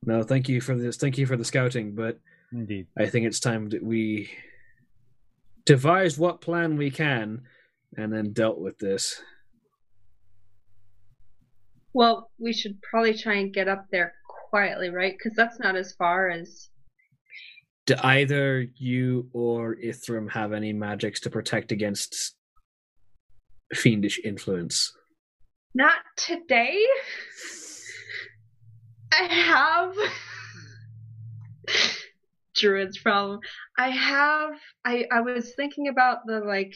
No, 0.03 0.23
thank 0.23 0.49
you 0.49 0.61
for 0.61 0.75
this. 0.75 0.97
Thank 0.97 1.17
you 1.17 1.25
for 1.27 1.37
the 1.37 1.45
scouting, 1.45 1.93
but 1.93 2.19
Indeed. 2.51 2.87
I 2.97 3.07
think 3.07 3.27
it's 3.27 3.39
time 3.39 3.69
that 3.69 3.83
we 3.83 4.31
devised 5.65 6.17
what 6.17 6.41
plan 6.41 6.77
we 6.77 6.89
can 6.89 7.43
and 7.95 8.11
then 8.11 8.33
dealt 8.33 8.59
with 8.59 8.79
this. 8.79 9.21
Well, 11.93 12.31
we 12.39 12.53
should 12.53 12.81
probably 12.81 13.15
try 13.17 13.35
and 13.35 13.53
get 13.53 13.67
up 13.67 13.85
there 13.91 14.13
quietly, 14.49 14.89
right? 14.89 15.13
Because 15.17 15.35
that's 15.35 15.59
not 15.59 15.75
as 15.75 15.93
far 15.93 16.29
as. 16.29 16.69
Do 17.85 17.95
either 18.03 18.67
you 18.77 19.29
or 19.33 19.75
Ithrim 19.75 20.31
have 20.31 20.53
any 20.53 20.71
magics 20.71 21.19
to 21.21 21.29
protect 21.29 21.71
against 21.71 22.35
fiendish 23.73 24.19
influence? 24.23 24.91
Not 25.73 25.95
today. 26.17 26.77
I 29.11 29.23
have. 29.23 29.95
Druid's 32.55 32.97
problem. 32.97 33.39
I 33.77 33.89
have. 33.89 34.51
I 34.85 35.05
I 35.11 35.21
was 35.21 35.53
thinking 35.55 35.87
about 35.87 36.25
the 36.25 36.39
like 36.39 36.73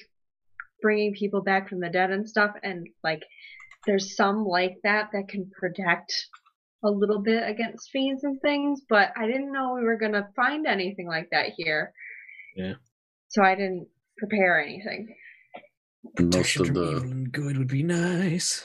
bringing 0.81 1.13
people 1.13 1.41
back 1.41 1.69
from 1.69 1.79
the 1.79 1.89
dead 1.89 2.11
and 2.11 2.27
stuff, 2.27 2.51
and 2.63 2.87
like 3.03 3.23
there's 3.85 4.15
some 4.15 4.45
like 4.45 4.77
that 4.83 5.09
that 5.13 5.27
can 5.27 5.51
protect 5.59 6.27
a 6.83 6.89
little 6.89 7.19
bit 7.19 7.47
against 7.47 7.89
fiends 7.89 8.23
and 8.23 8.39
things, 8.41 8.81
but 8.87 9.11
I 9.17 9.27
didn't 9.27 9.51
know 9.51 9.73
we 9.73 9.83
were 9.83 9.97
gonna 9.97 10.29
find 10.35 10.65
anything 10.65 11.07
like 11.07 11.29
that 11.31 11.53
here. 11.57 11.91
Yeah. 12.55 12.73
So 13.29 13.43
I 13.43 13.55
didn't 13.55 13.87
prepare 14.17 14.63
anything. 14.63 15.13
Most 16.19 16.59
of 16.59 16.73
the 16.73 16.97
evil 16.97 17.25
good 17.31 17.57
would 17.57 17.67
be 17.67 17.83
nice. 17.83 18.63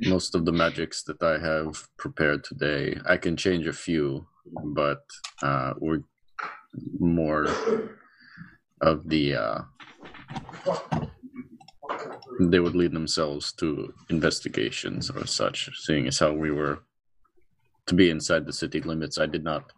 Most 0.00 0.34
of 0.34 0.44
the 0.44 0.52
magics 0.52 1.02
that 1.04 1.22
I 1.22 1.38
have 1.38 1.88
prepared 1.96 2.44
today, 2.44 2.96
I 3.08 3.16
can 3.16 3.36
change 3.36 3.66
a 3.66 3.72
few, 3.72 4.26
but 4.64 5.02
uh, 5.42 5.74
we're 5.78 6.00
more 6.98 7.46
of 8.80 9.08
the 9.08 9.34
uh, 9.34 9.60
they 12.40 12.58
would 12.60 12.74
lead 12.74 12.92
themselves 12.92 13.52
to 13.52 13.92
investigations 14.10 15.10
or 15.10 15.26
such, 15.26 15.70
seeing 15.84 16.06
as 16.08 16.18
how 16.18 16.32
we 16.32 16.50
were 16.50 16.80
to 17.86 17.94
be 17.94 18.10
inside 18.10 18.46
the 18.46 18.52
city 18.52 18.80
limits. 18.80 19.18
I 19.18 19.26
did 19.26 19.44
not 19.44 19.72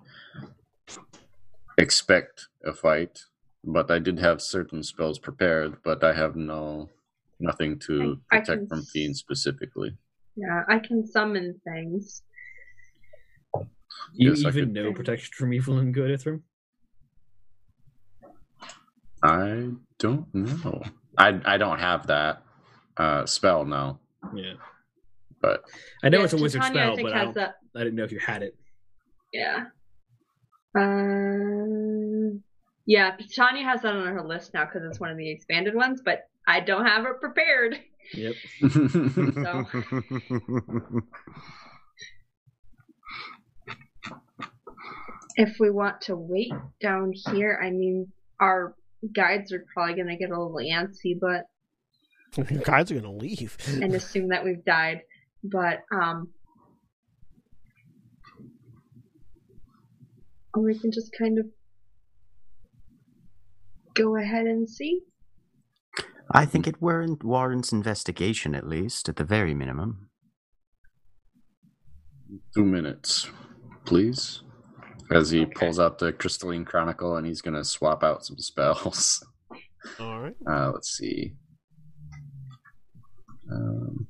expect 1.79 2.49
a 2.65 2.73
fight, 2.73 3.21
but 3.65 3.91
I 3.91 3.99
did 3.99 4.19
have 4.19 4.41
certain 4.41 4.83
spells 4.83 5.19
prepared, 5.19 5.77
but 5.85 6.03
I 6.03 6.13
have 6.15 6.37
no 6.37 6.89
nothing 7.39 7.79
to 7.81 8.19
I- 8.31 8.37
I 8.37 8.41
protect 8.41 8.61
can 8.61 8.69
from 8.69 8.83
fiends 8.85 9.19
specifically. 9.19 9.97
Yeah, 10.37 10.63
I 10.69 10.79
can 10.79 11.07
summon 11.07 11.61
things. 11.65 12.23
You 14.13 14.31
Yes, 14.31 14.45
I 14.45 14.49
even 14.49 14.67
could- 14.67 14.73
know 14.75 14.93
protection 14.93 15.33
from 15.35 15.53
evil 15.53 15.79
and 15.79 15.93
good, 15.95 16.11
Ithrim? 16.19 16.43
I 19.23 19.71
don't 19.99 20.33
know. 20.35 20.83
I 21.19 21.41
I 21.45 21.57
don't 21.57 21.79
have 21.79 22.07
that 22.09 22.43
uh 22.97 23.25
spell 23.27 23.65
now, 23.65 23.99
Yeah. 24.35 24.55
but 25.41 25.65
I 26.03 26.09
know 26.11 26.19
Yeah, 26.19 26.25
it's 26.25 26.33
a 26.35 26.37
wizard 26.37 26.61
Titania, 26.63 26.83
I 26.83 26.85
spell, 26.87 26.97
think, 26.97 27.09
but 27.09 27.15
I, 27.15 27.19
has 27.19 27.25
don't, 27.27 27.35
that. 27.35 27.55
I 27.75 27.79
didn't 27.81 27.95
know 27.97 28.05
if 28.05 28.13
you 28.13 28.19
had 28.21 28.43
it. 28.43 28.57
Yeah. 29.33 29.67
Um. 30.75 32.43
Yeah, 32.89 33.17
Tanya 33.35 33.65
has 33.65 33.83
that 33.83 33.97
on 33.97 34.07
her 34.07 34.23
list 34.23 34.55
now 34.55 34.65
because 34.67 34.85
it's 34.85 35.01
one 35.01 35.11
of 35.11 35.17
the 35.17 35.29
expanded 35.31 35.75
ones, 35.75 36.03
but 36.05 36.29
I 36.47 36.61
don't 36.61 36.85
have 36.87 37.05
it 37.07 37.21
prepared. 37.21 37.81
Yep. 38.15 38.35
If 45.37 45.57
we 45.61 45.71
want 45.71 46.01
to 46.03 46.17
wait 46.17 46.53
down 46.81 47.13
here, 47.31 47.61
I 47.63 47.71
mean, 47.71 48.11
our 48.41 48.75
guides 49.15 49.53
are 49.53 49.65
probably 49.73 49.95
going 49.95 50.09
to 50.09 50.17
get 50.17 50.31
a 50.31 50.41
little 50.41 50.55
antsy, 50.57 51.19
but 51.19 51.45
Your 52.51 52.63
guys 52.63 52.91
are 52.91 52.95
gonna 52.95 53.13
leave. 53.13 53.57
and 53.83 53.95
assume 53.95 54.29
that 54.29 54.45
we've 54.45 54.65
died. 54.65 55.01
But 55.45 55.81
um, 55.93 56.29
or 60.55 60.63
we 60.63 60.79
can 60.79 60.91
just 60.91 61.13
kind 61.17 61.39
of 61.39 61.47
go 63.95 64.17
ahead 64.17 64.47
and 64.47 64.69
see. 64.69 65.01
I 66.31 66.45
think 66.45 66.67
it 66.67 66.83
warrant, 66.83 67.23
warrants 67.23 67.73
investigation, 67.73 68.55
at 68.55 68.67
least, 68.67 69.09
at 69.09 69.17
the 69.17 69.25
very 69.25 69.55
minimum. 69.55 70.11
two 72.55 72.65
minutes, 72.65 73.31
please. 73.85 74.43
As 75.13 75.31
he 75.31 75.47
pulls 75.47 75.79
out 75.79 75.99
the 75.99 76.13
crystalline 76.13 76.65
chronicle 76.65 77.17
and 77.17 77.27
he's 77.27 77.41
gonna 77.41 77.65
swap 77.65 78.03
out 78.03 78.25
some 78.25 78.39
spells. 78.39 79.25
All 80.01 80.21
right. 80.21 80.35
Uh, 80.51 80.73
let's 80.73 80.97
see. 80.97 81.35
Um, 83.53 84.09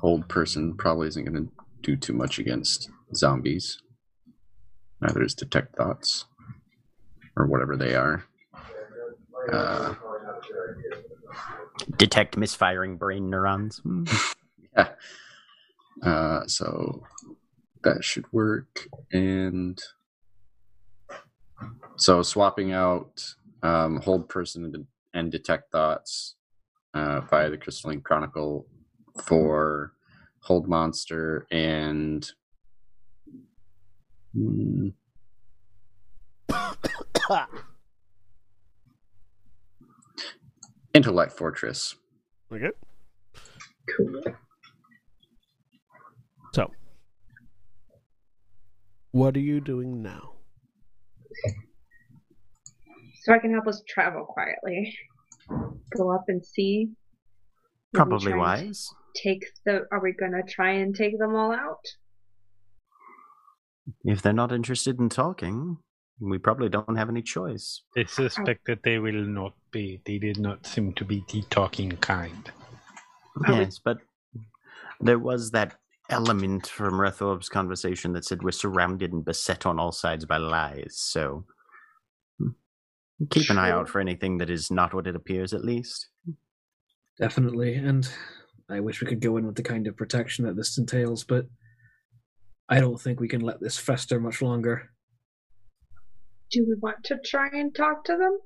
hold 0.00 0.28
person 0.28 0.74
probably 0.76 1.08
isn't 1.08 1.24
going 1.24 1.46
to 1.46 1.52
do 1.82 1.96
too 1.96 2.12
much 2.12 2.38
against 2.38 2.90
zombies. 3.14 3.78
Neither 5.00 5.22
is 5.22 5.34
detect 5.34 5.76
thoughts, 5.76 6.24
or 7.36 7.46
whatever 7.46 7.76
they 7.76 7.94
are. 7.94 8.24
Uh, 9.50 9.94
Detect 11.96 12.36
misfiring 12.36 12.96
brain 12.96 13.30
neurons. 13.30 13.78
Hmm. 13.78 14.04
yeah. 14.76 14.88
Uh, 16.02 16.46
so 16.46 17.02
that 17.82 18.04
should 18.04 18.30
work. 18.32 18.86
And 19.12 19.80
so 21.96 22.22
swapping 22.22 22.72
out 22.72 23.34
um, 23.62 24.00
hold 24.00 24.28
person 24.28 24.64
and, 24.64 24.86
and 25.14 25.32
detect 25.32 25.72
thoughts 25.72 26.36
uh, 26.94 27.20
via 27.22 27.50
the 27.50 27.58
crystalline 27.58 28.00
chronicle 28.00 28.66
for 29.24 29.92
hold 30.40 30.68
monster 30.68 31.46
and 31.50 32.30
Hmm, 34.34 34.88
intellect 40.94 41.32
fortress. 41.32 41.94
Okay. 42.52 42.70
Cool. 43.96 44.22
So, 46.54 46.70
what 49.12 49.36
are 49.36 49.40
you 49.40 49.60
doing 49.60 50.02
now? 50.02 50.32
So 53.22 53.32
I 53.32 53.38
can 53.38 53.52
help 53.52 53.66
us 53.66 53.82
travel 53.88 54.24
quietly. 54.24 54.96
Go 55.96 56.12
up 56.12 56.24
and 56.28 56.44
see. 56.44 56.88
Maybe 57.92 57.94
Probably 57.94 58.34
wise. 58.34 58.88
Take 59.14 59.44
the. 59.64 59.82
Are 59.92 60.00
we 60.00 60.12
gonna 60.12 60.42
try 60.42 60.72
and 60.72 60.94
take 60.94 61.18
them 61.18 61.34
all 61.34 61.52
out? 61.52 61.84
If 64.04 64.22
they're 64.22 64.32
not 64.32 64.52
interested 64.52 64.98
in 64.98 65.08
talking, 65.08 65.78
we 66.20 66.38
probably 66.38 66.68
don't 66.68 66.96
have 66.96 67.08
any 67.08 67.22
choice. 67.22 67.82
I 67.96 68.04
suspect 68.04 68.66
that 68.66 68.82
they 68.82 68.98
will 68.98 69.24
not 69.24 69.54
be. 69.70 70.00
They 70.04 70.18
did 70.18 70.38
not 70.38 70.66
seem 70.66 70.92
to 70.94 71.04
be 71.04 71.24
the 71.32 71.42
talking 71.50 71.90
kind. 71.96 72.50
Yes, 73.48 73.80
but 73.82 73.98
there 75.00 75.18
was 75.18 75.50
that 75.52 75.76
element 76.10 76.66
from 76.66 77.00
Rethorb's 77.00 77.48
conversation 77.48 78.12
that 78.12 78.24
said 78.24 78.42
we're 78.42 78.52
surrounded 78.52 79.12
and 79.12 79.24
beset 79.24 79.64
on 79.66 79.80
all 79.80 79.92
sides 79.92 80.24
by 80.24 80.36
lies, 80.36 80.96
so 80.96 81.44
hmm, 82.38 82.50
keep 83.30 83.48
an 83.50 83.58
eye 83.58 83.70
out 83.70 83.88
for 83.88 84.00
anything 84.00 84.38
that 84.38 84.50
is 84.50 84.70
not 84.70 84.94
what 84.94 85.06
it 85.06 85.16
appears, 85.16 85.54
at 85.54 85.64
least. 85.64 86.08
Definitely. 87.18 87.74
And 87.74 88.08
I 88.68 88.80
wish 88.80 89.00
we 89.00 89.06
could 89.06 89.20
go 89.20 89.36
in 89.36 89.46
with 89.46 89.56
the 89.56 89.62
kind 89.62 89.86
of 89.86 89.96
protection 89.96 90.44
that 90.44 90.56
this 90.56 90.78
entails, 90.78 91.24
but 91.24 91.46
I 92.68 92.80
don't 92.80 93.00
think 93.00 93.20
we 93.20 93.28
can 93.28 93.40
let 93.40 93.60
this 93.60 93.78
fester 93.78 94.18
much 94.20 94.40
longer. 94.40 94.91
Do 96.52 96.64
we 96.68 96.74
want 96.80 97.02
to 97.04 97.18
try 97.24 97.48
and 97.52 97.74
talk 97.74 98.04
to 98.04 98.16
them? 98.16 98.38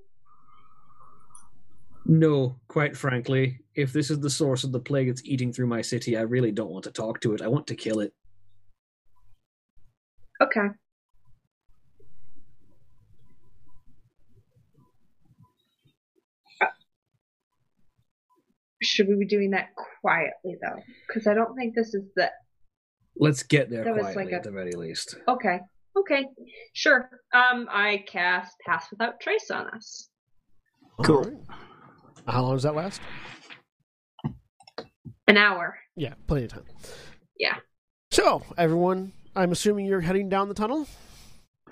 No, 2.07 2.55
quite 2.69 2.97
frankly, 2.97 3.59
if 3.75 3.93
this 3.93 4.11
is 4.13 4.21
the 4.21 4.31
source 4.31 4.63
of 4.63 4.71
the 4.71 4.79
plague 4.79 5.09
that's 5.09 5.25
eating 5.25 5.53
through 5.53 5.67
my 5.67 5.83
city, 5.83 6.17
I 6.17 6.21
really 6.21 6.53
don't 6.53 6.71
want 6.71 6.85
to 6.85 6.93
talk 6.93 7.21
to 7.23 7.35
it. 7.35 7.43
I 7.43 7.49
want 7.49 7.67
to 7.67 7.75
kill 7.75 7.99
it. 7.99 8.13
Okay. 10.41 10.69
Uh, 16.61 16.67
Should 18.83 19.09
we 19.09 19.17
be 19.17 19.27
doing 19.27 19.51
that 19.51 19.71
quietly 20.01 20.57
though? 20.63 20.81
Because 21.09 21.27
I 21.27 21.35
don't 21.35 21.57
think 21.57 21.75
this 21.75 21.95
is 21.95 22.05
the. 22.15 22.31
Let's 23.19 23.43
get 23.43 23.71
there 23.71 23.83
quietly 23.83 24.25
like 24.25 24.33
a- 24.33 24.37
at 24.37 24.43
the 24.45 24.51
very 24.51 24.73
least. 24.73 25.17
Okay. 25.27 25.61
Okay. 25.97 26.27
Sure. 26.75 27.09
Um, 27.35 27.69
I 27.71 28.05
cast 28.07 28.57
Pass 28.67 28.87
Without 28.91 29.21
Trace 29.21 29.51
on 29.51 29.69
us. 29.69 30.09
Cool. 31.05 31.17
All 31.17 31.23
right. 31.25 31.35
How 32.29 32.43
long 32.43 32.55
does 32.55 32.63
that 32.65 32.75
last? 32.75 33.01
An 35.29 35.37
hour. 35.37 35.77
Yeah, 35.97 36.15
plenty 36.27 36.45
of 36.45 36.53
time. 36.53 36.65
Yeah. 37.39 37.57
So, 38.11 38.43
everyone, 38.57 39.13
I'm 39.35 39.53
assuming 39.53 39.87
you're 39.87 40.01
heading 40.01 40.29
down 40.29 40.49
the 40.49 40.55
tunnel. 40.55 40.87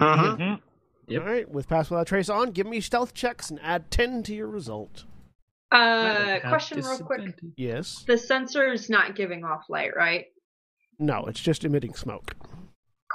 Uh-huh. 0.00 0.36
Mhm. 0.36 0.60
Yep. 1.06 1.22
All 1.22 1.28
right, 1.28 1.48
with 1.50 1.68
Pass 1.68 1.90
Without 1.90 2.06
Trace 2.06 2.28
on, 2.28 2.50
give 2.50 2.66
me 2.66 2.80
stealth 2.80 3.14
checks 3.14 3.50
and 3.50 3.60
add 3.62 3.90
10 3.90 4.22
to 4.24 4.34
your 4.34 4.48
result. 4.48 5.04
Uh, 5.70 6.38
question 6.40 6.78
real 6.78 6.98
quick. 6.98 7.38
Yes. 7.56 8.04
The 8.06 8.16
censer 8.16 8.72
is 8.72 8.88
not 8.88 9.14
giving 9.16 9.44
off 9.44 9.64
light, 9.68 9.94
right? 9.96 10.26
No, 10.98 11.24
it's 11.26 11.40
just 11.40 11.64
emitting 11.64 11.94
smoke. 11.94 12.34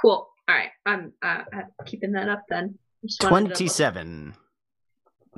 Cool. 0.00 0.28
All 0.50 0.56
right. 0.56 0.70
I'm 0.84 1.12
uh, 1.22 1.42
uh, 1.54 1.84
keeping 1.86 2.10
that 2.12 2.28
up 2.28 2.42
then. 2.48 2.76
Just 3.06 3.22
wanted 3.30 3.50
to- 3.50 3.54
27. 3.54 4.34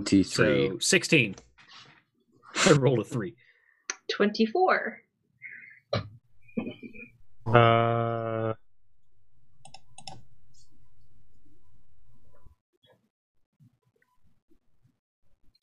T3. 0.01 0.25
So, 0.25 0.79
16. 0.79 1.35
I 2.67 2.73
rolled 2.73 3.01
a 3.01 3.05
3. 3.05 3.35
24. 4.11 5.03
Uh, 7.47 8.55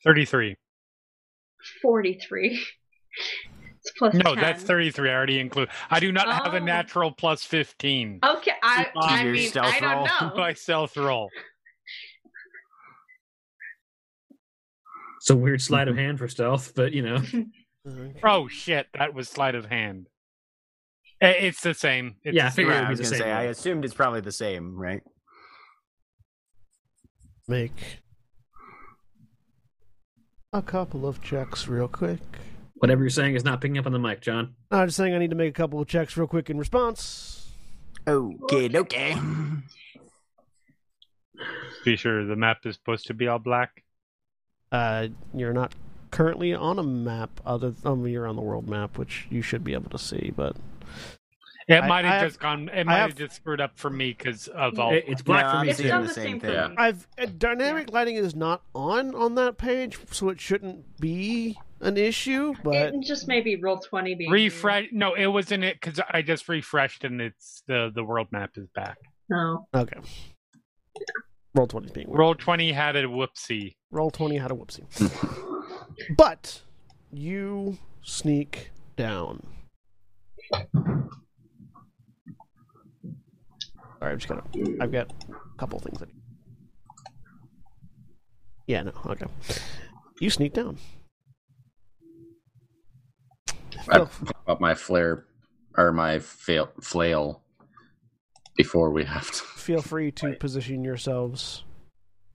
Thirty-three. 0.04 0.56
43. 1.82 2.62
It's 3.82 3.92
plus 3.98 4.14
No, 4.14 4.34
10. 4.34 4.42
that's 4.42 4.62
thirty-three. 4.62 5.10
I 5.10 5.14
already 5.14 5.38
include. 5.40 5.68
I 5.90 6.00
do 6.00 6.12
not 6.12 6.28
have 6.28 6.54
a 6.54 6.58
Oh. 6.58 6.64
natural 6.64 7.12
plus 7.12 7.44
fifteen. 7.44 8.18
Okay, 8.24 8.52
I, 8.62 8.84
To 8.84 8.90
I 8.96 9.22
your 9.24 9.32
mean, 9.32 9.48
stealth 9.48 9.74
I 9.74 9.80
don't 9.80 9.92
roll. 9.96 10.06
know. 10.30 10.36
My 10.36 10.52
stealth 10.54 10.96
roll. 10.96 11.28
It's 15.18 15.30
a 15.30 15.36
weird 15.36 15.60
sleight 15.60 15.88
of 15.88 15.94
mm-hmm. 15.96 16.02
hand 16.04 16.18
for 16.18 16.28
stealth, 16.28 16.72
but 16.74 16.92
you 16.92 17.02
know. 17.02 17.18
Mm-hmm. 17.88 18.18
Oh 18.22 18.46
shit! 18.46 18.88
That 18.92 19.14
was 19.14 19.26
sleight 19.30 19.54
of 19.54 19.64
hand. 19.64 20.06
It's 21.18 21.62
the 21.62 21.72
same. 21.72 22.16
It's 22.24 22.36
Yeah, 22.36 22.44
I 22.44 22.48
the 22.50 22.54
figured 22.56 22.74
same. 22.74 22.76
Yeah, 22.76 22.82
it'd 22.82 22.84
I 22.84 22.88
be 22.88 22.90
was 22.90 22.98
the 22.98 23.02
going 23.04 23.12
to 23.12 23.18
same 23.18 23.24
say, 23.24 23.32
I 23.32 23.42
assumed 23.44 23.84
it's 23.86 23.94
probably 23.94 24.20
the 24.20 24.32
same, 24.32 24.76
right? 24.78 25.00
Make 27.48 28.00
a 30.52 30.60
couple 30.60 31.06
of 31.06 31.22
checks 31.22 31.68
real 31.68 31.88
quick. 31.88 32.20
Whatever 32.80 33.02
you're 33.02 33.10
saying 33.10 33.34
is 33.34 33.44
not 33.44 33.60
picking 33.60 33.78
up 33.78 33.86
on 33.86 33.92
the 33.92 33.98
mic, 33.98 34.20
John. 34.22 34.54
I'm 34.70 34.88
just 34.88 34.96
saying 34.96 35.14
I 35.14 35.18
need 35.18 35.30
to 35.30 35.36
make 35.36 35.50
a 35.50 35.52
couple 35.52 35.80
of 35.80 35.86
checks 35.86 36.16
real 36.16 36.26
quick 36.26 36.48
in 36.50 36.58
response. 36.58 37.52
Okay, 38.08 38.70
okay. 38.74 39.16
Be 41.84 41.96
sure 41.96 42.24
the 42.24 42.36
map 42.36 42.64
is 42.64 42.76
supposed 42.76 43.06
to 43.08 43.14
be 43.14 43.28
all 43.28 43.38
black. 43.38 43.82
Uh, 44.72 45.08
you're 45.34 45.52
not 45.52 45.74
currently 46.10 46.54
on 46.54 46.78
a 46.78 46.82
map. 46.82 47.40
Other, 47.44 47.74
um, 47.84 48.06
you're 48.06 48.26
on 48.26 48.36
the 48.36 48.42
world 48.42 48.68
map, 48.68 48.96
which 48.96 49.26
you 49.30 49.42
should 49.42 49.62
be 49.62 49.74
able 49.74 49.90
to 49.90 49.98
see. 49.98 50.32
But 50.34 50.56
It 51.68 51.84
might 51.84 52.04
have 52.06 52.20
have- 52.22 52.28
just 52.30 52.40
gone. 52.40 52.70
It 52.70 52.84
might 52.86 52.94
have- 52.96 53.10
have 53.10 53.18
just 53.18 53.36
screwed 53.36 53.60
up 53.60 53.78
for 53.78 53.90
me 53.90 54.14
because 54.16 54.48
of 54.48 54.78
all. 54.78 54.92
It- 54.94 55.04
it's 55.06 55.20
black 55.22 55.44
No, 55.44 55.52
for 55.58 55.64
me 55.64 55.70
It's 55.70 55.78
seeing 55.78 55.90
done 55.90 56.02
the 56.02 56.08
the 56.08 56.14
same 56.14 56.24
same 56.24 56.40
thing. 56.40 56.74
for. 56.74 56.80
I've 56.80 57.06
uh, 57.18 57.26
dynamic 57.36 57.92
lighting 57.92 58.16
is 58.16 58.34
not 58.34 58.62
on 58.74 59.14
on 59.14 59.34
that 59.34 59.58
page, 59.58 59.98
so 60.10 60.30
it 60.30 60.40
shouldn't 60.40 60.98
be 60.98 61.58
an 61.80 61.96
issue. 61.96 62.54
But 62.62 62.94
it 62.94 63.02
just 63.02 63.28
maybe 63.28 63.56
roll 63.56 63.78
twenty 63.78 64.14
being 64.14 64.30
refresh. 64.30 64.88
No, 64.92 65.14
it 65.14 65.26
wasn't 65.26 65.64
it 65.64 65.80
because 65.80 66.00
I 66.10 66.22
just 66.22 66.48
refreshed 66.48 67.04
and 67.04 67.20
it's 67.20 67.62
the 67.66 67.90
the 67.94 68.04
world 68.04 68.28
map 68.30 68.50
is 68.56 68.68
back. 68.74 68.98
No. 69.28 69.66
okay, 69.74 69.98
roll 71.54 71.66
twenty 71.66 71.90
being 71.92 72.08
weird. 72.08 72.18
Roll 72.18 72.34
twenty 72.34 72.72
had 72.72 72.96
a 72.96 73.04
whoopsie. 73.04 73.76
Roll 73.90 74.10
twenty 74.10 74.36
had 74.36 74.50
a 74.50 74.54
whoopsie. 74.54 74.84
but 76.16 76.62
you 77.12 77.78
sneak 78.02 78.70
down. 78.96 79.46
Sorry, 83.98 84.12
I'm 84.12 84.18
just 84.18 84.28
gonna. 84.28 84.42
I've 84.80 84.92
got 84.92 85.12
a 85.28 85.58
couple 85.58 85.78
things. 85.78 85.98
That... 86.00 86.08
Yeah, 88.66 88.82
no, 88.82 88.92
okay. 89.06 89.26
You 90.20 90.30
sneak 90.30 90.54
down. 90.54 90.78
I 93.88 93.98
pop 93.98 94.44
up 94.46 94.60
my 94.60 94.74
flare 94.74 95.26
or 95.76 95.92
my 95.92 96.18
fail, 96.18 96.70
flail 96.80 97.42
before 98.56 98.90
we 98.90 99.04
have 99.04 99.30
to. 99.30 99.42
feel 99.56 99.82
free 99.82 100.10
to 100.12 100.32
position 100.34 100.84
yourselves 100.84 101.64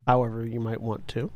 however 0.07 0.45
you 0.45 0.59
might 0.59 0.81
want 0.81 1.07
to. 1.09 1.31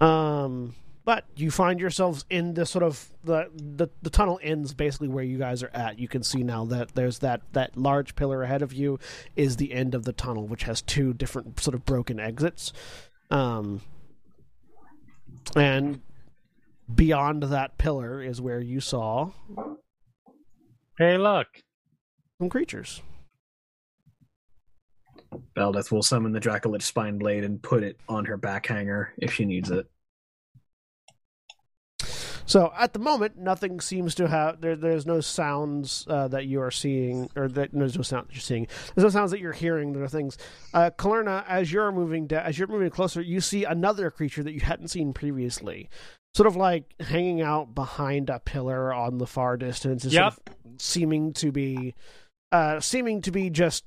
Um, 0.00 0.74
but 1.04 1.24
you 1.36 1.50
find 1.50 1.80
yourselves 1.80 2.24
in 2.30 2.54
the 2.54 2.64
sort 2.64 2.82
of 2.82 3.10
the, 3.24 3.50
the 3.54 3.88
the 4.02 4.10
tunnel 4.10 4.40
ends 4.42 4.72
basically 4.72 5.08
where 5.08 5.24
you 5.24 5.38
guys 5.38 5.62
are 5.62 5.70
at. 5.74 5.98
You 5.98 6.08
can 6.08 6.22
see 6.22 6.42
now 6.42 6.64
that 6.66 6.94
there's 6.94 7.18
that 7.18 7.42
that 7.52 7.76
large 7.76 8.14
pillar 8.14 8.42
ahead 8.42 8.62
of 8.62 8.72
you 8.72 8.98
is 9.36 9.56
the 9.56 9.72
end 9.72 9.94
of 9.94 10.04
the 10.04 10.12
tunnel, 10.12 10.46
which 10.46 10.62
has 10.62 10.80
two 10.80 11.12
different 11.12 11.60
sort 11.60 11.74
of 11.74 11.84
broken 11.84 12.18
exits. 12.18 12.72
Um, 13.30 13.82
and 15.54 16.00
beyond 16.92 17.44
that 17.44 17.78
pillar 17.78 18.22
is 18.22 18.40
where 18.40 18.60
you 18.60 18.80
saw 18.80 19.30
Hey, 20.98 21.16
look. 21.18 21.46
some 22.40 22.48
creatures. 22.48 23.02
Valdeth 25.56 25.90
will 25.90 26.02
summon 26.02 26.32
the 26.32 26.40
Dracolich 26.40 26.82
spine 26.82 27.18
blade 27.18 27.42
and 27.44 27.60
put 27.62 27.82
it 27.82 27.98
on 28.08 28.24
her 28.26 28.36
back 28.36 28.66
hanger 28.66 29.12
if 29.18 29.32
she 29.32 29.44
needs 29.44 29.70
it. 29.70 29.86
So 32.46 32.72
at 32.78 32.92
the 32.92 32.98
moment, 32.98 33.38
nothing 33.38 33.80
seems 33.80 34.14
to 34.16 34.28
have 34.28 34.60
there. 34.60 34.76
There's 34.76 35.06
no 35.06 35.20
sounds 35.20 36.06
uh, 36.08 36.28
that 36.28 36.44
you 36.46 36.60
are 36.60 36.70
seeing, 36.70 37.30
or 37.34 37.48
that 37.48 37.70
there's 37.72 37.96
no 37.96 38.02
sound 38.02 38.28
that 38.28 38.34
you're 38.34 38.40
seeing. 38.42 38.68
There's 38.94 39.02
no 39.04 39.08
sounds 39.08 39.30
that 39.30 39.40
you're 39.40 39.52
hearing. 39.52 39.94
There 39.94 40.02
are 40.04 40.08
things. 40.08 40.36
Uh, 40.74 40.90
Kalyrrna, 40.96 41.44
as 41.48 41.72
you're 41.72 41.90
moving, 41.90 42.26
da- 42.26 42.42
as 42.42 42.58
you're 42.58 42.68
moving 42.68 42.90
closer, 42.90 43.22
you 43.22 43.40
see 43.40 43.64
another 43.64 44.10
creature 44.10 44.42
that 44.42 44.52
you 44.52 44.60
hadn't 44.60 44.88
seen 44.88 45.14
previously, 45.14 45.88
sort 46.34 46.46
of 46.46 46.56
like 46.56 46.94
hanging 47.00 47.40
out 47.40 47.74
behind 47.74 48.30
a 48.30 48.38
pillar 48.40 48.92
on 48.92 49.18
the 49.18 49.26
far 49.26 49.56
distance. 49.56 50.04
Is 50.04 50.12
sort 50.46 50.48
of 50.72 50.80
seeming 50.80 51.32
to 51.34 51.52
be, 51.52 51.94
uh, 52.52 52.80
seeming 52.80 53.22
to 53.22 53.30
be 53.30 53.50
just 53.50 53.84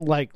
like 0.00 0.32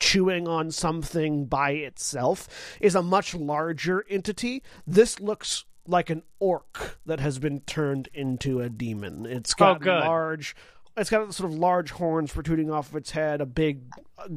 chewing 0.00 0.46
on 0.46 0.70
something 0.70 1.46
by 1.46 1.70
itself 1.70 2.48
is 2.80 2.94
a 2.94 3.02
much 3.02 3.34
larger 3.34 4.04
entity. 4.10 4.62
This 4.86 5.20
looks 5.20 5.64
like 5.86 6.10
an 6.10 6.22
orc 6.40 6.98
that 7.06 7.20
has 7.20 7.38
been 7.38 7.60
turned 7.60 8.08
into 8.12 8.60
a 8.60 8.68
demon. 8.68 9.24
It's 9.26 9.54
got 9.54 9.80
Oh, 9.86 9.90
large 10.00 10.56
it's 10.98 11.10
got 11.10 11.32
sort 11.34 11.50
of 11.52 11.58
large 11.58 11.90
horns 11.90 12.32
protruding 12.32 12.70
off 12.70 12.88
of 12.88 12.96
its 12.96 13.10
head, 13.10 13.42
a 13.42 13.46
big 13.46 13.82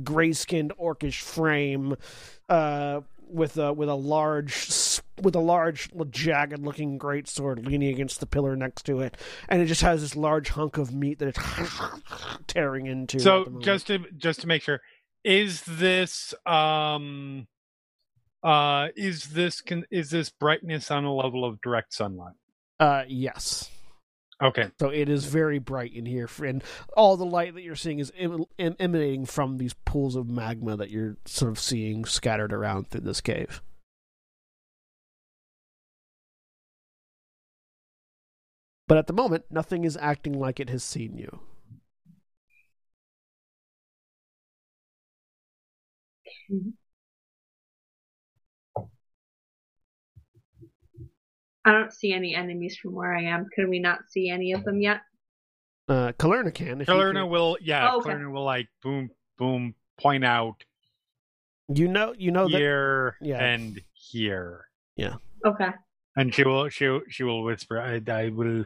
gray-skinned 0.03 0.73
orcish 0.77 1.21
frame 1.21 1.95
uh 2.49 3.01
with 3.29 3.57
a 3.57 3.71
with 3.73 3.89
a 3.89 3.95
large 3.95 5.01
with 5.21 5.35
a 5.35 5.39
large 5.39 5.89
jagged 6.09 6.59
looking 6.59 6.97
great 6.97 7.27
sword 7.27 7.65
leaning 7.65 7.89
against 7.89 8.19
the 8.19 8.25
pillar 8.25 8.55
next 8.55 8.83
to 8.83 9.01
it. 9.01 9.17
And 9.47 9.61
it 9.61 9.65
just 9.65 9.81
has 9.81 10.01
this 10.01 10.15
large 10.15 10.49
hunk 10.49 10.77
of 10.77 10.93
meat 10.93 11.19
that 11.19 11.29
it's 11.29 11.89
tearing 12.47 12.87
into 12.87 13.19
So 13.19 13.59
just 13.59 13.87
to 13.87 13.99
just 14.17 14.41
to 14.41 14.47
make 14.47 14.61
sure, 14.61 14.81
is 15.23 15.61
this 15.61 16.33
um 16.45 17.47
uh 18.43 18.87
is 18.95 19.29
this 19.29 19.61
can 19.61 19.85
is 19.91 20.09
this 20.09 20.29
brightness 20.29 20.91
on 20.91 21.03
a 21.05 21.13
level 21.13 21.45
of 21.45 21.61
direct 21.61 21.93
sunlight? 21.93 22.35
uh 22.79 23.03
yes 23.07 23.69
Okay. 24.41 24.71
So 24.79 24.89
it 24.89 25.09
is 25.09 25.25
very 25.25 25.59
bright 25.59 25.93
in 25.93 26.05
here, 26.05 26.29
and 26.43 26.63
all 26.95 27.17
the 27.17 27.25
light 27.25 27.55
that 27.55 27.61
you're 27.61 27.75
seeing 27.75 27.99
is 27.99 28.11
em- 28.17 28.45
em- 28.57 28.75
emanating 28.79 29.25
from 29.25 29.57
these 29.57 29.73
pools 29.85 30.15
of 30.15 30.29
magma 30.29 30.77
that 30.77 30.89
you're 30.89 31.17
sort 31.25 31.51
of 31.51 31.59
seeing 31.59 32.05
scattered 32.05 32.53
around 32.53 32.89
through 32.89 33.01
this 33.01 33.19
cave. 33.19 33.61
But 38.87 38.97
at 38.97 39.07
the 39.07 39.13
moment, 39.13 39.45
nothing 39.49 39.85
is 39.85 39.95
acting 39.95 40.37
like 40.37 40.59
it 40.59 40.69
has 40.69 40.83
seen 40.83 41.17
you. 41.17 41.39
Mm-hmm. 46.51 46.78
I 51.65 51.71
don't 51.71 51.91
see 51.93 52.13
any 52.13 52.35
enemies 52.35 52.77
from 52.81 52.93
where 52.93 53.13
I 53.15 53.23
am. 53.23 53.45
Can 53.53 53.69
we 53.69 53.79
not 53.79 53.99
see 54.09 54.29
any 54.29 54.53
of 54.53 54.63
them 54.63 54.81
yet? 54.81 55.01
Uh, 55.87 56.11
Kalyrrna 56.13 56.53
can. 56.53 56.81
If 56.81 56.87
Kalyrrna 56.87 57.23
can- 57.23 57.29
will 57.29 57.57
yeah, 57.61 57.89
Oh, 57.91 57.97
okay. 57.99 58.11
Kalyrrna 58.11 58.31
will 58.31 58.45
like 58.45 58.67
boom 58.81 59.09
boom 59.37 59.75
point 59.99 60.23
out 60.23 60.63
You 61.67 61.87
know, 61.87 62.13
you 62.17 62.31
know 62.31 62.47
that. 62.47 62.57
here 62.57 63.17
yeah. 63.21 63.43
and 63.43 63.81
here. 63.93 64.65
Yeah. 64.95 65.15
Okay. 65.45 65.69
And 66.15 66.33
she 66.33 66.43
will 66.43 66.69
she 66.69 66.87
will- 66.87 67.07
she 67.09 67.23
will 67.23 67.43
whisper 67.43 67.79
I, 67.81 68.01
I 68.11 68.29
will 68.29 68.65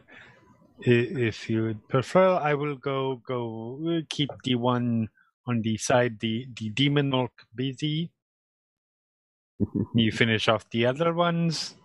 if 0.80 1.48
you 1.48 1.62
would 1.62 1.88
prefer 1.88 2.34
I 2.36 2.54
will 2.54 2.76
go 2.76 3.22
go 3.26 4.02
keep 4.08 4.30
the 4.44 4.54
one 4.56 5.08
on 5.46 5.62
the 5.62 5.76
side 5.78 6.20
the 6.20 6.46
the 6.56 6.68
demon 6.70 7.10
milk 7.10 7.32
busy. 7.54 8.10
You 9.94 10.10
finish 10.12 10.48
off 10.48 10.68
the 10.70 10.86
other 10.86 11.12
ones. 11.14 11.76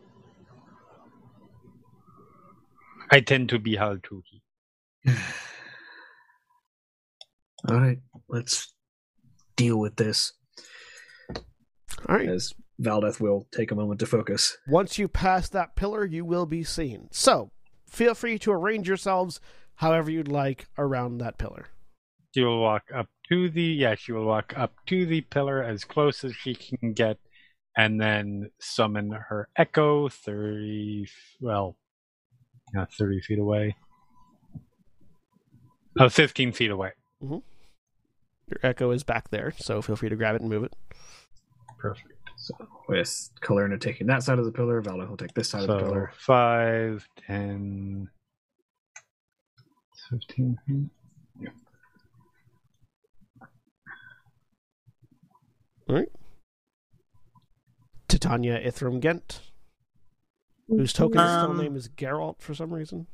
I 3.12 3.22
tend 3.22 3.50
to 3.50 3.60
be 3.60 3.76
Haltuhi. 3.76 4.42
All 7.68 7.80
right, 7.80 8.00
let's 8.28 8.74
deal 9.56 9.78
with 9.78 9.96
this. 9.96 10.34
All 12.08 12.16
right. 12.16 12.30
As 12.30 12.54
Valdeth 12.82 13.20
will 13.20 13.48
take 13.52 13.72
a 13.72 13.76
moment 13.76 14.00
to 14.00 14.06
focus. 14.06 14.58
Once 14.68 14.98
you 14.98 15.08
pass 15.08 15.50
that 15.50 15.76
pillar, 15.76 16.06
you 16.06 16.24
will 16.24 16.46
be 16.46 16.64
seen. 16.64 17.10
So 17.12 17.52
feel 17.88 18.14
free 18.14 18.40
to 18.40 18.52
arrange 18.52 18.88
yourselves 18.88 19.42
however 19.76 20.10
you'd 20.12 20.28
like 20.28 20.68
around 20.78 21.18
that 21.18 21.38
pillar. 21.38 21.68
She 22.34 22.44
will 22.44 22.62
walk 22.62 22.84
up 22.94 23.08
to 23.30 23.50
the 23.50 23.64
yeah, 23.64 23.96
she 23.96 24.12
will 24.12 24.26
walk 24.26 24.54
up 24.56 24.74
to 24.88 25.06
the 25.06 25.22
pillar 25.22 25.64
as 25.64 25.84
close 25.84 26.24
as 26.24 26.36
she 26.36 26.54
can 26.54 26.94
get, 26.94 27.18
and 27.76 28.00
then 28.00 28.52
summon 28.60 29.12
her 29.12 29.50
echo 29.56 30.10
thirty 30.10 31.08
well, 31.42 31.76
yeah, 32.74 32.86
thirty 32.98 33.22
feet 33.22 33.40
away. 33.40 33.76
Oh, 36.00 36.08
15 36.08 36.54
feet 36.54 36.72
away. 36.72 36.92
Mm-hmm. 37.22 37.40
Your 38.48 38.60
echo 38.64 38.92
is 38.92 39.04
back 39.04 39.30
there, 39.30 39.54
so 39.58 39.82
feel 39.82 39.96
free 39.96 40.10
to 40.10 40.16
grab 40.16 40.36
it 40.36 40.42
and 40.42 40.50
move 40.50 40.64
it. 40.64 40.74
Perfect. 41.78 42.14
So 42.38 42.54
with 42.88 43.30
Kalyrrna 43.42 43.80
taking 43.82 44.08
that 44.08 44.24
side 44.24 44.40
of 44.40 44.46
the 44.46 44.52
pillar, 44.52 44.82
Valda 44.82 45.10
will 45.10 45.18
take 45.18 45.34
this 45.34 45.50
side 45.50 45.64
of 45.64 45.68
the 45.68 45.80
So 45.80 45.86
pillar. 45.86 46.12
5, 46.16 47.08
10, 47.28 48.10
15 50.10 50.58
feet. 50.66 50.90
Titania 58.08 58.60
Ithrim 58.60 59.00
Ghent, 59.00 59.49
whose 60.70 60.94
token's 60.94 61.22
full 61.44 61.52
Um, 61.52 61.58
name 61.58 61.76
is 61.76 61.90
Geralt 61.90 62.42
for 62.42 62.54
some 62.54 62.74
reason. 62.74 63.08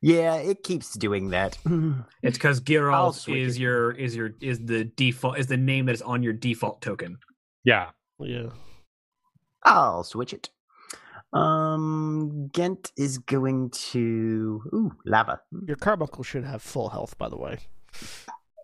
Yeah, 0.00 0.34
it 0.36 0.62
keeps 0.64 0.94
doing 0.94 1.30
that. 1.30 1.58
It's 2.22 2.38
because 2.38 2.58
I'll 2.58 2.64
Geralt 2.64 3.36
is 3.36 3.56
it. 3.56 3.60
your 3.60 3.92
is 3.92 4.14
your 4.16 4.30
is 4.40 4.58
the 4.60 4.84
default 4.84 5.38
is 5.38 5.46
the 5.46 5.56
name 5.56 5.86
that 5.86 5.94
is 5.94 6.02
on 6.02 6.22
your 6.22 6.32
default 6.32 6.80
token. 6.82 7.18
Yeah. 7.64 7.90
Yeah. 8.18 8.50
I'll 9.64 10.04
switch 10.04 10.32
it. 10.32 10.50
Um, 11.32 12.48
Ghent 12.52 12.92
is 12.96 13.18
going 13.18 13.70
to 13.70 14.62
ooh 14.74 14.92
lava. 15.06 15.40
Your 15.66 15.76
carbuncle 15.76 16.22
should 16.24 16.44
have 16.44 16.62
full 16.62 16.90
health, 16.90 17.16
by 17.16 17.28
the 17.28 17.36
way. 17.38 17.58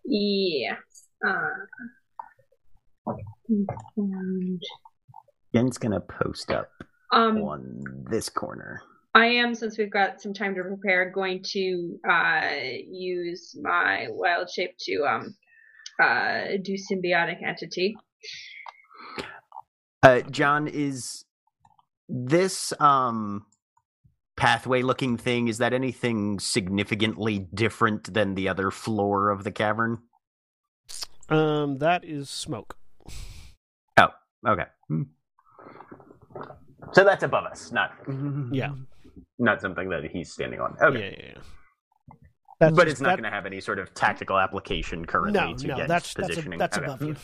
Yeah. 0.05 0.77
Uh, 1.27 3.15
and, 3.97 4.63
Ghent's 5.55 5.79
gonna 5.79 6.01
post 6.01 6.51
up 6.51 6.71
um, 7.13 7.43
on 7.43 8.07
this 8.11 8.29
corner. 8.29 8.83
I 9.15 9.27
am, 9.27 9.55
since 9.55 9.79
we've 9.79 9.91
got 9.91 10.21
some 10.21 10.35
time 10.35 10.55
to 10.55 10.63
prepare, 10.63 11.11
going 11.11 11.43
to 11.53 11.99
uh, 12.09 12.51
use 12.87 13.57
my 13.61 14.07
wild 14.11 14.51
shape 14.51 14.77
to 14.81 15.03
um, 15.05 15.35
uh, 16.03 16.43
do 16.63 16.75
symbiotic 16.75 17.43
entity. 17.47 17.97
Uh, 20.03 20.21
John, 20.21 20.69
is 20.69 21.25
this 22.09 22.73
um 22.81 23.47
pathway 24.37 24.83
looking 24.83 25.17
thing? 25.17 25.49
Is 25.49 25.59
that 25.59 25.75
anything 25.75 26.39
significantly 26.39 27.49
different 27.53 28.15
than 28.15 28.35
the 28.35 28.49
other 28.49 28.71
floor 28.71 29.31
of 29.31 29.45
the 29.45 29.51
cavern? 29.51 29.99
Um, 31.29 31.79
that 31.79 32.05
is 32.05 32.31
smoke. 32.31 32.77
Oh, 33.99 34.09
okay. 34.47 34.67
So 36.93 37.05
that's 37.05 37.23
above 37.23 37.45
us, 37.45 37.73
not 37.73 37.93
Yeah. 38.53 38.71
not 39.39 39.61
something 39.61 39.89
that 39.91 40.05
he's 40.05 40.33
standing 40.33 40.61
on. 40.61 40.77
Okay. 40.83 40.99
Yeah, 41.19 41.25
yeah, 41.27 41.33
yeah. 41.35 41.43
That's 42.61 42.75
but 42.77 42.85
just- 42.85 42.93
it's 42.93 43.01
not 43.01 43.09
that- 43.11 43.23
going 43.23 43.31
to 43.31 43.35
have 43.35 43.47
any 43.47 43.61
sort 43.61 43.79
of 43.79 43.93
tactical 43.95 44.39
application 44.39 45.05
currently 45.05 45.41
No, 45.41 45.55
to 45.57 45.67
no, 45.67 45.77
get 45.77 45.89
that's 45.89 46.15
that's, 46.15 46.29
a, 46.29 46.29
positioning. 46.31 46.59
that's 46.59 46.77
above 46.77 47.03
you. 47.03 47.17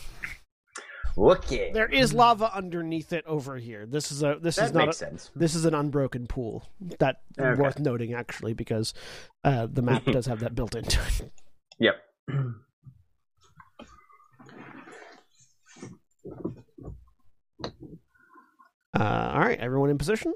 Okay. 1.17 1.71
There 1.71 1.87
is 1.87 2.13
lava 2.13 2.53
underneath 2.53 3.13
it 3.13 3.25
over 3.25 3.55
here. 3.55 3.85
This 3.85 4.11
is 4.11 4.21
a 4.21 4.37
this 4.41 4.57
that 4.57 4.65
is 4.65 4.73
not 4.73 4.85
makes 4.87 4.97
a, 4.97 4.99
sense. 5.05 5.31
this 5.35 5.55
is 5.55 5.63
an 5.63 5.73
unbroken 5.73 6.27
pool. 6.27 6.67
That 6.99 7.21
Okay. 7.39 7.61
worth 7.61 7.79
noting 7.79 8.13
actually 8.13 8.53
because 8.53 8.93
uh, 9.45 9.67
the 9.71 9.81
map 9.81 10.03
does 10.11 10.25
have 10.25 10.41
that 10.41 10.55
built 10.55 10.75
into 10.75 10.99
it. 11.01 11.31
Yep. 11.79 11.95
Uh, 18.97 19.31
all 19.33 19.39
right, 19.41 19.59
everyone 19.59 19.89
in 19.89 19.97
position, 19.97 20.33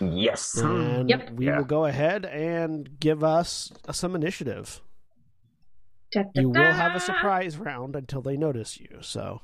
Yes. 0.00 0.54
and 0.56 1.08
Yep. 1.08 1.30
we 1.30 1.46
Yeah. 1.46 1.56
will 1.58 1.64
go 1.64 1.84
ahead 1.86 2.24
and 2.24 2.98
give 3.00 3.24
us 3.24 3.72
some 3.90 4.14
initiative. 4.14 4.80
Da, 6.12 6.22
da, 6.22 6.40
You 6.40 6.48
will 6.48 6.74
have 6.74 6.94
a 6.94 7.00
surprise 7.00 7.58
round 7.58 7.96
until 7.96 8.22
they 8.22 8.36
notice 8.36 8.78
you. 8.78 8.98
So 9.00 9.42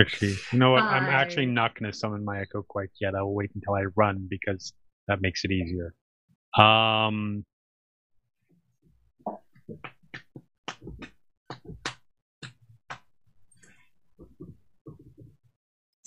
Actually, 0.00 0.32
you 0.52 0.58
know 0.58 0.72
what? 0.72 0.82
I'm 0.84 1.08
actually 1.08 1.46
not 1.46 1.78
going 1.78 1.90
to 1.90 1.96
summon 1.96 2.24
my 2.24 2.40
echo 2.40 2.62
quite 2.62 2.88
yet. 3.00 3.14
I'll 3.14 3.32
wait 3.32 3.50
until 3.54 3.74
I 3.74 3.84
run 3.94 4.26
because 4.28 4.72
that 5.06 5.20
makes 5.20 5.44
it 5.44 5.52
easier. 5.52 5.94
Um, 6.58 7.44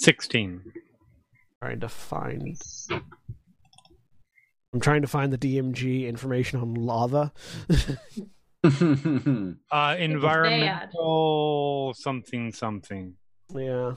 sixteen. 0.07 0.61
trying 1.61 1.79
to 1.81 1.89
find. 1.89 2.57
I'm 4.73 4.79
trying 4.79 5.01
to 5.01 5.07
find 5.07 5.33
the 5.33 5.37
DMG 5.37 6.07
information 6.07 6.59
on 6.61 6.73
lava. 6.75 7.33
Uh, 8.63 9.95
environmental 9.97 11.93
something 11.95 12.51
something. 12.51 13.13
yeah. 13.55 13.93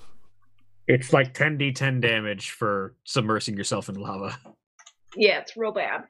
It's 0.86 1.12
like 1.12 1.34
10d10 1.34 2.00
damage 2.00 2.50
for 2.50 2.94
submersing 3.06 3.56
yourself 3.56 3.88
in 3.88 3.94
lava. 3.96 4.38
Yeah, 5.16 5.38
it's 5.40 5.56
real 5.56 5.72
bad. 5.72 6.02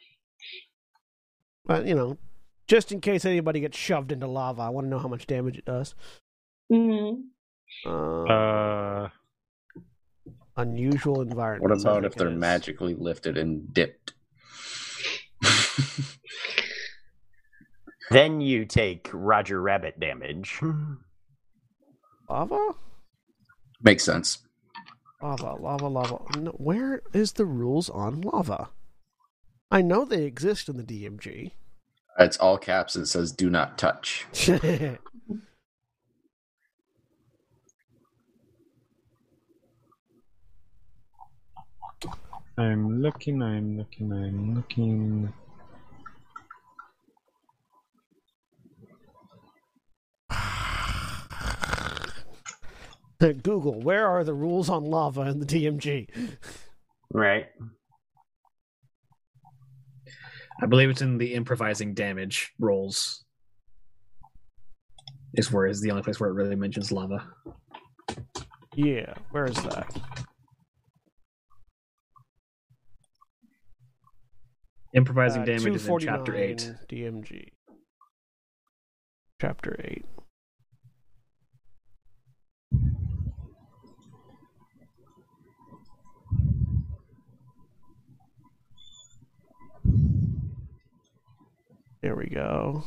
But 1.64 1.86
you 1.86 1.94
know, 1.94 2.18
just 2.66 2.92
in 2.92 3.00
case 3.00 3.24
anybody 3.24 3.60
gets 3.60 3.78
shoved 3.78 4.12
into 4.12 4.26
lava, 4.26 4.62
I 4.62 4.68
want 4.68 4.84
to 4.86 4.88
know 4.90 4.98
how 4.98 5.08
much 5.08 5.26
damage 5.26 5.56
it 5.56 5.64
does. 5.64 5.94
Mm-hmm. 6.70 7.88
Uh, 7.88 8.24
Uh, 8.26 9.08
unusual 10.60 11.20
environment. 11.22 11.70
what 11.70 11.80
about 11.80 12.04
if 12.04 12.14
they're 12.14 12.30
magically 12.30 12.94
lifted 12.94 13.36
and 13.38 13.72
dipped? 13.72 14.14
Then 18.10 18.40
you 18.40 18.64
take 18.64 19.08
Roger 19.12 19.62
Rabbit 19.62 20.00
damage. 20.00 20.60
lava? 22.28 22.70
Makes 23.80 24.02
sense. 24.02 24.38
Lava, 25.22 25.54
lava, 25.54 25.86
lava. 25.86 26.18
No, 26.36 26.50
where 26.52 27.02
is 27.12 27.32
the 27.32 27.44
rules 27.44 27.88
on 27.88 28.20
lava? 28.22 28.70
I 29.70 29.82
know 29.82 30.04
they 30.04 30.24
exist 30.24 30.68
in 30.68 30.76
the 30.76 30.82
DMG. 30.82 31.52
It's 32.18 32.36
all 32.38 32.58
caps 32.58 32.96
and 32.96 33.06
says 33.06 33.30
"Do 33.30 33.48
not 33.48 33.78
touch." 33.78 34.26
I'm 42.60 43.00
looking. 43.00 43.42
I'm 43.42 43.78
looking. 43.78 44.12
I'm 44.12 44.54
looking. 44.54 45.32
Google, 53.42 53.80
where 53.80 54.06
are 54.06 54.24
the 54.24 54.34
rules 54.34 54.68
on 54.68 54.84
lava 54.84 55.22
in 55.22 55.40
the 55.40 55.46
DMG? 55.46 56.08
right. 57.14 57.46
I 60.62 60.66
believe 60.66 60.90
it's 60.90 61.00
in 61.00 61.16
the 61.16 61.32
improvising 61.32 61.94
damage 61.94 62.52
rolls. 62.58 63.24
Is 65.32 65.50
where 65.50 65.66
is 65.66 65.80
the 65.80 65.90
only 65.90 66.02
place 66.02 66.20
where 66.20 66.28
it 66.28 66.34
really 66.34 66.56
mentions 66.56 66.92
lava. 66.92 67.26
Yeah, 68.74 69.14
where 69.30 69.46
is 69.46 69.56
that? 69.62 69.96
Improvising 74.92 75.42
Uh, 75.42 75.44
damage 75.46 75.74
is 75.76 75.86
in 75.88 75.98
chapter 76.00 76.34
8. 76.34 76.74
DMG. 76.88 77.52
Chapter 79.40 79.76
8. 79.84 80.04
There 92.02 92.16
we 92.16 92.28
go. 92.28 92.84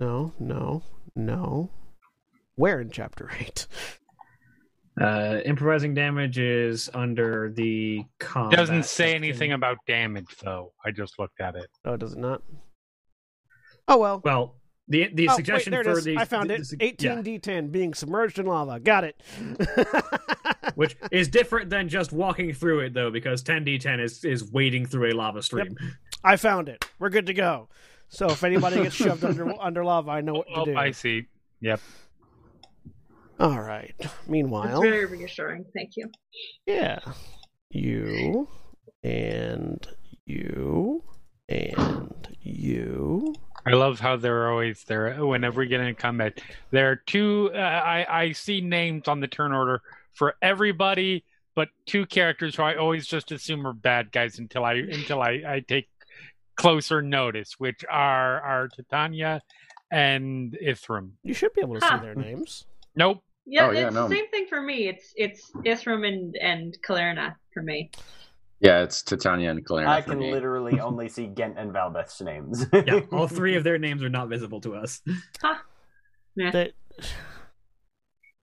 No, 0.00 0.32
no, 0.38 0.82
no. 1.14 1.70
Where 2.54 2.80
in 2.80 2.90
chapter 2.90 3.30
8? 3.38 3.66
Uh, 5.02 5.40
improvising 5.44 5.94
damage 5.94 6.38
is 6.38 6.88
under 6.94 7.50
the 7.54 8.00
It 8.00 8.06
combat. 8.20 8.58
doesn't 8.58 8.84
say 8.84 9.12
section. 9.12 9.24
anything 9.24 9.52
about 9.52 9.78
damage 9.86 10.36
though. 10.42 10.72
I 10.84 10.90
just 10.90 11.18
looked 11.18 11.40
at 11.40 11.56
it. 11.56 11.66
Oh, 11.84 11.96
does 11.96 12.12
it 12.12 12.18
not? 12.18 12.42
Oh, 13.88 13.96
well. 13.98 14.20
Well, 14.24 14.56
the 14.88 15.08
the 15.14 15.28
Oh, 15.28 15.32
wait, 15.32 15.36
suggestion 15.36 15.70
there 15.72 15.82
for 15.84 15.98
is. 15.98 16.04
the 16.04 16.16
I 16.18 16.24
found 16.24 16.50
the- 16.50 16.54
it. 16.54 16.68
the- 16.68 16.94
yeah, 17.00 17.16
18d10 17.16 17.72
being 17.72 17.94
submerged 17.94 18.38
in 18.38 18.46
lava. 18.46 18.78
Got 18.80 19.04
it. 19.04 19.20
which 20.74 20.96
is 21.10 21.28
different 21.28 21.68
than 21.70 21.88
just 21.88 22.12
walking 22.12 22.52
through 22.52 22.80
it 22.80 22.94
though, 22.94 23.10
because 23.10 23.42
10d10 23.42 24.00
is 24.00 24.24
is 24.24 24.44
wading 24.52 24.86
through 24.86 25.10
a 25.10 25.14
lava 25.14 25.42
stream. 25.42 25.76
I 26.24 26.36
found 26.36 26.68
it. 26.68 26.84
We're 26.98 27.10
good 27.10 27.26
to 27.26 27.34
go. 27.34 27.68
So 28.08 28.26
if 28.28 28.44
anybody 28.44 28.76
gets 28.82 28.94
shoved 28.94 29.24
under 29.24 29.52
under 29.60 29.84
lava, 29.84 30.10
I 30.10 30.20
know 30.20 30.34
what 30.34 30.46
to 30.48 30.54
Oh, 30.54 30.64
do. 30.64 30.76
I 30.76 30.90
see. 30.92 31.26
Yep. 31.60 31.80
All 33.40 33.60
right. 33.60 33.94
It's 33.98 34.12
Meanwhile, 34.26 34.80
very 34.80 35.04
reassuring. 35.06 35.64
Thank 35.74 35.92
you. 35.96 36.10
yeah, 36.66 36.98
you 37.70 38.48
and 39.02 39.86
you 40.26 41.02
and 41.48 42.28
you. 42.40 43.34
I 43.64 43.70
love 43.72 44.00
how 44.00 44.16
they're 44.16 44.50
always 44.50 44.84
there 44.84 45.24
whenever 45.24 45.60
we 45.60 45.66
get 45.68 45.80
in 45.80 45.94
combat. 45.94 46.40
There 46.70 46.90
are 46.90 46.96
two. 46.96 47.50
Uh, 47.54 47.58
I 47.58 48.06
I 48.08 48.32
see 48.32 48.60
names 48.60 49.08
on 49.08 49.20
the 49.20 49.28
turn 49.28 49.52
order 49.52 49.82
for 50.14 50.34
everybody, 50.42 51.24
but 51.54 51.68
two 51.86 52.06
characters 52.06 52.56
who 52.56 52.62
I 52.62 52.76
always 52.76 53.06
just 53.06 53.32
assume 53.32 53.66
are 53.66 53.72
bad 53.72 54.12
guys 54.12 54.38
until 54.38 54.64
I 54.64 54.74
until 54.74 55.20
I, 55.22 55.42
I 55.46 55.64
take 55.66 55.88
closer 56.56 57.02
notice, 57.02 57.54
which 57.58 57.84
are 57.90 58.40
are 58.40 58.68
Titania 58.68 59.42
and 59.90 60.56
Ithrim. 60.62 61.12
You 61.22 61.34
should 61.34 61.52
be 61.54 61.60
able 61.62 61.78
to 61.80 61.84
Huh. 61.86 61.98
see 61.98 62.04
their 62.06 62.14
names. 62.14 62.66
Nope. 62.96 63.22
Yeah, 63.46 63.68
Oh, 63.68 63.70
yeah, 63.72 63.86
it's 63.86 63.94
no. 63.94 64.08
the 64.08 64.14
same 64.14 64.28
thing 64.28 64.46
for 64.48 64.60
me. 64.62 64.88
It's 64.88 65.12
it's 65.16 65.50
Ithrim 65.64 66.06
and 66.06 66.36
and 66.36 66.76
Kalyrrna 66.86 67.34
for 67.52 67.62
me. 67.62 67.90
Yeah, 68.60 68.82
it's 68.82 69.02
Titania 69.02 69.50
and 69.50 69.64
Claire. 69.64 69.88
I 69.88 70.00
for 70.02 70.10
can 70.10 70.20
me. 70.20 70.30
literally 70.30 70.78
only 70.88 71.08
see 71.08 71.26
Ghent 71.26 71.58
and 71.58 71.72
Valdeth's 71.72 72.20
names. 72.20 72.64
Yeah, 72.72 73.00
all 73.10 73.26
three 73.38 73.56
of 73.56 73.64
their 73.64 73.78
names 73.78 74.02
are 74.04 74.08
not 74.08 74.28
visible 74.28 74.60
to 74.60 74.74
us. 74.76 75.00
Huh. 75.42 75.56
Yeah. 76.36 76.50
That 76.52 76.72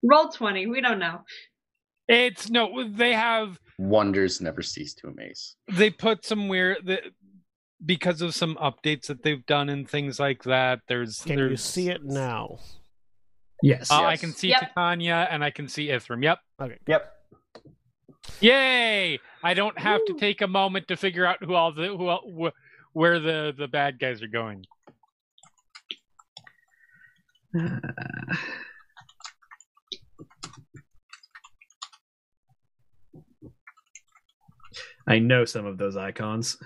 Roll 0.03 0.29
twenty. 0.29 0.67
We 0.67 0.81
don't 0.81 0.99
know. 0.99 1.21
It's 2.07 2.49
no, 2.49 2.87
they 2.89 3.13
have 3.13 3.59
Wonders 3.77 4.41
never 4.41 4.61
cease 4.61 4.93
to 4.95 5.07
amaze. 5.07 5.55
they 5.71 5.89
put 5.89 6.25
some 6.25 6.47
weird 6.47 6.77
the, 6.85 6.99
because 7.85 8.21
of 8.21 8.33
some 8.35 8.55
updates 8.55 9.05
that 9.07 9.23
they've 9.23 9.45
done 9.45 9.69
and 9.69 9.87
things 9.89 10.19
like 10.19 10.43
that. 10.43 10.79
There's 10.87 11.21
can 11.21 11.35
there's, 11.37 11.51
you 11.51 11.57
see 11.57 11.89
it 11.89 12.03
now? 12.03 12.57
Yes. 13.61 13.91
Uh, 13.91 14.03
I 14.03 14.17
can 14.17 14.31
see 14.33 14.49
Yep. 14.49 14.59
Titania 14.75 15.27
and 15.29 15.43
I 15.43 15.49
can 15.51 15.67
see 15.67 15.87
Ithrim. 15.87 16.23
Yep. 16.23 16.39
Okay. 16.61 16.77
Yep. 16.87 17.13
Yay! 18.41 19.19
I 19.43 19.53
don't 19.53 19.77
have 19.79 20.01
to 20.05 20.13
take 20.13 20.41
a 20.41 20.47
moment 20.47 20.87
to 20.89 20.95
figure 20.97 21.25
out 21.25 21.43
who 21.43 21.55
all 21.55 21.73
the 21.73 21.87
who 21.87 22.07
all, 22.07 22.21
wh- 22.39 22.95
where 22.95 23.19
the 23.19 23.53
the 23.57 23.67
bad 23.67 23.99
guys 23.99 24.21
are 24.21 24.27
going. 24.27 24.65
I 35.07 35.19
know 35.19 35.45
some 35.45 35.65
of 35.65 35.77
those 35.77 35.97
icons. 35.97 36.57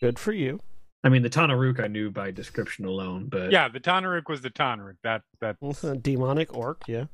Good 0.00 0.18
for 0.18 0.32
you. 0.32 0.60
I 1.06 1.08
mean, 1.08 1.22
the 1.22 1.30
Tanarukk 1.30 1.78
I 1.78 1.86
knew 1.86 2.10
by 2.10 2.32
description 2.32 2.84
alone, 2.84 3.28
but 3.28 3.52
Yeah, 3.52 3.68
the 3.68 3.78
Tanarukk 3.78 4.28
was 4.28 4.40
the 4.40 4.50
Tanarukk. 4.50 4.96
That 5.04 5.22
that 5.40 5.56
Demonic 6.02 6.52
orc, 6.52 6.82
yeah. 6.88 7.04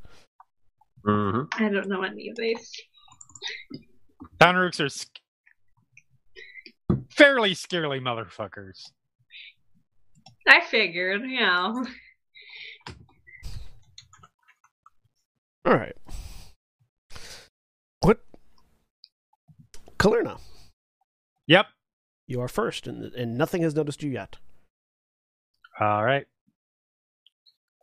Mm-hmm. 1.06 1.62
I 1.62 1.68
don't 1.68 1.88
know 1.88 2.02
any 2.02 2.30
of 2.30 2.36
these. 2.36 2.72
Tanarukks 4.40 4.80
are 4.80 4.88
sc- 4.88 5.20
fairly 7.10 7.52
scary 7.52 8.00
motherfuckers. 8.00 8.80
I 10.48 10.62
figured, 10.62 11.20
you 11.28 11.40
know. 11.40 11.86
All 15.66 15.74
right. 15.74 15.96
What? 18.00 18.20
Kalyrrna, 19.98 20.40
Yep. 21.46 21.66
You 22.26 22.40
are 22.40 22.48
first, 22.48 22.86
and, 22.86 23.12
and 23.14 23.36
nothing 23.36 23.62
has 23.62 23.74
noticed 23.74 24.02
you 24.02 24.10
yet. 24.10 24.36
All 25.80 26.04
right. 26.04 26.26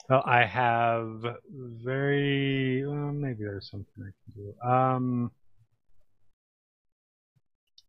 Well, 0.09 0.23
I 0.25 0.45
have 0.45 1.23
very 1.51 2.83
well, 2.85 3.11
maybe 3.11 3.43
there's 3.43 3.69
something 3.69 3.93
I 3.99 4.11
can 4.23 4.33
do. 4.35 4.67
Um, 4.67 5.31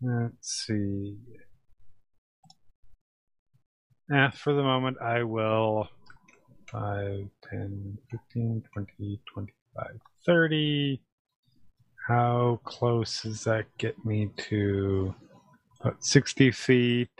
let's 0.02 0.66
see. 0.66 1.16
Eh, 4.12 4.30
for 4.30 4.52
the 4.52 4.62
moment, 4.62 4.98
I 5.00 5.22
will 5.22 5.88
5, 6.70 7.28
10, 7.50 7.98
15, 8.10 8.62
20, 8.74 9.20
25, 9.32 9.86
30. 10.26 11.00
How 12.06 12.60
close 12.64 13.22
does 13.22 13.44
that 13.44 13.66
get 13.78 14.04
me 14.04 14.30
to 14.48 15.14
about 15.80 16.04
60 16.04 16.50
feet? 16.50 17.10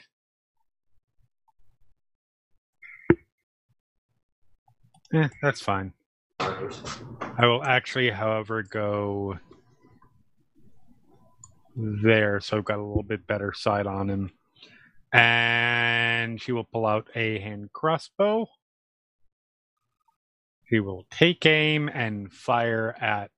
Eh, 5.13 5.29
that's 5.43 5.61
fine. 5.61 5.93
I 6.39 7.47
will 7.47 7.65
actually, 7.65 8.11
however, 8.11 8.63
go 8.63 9.39
there, 11.77 12.41
so 12.41 12.59
I've 12.59 12.65
got 12.65 12.79
a 12.79 12.85
little 12.85 13.03
bit 13.03 13.27
better 13.27 13.53
sight 13.53 13.87
on 13.87 14.09
him. 14.09 14.31
And 15.13 16.41
she 16.41 16.53
will 16.53 16.65
pull 16.65 16.87
out 16.87 17.09
a 17.15 17.41
hand 17.41 17.73
crossbow. 17.73 18.47
He 20.65 20.79
will 20.79 21.05
take 21.11 21.45
aim 21.47 21.89
and 21.93 22.33
fire 22.33 22.95
at 23.01 23.33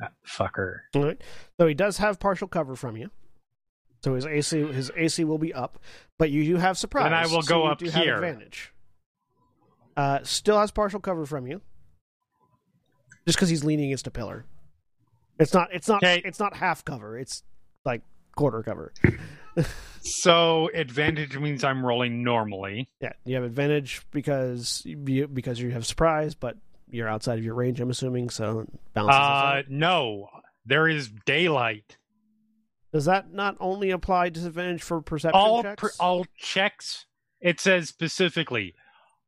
that 0.00 0.12
fucker. 0.26 0.80
All 0.94 1.04
right. 1.04 1.20
So 1.58 1.66
he 1.66 1.74
does 1.74 1.98
have 1.98 2.18
partial 2.18 2.48
cover 2.48 2.74
from 2.74 2.96
you. 2.96 3.10
So 4.02 4.14
his 4.14 4.26
AC 4.26 4.60
his 4.72 4.90
AC 4.96 5.24
will 5.24 5.38
be 5.38 5.52
up, 5.52 5.78
but 6.18 6.30
you 6.30 6.44
do 6.44 6.56
have 6.56 6.78
surprise. 6.78 7.04
Then 7.04 7.14
I 7.14 7.26
will 7.26 7.42
so 7.42 7.48
go 7.48 7.64
you 7.64 7.70
up 7.70 7.78
do 7.78 7.90
have 7.90 8.02
here. 8.02 8.14
advantage. 8.14 8.72
Uh, 9.96 10.20
still 10.22 10.58
has 10.58 10.70
partial 10.70 11.00
cover 11.00 11.26
from 11.26 11.46
you, 11.46 11.60
just 13.26 13.36
because 13.36 13.50
he's 13.50 13.62
leaning 13.64 13.86
against 13.86 14.06
a 14.06 14.10
pillar. 14.10 14.46
It's 15.38 15.52
not. 15.52 15.68
It's 15.72 15.86
not. 15.88 16.02
Okay. 16.02 16.22
It's 16.24 16.40
not 16.40 16.56
half 16.56 16.84
cover. 16.84 17.18
It's 17.18 17.42
like 17.84 18.02
quarter 18.36 18.62
cover. 18.62 18.92
So 20.02 20.70
advantage 20.72 21.36
means 21.36 21.62
I'm 21.62 21.84
rolling 21.84 22.22
normally. 22.24 22.88
Yeah, 23.00 23.12
you 23.24 23.34
have 23.34 23.44
advantage 23.44 24.00
because 24.12 24.82
you 24.84 25.28
because 25.28 25.60
you 25.60 25.70
have 25.72 25.84
surprise, 25.84 26.34
but 26.34 26.56
you're 26.92 27.08
outside 27.08 27.38
of 27.38 27.44
your 27.44 27.54
range. 27.54 27.80
I'm 27.80 27.90
assuming 27.90 28.30
so. 28.30 28.60
it 28.60 28.68
Balances 28.94 29.16
itself 29.18 29.44
Uh, 29.44 29.62
no, 29.68 30.28
there 30.66 30.88
is 30.88 31.10
daylight. 31.26 31.96
Does 32.92 33.04
that 33.04 33.32
not 33.32 33.56
only 33.60 33.90
apply 33.90 34.30
disadvantage 34.30 34.82
for 34.82 35.00
perception 35.00 35.38
all 35.40 35.62
checks? 35.62 35.80
per, 35.80 35.90
all 36.00 36.26
checks 36.36 37.06
it 37.40 37.58
says 37.60 37.88
specifically 37.88 38.74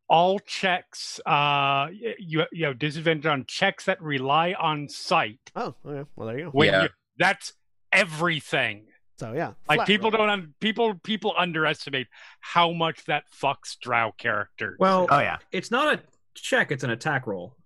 all 0.08 0.38
checks 0.40 1.18
uh 1.24 1.86
you 2.18 2.42
you 2.52 2.66
have 2.66 2.78
disadvantage 2.78 3.24
on 3.24 3.44
checks 3.46 3.84
that 3.86 4.02
rely 4.02 4.52
on 4.58 4.88
sight 4.88 5.38
oh, 5.56 5.74
okay. 5.86 6.06
Well, 6.16 6.26
there 6.28 6.38
you 6.38 6.44
go. 6.46 6.50
when 6.50 6.68
Yeah. 6.68 6.82
you, 6.82 6.88
that's 7.18 7.52
everything 7.92 8.86
So 9.18 9.32
yeah, 9.32 9.52
like 9.68 9.86
people 9.86 10.10
roll. 10.10 10.18
don't 10.26 10.30
un, 10.30 10.54
people 10.60 10.94
people 11.02 11.32
underestimate 11.38 12.08
how 12.40 12.72
much 12.72 13.04
that 13.04 13.24
fucks 13.32 13.78
drow 13.80 14.12
characters 14.18 14.76
well, 14.80 15.06
Oh 15.08 15.20
yeah. 15.20 15.38
it's 15.52 15.70
not 15.70 15.94
a 15.94 16.00
check, 16.34 16.70
it's 16.70 16.84
an 16.84 16.90
attack 16.90 17.26
roll. 17.26 17.56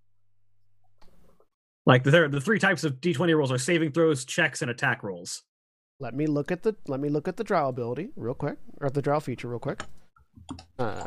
Like 1.84 2.02
the, 2.02 2.28
the 2.28 2.40
three 2.40 2.58
types 2.58 2.82
of 2.82 3.00
d20 3.00 3.36
rolls 3.36 3.52
are 3.52 3.58
saving 3.58 3.92
throws, 3.92 4.24
checks, 4.24 4.60
and 4.60 4.70
attack 4.70 5.02
rolls. 5.02 5.42
Let 6.00 6.14
me 6.14 6.26
look 6.26 6.50
at 6.50 6.62
the 6.62 6.76
let 6.88 7.00
me 7.00 7.08
look 7.08 7.28
at 7.28 7.36
the 7.36 7.44
draw 7.44 7.68
ability 7.68 8.10
real 8.16 8.34
quick, 8.34 8.58
or 8.80 8.90
the 8.90 9.00
draw 9.00 9.18
feature 9.18 9.48
real 9.48 9.60
quick. 9.60 9.82
Uh, 10.78 11.06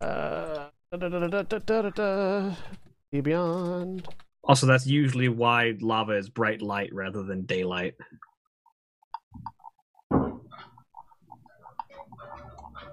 uh, 0.00 0.68
da, 0.90 1.08
da, 1.08 1.90
da, 1.90 2.54
Beyond. 3.12 4.08
Also, 4.44 4.66
that's 4.66 4.86
usually 4.86 5.28
why 5.28 5.74
lava 5.80 6.12
is 6.12 6.28
bright 6.28 6.60
light 6.60 6.90
rather 6.92 7.22
than 7.22 7.42
daylight. 7.42 7.94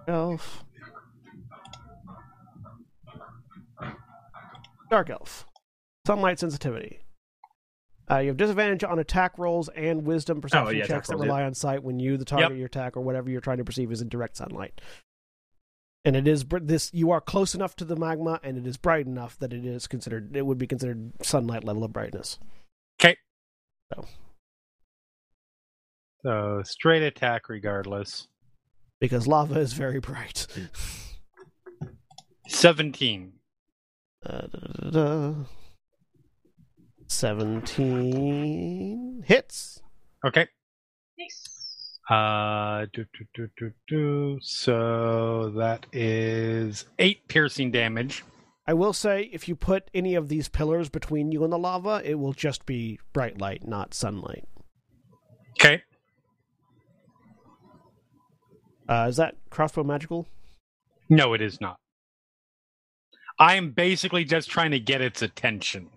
Elf. 0.08 0.64
Dark 4.90 5.10
elf. 5.10 5.45
Sunlight 6.07 6.40
sensitivity. 6.40 6.99
Uh, 8.10 8.18
you 8.18 8.30
have 8.30 8.38
disadvantage 8.38 8.84
on 8.84 8.98
attack 8.98 9.38
rolls 9.38 9.70
and 9.76 10.03
wisdom 10.03 10.41
perception 10.41 10.78
yeah, 10.78 10.86
checks 10.88 11.10
that 11.10 11.14
rolls, 11.16 11.26
yeah. 11.26 11.32
rely 11.32 11.44
on 11.44 11.53
sight 11.53 11.84
when 11.84 11.99
you, 11.99 12.18
the 12.18 12.26
target, 12.26 12.49
Yep. 12.52 12.57
your 12.57 12.66
attack, 12.66 12.98
or 12.98 13.02
whatever 13.02 13.30
you're 13.30 13.41
trying 13.41 13.60
to 13.60 13.64
perceive 13.64 13.91
is 13.91 14.02
in 14.02 14.10
direct 14.10 14.36
sunlight. 14.38 14.82
And 16.03 16.16
it 16.16 16.28
is 16.28 16.44
this. 16.61 16.90
You 16.91 17.11
are 17.11 17.22
close 17.22 17.53
enough 17.53 17.76
to 17.76 17.86
the 17.86 17.95
magma, 17.95 18.40
and 18.41 18.57
it 18.57 18.66
is 18.66 18.78
bright 18.78 19.06
enough 19.06 19.38
that 19.40 19.53
it 19.53 19.64
is 19.64 19.86
considered. 19.86 20.36
It 20.36 20.45
would 20.45 20.57
be 20.57 20.66
considered 20.66 21.11
sunlight 21.22 21.64
level 21.64 21.84
of 21.84 21.94
brightness. 21.94 22.40
okay 22.99 23.18
So. 23.94 24.06
so 26.26 26.61
straight 26.64 27.03
attack 27.03 27.48
regardless 27.49 28.28
because 28.99 29.28
lava 29.28 29.60
is 29.60 29.74
very 29.74 29.99
bright. 29.99 30.48
17 32.48 33.34
Uh, 34.26 34.41
da, 34.41 34.48
da, 34.48 34.90
da, 34.90 34.90
da. 34.90 35.34
Seventeen 38.30 39.24
hits. 39.26 39.82
okay 40.26 40.48
Nice. 41.18 42.00
uh 42.10 42.86
do, 42.94 43.06
do, 43.18 43.26
do, 43.34 43.48
do, 43.58 43.72
do. 43.88 44.38
so 44.41 45.52
that 45.58 45.86
is 45.94 46.86
eight 47.00 47.28
piercing 47.28 47.72
damage 47.72 48.24
I 48.68 48.74
will 48.74 48.94
say, 48.94 49.30
if 49.34 49.48
you 49.48 49.56
put 49.56 49.90
any 49.96 50.14
of 50.14 50.30
these 50.30 50.48
pillars 50.48 50.90
between 50.90 51.32
you 51.32 51.44
and 51.44 51.52
the 51.52 51.58
lava, 51.58 52.04
it 52.06 52.20
will 52.20 52.34
just 52.34 52.68
be 52.68 53.00
bright 53.14 53.40
light, 53.41 53.68
not 53.68 53.96
sunlight. 53.96 54.48
okay 55.60 55.82
Uh, 58.88 59.08
is 59.10 59.18
that 59.18 59.36
crossbow 59.50 59.84
magical? 59.84 60.28
No, 61.10 61.34
it 61.34 61.41
is 61.41 61.60
not. 61.60 61.78
I 63.40 63.56
am 63.56 63.72
basically 63.72 64.26
just 64.26 64.49
trying 64.49 64.72
to 64.72 64.80
get 64.80 65.02
its 65.02 65.22
attention. 65.22 65.90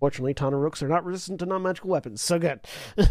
Fortunately, 0.00 0.34
Tanarukks 0.34 0.82
are 0.82 0.88
not 0.88 1.04
resistant 1.04 1.40
to 1.40 1.46
non-magical 1.46 1.90
weapons, 1.90 2.22
so 2.22 2.38
good. 2.38 2.60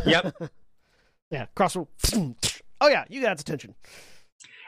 Yep. 0.06 0.36
yeah, 1.32 1.46
crossbow. 1.56 1.88
Oh 2.82 2.90
yeah, 2.90 3.06
you 3.08 3.22
got 3.22 3.32
its 3.32 3.42
attention. 3.42 3.74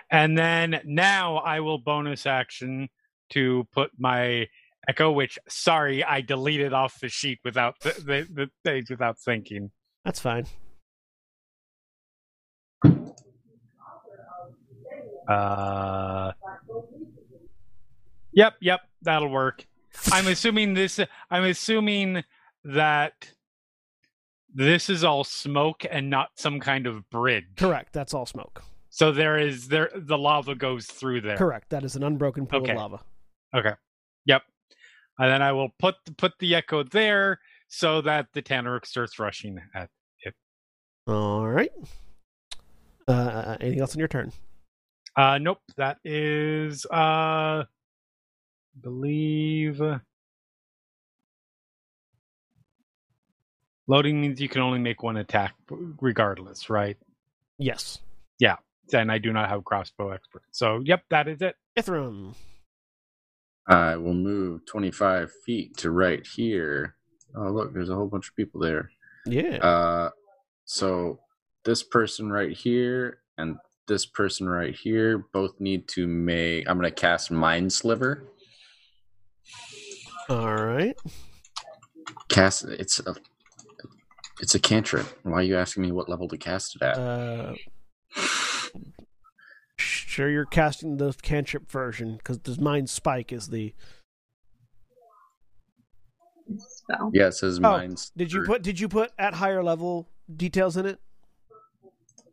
And 0.10 0.38
then 0.38 0.80
now 0.86 1.38
I 1.38 1.60
will 1.60 1.78
bonus 1.78 2.26
action 2.26 2.88
to 3.32 3.68
put 3.74 3.92
my 3.98 4.48
echo, 4.88 5.12
which 5.12 5.38
sorry, 5.50 6.06
I 6.06 6.22
deleted 6.22 6.72
off 6.72 7.02
the 7.02 7.10
sheet 7.10 7.40
without 7.44 7.80
the, 7.82 7.90
the, 7.90 8.28
the 8.34 8.50
page 8.64 8.90
without 8.90 9.20
thinking. 9.20 9.72
That's 10.06 10.22
fine. 10.22 10.46
Uh, 15.28 16.32
yep, 18.38 18.54
yep, 18.62 18.82
that'll 19.02 19.30
work. 19.30 19.66
I'm 20.12 20.28
assuming 20.28 20.74
this. 20.76 21.00
I'm 21.32 21.44
assuming 21.44 22.24
that 22.64 23.34
this 24.54 24.90
is 24.90 25.04
all 25.04 25.24
smoke 25.24 25.86
and 25.90 26.10
not 26.10 26.30
some 26.36 26.60
kind 26.60 26.88
of 26.88 27.10
bridge. 27.10 27.46
Correct. 27.58 27.94
That's 27.94 28.14
all 28.14 28.26
smoke. 28.26 28.64
So 28.90 29.12
there 29.12 29.38
is 29.38 29.68
there 29.68 29.90
the 29.96 30.18
lava 30.18 30.56
goes 30.56 30.86
through 30.86 31.22
there. 31.22 31.38
Correct. 31.38 31.70
That 31.70 31.84
is 31.84 31.96
an 31.96 32.04
unbroken 32.04 32.46
pool 32.48 32.62
Okay. 32.62 32.72
of 32.72 32.78
lava. 32.78 33.00
Okay. 33.56 33.74
Yep. 34.26 34.44
And 35.20 35.32
then 35.32 35.42
I 35.42 35.52
will 35.52 35.70
put 35.80 35.96
put 36.18 36.34
the 36.40 36.56
echo 36.56 36.84
there 36.84 37.40
so 37.68 38.02
that 38.02 38.28
the 38.34 38.42
Tanarukk 38.42 38.86
starts 38.86 39.20
rushing 39.20 39.60
at. 39.74 39.90
It. 40.22 40.34
All 41.08 41.48
right. 41.48 41.72
Uh, 43.08 43.58
anything 43.62 43.82
else 43.82 43.96
on 43.96 44.00
your 44.00 44.08
turn? 44.08 44.32
Uh, 45.16 45.38
nope. 45.38 45.60
That 45.78 45.98
is 46.04 46.86
uh, 46.88 47.64
believe. 48.82 49.82
Loading 53.88 54.22
means 54.22 54.42
you 54.42 54.50
can 54.50 54.62
only 54.62 54.80
make 54.80 55.02
one 55.02 55.18
attack, 55.18 55.56
regardless, 56.02 56.70
right? 56.70 56.98
Yes. 57.58 58.00
Yeah. 58.40 58.58
And 58.94 59.12
I 59.12 59.18
do 59.18 59.32
not 59.34 59.50
have 59.50 59.66
crossbow 59.66 60.12
expert, 60.12 60.44
so 60.52 60.82
yep, 60.86 61.04
that 61.10 61.28
is 61.28 61.42
it. 61.42 61.56
Ithrim. 61.78 62.34
I 63.68 63.98
will 63.98 64.14
move 64.14 64.66
25 64.66 65.32
feet 65.46 65.76
to 65.78 65.92
right 65.92 66.26
here. 66.26 66.96
Oh, 67.36 67.50
look, 67.50 67.74
there's 67.74 67.90
a 67.90 67.96
whole 67.96 68.08
bunch 68.08 68.30
of 68.30 68.36
people 68.36 68.62
there. 68.62 68.90
Yeah. 69.26 69.58
Uh, 69.58 70.10
so 70.64 71.20
this 71.66 71.84
person 71.84 72.32
right 72.32 72.56
here 72.56 73.20
and 73.38 73.58
this 73.88 74.06
person 74.06 74.48
right 74.48 74.74
here 74.74 75.26
both 75.34 75.60
need 75.60 75.88
to 75.90 76.08
make. 76.08 76.70
I'm 76.70 76.78
going 76.80 76.90
to 76.90 76.96
cast 76.96 77.30
Mind 77.30 77.72
Sliver. 77.72 78.24
All 80.30 80.56
right. 80.56 80.96
Cast 82.30 82.66
it's 82.66 83.00
a 83.00 83.16
it's 84.42 84.56
a 84.56 84.60
cantrip. 84.60 85.08
Why 85.24 85.40
are 85.40 85.44
you 85.44 85.58
asking 85.58 85.84
me 85.84 85.92
what 85.92 86.10
level 86.10 86.28
to 86.28 86.38
cast 86.38 86.76
it 86.76 86.82
at? 86.84 86.98
Uh, 86.98 87.54
sure, 89.78 90.30
you're 90.30 90.46
casting 90.46 90.98
the 90.98 91.14
cantrip 91.22 91.70
version 91.72 92.18
because 92.18 92.40
the 92.40 92.62
mind 92.62 92.90
spike 92.90 93.32
is 93.32 93.48
the. 93.48 93.74
It's 96.50 96.64
a 96.64 96.70
spell. 96.70 97.12
yeah, 97.14 97.28
it 97.28 97.34
says 97.34 97.60
Mind. 97.60 97.98
Oh, 98.00 98.12
Did 98.16 98.32
you 98.32 98.44
put 98.44 98.62
Did 98.62 98.80
you 98.80 98.88
put 98.88 99.12
at 99.18 99.34
higher 99.34 99.64
level 99.64 100.08
details 100.34 100.78
in 100.78 100.86
it? 100.86 101.00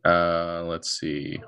Uh, 0.05 0.63
let's 0.65 0.91
see. 0.99 1.41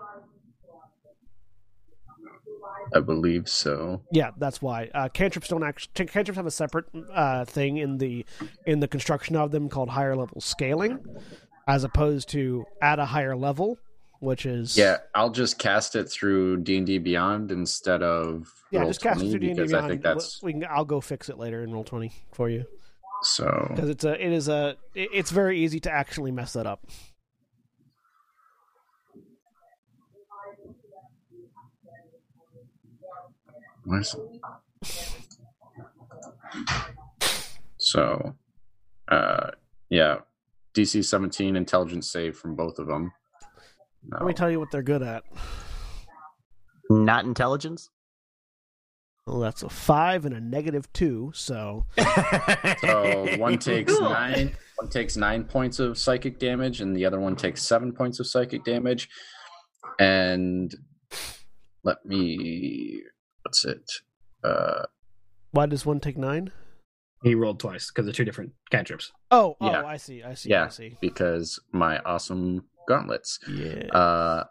I 2.95 2.99
believe 2.99 3.47
so. 3.47 4.01
Yeah, 4.11 4.31
that's 4.37 4.61
why. 4.61 4.89
Uh, 4.93 5.09
cantrips 5.09 5.47
don't 5.47 5.63
actually. 5.63 6.05
Cantrips 6.05 6.35
have 6.35 6.45
a 6.45 6.51
separate 6.51 6.85
uh, 7.13 7.45
thing 7.45 7.77
in 7.77 7.97
the 7.97 8.25
in 8.65 8.79
the 8.79 8.87
construction 8.87 9.35
of 9.35 9.51
them 9.51 9.69
called 9.69 9.89
higher 9.89 10.15
level 10.15 10.41
scaling, 10.41 10.99
as 11.67 11.83
opposed 11.83 12.29
to 12.29 12.65
at 12.81 12.99
a 12.99 13.05
higher 13.05 13.35
level, 13.35 13.77
which 14.19 14.45
is 14.45 14.77
Yeah, 14.77 14.97
I'll 15.15 15.31
just 15.31 15.59
cast 15.59 15.95
it 15.95 16.09
through 16.09 16.57
D 16.57 16.77
and 16.77 16.87
D 16.87 16.97
Beyond 16.97 17.51
instead 17.51 18.03
of 18.03 18.53
yeah. 18.71 18.81
Roll 18.81 18.89
Just 18.89 19.01
cast 19.01 19.21
it 19.21 19.29
20 19.29 19.31
through 19.31 19.39
D 19.39 19.47
and 19.47 19.55
D 19.57 19.63
because 19.63 19.73
I 19.73 19.87
think 19.87 20.01
that's 20.01 20.41
We 20.41 20.53
can. 20.53 20.65
I'll 20.69 20.85
go 20.85 21.01
fix 21.01 21.29
it 21.29 21.37
later 21.37 21.63
in 21.63 21.71
roll 21.71 21.83
twenty 21.83 22.11
for 22.31 22.49
you 22.49 22.65
so. 23.23 23.67
because 23.69 23.89
it's 23.89 24.03
a. 24.03 24.13
It 24.23 24.31
is 24.31 24.47
a. 24.47 24.77
It's 24.95 25.31
very 25.31 25.59
easy 25.59 25.79
to 25.81 25.91
actually 25.91 26.31
mess 26.31 26.53
that 26.53 26.65
up. 26.65 26.85
Where's- 33.87 34.15
So, 37.79 38.35
uh, 39.07 39.51
yeah, 39.89 40.19
DC 40.73 41.03
17 41.05 41.55
intelligence 41.55 42.11
save 42.11 42.35
from 42.37 42.55
both 42.55 42.79
of 42.79 42.87
them. 42.87 43.13
No. 44.03 44.17
Let 44.19 44.27
me 44.27 44.33
tell 44.33 44.51
you 44.51 44.59
what 44.59 44.71
they're 44.71 44.83
good 44.83 45.01
at. 45.03 45.23
Not 46.89 47.23
intelligence. 47.25 47.89
Well, 49.25 49.39
that's 49.39 49.63
a 49.63 49.69
five 49.69 50.25
and 50.25 50.35
a 50.35 50.39
negative 50.41 50.91
two. 50.93 51.31
So 51.33 51.85
So 52.81 53.35
one 53.37 53.57
takes 53.57 53.93
Cool. 53.97 54.09
nine. 54.09 54.53
One 54.77 54.89
takes 54.89 55.15
nine 55.17 55.43
points 55.45 55.79
of 55.79 55.97
psychic 55.97 56.39
damage, 56.39 56.81
and 56.81 56.95
the 56.95 57.05
other 57.05 57.19
one 57.19 57.35
takes 57.35 57.61
seven 57.63 57.91
points 57.93 58.19
of 58.19 58.27
psychic 58.27 58.63
damage. 58.63 59.09
And 59.99 60.73
let 61.83 62.05
me. 62.05 63.01
What's 63.47 63.63
it? 63.63 63.89
Uh, 64.43 64.83
why 65.51 65.67
does 65.67 65.85
one 65.85 66.01
take 66.01 66.17
nine? 66.17 66.51
He 67.23 67.33
rolled 67.33 67.61
twice 67.61 67.89
because 67.89 68.05
they're 68.05 68.11
two 68.13 68.25
different 68.25 68.51
cantrips. 68.71 69.13
Oh, 69.31 69.55
Yeah. 69.61 69.83
oh, 69.83 69.87
I 69.87 69.95
see, 69.95 70.21
I 70.21 70.33
see, 70.33 70.53
I 70.53 70.67
see. 70.67 70.97
because 70.99 71.57
my 71.71 71.99
awesome 71.99 72.65
gauntlets. 72.89 73.39
Yeah. 73.49 73.85
Uh, 73.93 74.43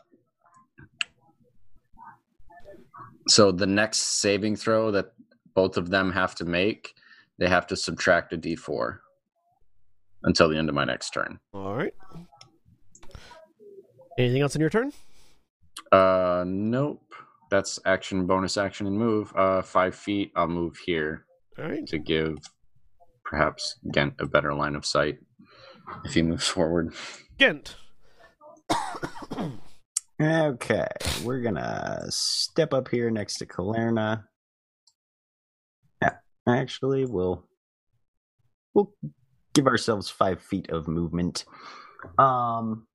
so 3.29 3.53
the 3.53 3.67
next 3.67 3.99
saving 3.99 4.57
throw 4.57 4.91
that 4.93 5.13
both 5.53 5.77
of 5.77 5.91
them 5.91 6.11
have 6.13 6.35
to 6.37 6.47
make, 6.47 6.95
they 7.37 7.49
have 7.51 7.67
to 7.67 7.77
subtract 7.77 8.33
a 8.33 8.39
d4 8.39 8.97
until 10.23 10.49
the 10.49 10.57
end 10.57 10.71
of 10.71 10.75
my 10.75 10.87
next 10.87 11.11
turn. 11.11 11.39
All 11.53 11.75
right. 11.77 11.93
Anything 14.17 14.41
else 14.41 14.55
in 14.55 14.63
your 14.63 14.71
turn? 14.71 14.91
Uh, 15.93 16.45
nope. 16.47 17.03
That's 17.51 17.79
action, 17.85 18.27
bonus 18.27 18.57
action, 18.57 18.87
and 18.87 18.99
move. 18.99 19.33
Uh, 19.37 19.63
five 19.63 19.95
feet. 19.95 20.33
I'll 20.35 20.49
move 20.49 20.77
here 20.85 21.25
All 21.59 21.65
right. 21.69 21.87
to 21.87 21.99
give 21.99 22.39
perhaps 23.25 23.77
Ghent 23.93 24.15
a 24.19 24.27
better 24.27 24.55
line 24.55 24.75
of 24.75 24.85
sight 24.85 25.19
if 26.05 26.15
he 26.15 26.23
moves 26.23 26.47
forward. 26.49 26.93
Ghent. 27.39 27.77
Okay, 30.21 30.87
we're 31.25 31.43
gonna 31.43 32.07
step 32.09 32.73
up 32.73 32.89
here 32.89 33.11
next 33.11 33.37
to 33.39 33.47
Kalyrrna. 33.47 34.25
Yeah, 36.01 36.15
actually, 36.49 37.05
we'll 37.05 37.47
we'll 38.73 38.93
give 39.53 39.67
ourselves 39.67 40.09
five 40.09 40.41
feet 40.41 40.71
of 40.71 40.89
movement. 40.89 41.45
Um, 42.19 42.87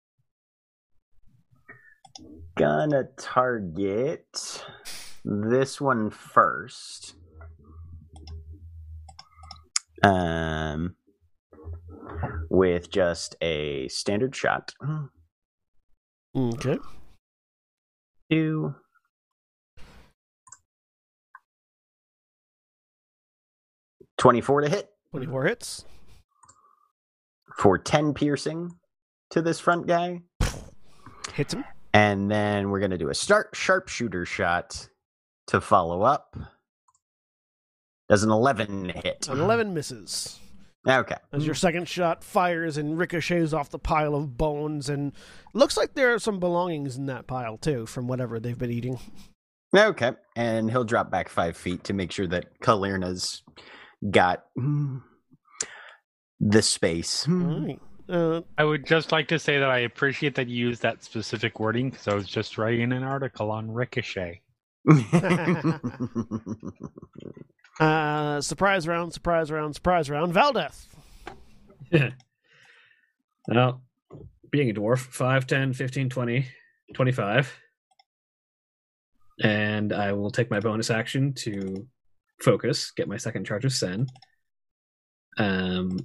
gonna 2.57 3.05
target 3.17 4.63
this 5.23 5.79
one 5.81 6.09
first. 6.09 7.15
Um, 10.03 10.95
with 12.49 12.89
just 12.89 13.35
a 13.41 13.87
standard 13.89 14.35
shot. 14.35 14.73
Okay. 16.35 16.77
Two. 18.31 18.75
Twenty-four 24.17 24.61
to 24.61 24.69
hit 24.69 24.89
Twenty-four 25.11 25.45
hits. 25.45 25.85
for 27.57 27.77
ten 27.77 28.13
piercing 28.13 28.71
to 29.31 29.41
this 29.41 29.59
front 29.59 29.87
guy, 29.87 30.21
Hits 31.33 31.53
him. 31.53 31.63
And 31.93 32.31
then 32.31 32.69
we're 32.69 32.79
gonna 32.79 32.97
do 32.97 33.09
a 33.09 33.15
start 33.15 33.49
sharpshooter 33.53 34.25
shot 34.25 34.87
to 35.47 35.59
follow 35.59 36.03
up. 36.03 36.37
Does 38.09 38.23
an 38.23 38.31
eleven 38.31 38.89
hit? 38.89 39.27
An 39.29 39.39
eleven 39.39 39.73
misses. 39.73 40.39
Okay. 40.87 41.15
As 41.31 41.45
your 41.45 41.53
second 41.53 41.87
shot 41.87 42.23
fires 42.23 42.77
and 42.77 42.97
ricochets 42.97 43.53
off 43.53 43.69
the 43.69 43.77
pile 43.77 44.15
of 44.15 44.37
bones, 44.37 44.89
and 44.89 45.13
looks 45.53 45.77
like 45.77 45.93
there 45.93 46.13
are 46.13 46.19
some 46.19 46.39
belongings 46.39 46.97
in 46.97 47.05
that 47.05 47.27
pile 47.27 47.57
too, 47.57 47.85
from 47.85 48.07
whatever 48.07 48.39
they've 48.39 48.57
been 48.57 48.71
eating. 48.71 48.99
Okay, 49.75 50.11
and 50.35 50.69
he'll 50.69 50.83
drop 50.83 51.11
back 51.11 51.29
five 51.29 51.55
feet 51.55 51.83
to 51.85 51.93
make 51.93 52.11
sure 52.11 52.27
that 52.27 52.59
Kalyrrna's 52.61 53.43
got 54.09 54.43
mm, 54.57 55.01
the 56.39 56.61
space. 56.61 57.27
All 57.27 57.35
right. 57.35 57.79
Uh, 58.11 58.41
I 58.57 58.65
would 58.65 58.85
just 58.85 59.13
like 59.13 59.29
to 59.29 59.39
say 59.39 59.57
that 59.57 59.69
I 59.69 59.79
appreciate 59.79 60.35
that 60.35 60.49
you 60.49 60.67
used 60.67 60.81
that 60.81 61.01
specific 61.01 61.59
wording 61.61 61.91
because 61.91 62.09
I 62.09 62.13
was 62.13 62.27
just 62.27 62.57
writing 62.57 62.91
an 62.91 63.03
article 63.03 63.49
on 63.51 63.71
Ricochet. 63.71 64.41
uh, 67.79 68.41
surprise 68.41 68.85
round, 68.87 69.13
surprise 69.13 69.49
round, 69.49 69.75
surprise 69.75 70.09
round. 70.09 70.33
Valdeth. 70.33 70.87
Well, 73.47 73.81
being 74.51 74.69
a 74.69 74.73
dwarf, 74.73 74.99
5, 74.99 75.47
10, 75.47 75.73
15, 75.73 76.09
20, 76.09 76.45
25. 76.93 77.57
And 79.43 79.91
I 79.91 80.13
will 80.13 80.29
take 80.29 80.51
my 80.51 80.59
bonus 80.59 80.91
action 80.91 81.33
to 81.39 81.87
focus, 82.39 82.91
get 82.91 83.07
my 83.07 83.17
second 83.17 83.45
charge 83.45 83.65
of 83.65 83.73
Sen. 83.73 84.05
Um, 85.37 85.97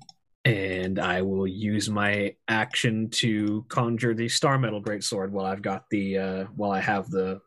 and 0.46 1.00
I 1.00 1.22
will 1.22 1.46
use 1.46 1.90
my 1.90 2.36
action 2.46 3.10
to 3.10 3.64
conjure 3.68 4.14
the 4.14 4.28
Star 4.28 4.58
Metal 4.58 4.80
Greatsword 4.80 5.30
while 5.30 5.44
I've 5.44 5.60
got 5.60 5.90
the 5.90 6.18
uh, 6.18 6.44
while 6.54 6.70
I 6.70 6.80
have 6.80 7.10
the 7.10 7.40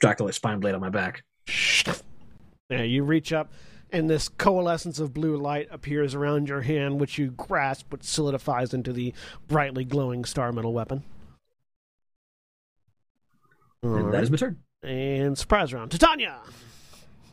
Dracolich 0.00 0.34
spine 0.34 0.60
blade 0.60 0.76
on 0.76 0.80
my 0.80 0.90
back. 0.90 1.24
Yeah, 2.70 2.82
you 2.82 3.02
reach 3.02 3.32
up, 3.32 3.52
and 3.90 4.08
this 4.08 4.28
coalescence 4.28 5.00
of 5.00 5.12
blue 5.12 5.36
light 5.36 5.66
appears 5.72 6.14
around 6.14 6.48
your 6.48 6.60
hand, 6.60 7.00
which 7.00 7.18
you 7.18 7.32
grasp, 7.32 7.90
which 7.90 8.04
solidifies 8.04 8.72
into 8.72 8.92
the 8.92 9.12
brightly 9.48 9.84
glowing 9.84 10.24
star 10.24 10.52
metal 10.52 10.72
weapon. 10.72 11.02
And 13.82 14.12
that 14.12 14.14
Alright. 14.14 14.30
my 14.30 14.36
turn. 14.36 14.58
And 14.84 15.36
surprise 15.36 15.74
round. 15.74 15.90
Titania! 15.90 16.38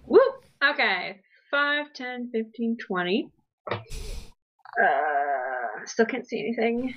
Whoop. 0.08 0.44
Okay. 0.68 1.22
5, 1.52 1.94
10, 1.94 2.32
15, 2.34 2.78
20. 2.88 3.30
Uh, 4.82 5.86
still 5.86 6.06
can't 6.06 6.28
see 6.28 6.40
anything. 6.40 6.94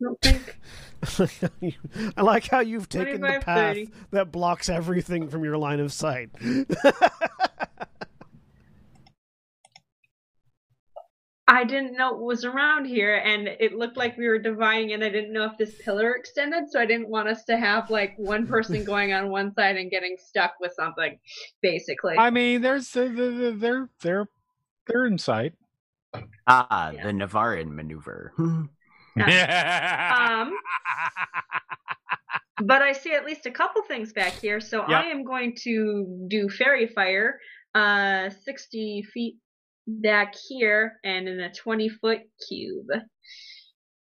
I 0.00 0.04
don't 0.04 0.20
think. 0.20 0.58
I 2.16 2.22
like 2.22 2.46
how 2.48 2.60
you've 2.60 2.88
taken 2.88 3.20
the 3.20 3.40
path 3.40 3.76
30. 3.76 3.90
that 4.12 4.32
blocks 4.32 4.68
everything 4.68 5.28
from 5.28 5.44
your 5.44 5.56
line 5.56 5.80
of 5.80 5.92
sight. 5.92 6.30
I 11.52 11.64
didn't 11.64 11.96
know 11.96 12.14
it 12.14 12.20
was 12.20 12.44
around 12.44 12.84
here, 12.84 13.16
and 13.16 13.48
it 13.48 13.74
looked 13.74 13.96
like 13.96 14.16
we 14.16 14.28
were 14.28 14.38
dividing, 14.38 14.92
and 14.92 15.02
I 15.02 15.08
didn't 15.08 15.32
know 15.32 15.44
if 15.46 15.58
this 15.58 15.74
pillar 15.84 16.12
extended, 16.12 16.70
so 16.70 16.78
I 16.78 16.86
didn't 16.86 17.08
want 17.08 17.28
us 17.28 17.44
to 17.46 17.56
have 17.56 17.90
like 17.90 18.14
one 18.18 18.46
person 18.46 18.84
going 18.92 19.12
on 19.12 19.30
one 19.30 19.52
side 19.54 19.76
and 19.76 19.90
getting 19.90 20.16
stuck 20.16 20.52
with 20.60 20.72
something, 20.74 21.18
basically. 21.60 22.16
I 22.16 22.30
mean, 22.30 22.62
there's 22.62 22.94
uh, 22.96 23.10
they're 23.12 23.50
they're 23.52 23.88
they're 24.00 24.28
they're 24.86 25.06
inside. 25.06 25.54
Ah, 26.46 26.90
Yeah. 26.90 27.04
the 27.04 27.12
Navarin 27.12 27.70
maneuver. 27.72 28.32
Um, 28.38 28.68
but 32.64 32.82
I 32.82 32.92
see 32.92 33.12
at 33.14 33.24
least 33.24 33.46
a 33.46 33.50
couple 33.50 33.82
things 33.82 34.12
back 34.12 34.32
here, 34.32 34.60
so 34.60 34.78
Yep. 34.80 34.88
I 34.90 35.04
am 35.06 35.24
going 35.24 35.54
to 35.62 36.26
do 36.28 36.48
faerie 36.48 36.88
fire, 36.88 37.38
uh, 37.74 38.30
60 38.44 39.02
feet 39.12 39.36
back 39.86 40.34
here, 40.48 40.98
and 41.04 41.28
in 41.28 41.40
a 41.40 41.52
20 41.52 41.88
foot 41.88 42.20
cube. 42.48 42.86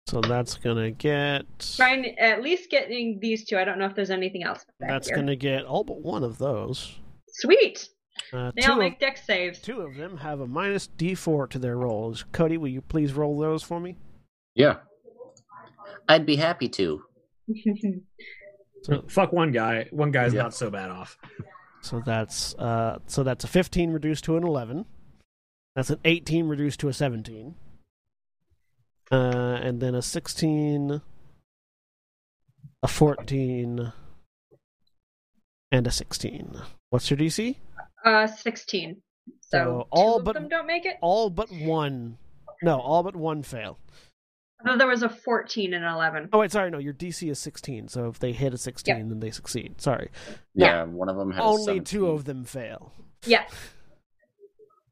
so 0.08 0.20
that's 0.22 0.56
gonna 0.56 0.90
get. 0.90 1.44
Trying 1.76 2.18
at 2.18 2.42
least 2.42 2.70
getting 2.70 3.18
these 3.20 3.44
two. 3.44 3.58
I 3.58 3.64
don't 3.64 3.78
know 3.78 3.84
if 3.86 3.94
there's 3.94 4.10
anything 4.10 4.42
else 4.42 4.64
back 4.80 4.88
That's 4.88 5.08
here. 5.08 5.16
gonna 5.16 5.36
get 5.36 5.64
all 5.64 5.84
but 5.84 6.00
one 6.00 6.24
of 6.24 6.38
those. 6.38 6.96
Sweet. 7.28 7.88
Uh, 8.32 8.52
They 8.54 8.62
two, 8.62 8.72
all 8.72 8.78
of, 8.78 8.82
make 8.84 8.98
deck 9.00 9.16
saves. 9.16 9.58
two 9.60 9.80
of 9.80 9.94
them 9.96 10.16
have 10.18 10.40
a 10.40 10.46
minus 10.46 10.88
D4 10.98 11.48
to 11.50 11.58
their 11.58 11.76
rolls. 11.76 12.24
Koty, 12.32 12.58
will 12.58 12.68
you 12.68 12.80
please 12.82 13.12
roll 13.14 13.38
those 13.38 13.62
for 13.62 13.80
me? 13.80 13.96
Yeah. 14.54 14.76
I'd 16.08 16.26
be 16.26 16.36
happy 16.36 16.68
to. 16.70 17.02
So, 18.82 19.04
Fuck 19.08 19.32
one 19.32 19.50
guy. 19.52 19.88
One 19.90 20.10
guy's 20.10 20.32
Yeah. 20.34 20.42
not 20.42 20.54
so 20.54 20.70
bad 20.70 20.90
off. 20.90 21.18
so 21.80 22.00
that's 22.04 22.54
uh, 22.54 22.98
so 23.06 23.22
that's 23.22 23.44
a 23.44 23.48
15 23.48 23.90
reduced 23.92 24.24
to 24.24 24.36
an 24.36 24.44
11. 24.44 24.84
That's 25.74 25.90
an 25.90 26.00
18 26.04 26.46
reduced 26.48 26.80
to 26.80 26.88
a 26.88 26.92
17. 26.92 27.54
Uh, 29.10 29.14
and 29.62 29.80
then 29.80 29.94
a 29.94 30.02
16, 30.02 31.00
a 32.82 32.88
14, 32.88 33.92
and 35.72 35.86
a 35.86 35.90
16. 35.90 36.60
What's 36.90 37.10
your 37.10 37.16
DC? 37.18 37.56
Uh, 38.04 38.26
16. 38.26 39.00
So, 39.40 39.48
So 39.50 39.64
two 39.82 39.86
all 39.90 40.18
of 40.18 40.24
but- 40.24 40.32
them 40.34 40.48
don't 40.48 40.66
make 40.66 40.86
it. 40.86 40.96
All 41.02 41.30
but 41.30 41.50
one. 41.50 42.18
No, 42.62 42.80
all 42.80 43.02
but 43.02 43.14
one 43.16 43.42
fail. 43.42 43.78
I 44.66 44.76
there 44.76 44.88
was 44.88 45.04
a 45.04 45.08
14 45.08 45.72
and 45.72 45.84
11. 45.84 46.30
Oh 46.32 46.40
wait, 46.40 46.50
sorry, 46.50 46.68
no. 46.70 46.78
Your 46.78 46.92
DC 46.92 47.30
is 47.30 47.38
16, 47.38 47.86
so 47.86 48.08
if 48.08 48.18
they 48.18 48.32
hit 48.32 48.52
a 48.52 48.58
16, 48.58 49.08
then 49.08 49.20
they 49.20 49.30
succeed. 49.30 49.80
Sorry, 49.80 50.10
Yeah, 50.54 50.82
one 50.84 51.08
of 51.08 51.16
them 51.16 51.30
has 51.30 51.40
only 51.40 51.80
two 51.80 52.08
of 52.08 52.24
them 52.24 52.44
fail. 52.44 52.92
Yeah. 53.24 53.44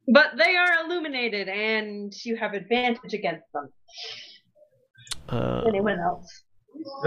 But 0.07 0.37
they 0.39 0.55
are 0.55 0.85
illuminated, 0.85 1.49
and 1.49 2.13
you 2.25 2.37
have 2.37 2.55
advantage 2.55 3.13
against 3.13 3.47
them. 3.53 3.69
Uh, 5.29 5.65
Anyone 5.67 5.99
else? 5.99 6.45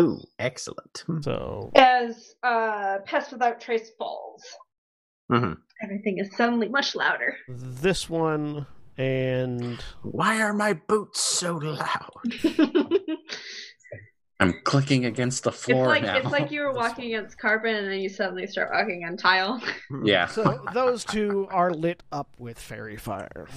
Ooh, 0.02 0.20
excellent. 0.40 1.06
so 1.22 1.72
As 1.76 2.36
uh, 2.44 2.98
Pass 3.06 3.32
Without 3.32 3.62
Trace 3.62 3.92
falls, 3.98 4.44
hmm 5.32 5.54
everything 5.84 6.18
is 6.20 6.36
suddenly 6.36 6.68
much 6.68 6.96
louder. 6.96 7.36
this 7.48 8.10
one 8.10 8.66
and 8.98 9.80
Why 10.02 10.42
are 10.42 10.54
my 10.54 10.74
boots 10.74 11.22
so 11.22 11.56
loud? 11.56 12.12
I'm 14.42 14.54
clicking 14.64 15.04
against 15.06 15.44
the 15.44 15.50
It's 15.50 15.64
floor 15.66 15.88
like 15.88 16.04
now. 16.04 16.16
it's 16.18 16.32
like 16.32 16.50
you 16.52 16.62
were 16.62 16.72
walking 16.74 17.06
against 17.14 17.38
carpet 17.38 17.76
and 17.76 17.92
then 17.92 18.00
you 18.00 18.08
suddenly 18.10 18.48
start 18.48 18.70
walking 18.72 19.04
on 19.06 19.18
tile. 19.18 19.62
yeah. 20.04 20.28
so 20.28 20.64
those 20.74 21.04
two 21.04 21.48
are 21.52 21.72
lit 21.72 22.04
up 22.12 22.36
with 22.38 22.58
faerie 22.58 22.96
fire, 22.98 23.48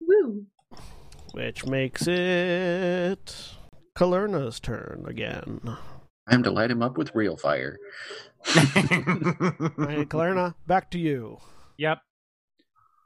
Woo! 0.00 0.46
which 1.32 1.66
makes 1.66 2.06
it 2.06 3.54
Kalyrrna's 3.96 4.60
turn 4.60 5.04
again. 5.06 5.60
Time 6.30 6.42
to 6.42 6.50
light 6.50 6.70
him 6.70 6.82
up 6.82 6.96
with 6.96 7.14
real 7.14 7.36
fire. 7.36 7.76
All 8.46 8.52
right, 8.54 10.08
Kalyrrna, 10.08 10.54
back 10.66 10.90
to 10.92 10.98
you. 10.98 11.38
Yep. 11.78 11.98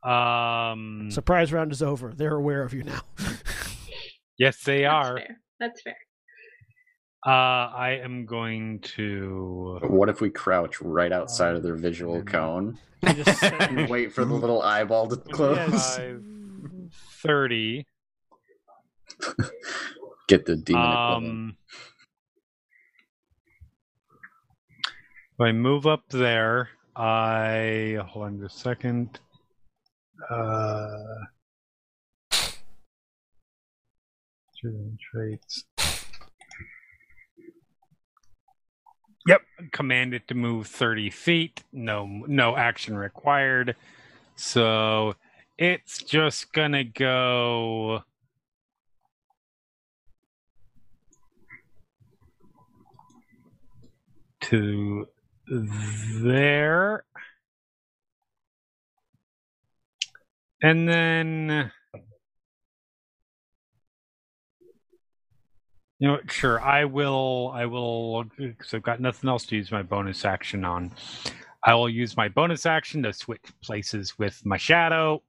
Um. 0.04 1.08
Surprise 1.10 1.52
round 1.52 1.72
is 1.72 1.82
over. 1.82 2.12
They're 2.14 2.36
aware 2.36 2.62
of 2.62 2.72
you 2.72 2.84
now. 2.84 3.00
yes, 4.38 4.62
they 4.62 4.82
That's 4.82 5.08
are. 5.08 5.16
fair. 5.16 5.40
That's 5.60 5.82
fair. 5.82 5.96
Uh, 7.26 7.30
I 7.30 8.00
am 8.02 8.26
going 8.26 8.78
to. 8.96 9.80
What 9.82 10.08
if 10.08 10.20
we 10.20 10.30
crouch 10.30 10.80
right 10.80 11.12
outside 11.12 11.56
of 11.56 11.62
their 11.62 11.74
visual 11.74 12.22
cone 12.22 12.78
You 13.02 13.24
just 13.24 13.42
and 13.42 13.88
wait 13.88 14.12
for 14.12 14.24
the 14.24 14.34
little 14.34 14.62
eyeball 14.62 15.08
to 15.08 15.16
close? 15.16 15.96
Five, 15.96 16.22
Thirty. 17.22 17.86
Get 20.28 20.46
the 20.46 20.56
demon 20.56 20.82
equivalent. 20.82 21.26
Um. 21.26 21.56
If 25.38 25.44
I 25.44 25.52
move 25.52 25.86
up 25.86 26.02
there, 26.08 26.70
I 26.96 27.96
hold 28.08 28.24
on 28.24 28.40
just 28.40 28.56
a 28.56 28.58
second. 28.58 29.20
Uh, 30.28 30.88
traits. 35.00 35.64
Yep, 39.28 39.42
command 39.70 40.12
it 40.12 40.26
to 40.26 40.34
move 40.34 40.66
thirty 40.66 41.08
feet. 41.08 41.62
No, 41.72 42.06
no 42.26 42.56
action 42.56 42.96
required. 42.96 43.76
So 44.34 45.14
it's 45.56 46.02
just 46.02 46.52
gonna 46.52 46.82
go. 46.82 48.02
to 54.40 55.06
there. 55.50 57.04
And 60.62 60.88
then 60.88 61.70
you 65.98 66.08
know 66.08 66.18
sure, 66.28 66.60
I 66.60 66.84
will 66.84 67.52
I 67.54 67.66
will 67.66 68.24
because 68.36 68.74
I've 68.74 68.82
got 68.82 69.00
nothing 69.00 69.28
else 69.30 69.46
to 69.46 69.56
use 69.56 69.70
my 69.70 69.82
bonus 69.82 70.24
action 70.24 70.64
on. 70.64 70.92
I 71.64 71.74
will 71.74 71.88
use 71.88 72.16
my 72.16 72.28
bonus 72.28 72.66
action 72.66 73.02
to 73.02 73.12
switch 73.12 73.42
places 73.62 74.18
with 74.18 74.44
my 74.44 74.56
shadow. 74.56 75.22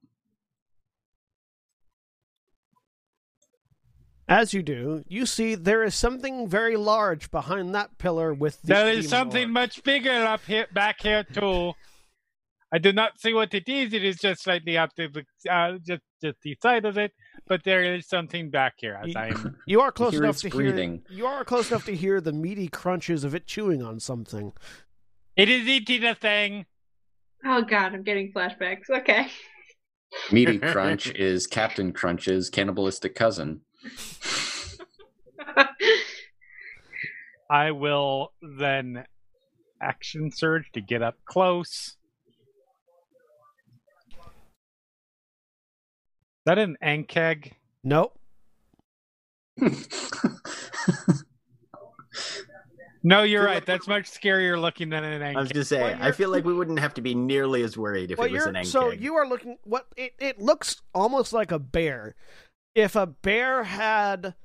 As 4.29 4.53
you 4.53 4.61
do, 4.61 5.03
you 5.07 5.25
see 5.25 5.55
there 5.55 5.83
is 5.83 5.95
something 5.95 6.47
very 6.47 6.77
large 6.77 7.31
behind 7.31 7.73
that 7.73 7.97
pillar 7.97 8.31
with 8.33 8.61
the 8.61 8.67
There 8.67 8.89
is 8.89 9.09
something 9.09 9.45
orc. 9.45 9.51
much 9.51 9.83
bigger 9.83 10.11
up 10.11 10.41
here, 10.45 10.67
back 10.71 11.01
here 11.01 11.23
too. 11.23 11.73
I 12.71 12.77
do 12.77 12.93
not 12.93 13.19
see 13.19 13.33
what 13.33 13.51
it 13.55 13.67
is. 13.67 13.91
It 13.93 14.03
is 14.03 14.17
just 14.17 14.43
slightly 14.43 14.77
up 14.77 14.93
to 14.97 15.07
the, 15.09 15.51
uh, 15.51 15.79
just 15.79 16.03
just 16.21 16.37
the 16.43 16.55
side 16.61 16.85
of 16.85 16.99
it, 16.99 17.11
but 17.47 17.63
there 17.63 17.95
is 17.95 18.07
something 18.07 18.51
back 18.51 18.75
here. 18.77 18.99
As 19.01 19.07
Ye- 19.07 19.15
I 19.15 19.27
am, 19.29 19.57
You 19.65 19.81
are 19.81 19.91
close 19.91 20.13
enough 20.13 20.37
to 20.37 20.49
breathing. 20.49 21.01
hear. 21.09 21.17
You 21.17 21.25
are 21.25 21.43
close 21.43 21.71
enough 21.71 21.85
to 21.85 21.95
hear 21.95 22.21
the 22.21 22.31
meaty 22.33 22.67
crunches 22.67 23.23
of 23.23 23.33
it 23.33 23.47
chewing 23.47 23.81
on 23.81 23.99
something. 23.99 24.53
it 25.35 25.49
is 25.49 25.67
eating 25.67 26.03
a 26.03 26.13
thing. 26.13 26.67
Oh 27.43 27.63
god, 27.63 27.95
I'm 27.95 28.03
getting 28.03 28.31
flashbacks. 28.31 28.89
Okay. 28.91 29.27
Meaty 30.31 30.59
Crunch 30.71 31.09
is 31.15 31.47
Captain 31.47 31.91
Crunch's 31.93 32.51
cannibalistic 32.51 33.15
cousin. 33.15 33.61
I 37.49 37.71
will 37.71 38.31
then 38.41 39.05
action 39.81 40.31
surge 40.31 40.71
to 40.73 40.81
get 40.81 41.01
up 41.01 41.15
close. 41.25 41.95
Is 46.37 46.45
that 46.45 46.57
an 46.57 46.77
Ankheg? 46.83 47.53
Nope. 47.83 48.17
No, 53.01 53.23
you're 53.23 53.45
right. 53.45 53.65
That's 53.65 53.87
much 53.87 54.11
scarier 54.11 54.59
looking 54.59 54.89
than 54.89 55.03
an 55.03 55.21
ankheg. 55.21 55.37
I 55.37 55.39
was 55.39 55.49
just 55.49 55.69
saying, 55.69 55.99
Well, 55.99 56.07
I 56.07 56.11
feel 56.11 56.29
like 56.29 56.43
we 56.43 56.53
wouldn't 56.57 56.79
have 56.79 56.93
to 56.95 57.01
be 57.01 57.15
nearly 57.15 57.63
as 57.63 57.77
worried 57.77 58.11
if 58.11 58.17
Well, 58.17 58.27
it 58.27 58.33
was 58.33 58.45
an 58.45 58.57
Ankh. 58.57 58.67
so 58.67 58.91
you 58.91 59.15
are 59.15 59.27
looking 59.27 59.57
what 59.63 59.87
it, 59.95 60.13
it 60.19 60.39
looks 60.39 60.81
almost 60.93 61.31
like 61.31 61.51
a 61.51 61.59
bear. 61.59 62.15
If 62.75 62.95
a 62.95 63.07
bear 63.07 63.63
had 63.63 64.35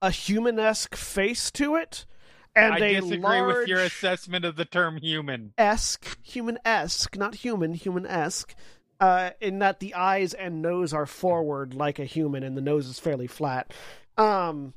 a 0.00 0.10
human-esque 0.10 0.96
face 0.96 1.50
to 1.52 1.76
it, 1.76 2.06
and 2.54 2.74
I 2.74 2.78
a 2.78 3.00
disagree 3.00 3.18
large 3.18 3.56
with 3.56 3.68
your 3.68 3.80
assessment 3.80 4.44
of 4.44 4.56
the 4.56 4.64
term 4.64 4.98
human. 4.98 5.54
esque, 5.56 6.18
human-esque, 6.22 7.16
not 7.16 7.36
human, 7.36 7.74
human-esque, 7.74 8.54
uh, 9.00 9.30
in 9.40 9.58
that 9.60 9.80
the 9.80 9.94
eyes 9.94 10.34
and 10.34 10.62
nose 10.62 10.92
are 10.92 11.06
forward 11.06 11.74
like 11.74 11.98
a 11.98 12.04
human, 12.04 12.42
and 12.42 12.56
the 12.56 12.60
nose 12.60 12.86
is 12.86 12.98
fairly 12.98 13.26
flat. 13.26 13.72
Um, 14.16 14.74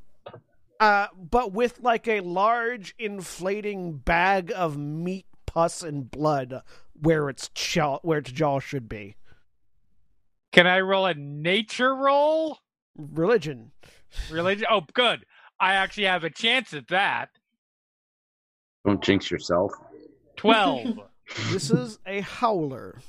uh, 0.79 1.07
but 1.15 1.51
with 1.51 1.79
like 1.81 2.07
a 2.07 2.21
large 2.21 2.95
inflating 2.97 3.97
bag 3.97 4.51
of 4.55 4.77
meat, 4.77 5.25
pus, 5.45 5.83
and 5.83 6.09
blood 6.09 6.61
where 6.99 7.29
its 7.29 7.49
jaw, 7.49 7.99
where 8.01 8.19
its 8.19 8.31
jaw 8.31 8.59
should 8.59 8.87
be. 8.89 9.15
Can 10.51 10.65
I 10.67 10.79
roll 10.79 11.05
a 11.05 11.13
nature 11.13 11.93
roll? 11.93 12.59
Religion. 12.97 13.71
Religion? 14.31 14.67
Oh, 14.69 14.81
good. 14.93 15.25
I 15.59 15.73
actually 15.75 16.05
have 16.05 16.23
a 16.23 16.29
chance 16.29 16.73
at 16.73 16.87
that. 16.89 17.29
Don't 18.85 19.03
jinx 19.03 19.29
yourself. 19.31 19.73
12. 20.37 20.99
This 21.51 21.71
is 21.71 21.97
a 22.05 22.21
howler. 22.21 22.99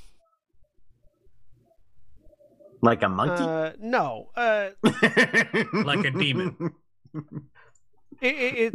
like 2.81 3.03
a 3.03 3.09
monkey, 3.11 3.43
Uh, 3.43 3.73
no, 3.79 4.31
uh, 4.35 4.71
Like 5.85 6.05
a 6.07 6.11
demon. 6.11 6.73
it, 8.23 8.35
it, 8.35 8.75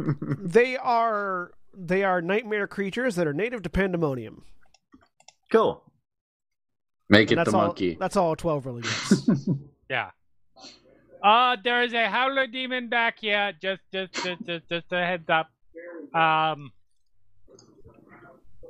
they 0.52 0.76
are 0.76 1.50
they 1.74 2.04
are 2.04 2.20
nightmare 2.22 2.68
creatures 2.68 3.16
that 3.16 3.26
are 3.26 3.32
native 3.32 3.62
to 3.62 3.70
Pandemonium. 3.70 4.44
cool. 5.50 5.82
Make 7.08 7.32
it 7.32 7.36
the 7.44 7.46
all. 7.46 7.66
monkey. 7.66 7.96
That's 7.98 8.16
all 8.16 8.36
twelve 8.36 8.64
really 8.64 8.82
gets. 8.82 9.28
yeah. 9.90 10.10
Uh, 11.22 11.56
there 11.62 11.82
is 11.82 11.92
a 11.92 12.08
howler 12.08 12.46
demon 12.46 12.88
back 12.88 13.20
here. 13.20 13.52
Just, 13.60 13.82
just, 13.92 14.12
just, 14.14 14.44
just, 14.44 14.68
just 14.68 14.92
a 14.92 15.04
heads 15.04 15.28
up. 15.28 15.50
Um, 16.14 16.72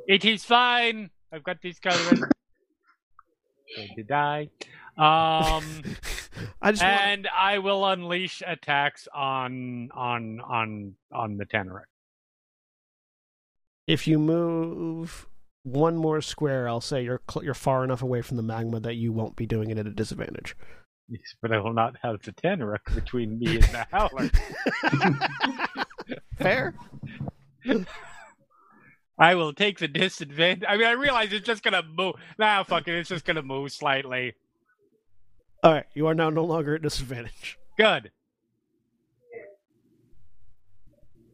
it 0.07 0.24
is 0.24 0.45
fine. 0.45 1.11
I've 1.33 1.43
got 1.43 1.62
these 1.62 1.79
covered. 1.79 2.20
Going 2.20 3.89
to 3.97 4.03
die. 4.03 4.51
Um, 4.99 5.83
I 6.61 6.73
just 6.73 6.83
and 6.83 7.29
I 7.29 7.59
will 7.59 7.87
unleash 7.87 8.43
attacks 8.47 9.09
on 9.15 9.91
on 9.95 10.41
on 10.41 10.95
on 11.11 11.37
the 11.39 11.47
Tanarukk. 11.47 11.85
if 13.87 14.07
you 14.07 14.19
move 14.19 15.27
one 15.62 15.97
more 15.97 16.20
square, 16.20 16.69
I'll 16.69 16.81
say 16.81 17.05
you're 17.05 17.23
cl- 17.31 17.45
you're 17.45 17.55
far 17.55 17.85
enough 17.85 18.03
away 18.03 18.20
from 18.20 18.37
the 18.37 18.43
magma 18.43 18.81
that 18.81 18.95
you 18.95 19.12
won't 19.12 19.37
be 19.37 19.47
doing 19.47 19.70
it 19.70 19.79
at 19.79 19.87
a 19.87 19.91
disadvantage. 19.91 20.55
Yes, 21.13 21.35
but 21.43 21.53
I 21.53 21.59
will 21.59 21.75
not 21.75 21.95
have 22.03 22.23
the 22.23 22.33
Tanarukk 22.33 22.95
between 22.95 23.39
me 23.39 23.57
and 23.57 23.65
the 23.65 23.87
howler. 23.91 24.31
Fair. 26.39 26.75
I 29.19 29.35
will 29.35 29.53
take 29.53 29.79
the 29.79 29.89
disadvantage. 29.89 30.65
I 30.67 30.79
mean, 30.79 30.87
I 30.87 30.93
realize 30.93 31.31
it's 31.35 31.47
just 31.47 31.63
gonna 31.63 31.83
move. 31.83 32.15
Nah, 32.39 32.63
fuck 32.65 32.89
it. 32.89 32.95
It's 32.95 33.11
just 33.11 33.27
gonna 33.27 33.43
move 33.43 33.73
slightly. 33.73 34.33
All 35.63 35.73
right, 35.73 35.85
you 35.95 36.07
are 36.07 36.15
now 36.15 36.31
no 36.31 36.45
longer 36.45 36.77
at 36.77 36.83
disadvantage. 36.83 37.59
Good. 37.77 38.11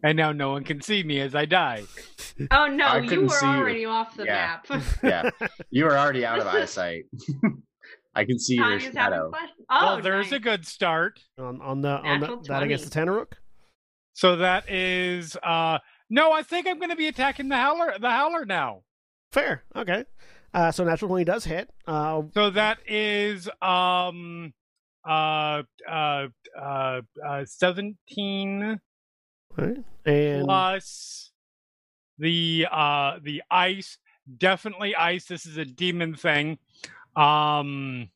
And 0.03 0.17
now 0.17 0.33
no 0.33 0.51
one 0.51 0.65
can 0.65 0.81
see 0.81 1.05
me 1.05 1.21
as 1.21 1.37
I 1.37 1.45
die. 1.45 1.85
Oh 2.51 2.67
no, 2.67 2.85
I 2.87 2.99
you 2.99 3.09
couldn't 3.09 3.27
were 3.29 3.35
see 3.37 3.47
you. 3.47 3.53
already 3.53 3.85
off 3.85 4.17
the 4.17 4.25
Yeah. 4.25 4.59
map. 4.71 4.83
yeah, 5.05 5.31
you 5.71 5.85
were 5.85 5.97
already 5.97 6.25
out 6.27 6.41
of 6.41 6.47
eyesight. 6.55 7.05
I 8.19 8.24
can 8.24 8.39
see 8.39 8.57
your 8.57 8.65
Tanya's 8.65 8.82
having 8.82 8.97
shadow. 8.97 9.32
Oh, 9.70 9.86
well, 9.86 10.03
there's 10.03 10.32
a 10.32 10.40
good 10.40 10.66
start. 10.66 11.20
On 11.39 11.61
on 11.62 11.82
the 11.82 11.90
on 11.90 12.19
the, 12.19 12.36
that 12.49 12.65
against 12.65 12.90
the 12.90 13.01
Tanarukk. 13.01 13.35
So 14.12 14.36
that 14.36 14.69
is 14.69 15.36
uh 15.36 15.78
no, 16.11 16.32
I 16.32 16.43
think 16.43 16.66
I'm 16.66 16.81
gonna 16.81 16.97
be 16.97 17.07
attacking 17.07 17.49
the 17.49 17.57
howler 17.57 17.95
the 18.01 18.11
howler 18.11 18.45
now. 18.45 18.82
Fair. 19.31 19.62
Okay. 19.77 20.05
Uh, 20.53 20.73
so 20.73 20.82
natural 20.82 21.11
twenty 21.11 21.24
does 21.24 21.45
hit. 21.45 21.70
Uh, 21.86 22.23
So 22.35 22.51
that 22.51 22.78
is 22.89 23.49
um 23.62 24.53
uh 25.09 25.62
uh 25.89 26.27
uh, 26.61 27.01
uh 27.24 27.45
17 27.45 28.81
right. 29.57 29.77
and 30.05 30.45
plus 30.45 31.31
the 32.19 32.66
uh 32.70 33.19
the 33.23 33.43
ice 33.49 33.99
definitely 34.36 34.97
ice 34.97 35.27
this 35.27 35.47
is 35.47 35.57
a 35.57 35.65
demon 35.65 36.15
thing 36.16 36.59
um 37.19 38.09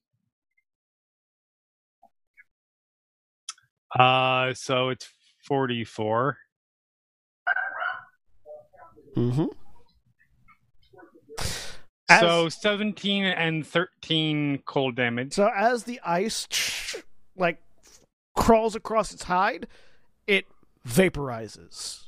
uh 3.99 4.55
so 4.55 4.89
it's 4.91 5.09
44 5.45 6.39
mhm. 9.17 9.49
so 12.09 12.49
17 12.49 13.25
and 13.25 13.67
13 13.67 14.63
cold 14.65 14.95
damage 14.95 15.33
So 15.35 15.51
as 15.55 15.85
the 15.85 16.01
ice 16.05 16.47
like 17.37 17.61
crawls 18.37 18.75
across 18.77 19.13
its 19.13 19.25
hide, 19.25 19.67
it 20.27 20.47
vaporizes. 20.89 22.05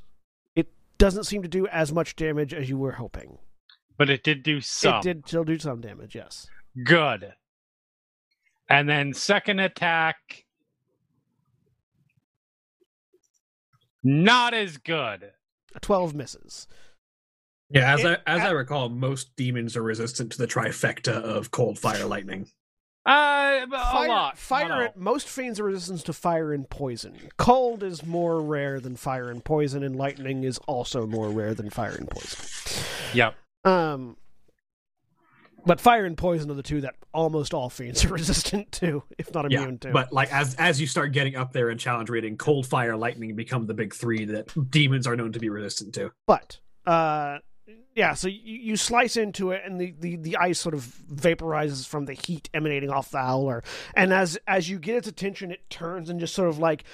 It 0.55 0.69
doesn't 0.99 1.25
seem 1.25 1.43
to 1.43 1.49
do 1.49 1.67
as 1.67 1.93
much 1.93 2.17
damage 2.17 2.55
as 2.55 2.69
you 2.69 2.79
were 2.79 2.93
hoping. 2.93 3.39
but 3.99 4.09
it 4.09 4.23
did 4.23 4.43
do 4.43 4.61
some 4.61 4.95
It 4.97 5.03
did 5.03 5.27
still 5.29 5.45
do 5.45 5.59
some 5.59 5.81
damage, 5.81 6.15
yes. 6.15 6.47
Good 6.83 7.35
and 8.69 8.89
then 8.89 9.13
second 9.15 9.61
attack 9.61 10.45
not 14.03 14.55
as 14.55 14.77
good 14.79 15.33
twelve 15.81 16.15
misses. 16.15 16.67
Yeah, 17.71 17.95
as 17.95 18.05
It- 18.05 18.23
I 18.27 18.35
as 18.37 18.43
I 18.43 18.51
recall, 18.51 18.89
most 18.89 19.35
demons 19.37 19.77
are 19.77 19.83
resistant 19.83 20.31
to 20.33 20.39
the 20.39 20.47
trifecta 20.47 21.13
of 21.13 21.51
cold, 21.51 21.79
fire, 21.79 22.05
lightning. 22.05 22.47
uh 23.07 23.67
a 23.67 23.69
Fire, 23.71 24.09
lot 24.09 24.39
fire. 24.39 24.69
No, 24.69 24.79
no. 24.81 24.93
Most 24.97 25.27
fiends 25.29 25.59
are 25.61 25.65
resistant 25.65 26.05
to 26.07 26.13
fire 26.13 26.53
and 26.53 26.69
poison. 26.69 27.19
Cold 27.39 27.83
is 27.83 28.05
more 28.05 28.41
rare 28.41 28.79
than 28.81 28.97
fire 28.97 29.31
and 29.31 29.45
poison, 29.45 29.83
and 29.83 29.97
lightning 29.97 30.45
is 30.45 30.59
also 30.67 31.07
more 31.07 31.29
rare 31.31 31.55
than 31.55 31.71
fire 31.71 31.95
and 31.95 32.09
poison. 32.11 32.39
yep 33.15 33.35
Um, 33.65 34.17
but 35.67 35.81
fire 35.81 36.05
and 36.05 36.17
poison 36.17 36.51
are 36.51 36.55
the 36.55 36.63
two 36.63 36.81
that 36.83 36.95
almost 37.13 37.55
all 37.55 37.71
fiends 37.71 38.05
are 38.05 38.09
resistant 38.15 38.71
to, 38.73 39.03
if 39.19 39.33
not 39.35 39.51
Yeah, 39.51 39.63
immune 39.63 39.79
to. 39.81 39.91
but 39.93 40.13
like 40.13 40.33
as 40.33 40.55
as 40.57 40.81
you 40.81 40.87
start 40.87 41.13
getting 41.13 41.37
up 41.37 41.53
there 41.53 41.71
in 41.71 41.79
challenge 41.79 42.11
rating, 42.11 42.37
cold, 42.37 42.67
fire, 42.67 42.97
lightning 42.97 43.35
become 43.37 43.67
the 43.67 43.75
big 43.75 43.95
three 43.95 44.25
that 44.27 44.53
demons 44.71 45.07
are 45.07 45.17
known 45.17 45.33
to 45.33 45.39
be 45.39 45.49
resistant 45.49 45.95
to. 45.95 46.13
But 46.27 46.59
uh, 46.87 47.39
yeah, 47.95 48.15
so 48.15 48.29
you, 48.29 48.41
you 48.59 48.77
slice 48.77 49.17
into 49.17 49.53
it, 49.53 49.63
and 49.65 49.81
the, 49.81 49.95
the, 50.01 50.17
the 50.17 50.37
ice 50.37 50.59
sort 50.59 50.75
of 50.75 50.83
vaporizes 51.13 51.87
from 51.87 52.07
the 52.07 52.13
heat 52.15 52.51
emanating 52.53 52.91
off 52.91 53.11
the 53.11 53.19
howler. 53.23 53.63
And 53.95 54.13
as 54.13 54.37
as 54.47 54.69
you 54.69 54.79
get 54.79 54.97
its 54.97 55.09
attention, 55.09 55.51
it 55.51 55.69
turns 55.71 56.11
and 56.11 56.19
just 56.21 56.35
sort 56.35 56.49
of 56.49 56.59
like 56.59 56.85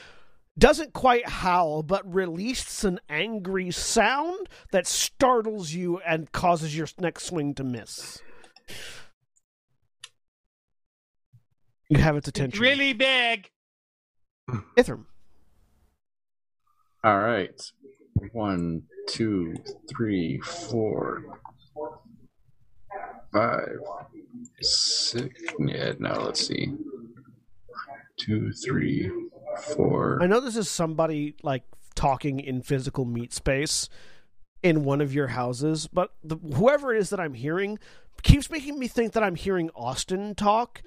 doesn't 0.58 0.92
quite 0.92 1.26
howl, 1.26 1.82
but 1.82 2.12
releases 2.12 2.84
an 2.84 3.00
angry 3.08 3.70
sound 3.70 4.46
that 4.72 4.86
startles 4.86 5.72
you 5.72 5.98
and 6.00 6.30
causes 6.32 6.76
your 6.76 6.86
next 6.98 7.24
swing 7.24 7.54
to 7.54 7.64
miss. 7.64 8.20
You 11.88 11.98
have 11.98 12.16
its 12.16 12.28
it's 12.28 12.38
attention. 12.38 12.60
really 12.60 12.92
big 12.92 13.50
Ithrim. 14.76 15.04
All 17.02 17.18
right. 17.18 17.60
One, 18.32 18.82
two, 19.08 19.54
three, 19.88 20.38
four, 20.40 21.24
five, 23.32 23.78
six. 24.60 25.34
Yeah, 25.58 25.92
no, 25.98 26.12
let's 26.24 26.46
see. 26.46 26.72
Two, 28.18 28.52
three, 28.52 29.10
four. 29.74 30.18
I 30.22 30.26
know 30.26 30.40
this 30.40 30.56
is 30.56 30.68
somebody 30.68 31.34
like 31.42 31.64
talking 31.94 32.40
in 32.40 32.62
physical 32.62 33.04
meat 33.04 33.32
space 33.32 33.88
in 34.62 34.84
one 34.84 35.00
of 35.00 35.14
your 35.14 35.28
houses, 35.28 35.86
but 35.86 36.12
the, 36.22 36.36
whoever 36.54 36.94
it 36.94 36.98
is 37.00 37.10
that 37.10 37.20
I'm 37.20 37.34
hearing 37.34 37.78
keeps 38.22 38.50
making 38.50 38.78
me 38.78 38.88
think 38.88 39.12
that 39.12 39.22
I'm 39.22 39.34
hearing 39.36 39.70
Austin 39.74 40.34
talk, 40.34 40.82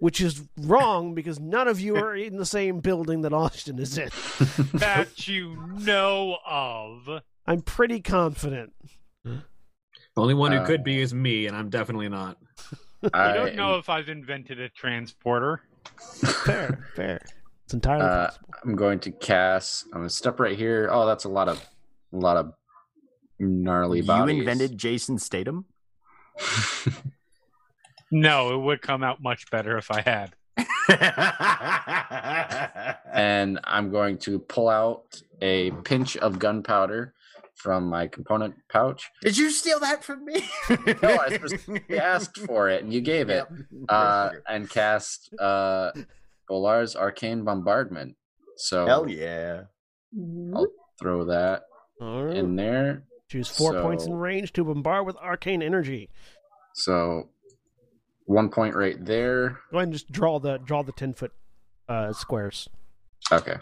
which 0.00 0.20
is 0.20 0.42
wrong 0.56 1.14
because 1.16 1.38
none 1.38 1.68
of 1.68 1.80
you 1.80 1.96
are 1.96 2.14
in 2.16 2.36
the 2.36 2.46
same 2.46 2.80
building 2.80 3.22
that 3.22 3.32
Austin 3.32 3.78
is 3.78 3.98
in. 3.98 4.08
that 4.74 5.26
you 5.28 5.56
know 5.78 6.38
of. 6.46 7.22
I'm 7.46 7.60
pretty 7.62 8.00
confident. 8.00 8.72
The 9.24 9.42
only 10.16 10.34
one 10.34 10.52
who 10.52 10.58
Uh, 10.58 10.66
could 10.66 10.82
be 10.84 11.00
is 11.00 11.14
me, 11.14 11.46
and 11.46 11.56
I'm 11.56 11.68
definitely 11.70 12.08
not. 12.08 12.38
I 13.12 13.30
I 13.30 13.32
don't 13.32 13.54
know 13.54 13.76
if 13.76 13.88
I've 13.88 14.08
invented 14.08 14.58
a 14.58 14.68
transporter. 14.70 15.62
Fair, 16.44 16.84
fair. 16.96 17.20
It's 17.64 17.74
entirely 17.74 18.04
Uh, 18.04 18.26
possible. 18.26 18.48
I'm 18.64 18.76
going 18.76 18.98
to 19.00 19.10
cast. 19.12 19.84
I'm 19.92 20.00
gonna 20.00 20.10
step 20.10 20.40
right 20.40 20.56
here. 20.56 20.88
Oh, 20.90 21.06
that's 21.06 21.24
a 21.24 21.28
lot 21.28 21.48
of, 21.48 21.64
a 22.12 22.16
lot 22.16 22.36
of 22.36 22.52
gnarly 23.38 24.00
You 24.00 24.26
invented 24.26 24.78
Jason 24.78 25.18
Statham? 25.18 25.66
No, 28.10 28.54
it 28.54 28.58
would 28.58 28.80
come 28.80 29.02
out 29.02 29.22
much 29.22 29.50
better 29.50 29.76
if 29.76 29.90
I 29.90 30.00
had. 30.00 30.34
and 33.12 33.60
I'm 33.64 33.90
going 33.90 34.18
to 34.18 34.38
pull 34.38 34.68
out 34.68 35.20
a 35.42 35.70
pinch 35.84 36.16
of 36.16 36.38
gunpowder 36.38 37.14
from 37.54 37.88
my 37.88 38.06
component 38.06 38.54
pouch. 38.68 39.10
Did 39.22 39.36
you 39.36 39.50
steal 39.50 39.80
that 39.80 40.02
from 40.02 40.24
me? 40.24 40.48
No, 41.02 41.18
I 41.18 41.34
specifically 41.34 41.98
asked 41.98 42.38
for 42.38 42.70
it, 42.70 42.82
and 42.82 42.92
you 42.92 43.00
gave 43.00 43.28
it. 43.28 43.44
Uh, 43.88 44.30
and 44.48 44.70
cast 44.70 45.30
uh, 45.38 45.90
Olar's 46.48 46.96
Arcane 46.96 47.44
Bombardment. 47.44 48.16
So 48.56 48.86
Hell 48.86 49.08
yeah. 49.08 49.62
I'll 50.54 50.68
throw 50.98 51.24
that 51.26 51.64
All 52.00 52.24
right. 52.24 52.36
in 52.36 52.56
there. 52.56 53.04
Choose 53.30 53.48
four 53.48 53.74
points 53.82 54.06
in 54.06 54.14
range 54.14 54.52
to 54.54 54.64
bombard 54.64 55.06
with 55.06 55.16
arcane 55.16 55.62
energy. 55.62 56.08
So 56.74 57.28
one 58.24 58.48
point 58.50 58.74
right 58.74 58.96
there. 59.04 59.58
Go 59.70 59.78
ahead 59.78 59.84
and 59.88 59.92
just 59.92 60.10
draw 60.10 60.38
the 60.38 60.58
draw 60.58 60.82
the 60.82 60.92
ten 60.92 61.12
foot 61.14 61.32
uh, 61.88 62.12
squares. 62.12 62.68
Okay. 63.30 63.56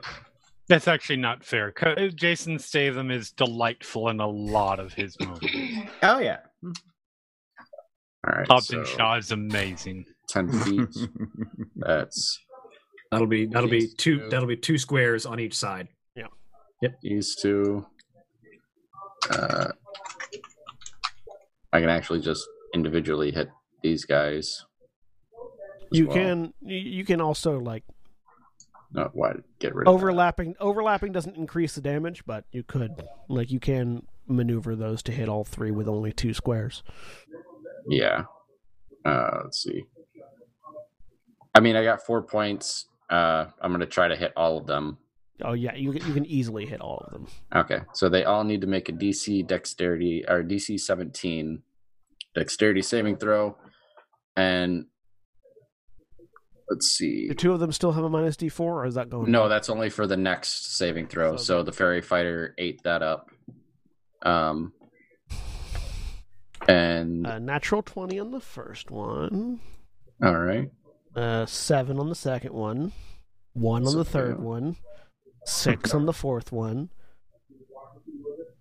That's 0.68 0.88
actually 0.88 1.16
not 1.16 1.44
fair. 1.44 1.72
Jason 2.14 2.58
Statham 2.58 3.10
is 3.10 3.30
delightful 3.30 4.08
in 4.08 4.20
a 4.20 4.26
lot 4.26 4.80
of 4.80 4.92
his 4.92 5.16
movies. 5.20 5.50
Oh 6.02 6.18
yeah. 6.18 6.38
All 6.64 8.34
right. 8.36 8.46
Hobbs 8.48 8.68
so 8.68 8.78
and 8.78 8.86
Shaw 8.86 9.16
is 9.16 9.30
amazing. 9.30 10.04
ten 10.28 10.50
feet. 10.60 10.88
That's 11.76 12.38
That'll 13.10 13.28
be 13.28 13.46
that'll 13.46 13.68
be 13.70 13.86
two 13.96 14.18
two. 14.18 14.28
that'll 14.30 14.48
be 14.48 14.56
two 14.56 14.78
squares 14.78 15.26
on 15.26 15.38
each 15.38 15.54
side. 15.54 15.88
Yeah. 16.16 16.26
Yep. 16.82 16.98
These 17.02 17.36
two. 17.36 17.86
Uh, 19.30 19.72
I 21.72 21.80
can 21.80 21.90
actually 21.90 22.20
just 22.20 22.46
individually 22.74 23.30
hit 23.30 23.48
these 23.82 24.04
guys. 24.04 24.64
You 25.90 26.06
well. 26.06 26.16
can 26.16 26.54
you 26.62 27.04
can 27.04 27.20
also 27.20 27.58
like 27.58 27.84
No, 28.92 29.10
why 29.12 29.34
get 29.58 29.74
rid 29.74 29.86
of 29.86 29.94
overlapping 29.94 30.56
overlapping 30.58 31.12
doesn't 31.12 31.36
increase 31.36 31.74
the 31.74 31.80
damage, 31.80 32.24
but 32.26 32.44
you 32.50 32.62
could 32.62 33.04
like 33.28 33.50
you 33.50 33.60
can 33.60 34.06
maneuver 34.26 34.74
those 34.74 35.02
to 35.04 35.12
hit 35.12 35.28
all 35.28 35.44
three 35.44 35.70
with 35.70 35.88
only 35.88 36.12
two 36.12 36.34
squares. 36.34 36.82
Yeah. 37.88 38.24
Uh, 39.04 39.42
let's 39.44 39.62
see. 39.62 39.84
I 41.54 41.60
mean, 41.60 41.76
I 41.76 41.84
got 41.84 42.04
four 42.04 42.22
points. 42.22 42.86
Uh, 43.08 43.46
I'm 43.60 43.70
gonna 43.70 43.86
try 43.86 44.08
to 44.08 44.16
hit 44.16 44.32
all 44.36 44.58
of 44.58 44.66
them. 44.66 44.98
Oh 45.44 45.52
yeah, 45.52 45.74
you 45.74 45.92
you 45.92 46.14
can 46.14 46.24
easily 46.26 46.66
hit 46.66 46.80
all 46.80 46.98
of 47.06 47.12
them. 47.12 47.26
Okay, 47.54 47.80
so 47.92 48.08
they 48.08 48.24
all 48.24 48.44
need 48.44 48.60
to 48.62 48.66
make 48.66 48.88
a 48.88 48.92
DC 48.92 49.46
dexterity 49.46 50.24
or 50.26 50.42
DC 50.42 50.78
17 50.80 51.62
dexterity 52.34 52.82
saving 52.82 53.16
throw, 53.18 53.56
and 54.36 54.86
let's 56.70 56.86
see. 56.96 57.28
Do 57.28 57.34
two 57.34 57.52
of 57.52 57.60
them 57.60 57.70
still 57.72 57.92
have 57.92 58.04
a 58.04 58.08
minus 58.08 58.36
D 58.36 58.48
four, 58.48 58.82
or 58.82 58.86
is 58.86 58.94
that 58.94 59.10
going? 59.10 59.30
No, 59.30 59.48
that's 59.48 59.68
only 59.68 59.90
for 59.90 60.06
the 60.06 60.16
next 60.16 60.76
saving 60.78 61.08
throw. 61.08 61.36
So- 61.36 61.42
So 61.44 61.62
the 61.62 61.72
fairy 61.72 62.00
fighter 62.00 62.54
ate 62.58 62.82
that 62.84 63.02
up. 63.02 63.30
Um, 64.22 64.72
and 66.68 67.26
a 67.26 67.38
natural 67.38 67.82
twenty 67.82 68.18
on 68.18 68.30
the 68.30 68.40
first 68.40 68.90
one, 68.90 69.60
all 70.24 70.36
right, 70.36 70.70
uh, 71.14 71.46
seven 71.46 71.98
on 71.98 72.08
the 72.08 72.14
second 72.14 72.52
one, 72.54 72.92
one 73.52 73.82
on 73.84 73.92
So 73.92 73.98
the 73.98 74.04
third 74.04 74.36
fail. 74.36 74.44
one, 74.44 74.76
six 75.46 75.94
on 75.94 76.04
the 76.06 76.12
fourth 76.12 76.52
one, 76.52 76.90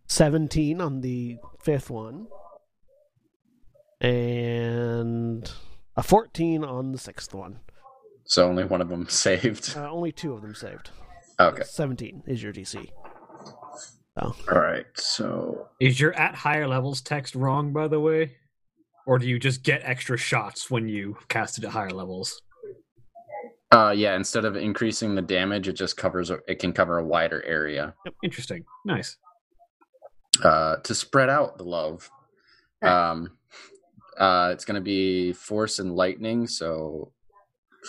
seventeen 0.07 0.79
on 0.79 1.01
the 1.01 1.37
fifth 1.59 1.89
one, 1.89 2.27
and 4.01 5.51
a 5.95 6.03
fourteen 6.03 6.63
on 6.63 6.91
the 6.91 6.97
sixth 6.97 7.33
one. 7.33 7.59
so 8.25 8.47
only 8.47 8.63
one 8.63 8.81
of 8.81 8.89
them 8.89 9.07
saved. 9.09 9.73
Uh, 9.75 9.89
only 9.91 10.11
two 10.11 10.33
of 10.33 10.41
them 10.41 10.55
saved. 10.55 10.89
Okay, 11.39 11.63
Seventeen 11.65 12.23
is 12.27 12.41
your 12.41 12.53
DC. 12.53 12.89
all 14.17 14.35
right. 14.49 14.85
So 14.95 15.67
Is 15.81 15.99
your 15.99 16.13
at 16.13 16.33
higher 16.35 16.67
levels 16.67 17.01
text 17.01 17.35
wrong, 17.35 17.73
by 17.73 17.89
the 17.89 17.99
way? 17.99 18.37
Or 19.05 19.19
do 19.19 19.27
you 19.27 19.37
just 19.37 19.61
get 19.61 19.81
extra 19.83 20.17
shots 20.17 20.71
when 20.71 20.87
you 20.87 21.17
cast 21.27 21.57
it 21.57 21.65
at 21.65 21.71
higher 21.71 21.89
levels? 21.91 22.41
Uh, 23.75 23.91
yeah. 23.91 24.15
Instead 24.15 24.45
of 24.45 24.55
increasing 24.55 25.15
the 25.15 25.21
damage, 25.21 25.67
it 25.67 25.73
just 25.73 25.97
covers. 25.97 26.31
It 26.47 26.59
can 26.59 26.71
cover 26.73 26.97
a 26.97 27.05
wider 27.05 27.43
area. 27.45 27.93
Yep, 28.05 28.13
interesting. 28.23 28.63
Nice. 28.85 29.17
Uh, 30.43 30.77
to 30.77 30.95
spread 30.95 31.29
out 31.29 31.57
the 31.57 31.63
love. 31.63 32.09
Um, 32.81 33.31
uh, 34.17 34.49
it's 34.53 34.63
going 34.65 34.75
to 34.75 34.81
be 34.81 35.33
force 35.33 35.79
and 35.79 35.95
lightning. 35.95 36.47
So, 36.47 37.11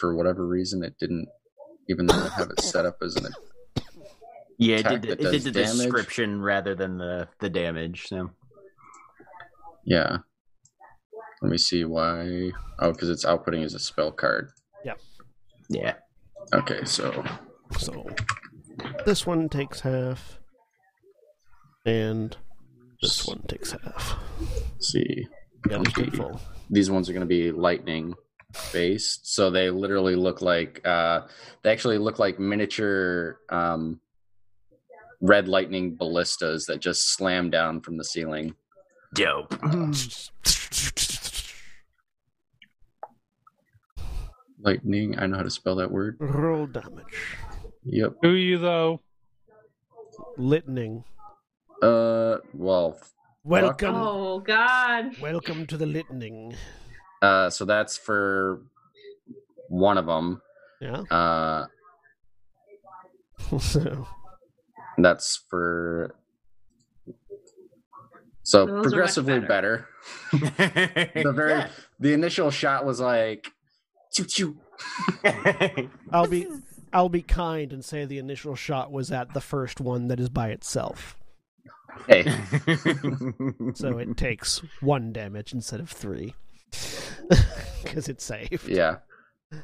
for 0.00 0.14
whatever 0.16 0.46
reason, 0.46 0.82
it 0.82 0.94
didn't. 0.98 1.28
Even 1.88 2.06
though 2.06 2.14
I 2.14 2.28
have 2.36 2.50
it 2.50 2.60
set 2.60 2.84
up 2.86 2.98
as 3.02 3.16
an. 3.16 3.32
Yeah, 4.58 4.76
it 4.76 4.88
did, 4.88 5.02
the, 5.02 5.12
it 5.12 5.18
did 5.18 5.42
the 5.42 5.50
description 5.50 6.40
rather 6.40 6.74
than 6.74 6.96
the, 6.96 7.28
the 7.40 7.50
damage. 7.50 8.06
So 8.08 8.30
Yeah. 9.84 10.16
Let 11.42 11.50
me 11.50 11.58
see 11.58 11.84
why. 11.84 12.52
Oh, 12.78 12.90
because 12.92 13.10
it's 13.10 13.26
outputting 13.26 13.62
as 13.64 13.74
a 13.74 13.78
spell 13.78 14.10
card. 14.10 14.48
yeah. 14.82 14.94
Okay, 16.54 16.84
so 16.84 17.24
So 17.78 18.06
this 19.04 19.26
one 19.26 19.48
takes 19.48 19.80
half, 19.80 20.38
and 21.84 22.36
this 23.02 23.26
one 23.26 23.42
takes 23.48 23.72
half. 23.72 24.16
let's 24.40 24.88
see. 24.92 25.26
Yeah, 25.68 25.80
it's 25.80 25.98
Okay. 25.98 26.10
full. 26.10 26.40
These 26.70 26.90
ones 26.90 27.08
are 27.08 27.12
going 27.12 27.20
to 27.22 27.26
be 27.26 27.50
lightning 27.52 28.14
based, 28.72 29.26
so 29.34 29.50
they 29.50 29.70
literally 29.70 30.14
look 30.14 30.40
like 30.40 30.80
uh, 30.86 31.22
they 31.62 31.72
actually 31.72 31.98
look 31.98 32.18
like 32.18 32.38
miniature 32.38 33.38
um, 33.50 34.00
red 35.20 35.48
lightning 35.48 35.96
ballistas 35.96 36.66
that 36.66 36.80
just 36.80 37.14
slam 37.14 37.50
down 37.50 37.80
from 37.80 37.96
the 37.96 38.04
ceiling. 38.04 38.54
Dope. 39.14 39.54
Lightning. 44.60 45.18
I 45.18 45.26
know 45.26 45.36
how 45.36 45.42
to 45.42 45.50
spell 45.50 45.76
that 45.76 45.90
word. 45.90 46.16
Roll 46.20 46.66
damage. 46.66 47.04
Yep. 47.84 48.14
Do 48.22 48.30
you 48.34 48.58
though? 48.58 49.00
Litning. 50.38 51.04
Uh. 51.82 52.38
Well. 52.54 52.98
Welcome, 53.44 53.94
Oh 53.94 54.40
God. 54.40 55.16
welcome 55.20 55.66
to 55.66 55.76
the 55.76 55.86
litning. 55.86 56.54
Uh. 57.22 57.50
So 57.50 57.64
that's 57.64 57.96
for 57.96 58.62
one 59.68 59.98
of 59.98 60.06
them. 60.06 60.40
Yeah. 60.80 61.00
Uh. 61.10 61.66
so 63.60 64.06
That's 64.98 65.44
for. 65.48 66.14
So 68.42 68.64
Those 68.66 68.82
progressively 68.86 69.40
better. 69.40 69.86
better. 70.32 71.08
The 71.22 71.32
very 71.32 71.52
Yeah. 71.58 71.68
the 72.00 72.12
initial 72.12 72.50
shot 72.50 72.84
was 72.86 73.00
like, 73.00 73.50
choo 74.16 74.24
choo. 74.24 74.56
I'll 76.12 76.26
be 76.28 76.46
I'll 76.92 77.08
be 77.08 77.22
kind 77.22 77.72
and 77.72 77.84
say 77.84 78.04
the 78.04 78.18
initial 78.18 78.54
shot 78.54 78.90
was 78.92 79.10
at 79.12 79.34
the 79.34 79.40
first 79.40 79.80
one 79.80 80.08
that 80.08 80.20
is 80.20 80.28
by 80.28 80.48
itself. 80.50 81.16
Hey, 82.06 82.22
So 83.74 83.98
it 83.98 84.16
takes 84.16 84.62
one 84.80 85.12
damage 85.12 85.52
instead 85.52 85.80
of 85.80 85.90
three. 85.90 86.34
Because 87.82 88.08
it's 88.08 88.24
saved. 88.24 88.68
yeah, 88.68 88.96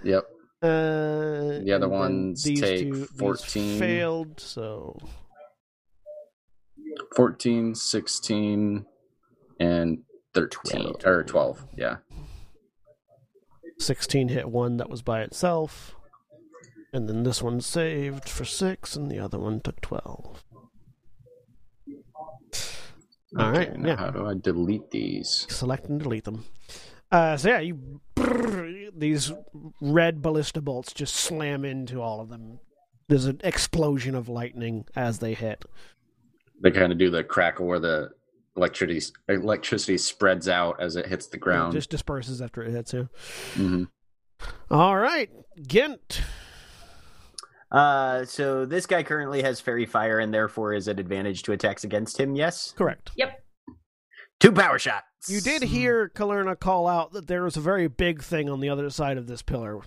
yep. 0.03 0.25
Uh, 0.63 1.59
The 1.61 1.73
other 1.75 1.89
ones 1.89 2.43
these 2.45 2.61
take 2.61 2.81
two- 2.91 2.95
these 2.95 3.09
14. 3.19 3.79
failed, 3.79 4.41
so 4.41 4.99
14, 7.17 7.75
16, 7.75 8.87
and 9.61 9.99
13 10.35 10.83
Twelve. 10.83 10.97
or 11.05 11.25
12. 11.25 11.67
Yeah. 11.77 11.97
16 13.83 14.29
hit 14.29 14.49
one 14.49 14.77
that 14.79 14.91
was 14.91 15.03
by 15.03 15.23
itself. 15.23 15.95
And 16.93 17.09
then 17.09 17.23
this 17.23 17.43
one 17.43 17.61
saved 17.61 18.29
for 18.29 18.45
six, 18.45 18.97
and 18.97 19.11
the 19.11 19.19
other 19.19 19.39
one 19.39 19.61
took 19.61 19.81
12. 19.81 20.45
All 23.39 23.51
right, 23.51 23.71
Okay, 23.71 23.79
now 23.79 23.89
yeah. 23.89 23.97
How 23.97 24.11
do 24.11 24.27
I 24.27 24.35
delete 24.35 24.91
these? 24.91 25.47
Select 25.49 25.87
and 25.87 26.01
delete 26.01 26.25
them. 26.25 26.45
Uh, 27.11 27.37
so 27.37 27.49
yeah, 27.49 27.61
you 27.61 28.01
these 28.95 29.33
red 29.81 30.23
ballista 30.23 30.61
bolts 30.61 30.93
just 30.93 31.15
slam 31.15 31.65
into 31.65 32.01
all 32.01 32.21
of 32.21 32.29
them. 32.29 32.59
There's 33.09 33.27
an 33.27 33.41
explosion 33.43 34.15
of 34.15 34.29
lightning 34.29 34.85
as 34.95 35.19
they 35.19 35.35
hit. 35.35 35.65
They 36.63 36.71
kind 36.71 36.93
of 36.93 36.99
do 36.99 37.11
the 37.11 37.25
crackle 37.25 37.67
where 37.67 37.81
the 37.81 38.11
electricity 38.57 39.13
electricity 39.29 39.97
spreads 39.99 40.49
out 40.49 40.81
as 40.81 40.97
it 40.97 41.07
hits 41.07 41.27
the 41.29 41.37
It 41.37 41.41
ground. 41.41 41.73
just 41.73 41.91
disperses 41.91 42.41
after 42.43 42.63
it 42.63 42.71
hits 42.71 42.93
you. 42.93 43.09
Mhm. 43.55 43.89
All 44.71 44.97
right, 44.97 45.31
Ghent. 45.67 46.23
Uh, 47.71 48.25
so 48.27 48.67
this 48.67 48.85
guy 48.87 49.03
currently 49.03 49.43
has 49.43 49.61
faerie 49.61 49.87
fire 49.87 50.19
and 50.19 50.35
therefore 50.35 50.75
is 50.75 50.89
at 50.89 51.01
advantage 51.01 51.43
to 51.45 51.53
attacks 51.53 51.85
against 51.85 52.19
him. 52.21 52.35
Yes. 52.35 52.73
Correct. 52.77 53.11
Yep. 53.17 53.43
Two 54.41 54.53
power 54.53 54.79
shots. 54.79 55.07
You 55.29 55.41
did 55.41 55.63
hear 55.63 56.11
Kalyrrna 56.15 56.59
call 56.59 56.87
out 56.89 57.13
that 57.13 57.29
there 57.29 57.45
was 57.45 57.57
a 57.57 57.61
very 57.61 57.87
big 57.89 58.23
thing 58.23 58.51
on 58.51 58.61
the 58.61 58.69
other 58.69 58.91
side 58.91 59.17
of 59.17 59.27
this 59.29 59.41
pillar. 59.41 59.81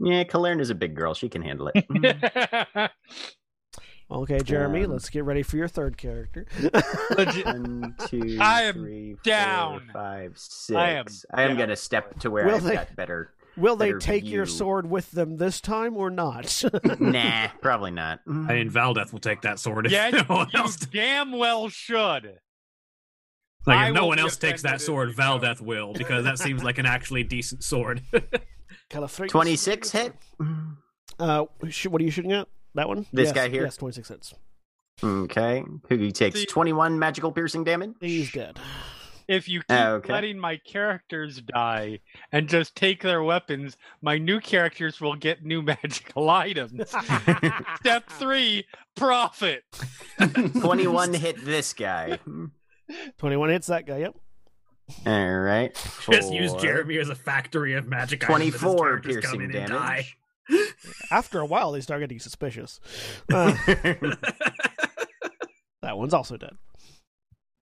Yeah, 0.00 0.24
Kalern 0.24 0.60
is 0.60 0.70
a 0.70 0.74
big 0.74 0.96
girl. 0.96 1.14
She 1.14 1.28
can 1.28 1.42
handle 1.42 1.70
it. 1.72 1.84
Okay, 4.12 4.40
Jeremy, 4.40 4.84
Um, 4.84 4.92
let's 4.92 5.08
get 5.08 5.24
ready 5.24 5.42
for 5.42 5.56
your 5.56 5.68
third 5.68 5.96
character. 5.96 6.46
Legit- 7.16 7.46
One, 7.46 7.94
two, 8.08 8.36
I 8.40 8.62
am 8.64 8.74
three, 8.74 9.16
down. 9.24 9.88
five, 9.92 10.32
six. 10.36 10.76
I 10.76 10.90
am 10.90 11.06
I 11.32 11.42
am 11.44 11.56
gonna 11.56 11.76
step 11.76 12.18
to 12.20 12.30
where 12.30 12.44
Will 12.46 12.56
I've 12.56 12.62
they- 12.62 12.74
got 12.74 12.94
better. 12.94 13.32
Will 13.56 13.76
they 13.76 13.88
Better 13.88 13.98
take 13.98 14.24
your 14.24 14.46
sword 14.46 14.88
with 14.88 15.10
them 15.10 15.36
this 15.36 15.60
time 15.60 15.94
or 15.98 16.08
not? 16.08 16.64
nah, 17.00 17.48
probably 17.60 17.90
not. 17.90 18.20
I 18.26 18.30
mean, 18.30 18.70
Valdeth 18.70 19.12
will 19.12 19.18
take 19.20 19.42
that 19.42 19.58
sword. 19.58 19.84
If 19.84 19.92
yeah, 19.92 20.08
no 20.10 20.22
one 20.22 20.48
you 20.54 20.58
else, 20.60 20.76
damn 20.76 21.32
well 21.32 21.68
should. 21.68 22.38
like 23.66 23.76
I 23.76 23.88
if 23.88 23.94
no 23.94 24.06
one 24.06 24.18
else 24.18 24.38
takes 24.38 24.62
that 24.62 24.80
sword, 24.80 25.10
you 25.10 25.14
don't. 25.16 25.42
Valdeth 25.42 25.60
will 25.60 25.92
because 25.92 26.24
that 26.24 26.38
seems 26.38 26.64
like 26.64 26.78
an 26.78 26.86
actually 26.86 27.24
decent 27.24 27.62
sword. 27.62 28.00
26 28.90 29.90
hit. 29.90 30.14
Uh, 31.18 31.44
what 31.58 32.00
are 32.00 32.04
you 32.04 32.10
shooting 32.10 32.32
at? 32.32 32.48
That 32.74 32.88
one? 32.88 33.06
This 33.12 33.26
Yes, 33.28 33.32
guy 33.34 33.48
here? 33.48 33.64
Yes, 33.64 33.76
26 33.76 34.08
hits. 34.08 34.34
Okay. 35.02 35.64
Who 35.88 36.10
takes 36.10 36.40
See- 36.40 36.46
21 36.46 36.98
magical 36.98 37.32
piercing 37.32 37.64
damage? 37.64 37.92
He's 38.00 38.30
dead. 38.32 38.58
If 39.28 39.48
you 39.48 39.60
keep 39.60 39.70
Oh, 39.70 39.94
okay. 39.94 40.12
letting 40.12 40.38
my 40.38 40.56
characters 40.66 41.40
die 41.40 42.00
and 42.32 42.48
just 42.48 42.74
take 42.74 43.02
their 43.02 43.22
weapons, 43.22 43.76
my 44.02 44.18
new 44.18 44.40
characters 44.40 45.00
will 45.00 45.14
get 45.14 45.44
new 45.44 45.62
magical 45.82 46.28
items. 46.28 46.90
Step 47.80 48.08
three, 48.10 48.66
profit. 48.96 49.62
21 50.60 51.14
hit 51.14 51.44
this 51.44 51.72
guy. 51.72 52.18
21 53.18 53.50
hits 53.50 53.68
that 53.68 53.86
guy, 53.86 53.98
yep. 53.98 54.14
All 55.06 55.38
right. 55.40 55.72
Just 56.10 56.32
use 56.32 56.52
Jeremy 56.54 56.98
as 56.98 57.08
a 57.08 57.14
factory 57.14 57.74
of 57.74 57.86
magic. 57.86 58.20
items 58.24 58.58
24 58.60 58.76
characters 58.76 59.14
come 59.24 59.38
piercing 59.38 59.40
in 59.42 59.56
and 59.56 59.68
die. 59.70 59.88
damage. 59.96 60.18
After 61.10 61.40
a 61.40 61.46
while, 61.46 61.72
they 61.72 61.80
start 61.80 62.00
getting 62.00 62.18
suspicious. 62.20 62.80
Uh, 63.32 63.54
that 65.82 65.96
one's 65.98 66.14
also 66.14 66.36
dead. 66.36 66.52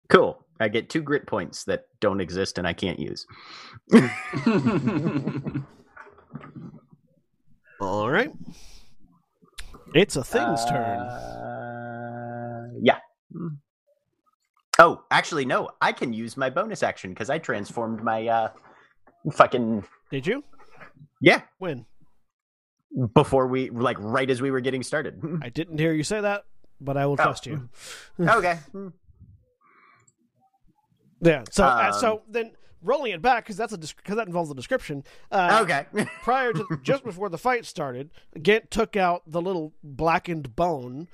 cool. 0.09 0.45
I 0.61 0.69
get 0.69 0.91
two 0.91 1.03
grit 1.03 1.27
points 1.27 1.65
that 1.65 1.85
don't 2.01 2.21
exist 2.21 2.59
and 2.59 2.67
I 2.67 2.73
can't 2.73 2.99
use. 2.99 3.27
All 7.81 8.11
right. 8.11 8.33
It's 9.95 10.17
a 10.17 10.25
thing's 10.25 10.65
turn. 10.67 10.99
Uh, 11.01 12.69
yeah. 12.83 12.99
Oh, 14.81 15.03
actually, 15.11 15.45
no. 15.45 15.71
I 15.81 15.93
can 15.93 16.13
use 16.13 16.37
my 16.37 16.51
bonus 16.51 16.83
action 16.83 17.11
because 17.11 17.31
I 17.31 17.39
transformed 17.39 18.03
my 18.03 18.27
uh, 18.27 18.49
fucking 19.33 19.85
Did 20.11 20.27
you? 20.27 20.43
yeah 21.21 21.43
When? 21.59 21.87
Before 23.15 23.47
we 23.47 23.71
like 23.71 23.97
right 24.01 24.29
as 24.31 24.41
we 24.41 24.51
were 24.51 24.61
getting 24.61 24.83
started. 24.83 25.21
I 25.43 25.51
didn't 25.51 25.79
hear 25.79 25.93
you 25.93 26.03
say 26.05 26.21
that, 26.21 26.45
but 26.81 26.97
I 26.97 27.07
will 27.07 27.15
Oh. 27.19 27.23
trust 27.25 27.47
you. 27.47 27.69
okay. 28.21 28.59
Yeah. 31.21 31.43
So, 31.51 31.65
uh, 31.65 31.91
Um, 31.93 32.01
so 32.01 32.23
then 32.29 32.53
rolling 32.81 33.13
it 33.13 33.21
back 33.21 33.45
because 33.45 33.57
that's 33.57 33.73
a 33.73 33.79
because 33.79 34.17
that 34.17 34.27
involves 34.29 34.51
a 34.51 34.55
description. 34.55 35.03
Uh, 35.33 35.61
Okay. 35.63 35.87
prior 36.23 36.53
to 36.53 36.65
just 36.83 37.03
before 37.05 37.29
the 37.29 37.39
fight 37.39 37.65
started, 37.67 38.11
Ghent 38.41 38.71
took 38.71 38.97
out 38.97 39.23
the 39.27 39.41
little 39.43 39.73
blackened 39.83 40.55
bone, 40.55 41.09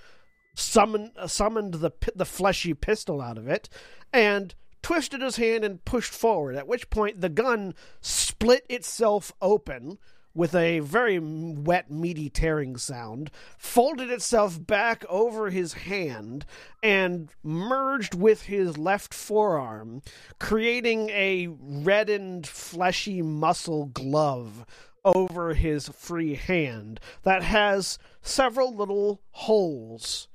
summoned 0.54 1.12
uh, 1.16 1.26
summoned 1.26 1.74
the 1.74 1.90
the 2.14 2.26
fleshy 2.26 2.74
pistol 2.74 3.20
out 3.22 3.38
of 3.38 3.48
it, 3.48 3.68
and 4.12 4.54
twisted 4.82 5.22
his 5.22 5.36
hand 5.36 5.64
and 5.64 5.82
pushed 5.86 6.12
forward. 6.12 6.54
At 6.54 6.68
which 6.68 6.90
point, 6.90 7.22
the 7.22 7.30
gun 7.30 7.74
split 8.02 8.66
itself 8.68 9.32
open 9.40 9.98
with 10.34 10.54
a 10.54 10.80
very 10.80 11.18
wet, 11.18 11.90
meaty 11.90 12.28
tearing 12.28 12.76
sound, 12.76 13.30
folded 13.56 14.10
itself 14.10 14.64
back 14.64 15.04
over 15.08 15.50
his 15.50 15.74
hand, 15.74 16.44
and 16.82 17.30
merged 17.42 18.14
with 18.14 18.42
his 18.42 18.76
left 18.76 19.14
forearm, 19.14 20.02
creating 20.40 21.08
a 21.10 21.48
reddened, 21.60 22.46
fleshy 22.46 23.22
muscle 23.22 23.86
glove 23.86 24.66
over 25.04 25.54
his 25.54 25.88
free 25.88 26.34
hand 26.34 26.98
that 27.22 27.42
has 27.42 27.98
several 28.22 28.74
little 28.74 29.20
holes 29.30 30.28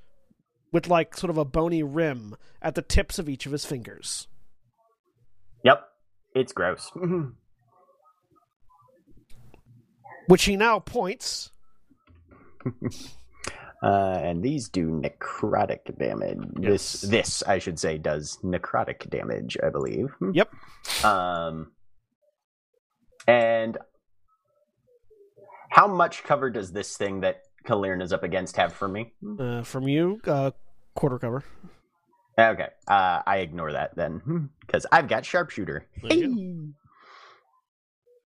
with 0.71 0.87
like 0.87 1.17
sort 1.17 1.31
of 1.31 1.37
a 1.37 1.45
bony 1.45 1.81
rim 1.81 2.35
at 2.61 2.75
the 2.75 2.81
tips 2.81 3.17
of 3.17 3.27
each 3.27 3.45
of 3.45 3.51
his 3.51 3.65
fingers. 3.65 4.27
yep. 5.63 5.85
It's 6.35 6.53
gross. 6.53 6.91
Which 10.29 10.45
he 10.45 10.55
now 10.55 10.79
points. 10.79 11.51
Uh, 13.81 14.19
and 14.21 14.43
these 14.43 14.67
do 14.67 14.89
necrotic 14.89 15.97
damage. 15.97 16.37
Yes. 16.59 16.99
This, 16.99 17.01
this 17.01 17.43
I 17.43 17.59
should 17.59 17.79
say, 17.79 17.97
does 17.97 18.37
necrotic 18.43 19.09
damage. 19.09 19.57
I 19.63 19.69
believe. 19.69 20.07
Yep. 20.33 20.53
Um, 21.05 21.71
and 23.25 23.77
how 25.69 25.87
much 25.87 26.23
cover 26.23 26.49
does 26.49 26.73
this 26.73 26.97
thing 26.97 27.21
that 27.21 27.43
Kalirn 27.65 28.01
is 28.01 28.11
up 28.11 28.23
against 28.23 28.57
have 28.57 28.73
for 28.73 28.89
me? 28.89 29.13
Uh, 29.39 29.63
from 29.63 29.87
you, 29.87 30.19
uh, 30.27 30.51
quarter 30.93 31.17
cover. 31.17 31.45
Okay, 32.37 32.67
uh, 32.85 33.21
I 33.25 33.37
ignore 33.37 33.71
that 33.71 33.95
then 33.95 34.49
because 34.59 34.85
I've 34.91 35.07
got 35.07 35.25
sharpshooter. 35.25 35.85
You 36.03 36.73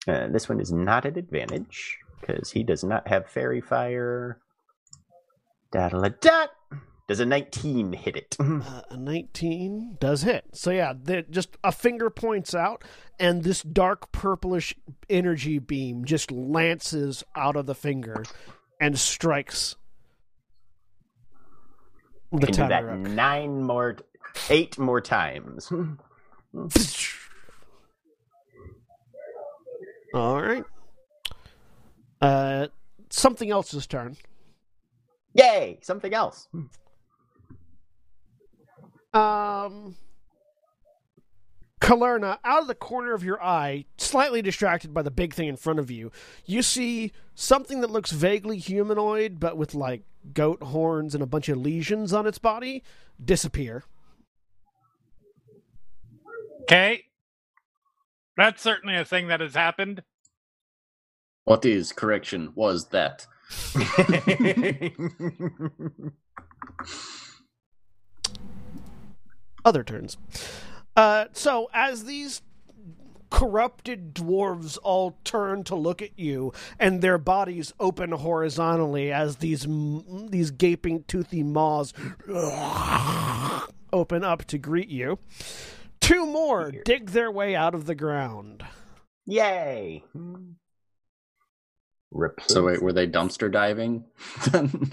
Uh, 0.07 0.27
this 0.27 0.49
one 0.49 0.59
is 0.59 0.71
not 0.71 1.05
at 1.05 1.17
advantage 1.17 1.97
because 2.19 2.51
he 2.51 2.63
does 2.63 2.83
not 2.83 3.07
have 3.07 3.29
faerie 3.29 3.61
fire. 3.61 4.39
Da-da-da-da. 5.71 6.47
Does 7.07 7.19
a 7.19 7.25
19 7.25 7.93
hit 7.93 8.15
it? 8.15 8.37
Uh, 8.43 8.81
a 8.89 8.97
19 8.97 9.97
does 9.99 10.21
hit. 10.23 10.45
So 10.53 10.71
yeah, 10.71 10.93
just 11.29 11.57
a 11.63 11.71
finger 11.71 12.09
points 12.09 12.55
out, 12.55 12.83
and 13.19 13.43
this 13.43 13.61
dark 13.61 14.11
purplish 14.11 14.73
energy 15.09 15.59
beam 15.59 16.05
just 16.05 16.31
lances 16.31 17.23
out 17.35 17.55
of 17.55 17.65
the 17.65 17.75
finger 17.75 18.23
and 18.79 18.97
strikes 18.97 19.75
the 22.31 22.47
Can 22.47 22.55
do 22.55 22.67
that 22.67 22.97
nine 22.97 23.63
more, 23.63 23.97
eight 24.49 24.77
more 24.79 25.01
times. 25.01 25.71
All 30.13 30.41
right. 30.41 30.63
Uh, 32.21 32.67
something 33.09 33.49
else's 33.49 33.87
turn. 33.87 34.15
Yay! 35.33 35.79
Something 35.81 36.13
else. 36.13 36.47
Um, 39.13 39.95
Kalyrrna, 41.81 42.37
out 42.45 42.61
of 42.61 42.67
the 42.67 42.75
corner 42.75 43.13
of 43.13 43.23
your 43.23 43.43
eye, 43.43 43.85
slightly 43.97 44.41
distracted 44.41 44.93
by 44.93 45.01
the 45.01 45.11
big 45.11 45.33
thing 45.33 45.47
in 45.47 45.57
front 45.57 45.79
of 45.79 45.91
you, 45.91 46.11
you 46.45 46.61
see 46.61 47.11
something 47.35 47.81
that 47.81 47.89
looks 47.89 48.11
vaguely 48.11 48.57
humanoid, 48.57 49.39
but 49.39 49.57
with 49.57 49.73
like 49.75 50.03
goat 50.33 50.63
horns 50.63 51.13
and 51.13 51.21
a 51.21 51.27
bunch 51.27 51.49
of 51.49 51.57
lesions 51.57 52.13
on 52.13 52.25
its 52.25 52.37
body, 52.37 52.83
disappear. 53.23 53.83
Okay. 56.61 57.03
That's 58.35 58.61
certainly 58.61 58.95
a 58.95 59.05
thing 59.05 59.27
that 59.27 59.41
has 59.41 59.55
happened. 59.55 60.03
What 61.45 61.65
is 61.65 61.91
correction 61.91 62.53
was 62.55 62.87
that? 62.89 63.27
Other 69.65 69.83
turns. 69.83 70.17
Uh, 70.95 71.25
so 71.33 71.69
as 71.73 72.05
these 72.05 72.41
corrupted 73.29 74.13
dwarves 74.13 74.77
all 74.83 75.17
turn 75.23 75.63
to 75.65 75.75
look 75.75 76.01
at 76.01 76.17
you, 76.17 76.53
and 76.79 77.01
their 77.01 77.17
bodies 77.17 77.73
open 77.79 78.11
horizontally 78.11 79.11
as 79.11 79.37
these 79.37 79.65
these 80.29 80.51
gaping, 80.51 81.03
toothy 81.03 81.43
maws 81.43 81.93
open 83.93 84.23
up 84.23 84.45
to 84.45 84.57
greet 84.57 84.89
you. 84.89 85.17
Two 86.03 86.25
more 86.25 86.69
dig 86.83 87.11
their 87.11 87.31
way 87.31 87.55
out 87.55 87.73
of 87.73 87.85
the 87.85 87.95
ground. 87.95 88.65
Yay! 89.25 90.03
Replace. 92.11 92.47
So 92.49 92.65
wait, 92.65 92.81
were 92.81 92.91
they 92.91 93.07
dumpster 93.07 93.49
diving 93.49 94.03
then 94.51 94.91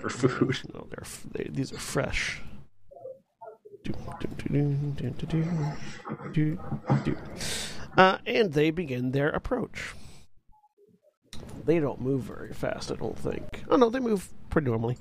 for 0.00 0.08
food? 0.08 0.58
No, 0.74 0.88
they're 0.90 1.04
they, 1.30 1.48
these 1.52 1.72
are 1.72 1.78
fresh. 1.78 2.40
Uh, 7.96 8.18
and 8.26 8.52
they 8.54 8.70
begin 8.72 9.12
their 9.12 9.28
approach. 9.28 9.94
They 11.64 11.78
don't 11.78 12.00
move 12.00 12.22
very 12.22 12.52
fast, 12.52 12.90
I 12.90 12.96
don't 12.96 13.16
think. 13.16 13.62
Oh 13.68 13.76
no, 13.76 13.88
they 13.88 14.00
move 14.00 14.28
pretty 14.50 14.68
normally. 14.68 14.96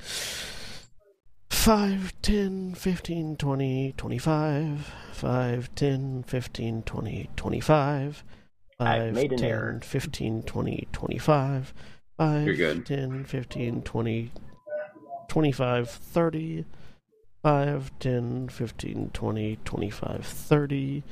5, 1.64 2.22
10, 2.22 2.74
15, 2.74 3.38
20, 3.38 3.94
25. 3.96 4.94
5, 5.14 5.76
10, 5.76 6.24
15, 6.24 6.84
20, 6.84 7.30
25. 7.38 8.24
I've 8.82 8.88
5, 8.88 9.14
made 9.14 9.32
an 9.32 9.38
10, 9.38 9.50
error. 9.50 9.80
15, 9.82 10.44
20, 10.44 10.88
25. 10.92 11.74
5, 12.18 12.46
You're 12.46 12.56
good. 12.56 12.86
10, 12.86 13.24
15, 13.24 13.82
20, 13.82 14.32
25, 15.30 15.90
30. 15.90 16.66
5, 17.44 17.92
10, 17.98 18.50
15, 18.50 19.10
20, 19.14 19.60
25, 19.64 20.26
30. 20.26 21.04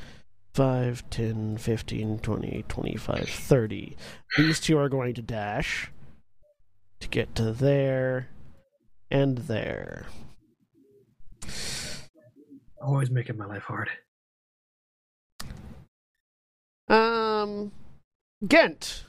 5, 0.54 1.10
10, 1.10 1.58
15, 1.58 2.20
20, 2.20 2.66
25, 2.68 3.30
30. 3.30 3.98
These 4.38 4.60
two 4.60 4.78
are 4.78 4.90
going 4.90 5.14
to 5.14 5.22
dash 5.22 5.90
to 7.00 7.08
get 7.08 7.36
to 7.36 7.54
there 7.54 8.28
and 9.10 9.38
there. 9.38 10.08
Always 12.82 13.12
making 13.12 13.38
my 13.38 13.46
life 13.46 13.64
hard. 13.64 13.90
Um, 16.90 17.72
Ghent, 18.48 19.06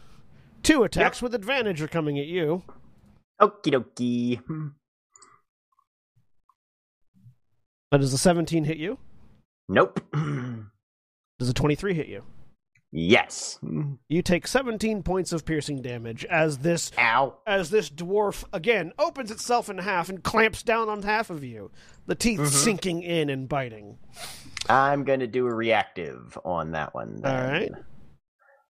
two 0.63 0.85
attacks 0.85 1.23
with 1.23 1.35
advantage 1.35 1.81
are 1.81 1.89
coming 1.89 2.19
at 2.19 2.27
you. 2.27 2.63
Okie 3.41 3.73
dokie. 3.73 4.41
But 7.91 8.01
does 8.01 8.13
a 8.13 8.19
17 8.19 8.65
hit 8.65 8.77
you? 8.77 8.99
Nope. 9.69 10.01
Does 11.39 11.49
a 11.49 11.55
23 11.55 11.95
hit 11.95 12.09
you? 12.09 12.23
Yes. 12.93 13.59
You 14.09 14.23
take 14.23 14.47
17 14.47 15.03
points 15.03 15.33
of 15.33 15.45
piercing 15.45 15.83
damage 15.83 16.25
as 16.27 16.59
this 16.59 16.93
Ow. 16.99 17.39
as 17.47 17.71
this 17.71 17.91
dwarf 17.91 18.45
again 18.53 18.93
opens 18.99 19.31
itself 19.31 19.69
in 19.69 19.79
half 19.79 20.09
and 20.09 20.23
clamps 20.23 20.63
down 20.63 20.89
on 20.89 21.03
half 21.03 21.31
of 21.31 21.43
you, 21.43 21.71
the 22.07 22.15
teeth 22.15 22.47
sinking 22.49 23.03
in 23.03 23.31
and 23.31 23.49
biting. 23.49 23.99
I'm 24.69 25.05
gonna 25.05 25.27
do 25.27 25.47
a 25.47 25.55
reactive 25.55 26.39
on 26.45 26.73
that 26.73 26.95
one. 26.95 27.21
Then. 27.21 27.35
All 27.35 27.51
right. 27.51 27.73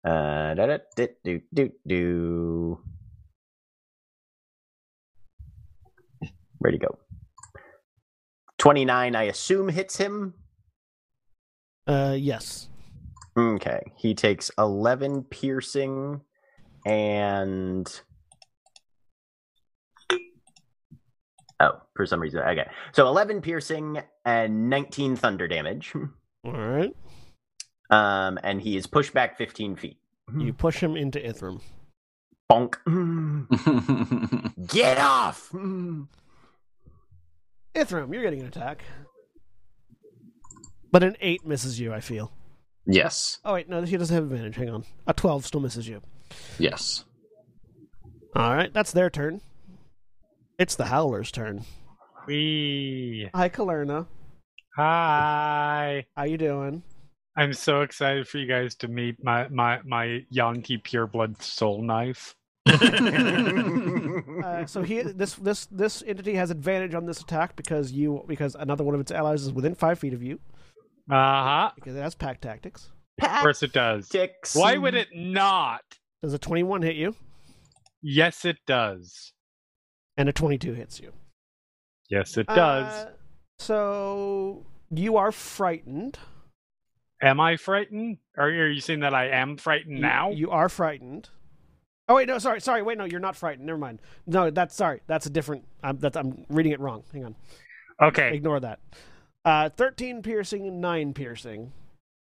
Uh, 0.03 0.53
da 0.53 0.65
da 0.65 0.77
do 0.95 1.07
do 1.23 1.41
do 1.53 1.71
do. 1.85 2.79
Where'd 6.59 6.73
he 6.73 6.79
go? 6.79 6.97
Twenty 8.57 8.85
nine, 8.85 9.15
I 9.15 9.23
assume 9.23 9.69
hits 9.69 9.97
him. 9.97 10.33
Uh, 11.85 12.15
yes. 12.17 12.69
Okay, 13.37 13.81
he 13.97 14.13
takes 14.13 14.49
eleven 14.57 15.23
piercing 15.23 16.21
and. 16.85 18.01
Oh, 21.59 21.81
for 21.95 22.05
some 22.05 22.19
reason. 22.19 22.41
Okay. 22.41 22.67
So 22.91 23.07
11 23.07 23.41
piercing 23.41 24.01
and 24.25 24.69
19 24.69 25.15
thunder 25.15 25.47
damage. 25.47 25.93
All 26.43 26.51
right. 26.51 26.93
Um, 27.89 28.37
and 28.43 28.61
he 28.61 28.75
is 28.75 28.87
pushed 28.87 29.13
back 29.13 29.37
15 29.37 29.77
feet. 29.77 29.97
You 30.37 30.51
push 30.51 30.83
him 30.83 30.97
into 30.97 31.17
Ithrim. 31.17 31.61
Bonk. 32.51 32.75
Get 34.67 34.97
off! 34.97 35.49
Ithrim, 35.51 36.07
you're 38.13 38.23
getting 38.23 38.41
an 38.41 38.47
attack. 38.47 38.83
But 40.91 41.03
an 41.03 41.15
8 41.21 41.45
misses 41.45 41.79
you, 41.79 41.93
I 41.93 42.01
feel. 42.01 42.33
Yes. 42.85 43.39
Oh, 43.43 43.53
wait, 43.53 43.67
no, 43.67 43.81
he 43.81 43.97
doesn't 43.97 44.13
have 44.13 44.23
advantage. 44.31 44.55
Hang 44.55 44.69
on. 44.69 44.85
A 45.07 45.13
12 45.13 45.45
still 45.45 45.59
misses 45.59 45.87
you. 45.87 46.01
Yes. 46.59 47.03
All 48.35 48.55
right, 48.55 48.73
that's 48.73 48.91
their 48.91 49.09
turn. 49.09 49.41
It's 50.57 50.75
the 50.75 50.85
Howler's 50.85 51.31
turn. 51.31 51.65
Wee. 52.27 53.29
Hi, 53.33 53.49
Kalyrrna. 53.49 54.07
Hi. 54.75 56.05
How 56.15 56.23
you 56.23 56.37
doing? 56.37 56.83
I'm 57.37 57.53
so 57.53 57.81
excited 57.81 58.27
for 58.27 58.37
you 58.37 58.47
guys 58.47 58.75
to 58.75 58.87
meet 58.87 59.21
my 59.23 59.47
my 59.49 59.79
my 59.83 60.25
Yuan-ti 60.29 60.77
pureblood 60.77 61.41
soul 61.41 61.81
knife. 61.81 62.35
Uh, 64.45 64.65
so 64.65 64.81
he 64.83 65.01
this 65.01 65.35
this 65.35 65.65
this 65.67 66.03
entity 66.05 66.35
has 66.35 66.51
advantage 66.51 66.93
on 66.93 67.05
this 67.05 67.19
attack 67.19 67.55
because 67.55 67.91
you 67.91 68.23
because 68.27 68.55
another 68.55 68.83
one 68.83 68.93
of 68.95 69.01
its 69.01 69.11
allies 69.11 69.41
is 69.41 69.51
within 69.51 69.75
five 69.75 69.99
feet 69.99 70.13
of 70.13 70.21
you 70.23 70.39
Uh 71.09 71.13
huh. 71.13 71.71
because 71.75 71.95
it 71.95 72.01
has 72.01 72.15
pack 72.15 72.41
tactics. 72.41 72.89
Pack 73.17 73.37
Of 73.37 73.41
course 73.43 73.63
it 73.63 73.73
does. 73.73 74.09
Tactics. 74.09 74.55
Why 74.55 74.77
would 74.77 74.95
it 74.95 75.09
not? 75.13 75.81
Does 76.21 76.33
a 76.33 76.39
twenty 76.39 76.63
one 76.63 76.81
hit 76.81 76.95
you? 76.95 77.15
Yes, 78.01 78.45
it 78.45 78.57
does. 78.67 79.31
And 80.17 80.27
a 80.29 80.33
twenty 80.33 80.57
two 80.57 80.73
hits 80.73 80.99
you. 80.99 81.11
Yes, 82.09 82.37
it 82.37 82.47
does. 82.47 83.05
Uh, 83.05 83.09
so 83.59 84.65
you 84.91 85.17
are 85.17 85.31
frightened. 85.31 86.17
am 87.21 87.39
I 87.39 87.57
frightened? 87.57 88.17
Or 88.37 88.45
are 88.45 88.67
you 88.69 88.81
saying 88.81 88.99
that 89.01 89.13
I 89.13 89.29
am 89.29 89.57
frightened 89.57 89.97
You- 89.97 90.01
now? 90.01 90.31
you 90.31 90.51
are 90.51 90.69
frightened. 90.69 91.29
Oh 92.07 92.15
wait, 92.15 92.27
no, 92.27 92.37
sorry, 92.37 92.61
sorry, 92.61 92.83
wait, 92.83 92.97
no, 92.99 93.05
you're 93.05 93.19
not 93.19 93.35
frightened. 93.35 93.65
Never 93.65 93.79
mind. 93.79 93.99
No, 94.27 94.51
that's 94.51 94.75
sorry, 94.75 95.01
that's 95.07 95.25
a 95.25 95.29
different. 95.31 95.65
I'm 95.83 95.97
that's 95.97 96.15
I'm 96.17 96.45
reading 96.49 96.71
it 96.71 96.79
wrong. 96.79 97.03
Hang 97.13 97.25
on. 97.25 97.35
okay. 98.01 98.35
Ignore 98.35 98.59
that. 98.59 98.79
Uh, 99.45 99.69
13 99.69 100.21
piercing 100.23 100.67
and 100.67 100.81
9 100.81 101.13
piercing. 101.13 101.71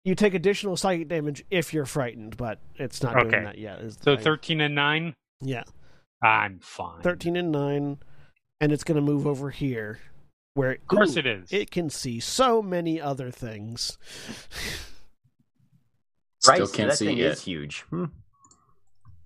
You 0.05 0.15
take 0.15 0.35
additional 0.35 0.77
psychic 0.77 1.09
damage 1.09 1.43
if 1.51 1.73
you're 1.75 1.87
frightened, 1.87 2.37
but 2.37 2.61
it's 2.77 3.03
not 3.03 3.17
Okay. 3.17 3.31
doing 3.31 3.45
that 3.45 3.59
yet. 3.59 3.81
is 3.81 3.95
So 4.01 4.15
thing. 4.15 4.25
13 4.25 4.61
and 4.61 4.75
9? 4.75 5.15
Yeah. 5.41 5.65
I'm 6.23 6.59
fine. 6.61 7.03
13 7.03 7.37
and 7.37 7.51
9. 7.51 7.99
And 8.61 8.73
it's 8.73 8.85
going 8.85 8.97
to 8.97 9.01
move 9.03 9.27
over 9.27 9.51
here 9.51 10.01
where 10.55 10.73
Of 10.73 10.87
course 10.87 11.17
ooh, 11.17 11.21
it 11.21 11.27
is. 11.27 11.53
it 11.53 11.71
can 11.71 11.89
see 11.91 12.21
so 12.21 12.61
many 12.63 13.01
other 13.01 13.31
things. 13.31 13.97
Right, 16.47 16.55
Still 16.59 16.67
so 16.69 16.77
can't 16.77 16.91
that 16.91 16.97
see 16.99 17.07
thing 17.07 17.19
it. 17.19 17.25
is 17.27 17.43
huge. 17.43 17.81
Hmm. 17.91 18.05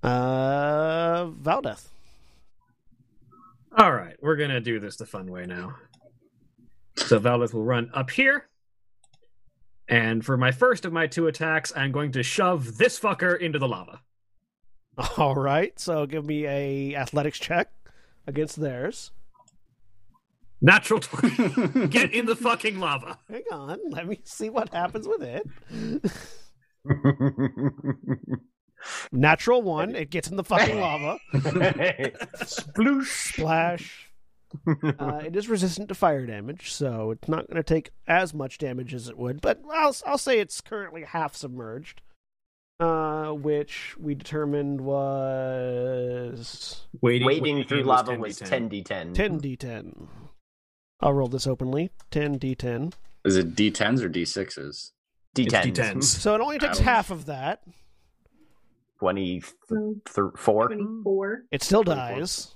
Uh, 0.03 1.27
Valdeth. 1.27 1.89
All 3.77 3.93
right, 3.93 4.17
we're 4.23 4.37
gonna 4.37 4.61
do 4.63 4.81
this 4.81 4.97
the 4.97 5.05
fun 5.07 5.31
way 5.31 5.45
now. 5.45 5.77
So 6.97 7.19
Valdeth 7.19 7.55
will 7.55 7.65
run 7.65 7.91
up 7.95 8.11
here, 8.11 8.49
and 9.89 10.25
for 10.25 10.37
my 10.37 10.53
first 10.53 10.85
of 10.85 10.93
my 10.93 11.07
two 11.07 11.27
attacks, 11.27 11.73
I'm 11.75 11.93
going 11.93 12.13
to 12.13 12.23
shove 12.23 12.79
this 12.79 12.99
fucker 12.99 13.39
into 13.39 13.59
the 13.59 13.69
lava. 13.69 14.01
All 15.17 15.35
right, 15.35 15.79
so 15.81 16.07
give 16.07 16.25
me 16.25 16.47
a 16.47 16.95
athletics 16.95 17.39
check 17.39 17.71
against 18.27 18.61
theirs. 18.61 19.11
Natural 20.61 21.01
twenty. 21.01 21.87
Get 21.89 22.13
in 22.13 22.27
the 22.27 22.37
fucking 22.37 22.79
lava. 22.79 23.19
Hang 23.29 23.43
on, 23.51 23.81
let 23.91 24.07
me 24.07 24.21
see 24.25 24.49
what 24.49 24.73
happens 24.73 25.09
with 25.09 25.23
it. 25.23 25.43
Natural 29.13 29.63
one, 29.63 29.95
it 29.95 30.11
gets 30.11 30.29
in 30.29 30.37
the 30.37 30.45
fucking 30.45 30.81
lava. 30.81 31.19
Sploosh. 32.45 33.33
Splash. 33.33 34.12
Uh, 34.67 35.21
it 35.25 35.37
is 35.37 35.49
resistant 35.49 35.89
to 35.89 35.95
fire 35.95 36.27
damage, 36.27 36.73
so 36.73 37.11
it's 37.11 37.29
not 37.29 37.47
going 37.49 37.57
to 37.57 37.63
take 37.63 37.91
as 38.07 38.35
much 38.35 38.59
damage 38.59 38.95
as 38.95 39.09
it 39.09 39.19
would. 39.19 39.41
But 39.41 39.61
I'll 39.73 39.95
I'll 40.07 40.19
say 40.19 40.39
it's 40.39 40.61
currently 40.61 41.05
half 41.05 41.35
submerged, 41.35 42.03
uh, 42.81 43.31
which 43.31 43.97
we 43.99 44.15
determined 44.15 44.81
was 44.81 46.83
Waiting, 47.01 47.27
Wading 47.27 47.65
through 47.65 47.85
lava 47.85 48.17
was 48.17 48.39
10d10. 48.41 48.85
10d10. 48.85 49.15
10d10. 49.15 50.09
I'll 51.01 51.13
roll 51.13 51.29
this 51.29 51.47
openly. 51.47 51.91
10d10. 52.11 52.93
Is 53.25 53.37
it 53.37 53.55
D10s 53.55 54.03
or 54.03 54.09
D6s? 54.09 54.91
D10s. 55.35 55.37
It's 55.37 55.79
D10s. 55.79 56.05
So 56.05 56.35
it 56.35 56.41
only 56.41 56.59
takes 56.59 56.79
Ouch. 56.79 56.85
half 56.85 57.11
of 57.11 57.27
that. 57.27 57.63
24. 58.99 59.95
So, 60.09 60.31
24. 60.37 61.43
It 61.51 61.63
still 61.63 61.83
dies. 61.83 62.55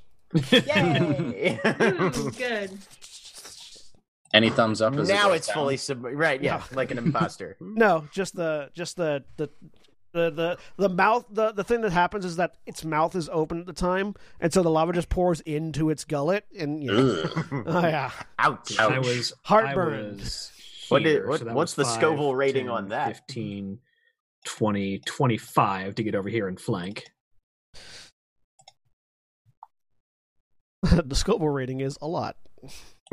Yay! 0.52 1.60
Ooh, 1.64 2.10
mm, 2.10 2.38
good. 2.38 2.78
Any 4.34 4.50
thumbs 4.50 4.82
up? 4.82 4.94
as 4.96 5.08
now 5.08 5.32
it's 5.32 5.46
down? 5.46 5.54
fully 5.54 5.76
sub. 5.76 6.04
Right, 6.04 6.42
yeah, 6.42 6.56
No. 6.56 6.62
like 6.76 6.90
an 6.90 6.98
imposter. 6.98 7.56
No, 7.60 8.06
just 8.12 8.34
the 8.36 8.70
just 8.74 8.96
the 8.96 9.24
the. 9.36 9.50
The, 10.12 10.30
the 10.30 10.58
the 10.78 10.88
mouth 10.88 11.26
the, 11.28 11.52
the 11.52 11.62
thing 11.62 11.82
that 11.82 11.92
happens 11.92 12.24
is 12.24 12.36
that 12.36 12.54
its 12.64 12.86
mouth 12.86 13.14
is 13.14 13.28
open 13.30 13.60
at 13.60 13.66
the 13.66 13.74
time 13.74 14.14
and 14.40 14.50
so 14.50 14.62
the 14.62 14.70
lava 14.70 14.94
just 14.94 15.10
pours 15.10 15.40
into 15.42 15.90
its 15.90 16.04
gullet 16.06 16.46
and 16.58 16.82
you 16.82 16.90
know, 16.90 17.22
Ugh. 17.36 17.64
oh 17.66 17.80
yeah 17.86 18.10
Ouch. 18.38 18.78
I 18.78 18.98
was 18.98 19.34
Heartburn. 19.42 19.94
I 19.94 20.22
was 20.22 20.52
What 20.88 21.02
did- 21.02 21.26
what- 21.28 21.40
so 21.40 21.46
what's 21.52 21.76
was 21.76 21.86
the 21.86 21.92
Scoville 21.92 22.34
rating 22.34 22.64
10, 22.66 22.72
on 22.74 22.88
that? 22.88 23.08
15, 23.08 23.78
20, 24.46 24.98
25 25.00 25.94
to 25.96 26.02
get 26.02 26.14
over 26.14 26.30
here 26.30 26.48
and 26.48 26.58
flank. 26.58 27.04
the 31.04 31.14
Scoville 31.14 31.48
rating 31.48 31.80
is 31.80 31.98
a 32.00 32.06
lot. 32.06 32.36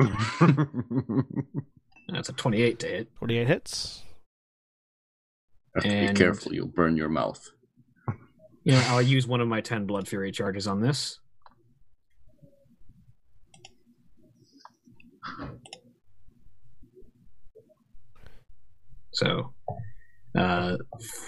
That's 2.09 2.29
a 2.29 2.33
28 2.33 2.79
to 2.79 2.87
hit. 2.87 3.15
28 3.17 3.47
hits. 3.47 4.03
And... 5.83 6.15
Be 6.15 6.19
careful, 6.19 6.53
you'll 6.53 6.67
burn 6.67 6.97
your 6.97 7.09
mouth. 7.09 7.49
Yeah, 8.65 8.81
I'll 8.87 9.01
use 9.01 9.27
one 9.27 9.41
of 9.41 9.49
my 9.49 9.59
10 9.59 9.85
Blood 9.87 10.07
Fury 10.07 10.31
charges 10.31 10.67
on 10.67 10.79
this. 10.79 11.19
So, 19.11 19.53
uh, 20.33 20.77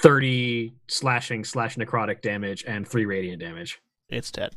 30 0.01 0.75
slashing 0.87 1.43
slash 1.43 1.75
necrotic 1.75 2.21
damage 2.21 2.63
and 2.65 2.87
3 2.87 3.05
radiant 3.05 3.41
damage. 3.41 3.81
It's 4.07 4.31
dead. 4.31 4.55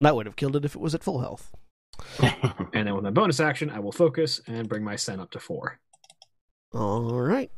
That 0.00 0.14
would 0.14 0.26
have 0.26 0.36
killed 0.36 0.56
it 0.56 0.64
if 0.64 0.74
it 0.74 0.80
was 0.80 0.94
at 0.94 1.02
full 1.02 1.20
health. 1.20 1.50
And 2.74 2.86
then 2.86 2.94
with 2.94 3.02
my 3.02 3.10
bonus 3.10 3.40
action, 3.40 3.70
I 3.70 3.80
will 3.80 3.92
focus 3.92 4.40
and 4.46 4.68
bring 4.68 4.84
my 4.84 4.94
sen 4.94 5.18
up 5.18 5.30
to 5.32 5.40
four. 5.40 5.80
All 6.72 7.20
right. 7.20 7.50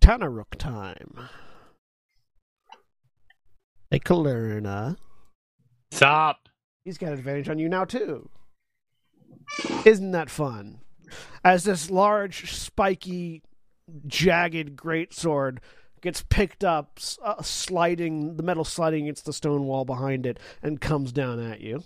Tanarukk 0.00 0.56
time. 0.56 1.28
Hey, 3.90 4.00
Kalyrrna. 4.00 4.96
Stop. 5.92 6.48
He's 6.84 6.98
got 6.98 7.12
advantage 7.12 7.48
on 7.48 7.58
you 7.58 7.68
now, 7.68 7.84
too. 7.84 8.28
Isn't 9.84 10.12
that 10.12 10.30
fun? 10.30 10.80
As 11.44 11.64
this 11.64 11.90
large, 11.90 12.52
spiky, 12.52 13.42
jagged 14.06 14.74
greatsword 14.74 15.58
gets 16.02 16.22
picked 16.28 16.64
up, 16.64 16.98
uh, 17.22 17.42
sliding, 17.42 18.36
the 18.36 18.42
metal 18.42 18.64
sliding 18.64 19.04
against 19.04 19.24
the 19.26 19.32
stone 19.32 19.64
wall 19.66 19.84
behind 19.84 20.26
it, 20.26 20.38
and 20.62 20.80
comes 20.80 21.12
down 21.12 21.40
at 21.40 21.60
you. 21.60 21.82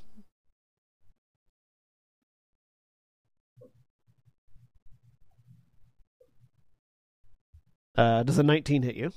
Uh, 7.96 8.22
does 8.22 8.38
a 8.38 8.42
19 8.42 8.82
hit 8.82 8.96
you? 8.96 9.12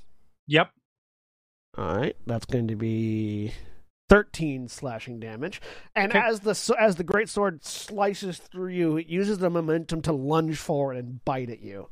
Yep. 0.48 0.70
All 1.78 1.96
right, 1.98 2.16
that's 2.26 2.46
going 2.46 2.68
to 2.70 2.76
be 2.76 3.54
thirteen 4.10 4.68
slashing 4.70 5.20
damage. 5.20 5.62
And 5.96 6.12
Okay. 6.12 6.20
as 6.20 6.42
the 6.42 6.76
as 6.80 6.96
the 6.96 7.04
great 7.04 7.30
sword 7.30 7.66
slices 7.66 8.38
through 8.38 8.70
you, 8.70 8.98
it 8.98 9.08
uses 9.08 9.40
the 9.40 9.50
momentum 9.50 10.02
to 10.04 10.14
lunge 10.14 10.58
forward 10.58 10.98
and 10.98 11.24
bite 11.26 11.50
at 11.50 11.62
you. 11.62 11.90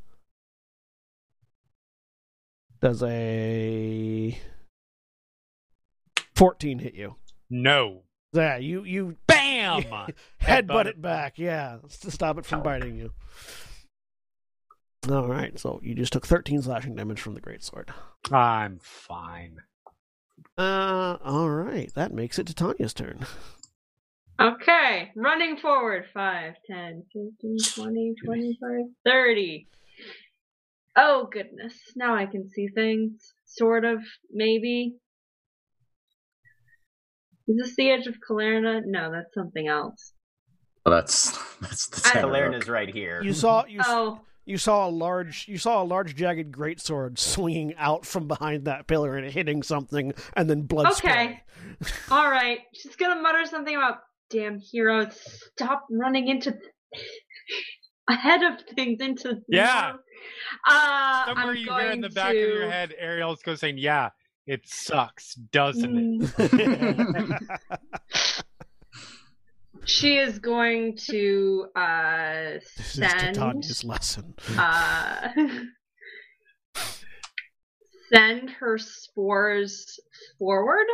Does 2.84 3.01
a 3.01 4.38
fourteen 6.35 6.80
hit 6.80 6.93
you? 6.95 7.15
No. 7.49 8.01
Yeah, 8.34 8.57
you 8.57 8.84
you 8.84 9.15
Bam. 9.26 9.84
headbutt 9.84 10.15
Headbutt 10.41 10.81
it 10.81 10.88
it. 10.88 11.01
back. 11.01 11.39
Yeah, 11.39 11.77
to 12.01 12.11
stop 12.11 12.38
it 12.38 12.45
from 12.45 12.61
biting 12.61 12.97
you. 12.97 13.14
All 15.10 15.30
right, 15.30 15.57
so 15.57 15.80
you 15.81 15.95
just 15.95 16.11
took 16.11 16.27
thirteen 16.27 16.61
slashing 16.61 16.93
damage 16.93 17.22
from 17.22 17.35
the 17.35 17.39
great 17.39 17.64
sword. 17.64 17.89
I'm 18.34 18.80
fine. 18.81 19.60
Uh, 20.57 21.15
all 21.23 21.49
right, 21.49 21.89
that 21.93 22.11
makes 22.11 22.38
it 22.38 22.47
to 22.47 22.53
Tanya's 22.53 22.93
turn. 22.93 23.26
Okay, 24.41 25.10
running 25.15 25.55
forward 25.55 26.03
5, 26.14 26.53
10, 26.69 27.03
15, 27.14 27.57
20, 27.76 28.15
25, 28.26 28.69
30. 29.05 29.68
Oh 30.95 31.27
goodness, 31.31 31.73
now 31.95 32.15
I 32.15 32.25
can 32.25 32.49
see 32.49 32.67
things. 32.67 33.33
Sort 33.45 33.85
of, 33.85 33.99
maybe. 34.31 34.95
Is 37.47 37.57
this 37.57 37.75
the 37.75 37.89
edge 37.89 38.07
of 38.07 38.15
Kalyrrna? 38.27 38.81
No, 38.85 39.11
that's 39.11 39.33
something 39.33 39.67
else. 39.67 40.13
Well, 40.85 40.95
that's 40.95 41.31
that's 41.61 41.87
the 41.87 42.01
I- 42.07 42.21
Tanarukk. 42.21 42.23
Kalyrrna's 42.53 42.69
right 42.69 42.89
here. 42.93 43.21
You 43.23 43.33
saw 43.33 43.65
you 43.65 43.79
s- 43.79 43.85
Oh, 43.89 44.19
you 44.45 44.57
saw 44.57 44.87
a 44.87 44.89
large 44.91 45.47
you 45.47 45.57
saw 45.57 45.81
a 45.81 45.85
large 45.85 46.15
jagged 46.15 46.51
greatsword 46.51 47.17
swinging 47.17 47.73
out 47.77 48.05
from 48.05 48.27
behind 48.27 48.65
that 48.65 48.87
pillar 48.87 49.15
and 49.17 49.29
hitting 49.31 49.63
something 49.63 50.13
and 50.35 50.49
then 50.49 50.61
blood 50.63 50.91
Okay. 50.93 51.41
alright. 52.11 52.59
She's 52.73 52.95
gonna 52.95 53.21
mutter 53.21 53.45
something 53.45 53.75
about 53.75 53.99
damn 54.29 54.59
heroes. 54.59 55.17
Stop 55.57 55.85
running 55.89 56.27
into. 56.27 56.53
ahead 58.09 58.43
of 58.43 58.59
things 58.75 58.99
into. 59.01 59.37
Yeah. 59.47 59.93
Uh, 60.67 61.25
Somewhere 61.25 61.45
I'm 61.45 61.55
you 61.55 61.73
hear 61.73 61.91
in 61.91 62.01
the 62.01 62.09
back 62.09 62.33
to... 62.33 62.43
of 62.43 62.53
your 62.57 62.69
head, 62.69 62.93
Ariel's 62.99 63.41
go 63.41 63.55
saying, 63.55 63.77
"Yeah, 63.77 64.09
it 64.45 64.67
sucks, 64.67 65.35
doesn't 65.35 66.23
it?" 66.23 66.37
Mm. 66.41 67.59
She 69.85 70.17
is 70.17 70.39
going 70.39 70.98
to 71.09 71.65
uh 71.75 72.43
this 72.77 72.93
send 72.93 73.35
Titania's 73.35 73.83
lesson. 73.83 74.33
uh 74.57 75.30
send 78.14 78.49
her 78.51 78.77
spores 78.77 79.99
forward 80.39 80.85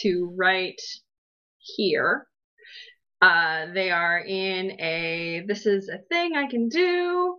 to 0.00 0.32
right 0.36 0.80
here. 1.58 2.26
Uh 3.20 3.66
they 3.74 3.90
are 3.90 4.20
in 4.20 4.80
a 4.80 5.44
this 5.46 5.66
is 5.66 5.90
a 5.90 5.98
thing 6.10 6.36
I 6.36 6.46
can 6.46 6.68
do. 6.68 7.36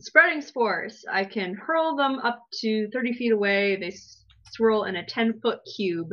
Spreading 0.00 0.42
spores. 0.42 1.04
I 1.10 1.24
can 1.24 1.54
hurl 1.54 1.96
them 1.96 2.18
up 2.18 2.42
to 2.60 2.88
30 2.92 3.14
feet 3.14 3.32
away. 3.32 3.76
They 3.76 3.94
swirl 4.52 4.84
in 4.84 4.96
a 4.96 5.06
10 5.06 5.40
foot 5.40 5.60
cube. 5.76 6.10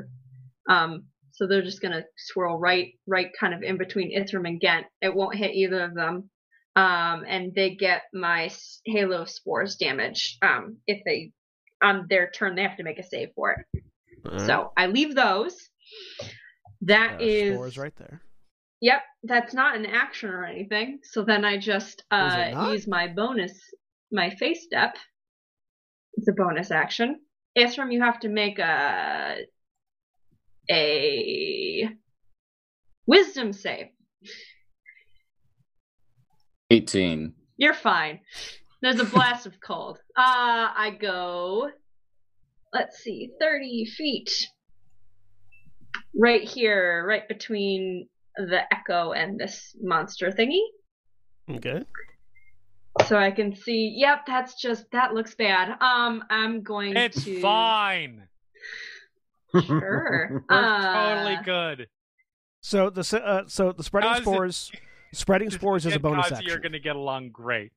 Um, 0.70 1.06
so 1.32 1.48
they're 1.48 1.62
just 1.64 1.82
gonna 1.82 2.04
swirl 2.18 2.58
right, 2.60 2.94
right, 3.08 3.30
kind 3.38 3.54
of 3.54 3.64
in 3.64 3.78
between 3.78 4.18
Ithrim 4.18 4.48
and 4.48 4.60
Ghent. 4.60 4.86
It 5.02 5.14
won't 5.14 5.36
hit 5.36 5.54
either 5.56 5.84
of 5.84 5.96
them. 5.96 6.30
Um, 6.76 7.24
and 7.28 7.54
they 7.54 7.76
get 7.76 8.04
my 8.14 8.50
Halo 8.86 9.26
Spores 9.26 9.76
damage. 9.76 10.38
Um, 10.42 10.78
if 10.88 11.02
they 11.06 11.32
on 11.82 12.06
their 12.10 12.32
turn 12.32 12.56
they 12.56 12.64
have 12.64 12.78
to 12.78 12.84
make 12.84 13.00
a 13.00 13.04
save 13.04 13.30
for 13.36 13.52
it. 13.52 13.84
So 14.48 14.72
I 14.78 14.88
leave 14.88 15.16
those. 15.16 15.56
That 16.82 17.16
Uh, 17.20 17.24
is 17.26 17.56
spores 17.56 17.78
right 17.78 17.96
there. 17.98 18.22
Yep, 18.84 19.02
that's 19.24 19.54
not 19.54 19.78
an 19.78 19.86
action 19.86 20.30
or 20.30 20.44
anything. 20.44 21.00
So 21.04 21.24
then 21.24 21.46
I 21.46 21.58
just 21.58 22.04
uh, 22.12 22.68
use 22.70 22.86
my 22.86 23.08
bonus, 23.08 23.58
my 24.12 24.30
fey 24.30 24.56
step. 24.56 24.98
It's 26.16 26.28
a 26.28 26.34
bonus 26.34 26.70
action. 26.70 27.22
Ithrim, 27.58 27.94
you 27.94 28.02
have 28.02 28.20
to 28.20 28.28
make 28.28 28.60
a 28.60 29.38
a 30.70 31.90
wisdom 33.08 33.54
save. 33.54 33.86
Eighteen. 36.70 37.36
You're 37.56 37.74
fine. 37.74 38.20
There's 38.82 39.00
a 39.00 39.06
blast 39.06 39.46
of 39.46 39.62
cold. 39.66 40.00
Uh, 40.18 40.68
I 40.76 40.98
go, 41.00 41.70
let's 42.74 42.98
see, 42.98 43.30
30 43.40 43.86
feet. 43.86 44.50
Right 46.14 46.44
here, 46.44 47.06
right 47.08 47.26
between 47.30 48.10
the 48.38 48.62
echo 48.74 49.12
and 49.12 49.40
this 49.40 49.76
monster 49.82 50.32
thingy. 50.32 50.62
Okay. 51.50 51.84
So 53.08 53.18
I 53.18 53.32
can 53.32 53.56
see, 53.56 53.94
yep, 53.98 54.26
that's 54.28 54.54
just, 54.62 54.86
that 54.92 55.14
looks 55.14 55.34
bad. 55.36 55.70
Um, 55.82 56.24
I'm 56.30 56.62
going 56.62 56.94
to 56.94 57.02
It's 57.02 57.24
to. 57.24 57.42
fine. 57.42 58.28
Sure. 59.66 60.44
Uh, 60.50 61.16
totally 61.16 61.38
good. 61.44 61.88
So 62.62 62.90
the 62.90 63.02
uh, 63.24 63.44
so 63.48 63.72
the 63.72 63.84
spreading 63.84 64.10
How's 64.10 64.20
it- 64.20 64.24
spores 64.24 64.72
spreading 65.14 65.50
spores 65.52 65.86
is 65.86 65.96
a 65.96 66.00
bonus 66.00 66.30
Kazi, 66.30 66.46
You're 66.46 66.60
going 66.60 66.72
to 66.72 66.80
get 66.80 66.96
along 66.96 67.30
great. 67.32 67.72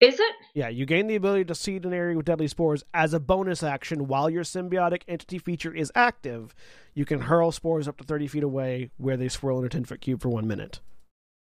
Is 0.00 0.20
it? 0.20 0.34
Yeah, 0.54 0.68
you 0.68 0.86
gain 0.86 1.08
the 1.08 1.16
ability 1.16 1.44
to 1.46 1.54
seed 1.56 1.84
an 1.84 1.92
area 1.92 2.16
with 2.16 2.26
deadly 2.26 2.46
spores 2.46 2.84
as 2.94 3.12
a 3.14 3.20
bonus 3.20 3.62
action 3.64 4.06
while 4.06 4.30
your 4.30 4.44
symbiotic 4.44 5.02
entity 5.08 5.38
feature 5.38 5.74
is 5.74 5.90
active. 5.94 6.54
You 6.94 7.04
can 7.04 7.20
hurl 7.22 7.50
spores 7.50 7.88
up 7.88 7.96
to 7.98 8.04
30 8.04 8.28
feet 8.28 8.42
away 8.44 8.90
where 8.96 9.16
they 9.16 9.28
swirl 9.28 9.58
in 9.58 9.64
a 9.66 9.68
10 9.68 9.84
foot 9.84 10.00
cube 10.00 10.22
for 10.22 10.28
one 10.28 10.46
minute. 10.46 10.78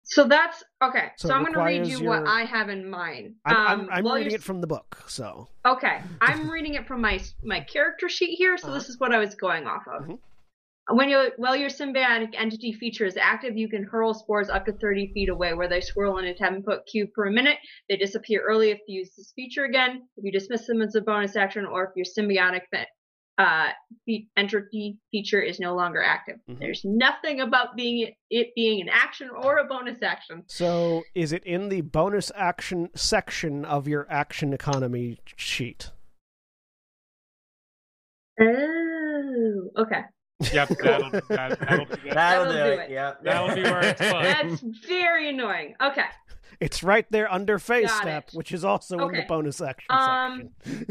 So 0.03 0.23
that's, 0.23 0.63
okay. 0.81 1.09
So 1.17 1.27
So, 1.27 1.33
I'm 1.33 1.41
going 1.41 1.53
to 1.55 1.59
read 1.61 1.85
you 1.87 1.99
your- 1.99 2.21
what 2.21 2.25
I 2.27 2.43
have 2.43 2.69
in 2.69 2.89
mind. 2.89 3.35
I'm, 3.45 3.55
um, 3.57 3.67
I'm, 3.91 4.05
I'm 4.07 4.13
reading 4.15 4.31
you're 4.31 4.39
it 4.39 4.43
from 4.43 4.61
the 4.61 4.67
book, 4.67 5.03
so. 5.07 5.49
Okay, 5.65 5.99
I'm 6.21 6.49
reading 6.49 6.75
it 6.75 6.87
from 6.87 7.01
my 7.01 7.19
my 7.43 7.59
character 7.59 8.07
sheet 8.07 8.35
here, 8.37 8.55
so 8.57 8.67
Uh-huh. 8.69 8.77
this 8.77 8.87
is 8.87 8.97
what 9.01 9.13
I 9.13 9.17
was 9.17 9.35
going 9.35 9.67
off 9.67 9.85
of. 9.89 10.03
Mhm. 10.03 10.19
When 10.89 11.09
you 11.09 11.31
while 11.35 11.55
your 11.55 11.69
symbiotic 11.69 12.33
entity 12.33 12.71
feature 12.71 13.05
is 13.05 13.17
active, 13.17 13.57
you 13.57 13.67
can 13.67 13.83
hurl 13.83 14.13
spores 14.13 14.49
up 14.49 14.65
to 14.65 14.71
30 14.71 15.11
feet 15.13 15.29
away, 15.29 15.53
where 15.53 15.67
they 15.67 15.81
swirl 15.81 16.17
in 16.19 16.25
a 16.25 16.33
10 16.33 16.63
foot 16.63 16.85
cube 16.89 17.11
per 17.13 17.29
minute. 17.29 17.57
They 17.89 17.97
disappear 17.97 18.41
early 18.47 18.71
if 18.71 18.79
you 18.87 18.99
use 18.99 19.13
this 19.15 19.33
feature 19.35 19.65
again. 19.65 20.07
If 20.15 20.23
you 20.23 20.31
dismiss 20.31 20.65
them 20.65 20.81
as 20.81 20.95
a 20.95 21.01
bonus 21.01 21.35
action, 21.35 21.65
or 21.65 21.83
if 21.85 21.89
your 21.95 22.05
symbiotic 22.05 22.61
uh, 23.37 23.69
entity 24.37 24.97
feature 25.11 25.41
is 25.41 25.59
no 25.59 25.75
longer 25.75 26.01
active. 26.01 26.37
Mhm. 26.49 26.59
There's 26.59 26.85
nothing 26.85 27.41
about 27.41 27.75
being 27.75 28.13
it 28.29 28.55
being 28.55 28.81
an 28.81 28.89
action 28.89 29.29
or 29.29 29.57
a 29.57 29.65
bonus 29.65 30.01
action. 30.01 30.43
So 30.47 31.03
is 31.13 31.33
it 31.33 31.43
in 31.43 31.69
the 31.69 31.81
bonus 31.81 32.31
action 32.33 32.89
section 32.95 33.65
of 33.65 33.87
your 33.87 34.07
action 34.09 34.53
economy 34.53 35.19
sheet? 35.35 35.91
Oh, 38.39 39.71
okay. 39.77 40.01
Yep, 40.53 40.69
that'll 40.83 41.09
that, 41.29 41.59
that'll 41.59 41.85
be 41.85 41.93
it. 41.93 42.13
That'll, 42.13 42.45
That'll 42.45 42.45
do, 42.45 42.57
do 42.75 42.81
it. 42.81 42.85
it. 42.85 42.91
Yep. 42.91 43.23
That'll 43.23 43.55
be 43.55 43.63
where 43.63 43.79
it's 43.85 44.01
fun. 44.01 44.23
That's 44.23 44.61
very 44.87 45.29
annoying. 45.29 45.73
Okay. 45.81 46.03
It's 46.59 46.81
right 46.83 47.05
there 47.11 47.31
under 47.31 47.59
phase 47.59 47.87
Got 47.87 48.01
step, 48.01 48.27
it. 48.29 48.33
which 48.35 48.51
is 48.51 48.63
also 48.65 48.97
in 49.07 49.13
the 49.15 49.25
bonus 49.27 49.61
action 49.61 49.85
Um, 49.91 50.49
section. 50.63 50.85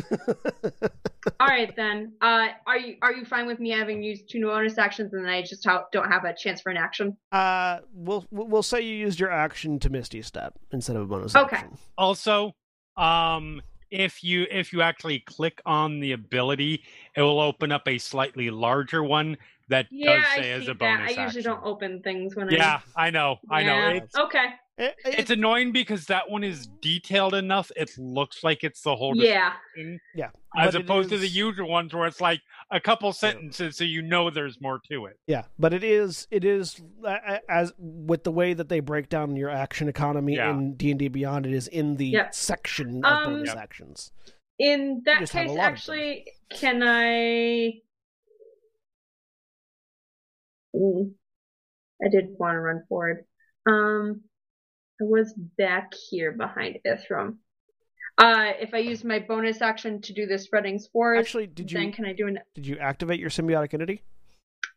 All 1.41 1.47
right 1.49 1.75
then. 1.75 2.12
Uh, 2.20 2.49
are 2.66 2.78
you 2.78 2.97
are 3.02 3.12
you 3.12 3.25
fine 3.25 3.47
with 3.47 3.58
me 3.58 3.70
having 3.70 4.00
used 4.02 4.28
two 4.31 4.42
bonus 4.42 4.78
actions 4.78 5.12
and 5.12 5.25
then 5.25 5.33
I 5.33 5.42
just 5.42 5.65
ha- 5.65 5.84
don't 5.92 6.08
have 6.10 6.25
a 6.25 6.33
chance 6.34 6.60
for 6.60 6.70
an 6.70 6.76
action? 6.76 7.16
uh, 7.33 7.78
we'll 7.92 8.25
we'll 8.31 8.62
say 8.62 8.81
you 8.81 8.94
used 8.94 9.18
your 9.18 9.31
action 9.33 9.78
to 9.81 9.91
Misty 9.91 10.23
Step 10.23 10.55
instead 10.73 10.94
of 10.97 11.02
a 11.02 11.07
bonus 11.07 11.34
Okay. 11.34 11.57
action. 11.57 11.68
Okay. 11.73 11.78
Also, 11.99 12.55
um, 12.97 13.60
if 13.90 14.23
you 14.24 14.47
if 14.50 14.73
you 14.73 14.82
actually 14.82 15.20
click 15.20 15.60
on 15.66 16.00
the 16.00 16.12
ability, 16.12 16.82
it 17.16 17.23
will 17.23 17.40
open 17.40 17.73
up 17.73 17.86
a 17.86 17.98
slightly 17.98 18.50
larger 18.50 19.02
one 19.02 19.36
that 19.68 19.86
Yeah, 19.90 20.16
does 20.16 20.24
say 20.34 20.42
see 20.42 20.50
as 20.50 20.62
a 20.65 20.66
that. 20.66 20.78
bonus 20.78 21.18
I 21.18 21.23
usually 21.23 21.40
action. 21.40 21.42
don't 21.42 21.65
open 21.65 22.02
things 22.02 22.36
when 22.36 22.48
I 22.48 22.52
Yeah, 22.56 22.81
I 22.97 23.10
know, 23.10 23.39
I. 23.50 23.60
I 23.60 23.62
know. 23.65 23.76
Yeah. 23.78 23.89
It, 23.90 24.10
Okay. 24.18 24.47
It- 24.78 24.94
it- 25.06 25.18
it's 25.20 25.30
annoying 25.30 25.72
because 25.72 26.05
that 26.06 26.28
one 26.28 26.44
is 26.44 26.66
detailed 26.66 27.32
enough. 27.34 27.70
It 27.76 27.96
looks 27.96 28.44
like 28.44 28.62
it's 28.62 28.82
the 28.82 28.94
whole 28.94 29.16
Yeah. 29.16 29.55
description, 29.74 30.00
yeah, 30.14 30.30
as 30.55 30.72
but 30.72 30.74
it 30.74 30.84
opposed 30.84 31.08
to 31.10 31.18
the 31.18 31.26
usual 31.28 31.66
ones 31.70 31.94
where 31.94 32.06
it's 32.06 32.20
like 32.20 32.42
a 32.70 32.78
couple 32.78 33.10
sentences, 33.14 33.78
so 33.78 33.84
you 33.84 34.02
know 34.02 34.28
there's 34.28 34.60
more 34.60 34.78
to 34.90 35.06
it. 35.06 35.18
Yeah, 35.26 35.46
but 35.58 35.72
it 35.72 35.82
is 35.82 36.28
it 36.30 36.44
is 36.44 36.82
as 37.48 37.72
with 37.78 38.24
the 38.24 38.30
way 38.32 38.52
that 38.52 38.68
they 38.68 38.80
break 38.80 39.08
down 39.08 39.34
your 39.34 39.48
action 39.48 39.88
economy 39.88 40.34
Yeah. 40.34 40.50
in 40.50 40.74
D 40.74 40.90
and 40.90 40.98
D 40.98 41.08
Beyond. 41.08 41.46
It 41.46 41.55
is 41.55 41.68
in 41.68 41.96
the 41.96 42.08
Yep. 42.08 42.34
section 42.34 43.02
of 43.02 43.12
Um, 43.12 43.24
bonus 43.32 43.48
Yep. 43.48 43.56
actions. 43.56 44.12
In 44.58 45.02
that 45.06 45.20
just 45.20 45.32
have 45.32 45.46
a 45.46 45.48
case, 45.48 45.56
lot 45.56 45.58
of 45.58 45.64
them. 45.64 45.72
actually, 45.72 46.32
can 46.50 46.82
I? 46.82 47.80
Ooh, 50.76 51.14
I 52.05 52.08
did 52.08 52.36
want 52.38 52.56
to 52.56 52.60
run 52.60 52.84
forward. 52.90 53.24
Um, 53.66 54.25
I 55.00 55.05
was 55.05 55.33
back 55.58 55.92
here 56.10 56.33
behind 56.33 56.78
Ithrim. 56.86 57.36
Uh, 58.18 58.52
if 58.58 58.73
I 58.73 58.78
use 58.78 59.05
my 59.05 59.18
bonus 59.18 59.60
action 59.60 60.00
to 60.02 60.15
do 60.15 60.26
the 60.26 60.39
spreading 60.39 60.78
spores, 60.78 61.20
Actually, 61.20 61.49
did 61.49 61.68
then 61.68 61.83
you 61.89 61.92
can 61.92 62.07
I 62.07 62.15
do 62.15 62.26
an? 62.28 62.39
did 62.55 62.66
you 62.66 62.78
activate 62.78 63.20
your 63.20 63.28
symbiotic 63.28 63.75
entity? 63.75 64.02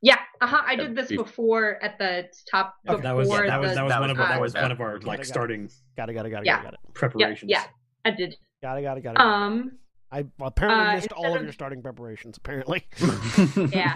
Yeah, 0.02 0.18
uh 0.42 0.48
huh. 0.48 0.62
I 0.66 0.76
did 0.76 0.96
this 0.96 1.08
before 1.10 1.82
at 1.84 1.98
the 1.98 2.28
top. 2.52 2.76
Okay, 2.88 2.98
Before 2.98 3.04
that 3.04 3.16
was 3.16 3.30
Yeah, 3.30 3.48
that 3.48 3.60
was 3.62 3.70
the, 3.72 3.76
that 3.76 3.84
was 3.84 3.92
that 3.94 4.00
one 4.02 4.10
of 4.10 4.20
our, 4.20 4.28
that 4.28 4.32
before 4.34 4.42
was 4.42 4.54
one 4.54 4.72
of 4.72 4.82
our 4.82 4.94
Got 5.00 5.02
it, 5.04 5.08
like 5.08 5.18
got 5.20 5.24
it. 5.26 5.28
starting 5.30 5.70
Got 5.96 6.10
it, 6.10 6.14
got 6.14 6.26
it, 6.26 6.30
got 6.32 6.42
it, 6.42 6.46
Yeah. 6.48 6.64
got 6.64 6.74
it, 6.74 6.80
Yeah, 6.86 6.92
preparations. 6.94 7.50
yeah, 7.50 7.64
I 8.06 8.12
did. 8.12 8.36
got 8.62 8.78
it, 8.78 8.82
got 8.82 8.98
it, 8.98 9.02
got 9.04 9.16
it. 9.16 9.22
Um, 9.22 9.72
I 10.12 10.26
apparently 10.42 10.86
uh, 10.88 10.96
missed 10.96 11.12
all 11.14 11.32
of 11.34 11.38
of- 11.38 11.44
your 11.44 11.54
starting 11.54 11.82
preparations. 11.82 12.38
Apparently, 12.38 12.86
Yeah. 13.72 13.94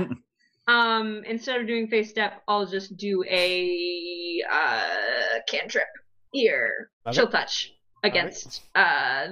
um, 0.67 1.23
instead 1.25 1.59
of 1.59 1.67
doing 1.67 1.87
fey 1.87 2.03
step, 2.03 2.41
I'll 2.47 2.65
just 2.65 2.95
do 2.97 3.23
a 3.29 4.41
uh 4.51 5.39
cantrip 5.49 5.87
here. 6.33 6.89
Okay. 7.07 7.15
Chill 7.15 7.27
touch 7.27 7.73
against 8.03 8.61
uh 8.75 9.27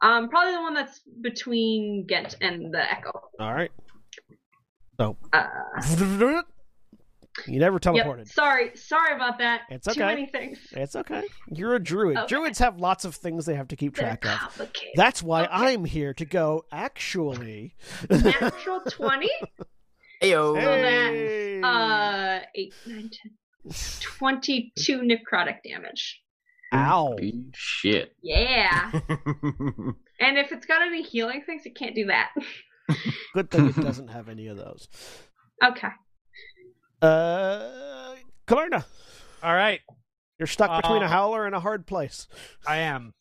um 0.00 0.28
probably 0.28 0.52
the 0.52 0.60
one 0.60 0.72
that's 0.74 1.00
between 1.20 2.06
Ghent 2.06 2.36
and 2.40 2.72
the 2.72 2.80
Echo. 2.90 3.10
all 3.40 3.52
right. 3.54 3.72
Uh 5.00 5.12
You 7.46 7.58
never 7.58 7.74
yep. 7.74 7.82
teleported. 7.82 8.28
Sorry, 8.28 8.70
sorry 8.76 9.14
about 9.14 9.38
that. 9.38 9.62
It's 9.68 9.86
okay. 9.88 9.94
Too 9.98 10.04
okay. 10.04 10.14
many 10.14 10.26
things. 10.26 10.58
It's 10.72 10.96
okay. 10.96 11.22
You're 11.52 11.74
a 11.74 11.78
druid. 11.82 12.16
Okay. 12.16 12.26
Druids 12.28 12.58
have 12.60 12.78
lots 12.78 13.04
of 13.04 13.14
things 13.14 13.44
they 13.46 13.54
have 13.56 13.68
to 13.68 13.76
keep 13.76 13.94
They're 13.96 14.16
track 14.16 14.58
of. 14.58 14.70
That's 14.94 15.22
why 15.22 15.42
Okay. 15.44 15.52
I'm 15.52 15.84
here 15.84 16.14
to 16.14 16.24
go. 16.24 16.64
Actually, 16.72 17.74
Natural 18.08 18.80
twenty. 18.88 19.30
Ayo. 20.22 20.56
Hey. 20.58 21.60
Uh, 21.62 22.40
eight, 22.54 22.72
nine, 22.86 23.10
ten. 23.12 23.32
Twenty-two 24.00 25.00
necrotic 25.00 25.62
damage. 25.64 26.22
Ow! 26.72 27.16
Shit. 27.54 28.14
Yeah. 28.22 28.90
and 30.20 30.38
if 30.38 30.52
it's 30.52 30.66
got 30.66 30.82
any 30.82 31.02
healing 31.02 31.42
things, 31.46 31.62
it 31.64 31.74
can't 31.74 31.94
do 31.94 32.06
that. 32.06 32.30
Good 33.34 33.50
thing 33.50 33.68
it 33.68 33.76
doesn't 33.76 34.08
have 34.08 34.28
any 34.28 34.46
of 34.48 34.56
those. 34.56 34.88
Okay. 35.64 35.88
Uh, 37.02 38.14
Kalyrrna, 38.46 38.84
All 39.42 39.54
right, 39.54 39.80
you're 40.38 40.46
stuck 40.46 40.82
between 40.82 41.02
a 41.02 41.06
Uh, 41.06 41.08
howler 41.08 41.46
and 41.46 41.54
a 41.54 41.60
hard 41.60 41.86
place. 41.86 42.26
I 42.66 42.78
am. 42.78 43.12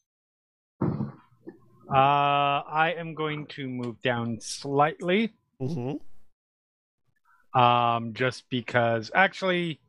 Uh, 0.81 1.93
I 1.93 2.95
am 2.97 3.13
going 3.13 3.47
to 3.47 3.67
move 3.67 4.01
down 4.01 4.39
slightly. 4.39 5.33
Mm-hmm. 5.61 5.97
Um, 7.59 8.13
just 8.13 8.49
because 8.49 9.11
actually, 9.13 9.79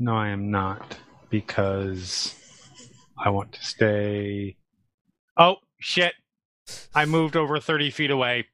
no, 0.00 0.16
I 0.16 0.28
am 0.30 0.50
not 0.50 0.96
because 1.30 2.34
I 3.16 3.28
want 3.30 3.52
to 3.52 3.64
stay. 3.64 4.56
Oh 5.36 5.56
shit! 5.78 6.14
I 6.94 7.04
moved 7.04 7.36
over 7.36 7.60
thirty 7.60 7.90
feet 7.90 8.10
away. 8.10 8.46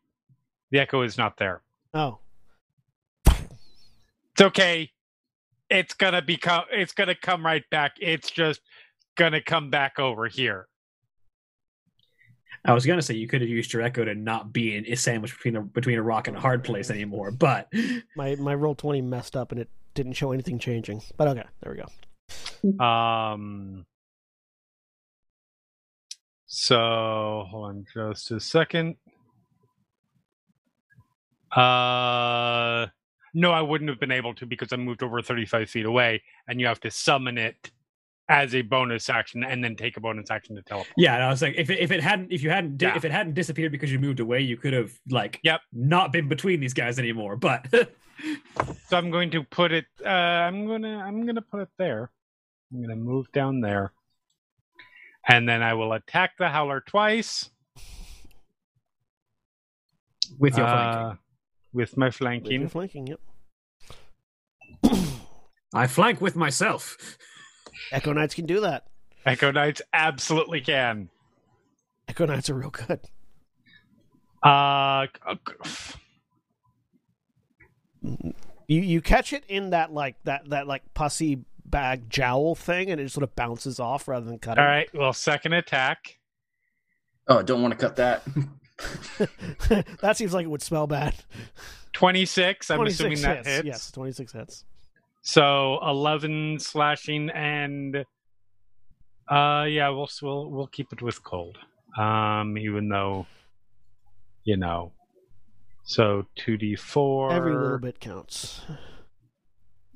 The 0.71 0.81
echo 0.81 1.03
is 1.03 1.17
not 1.17 1.37
there. 1.39 1.63
Oh, 1.95 2.19
It's 3.27 4.41
okay. 4.43 4.91
It's 5.71 5.95
gonna 5.95 6.21
become. 6.23 6.65
It's 6.71 6.93
gonna 6.93 7.15
come 7.15 7.47
right 7.47 7.65
back. 7.71 7.93
It's 8.01 8.31
just 8.31 8.61
gonna 9.17 9.41
come 9.41 9.71
back 9.71 9.99
over 9.99 10.27
here. 10.29 10.69
I 12.65 12.73
was 12.73 12.85
gonna 12.85 13.03
say 13.03 13.15
you 13.15 13.29
could 13.29 13.41
have 13.41 13.51
used 13.51 13.73
your 13.73 13.83
echo 13.83 14.05
to 14.05 14.15
not 14.15 14.53
be 14.53 14.77
in 14.77 14.85
a 14.87 14.97
sandwich 14.97 15.33
between 15.33 15.57
a 15.57 15.63
between 15.63 15.99
a 15.99 16.03
rock 16.03 16.27
and 16.27 16.37
a 16.37 16.41
hard 16.41 16.65
place 16.65 16.91
anymore, 16.91 17.31
but 17.31 17.73
my 18.17 18.35
my 18.35 18.55
roll 18.55 18.75
twenty 18.75 19.01
messed 19.01 19.37
up 19.37 19.53
and 19.53 19.61
it 19.61 19.69
didn't 19.97 20.13
show 20.13 20.31
anything 20.31 20.61
changing. 20.61 21.03
But 21.17 21.29
okay, 21.29 21.45
there 21.61 21.73
we 21.73 22.73
go. 22.79 22.85
Um. 22.85 23.87
So 26.47 27.45
hold 27.51 27.67
on 27.67 27.87
just 27.93 28.31
a 28.31 28.39
second. 28.39 28.97
Uh, 31.55 32.87
no, 33.35 33.51
I 33.51 33.61
wouldn't 33.63 33.91
have 33.91 34.01
been 34.01 34.13
able 34.13 34.35
to 34.35 34.47
because 34.47 34.73
I 34.73 34.77
moved 34.77 35.03
over 35.03 35.21
35 35.23 35.69
feet 35.69 35.87
away, 35.87 36.23
and 36.49 36.61
you 36.61 36.67
have 36.67 36.81
to 36.81 36.91
summon 36.91 37.39
it 37.39 37.71
as 38.29 38.55
a 38.55 38.63
bonus 38.63 39.09
action 39.09 39.45
and 39.45 39.63
then 39.63 39.77
take 39.77 39.97
a 39.97 40.01
bonus 40.01 40.31
action 40.31 40.57
to 40.57 40.63
teleport. 40.63 40.89
yeah, 40.97 41.15
and 41.15 41.23
I 41.23 41.29
was 41.29 41.41
like, 41.43 41.55
if 41.57 41.71
it, 41.71 41.79
if 41.79 41.91
it 41.93 42.03
hadn't 42.03 42.33
if 42.33 42.43
you 42.43 42.51
hadn't 42.51 42.77
di- 42.79 42.87
Yeah. 42.89 42.97
if 42.97 43.05
it 43.05 43.13
hadn't 43.13 43.35
disappeared 43.35 43.71
because 43.73 43.93
you 43.93 43.99
moved 44.01 44.19
away, 44.21 44.41
you 44.41 44.57
could 44.57 44.73
have 44.73 44.93
like 45.11 45.39
Yep. 45.45 45.61
not 45.73 46.13
been 46.13 46.29
between 46.29 46.59
these 46.61 46.75
guys 46.75 46.99
anymore. 46.99 47.37
But 47.37 47.67
So 48.89 48.97
I'm 48.97 49.11
going 49.11 49.31
to 49.33 49.43
put 49.45 49.73
it. 49.73 49.85
Uh, 50.05 50.09
I'm 50.09 50.67
gonna. 50.67 50.99
I'm 50.99 51.27
gonna 51.27 51.43
put 51.43 51.61
it 51.61 51.69
there. 51.79 52.11
I'm 52.73 52.81
gonna 52.81 52.97
move 52.97 53.31
down 53.33 53.61
there, 53.61 53.93
and 55.29 55.47
then 55.47 55.63
I 55.63 55.75
will 55.75 55.93
attack 55.93 56.33
the 56.39 56.49
howler 56.49 56.81
twice. 56.81 57.51
with 60.39 60.57
your 60.57 60.67
uh, 60.67 60.73
flanking, 60.73 61.19
With 61.75 61.97
my 61.97 62.07
With 62.07 62.15
flanking. 62.17 62.61
your 62.63 62.71
flanking, 62.71 63.07
yep. 63.07 63.21
I 65.75 65.87
flank 65.87 66.21
with 66.21 66.37
myself. 66.37 66.97
Echo 67.93 68.13
Knights 68.13 68.35
can 68.35 68.47
do 68.47 68.61
that. 68.61 68.87
Echo 69.25 69.51
Knights 69.51 69.83
absolutely 69.93 70.61
can. 70.61 71.09
Echo 72.09 72.27
Knights 72.27 72.49
are 72.51 72.55
real 72.55 72.71
good. 72.71 73.01
Uh, 74.43 75.07
You 78.69 78.81
you 78.81 79.01
catch 79.01 79.33
it 79.33 79.45
in 79.49 79.71
that 79.71 79.93
like 79.93 80.17
that 80.25 80.49
that 80.51 80.67
like 80.67 80.83
pussy 80.95 81.45
bag 81.65 82.09
jowl 82.11 82.55
thing, 82.55 82.91
and 82.91 83.01
it 83.01 83.05
just 83.05 83.15
sort 83.15 83.23
of 83.25 83.35
bounces 83.37 83.79
off 83.81 84.09
rather 84.09 84.27
than 84.27 84.39
cutting. 84.39 84.63
all 84.63 84.69
right. 84.69 84.89
Well, 84.95 85.13
second 85.13 85.53
attack. 85.53 86.19
Oh, 87.29 87.43
don't 87.43 87.63
want 87.63 87.73
to 87.73 87.79
cut 87.79 87.97
that. 87.97 88.23
that 90.01 90.17
seems 90.17 90.33
like 90.35 90.45
it 90.45 90.49
would 90.49 90.63
smell 90.63 90.87
bad. 90.87 91.15
26. 91.93 92.71
I'm 92.71 92.77
26 92.77 93.01
assuming 93.01 93.23
that 93.23 93.37
hits. 93.39 93.49
hits. 93.49 93.65
Yes, 93.67 93.91
26 93.91 94.33
hits. 94.33 94.65
So 95.27 95.81
11 95.83 96.61
slashing 96.61 97.31
and 97.31 98.05
uh 99.29 99.65
yeah, 99.69 99.89
we'll 99.89 100.09
we'll 100.23 100.49
we'll 100.49 100.69
keep 100.69 100.93
it 100.93 101.03
with 101.03 101.25
cold. 101.25 101.59
Um 101.99 102.57
even 102.57 102.89
though 102.89 103.27
you 104.45 104.57
know. 104.57 104.93
So 105.83 106.27
2d4 106.39 107.33
Every 107.33 107.57
little 107.57 107.79
bit 107.79 107.99
counts. 107.99 108.61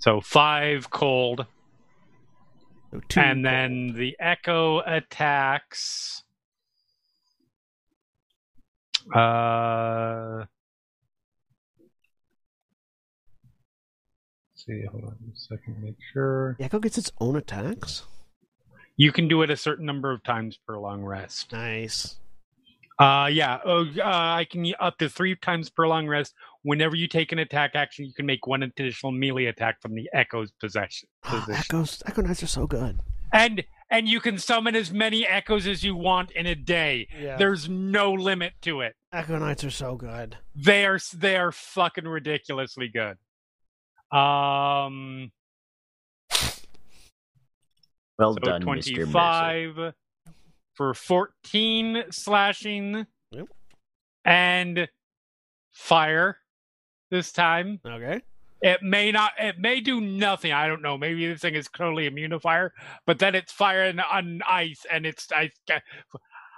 So 0.01 0.21
5 0.21 0.91
cold 0.91 1.47
So 2.91 3.01
two 3.09 3.21
and 3.21 3.45
then 3.45 3.93
the 3.95 4.17
echo 4.19 4.81
attacks 4.81 6.25
uh 9.15 10.45
see 14.67 14.85
hold 14.91 15.05
on 15.05 15.11
a 15.13 15.39
second 15.39 15.83
make 15.83 15.97
sure 16.13 16.57
Echo 16.61 16.79
gets 16.79 16.99
its 16.99 17.13
own 17.21 17.37
attacks. 17.37 18.05
You 18.97 19.13
can 19.13 19.29
do 19.29 19.43
it 19.43 19.51
a 19.51 19.57
certain 19.57 19.87
number 19.87 20.11
of 20.13 20.23
times 20.23 20.59
per 20.67 20.79
long 20.79 21.03
rest. 21.03 21.53
Nice. 21.53 22.17
Uh, 22.99 23.31
yeah. 23.33 23.59
Oh, 23.65 23.87
uh, 23.99 24.03
I 24.05 24.47
can 24.51 24.71
up 24.79 24.99
to 24.99 25.09
three 25.09 25.35
times 25.35 25.71
per 25.71 25.89
long 25.89 26.07
rest. 26.07 26.35
Whenever 26.63 26.95
you 26.95 27.09
take 27.09 27.33
an 27.33 27.39
attack 27.39 27.71
action, 27.75 28.05
you 28.05 28.13
can 28.13 28.27
make 28.27 28.47
one 28.47 28.63
additional 28.63 29.11
melee 29.11 29.47
attack 29.47 29.81
from 29.81 29.95
the 29.95 30.11
Echo's 30.13 30.53
possession. 30.61 31.09
position. 31.23 31.55
Echoes, 31.55 32.03
Echo 32.07 32.21
Knights 32.21 32.43
are 32.43 32.47
so 32.49 32.67
good. 32.67 33.01
And 33.33 33.65
and 33.91 34.07
you 34.07 34.21
can 34.21 34.37
summon 34.37 34.77
as 34.77 34.93
many 34.93 35.27
echoes 35.27 35.67
as 35.67 35.83
you 35.83 35.97
want 35.97 36.31
in 36.33 36.47
a 36.47 36.55
day. 36.55 37.09
Yeah. 37.19 37.39
There's 37.39 37.69
no 37.71 38.13
limit 38.13 38.53
to 38.63 38.83
it. 38.83 38.97
Echo 39.13 39.39
Knights 39.39 39.65
are 39.65 39.71
so 39.71 39.97
good. 39.97 40.37
They 40.55 40.85
are 40.85 40.99
they 41.15 41.37
are 41.37 41.53
fucking 41.53 42.07
ridiculously 42.07 42.89
good. 42.89 43.17
Um, 44.13 45.31
Well 48.19 48.35
so 48.35 48.41
done, 48.41 48.63
Mr. 48.63 48.67
Mercer. 48.67 48.93
25 49.07 49.95
for 50.75 50.95
14 50.95 52.05
slashing 52.11 53.07
Yep. 53.33 53.47
and 54.25 54.89
fire 55.71 56.39
this 57.11 57.33
time. 57.33 57.81
Okay. 57.87 58.21
It 58.63 58.83
may 58.83 59.11
not. 59.11 59.33
It 59.39 59.59
may 59.59 59.81
do 59.81 60.03
nothing. 60.03 60.53
I 60.53 60.67
don't 60.67 60.83
know. 60.83 60.99
Maybe 60.99 61.27
this 61.27 61.41
thing 61.41 61.55
is 61.55 61.67
totally 61.75 62.05
immune 62.05 62.31
to 62.33 62.41
fire, 62.41 62.75
but 63.07 63.19
then 63.19 63.35
it's 63.35 63.53
fire 63.53 63.85
and 63.85 64.01
on 64.03 64.43
ice, 64.47 64.85
and 64.91 65.07
it's 65.07 65.29
I. 65.33 65.51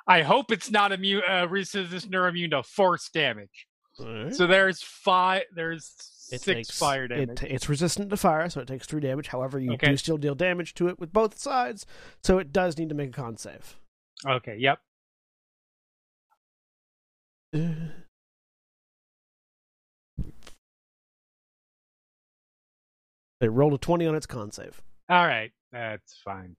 I 0.09 0.23
hope 0.23 0.51
it's 0.51 0.69
not 0.69 0.91
immune. 0.91 1.23
Uh, 1.29 1.47
resistant 1.49 2.13
or 2.13 2.27
immune 2.27 2.51
to 2.51 2.65
force 2.65 3.09
damage. 3.09 3.69
Alright. 4.01 4.35
So 4.35 4.49
there's 4.49 4.83
five. 4.83 5.43
There's 5.55 5.93
It 6.33 6.41
six 6.41 6.69
takes- 6.69 6.79
fire 6.79 7.05
It, 7.05 7.09
damage. 7.09 7.43
it's 7.43 7.69
resistant 7.69 8.11
to 8.11 8.17
fire, 8.17 8.49
so 8.51 8.61
it 8.61 8.67
takes 8.69 8.87
three 8.87 9.01
damage. 9.01 9.29
However, 9.29 9.59
you 9.61 9.73
Okay. 9.75 9.89
do 9.89 9.97
still 9.97 10.17
deal 10.19 10.35
damage 10.35 10.75
to 10.75 10.89
it 10.89 10.99
with 10.99 11.13
both 11.13 11.39
sides, 11.39 11.87
so 12.23 12.39
it 12.39 12.53
does 12.53 12.79
need 12.79 12.89
to 12.89 12.95
make 12.95 13.11
a 13.11 13.13
con 13.13 13.37
save. 13.37 13.79
okay. 14.27 14.57
Yep. 14.57 14.81
It 23.41 23.47
rolled 23.51 23.75
a 23.75 23.79
twenty 23.79 24.07
on 24.07 24.15
its 24.15 24.27
con 24.27 24.51
save. 24.53 24.81
All 25.09 25.27
right. 25.27 25.51
That's 25.73 26.19
fine. 26.25 26.57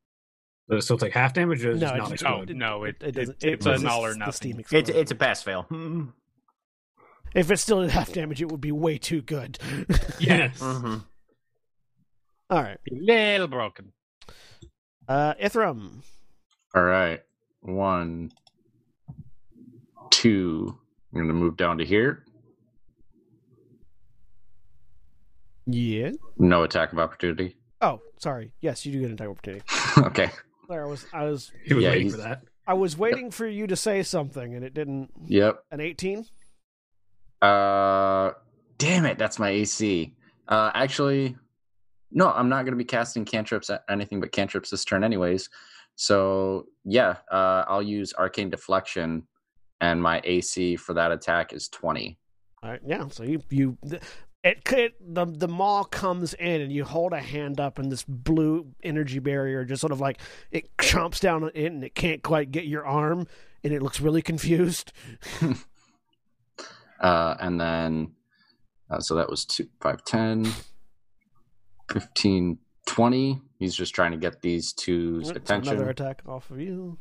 Does 0.70 0.80
it 0.80 0.86
still 0.86 0.98
take 0.98 1.14
half 1.14 1.34
damage? 1.34 1.64
Or 1.66 1.74
No, 1.74 1.80
just 1.80 1.94
it 1.94 1.98
not 1.98 2.10
just- 2.12 2.26
Oh 2.26 2.44
no! 2.48 2.84
It, 2.84 2.96
It, 3.02 3.04
it 3.04 3.08
it- 3.08 3.16
doesn't. 3.16 3.44
it's 3.44 3.66
it 3.66 3.72
a 3.74 3.78
null 3.80 4.06
or 4.06 4.16
nothing. 4.16 4.64
It's 4.72 4.90
it's 4.90 5.12
a 5.12 5.16
pass 5.16 5.42
fail. 5.44 5.68
If 7.34 7.50
it 7.52 7.58
still 7.58 7.82
did 7.82 7.92
half 7.92 8.14
damage, 8.14 8.42
it 8.42 8.52
would 8.52 8.62
be 8.62 8.72
way 8.72 8.98
too 8.98 9.22
good. 9.22 9.58
Yes. 10.20 10.60
Mhm. 10.60 11.04
All 12.50 12.62
right. 12.62 12.78
A 12.92 12.96
little 12.96 13.48
broken. 13.48 13.92
Uh, 15.08 15.34
Ithrim. 15.36 16.04
All 16.76 16.84
right. 16.84 17.22
One, 17.62 18.32
two. 20.12 20.78
I'm 21.12 21.20
going 21.20 21.28
to 21.28 21.34
move 21.34 21.58
down 21.58 21.78
to 21.80 21.86
here. 21.86 22.24
Yeah. 25.66 26.12
No 26.38 26.64
attack 26.64 26.92
of 26.94 27.00
opportunity. 27.00 27.56
Oh, 27.82 28.02
sorry. 28.18 28.52
Yes, 28.62 28.86
you 28.86 28.92
do 28.94 29.00
get 29.00 29.08
an 29.08 29.14
attack 29.14 29.30
opportunity. 29.30 29.64
okay. 29.98 30.30
Sorry, 30.68 30.84
I 30.84 30.86
was, 30.88 31.06
I 31.14 31.24
was, 31.26 31.52
He 31.66 31.74
was 31.74 31.84
Yeah, 31.84 31.90
waiting 31.92 32.04
he's- 32.08 32.16
for 32.16 32.22
that. 32.22 32.42
I 32.66 32.76
was 32.76 32.98
waiting 32.98 33.30
for 33.30 33.46
you 33.46 33.68
to 33.68 33.76
say 33.76 34.04
something, 34.04 34.56
and 34.56 34.64
it 34.64 34.74
didn't. 34.74 35.12
Yep. 35.26 35.66
An 35.72 35.82
eighteen. 35.82 36.26
Uh, 37.44 38.32
damn 38.78 39.06
it. 39.06 39.18
That's 39.18 39.38
my 39.38 39.50
AC. 39.50 40.16
Uh, 40.48 40.72
actually, 40.74 41.36
no, 42.12 42.32
I'm 42.32 42.48
not 42.48 42.64
going 42.64 42.72
to 42.72 42.78
be 42.78 42.86
casting 42.86 43.26
cantrips 43.26 43.70
at 43.70 43.84
anything 43.90 44.22
but 44.22 44.32
cantrips 44.32 44.70
this 44.70 44.86
turn, 44.86 45.04
anyways. 45.04 45.50
So 45.96 46.68
yeah, 46.86 47.18
uh, 47.32 47.66
I'll 47.68 47.84
use 47.84 48.14
arcane 48.14 48.50
deflection, 48.50 49.28
and 49.82 50.02
my 50.02 50.22
AC 50.24 50.78
for 50.78 50.94
that 50.94 51.12
attack 51.12 51.54
is 51.54 51.68
20. 51.68 52.18
All 52.64 52.70
right. 52.70 52.80
Yeah. 52.86 53.08
So 53.10 53.24
you, 53.24 53.42
you, 53.50 53.78
it, 54.44 54.62
it, 54.72 54.94
the 55.14 55.26
the 55.26 55.48
maw 55.48 55.84
comes 55.84 56.34
in, 56.36 56.62
and 56.62 56.72
you 56.72 56.86
hold 56.86 57.12
a 57.12 57.20
hand 57.20 57.60
up, 57.60 57.78
and 57.78 57.92
this 57.92 58.04
blue 58.08 58.68
energy 58.84 59.20
barrier 59.20 59.66
just 59.66 59.82
sort 59.82 59.92
of 59.92 60.00
like 60.00 60.20
it 60.50 60.76
chomps 60.78 61.20
down 61.20 61.44
on 61.44 61.52
it, 61.54 61.72
and 61.72 61.84
it 61.84 61.94
can't 61.94 62.24
quite 62.24 62.52
get 62.52 62.66
your 62.66 62.86
arm, 62.86 63.28
and 63.64 63.74
it 63.74 63.82
looks 63.82 64.00
really 64.00 64.22
confused. 64.22 64.94
Uh, 67.00 67.36
and 67.40 67.60
then, 67.60 68.12
uh, 68.90 69.00
so 69.00 69.16
that 69.16 69.30
was 69.30 69.46
two, 69.46 69.68
5, 69.82 70.04
10, 70.04 70.48
15, 71.92 72.58
20. 72.88 73.42
He's 73.60 73.76
just 73.76 73.96
trying 73.96 74.12
to 74.12 74.18
get 74.18 74.42
these 74.42 74.74
two's 74.74 75.28
Yep, 75.28 75.36
attention. 75.38 75.74
Another 75.74 75.90
attack 75.90 76.22
off 76.28 76.50
of 76.52 76.60
you. 76.60 76.98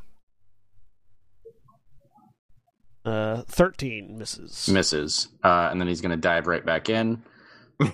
Uh, 3.05 3.43
thirteen 3.49 4.17
misses. 4.17 4.69
Misses. 4.69 5.29
Uh, 5.43 5.69
and 5.71 5.81
then 5.81 5.89
he's 5.89 6.01
going 6.01 6.13
to 6.13 6.17
dive 6.17 6.47
right 6.47 6.65
back 6.65 6.89
in. 6.89 7.23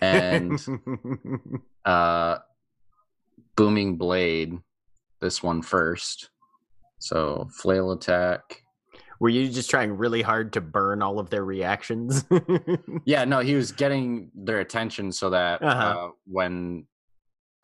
And 0.02 0.60
uh, 1.86 2.38
booming 3.56 3.96
blade, 3.96 4.58
this 5.20 5.42
one 5.42 5.62
first. 5.62 6.28
So 6.98 7.48
flail 7.54 7.92
attack. 7.92 8.62
Were 9.20 9.28
you 9.28 9.48
just 9.48 9.68
trying 9.70 9.96
really 9.96 10.22
hard 10.22 10.52
to 10.52 10.60
burn 10.60 11.02
all 11.02 11.18
of 11.18 11.30
their 11.30 11.44
reactions? 11.44 12.24
Yeah, 13.04 13.24
no, 13.24 13.40
he 13.40 13.54
was 13.54 13.72
getting 13.72 14.30
their 14.34 14.60
attention 14.60 15.12
so 15.12 15.30
that 15.30 15.62
Uh-huh. 15.62 15.82
uh, 15.82 16.10
when 16.26 16.86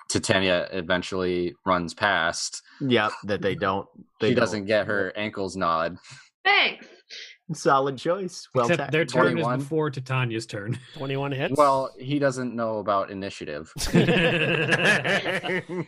Titania 0.09 0.69
eventually 0.73 1.55
runs 1.67 1.95
past, 1.95 2.63
yep, 2.81 3.13
that 3.25 3.41
they 3.43 3.55
don't. 3.55 3.87
They 4.21 4.29
she 4.31 4.35
don't. 4.35 4.41
doesn't 4.43 4.65
get 4.67 4.87
her 4.87 5.13
ankles 5.17 5.57
gnawed. 5.57 5.97
Thanks. 6.45 6.87
Solid 7.53 7.99
choice. 7.99 8.49
Well, 8.55 8.69
Except 8.71 8.91
their 8.91 9.05
turn 9.05 9.33
21. 9.33 9.59
is 9.59 9.65
before 9.65 9.91
Titania's 9.91 10.47
turn. 10.47 10.79
Twenty-one 10.97 11.31
hits. 11.33 11.55
Well, 11.59 11.91
he 11.99 12.19
doesn't 12.19 12.55
know 12.55 12.79
about 12.79 13.11
initiative. 13.11 13.71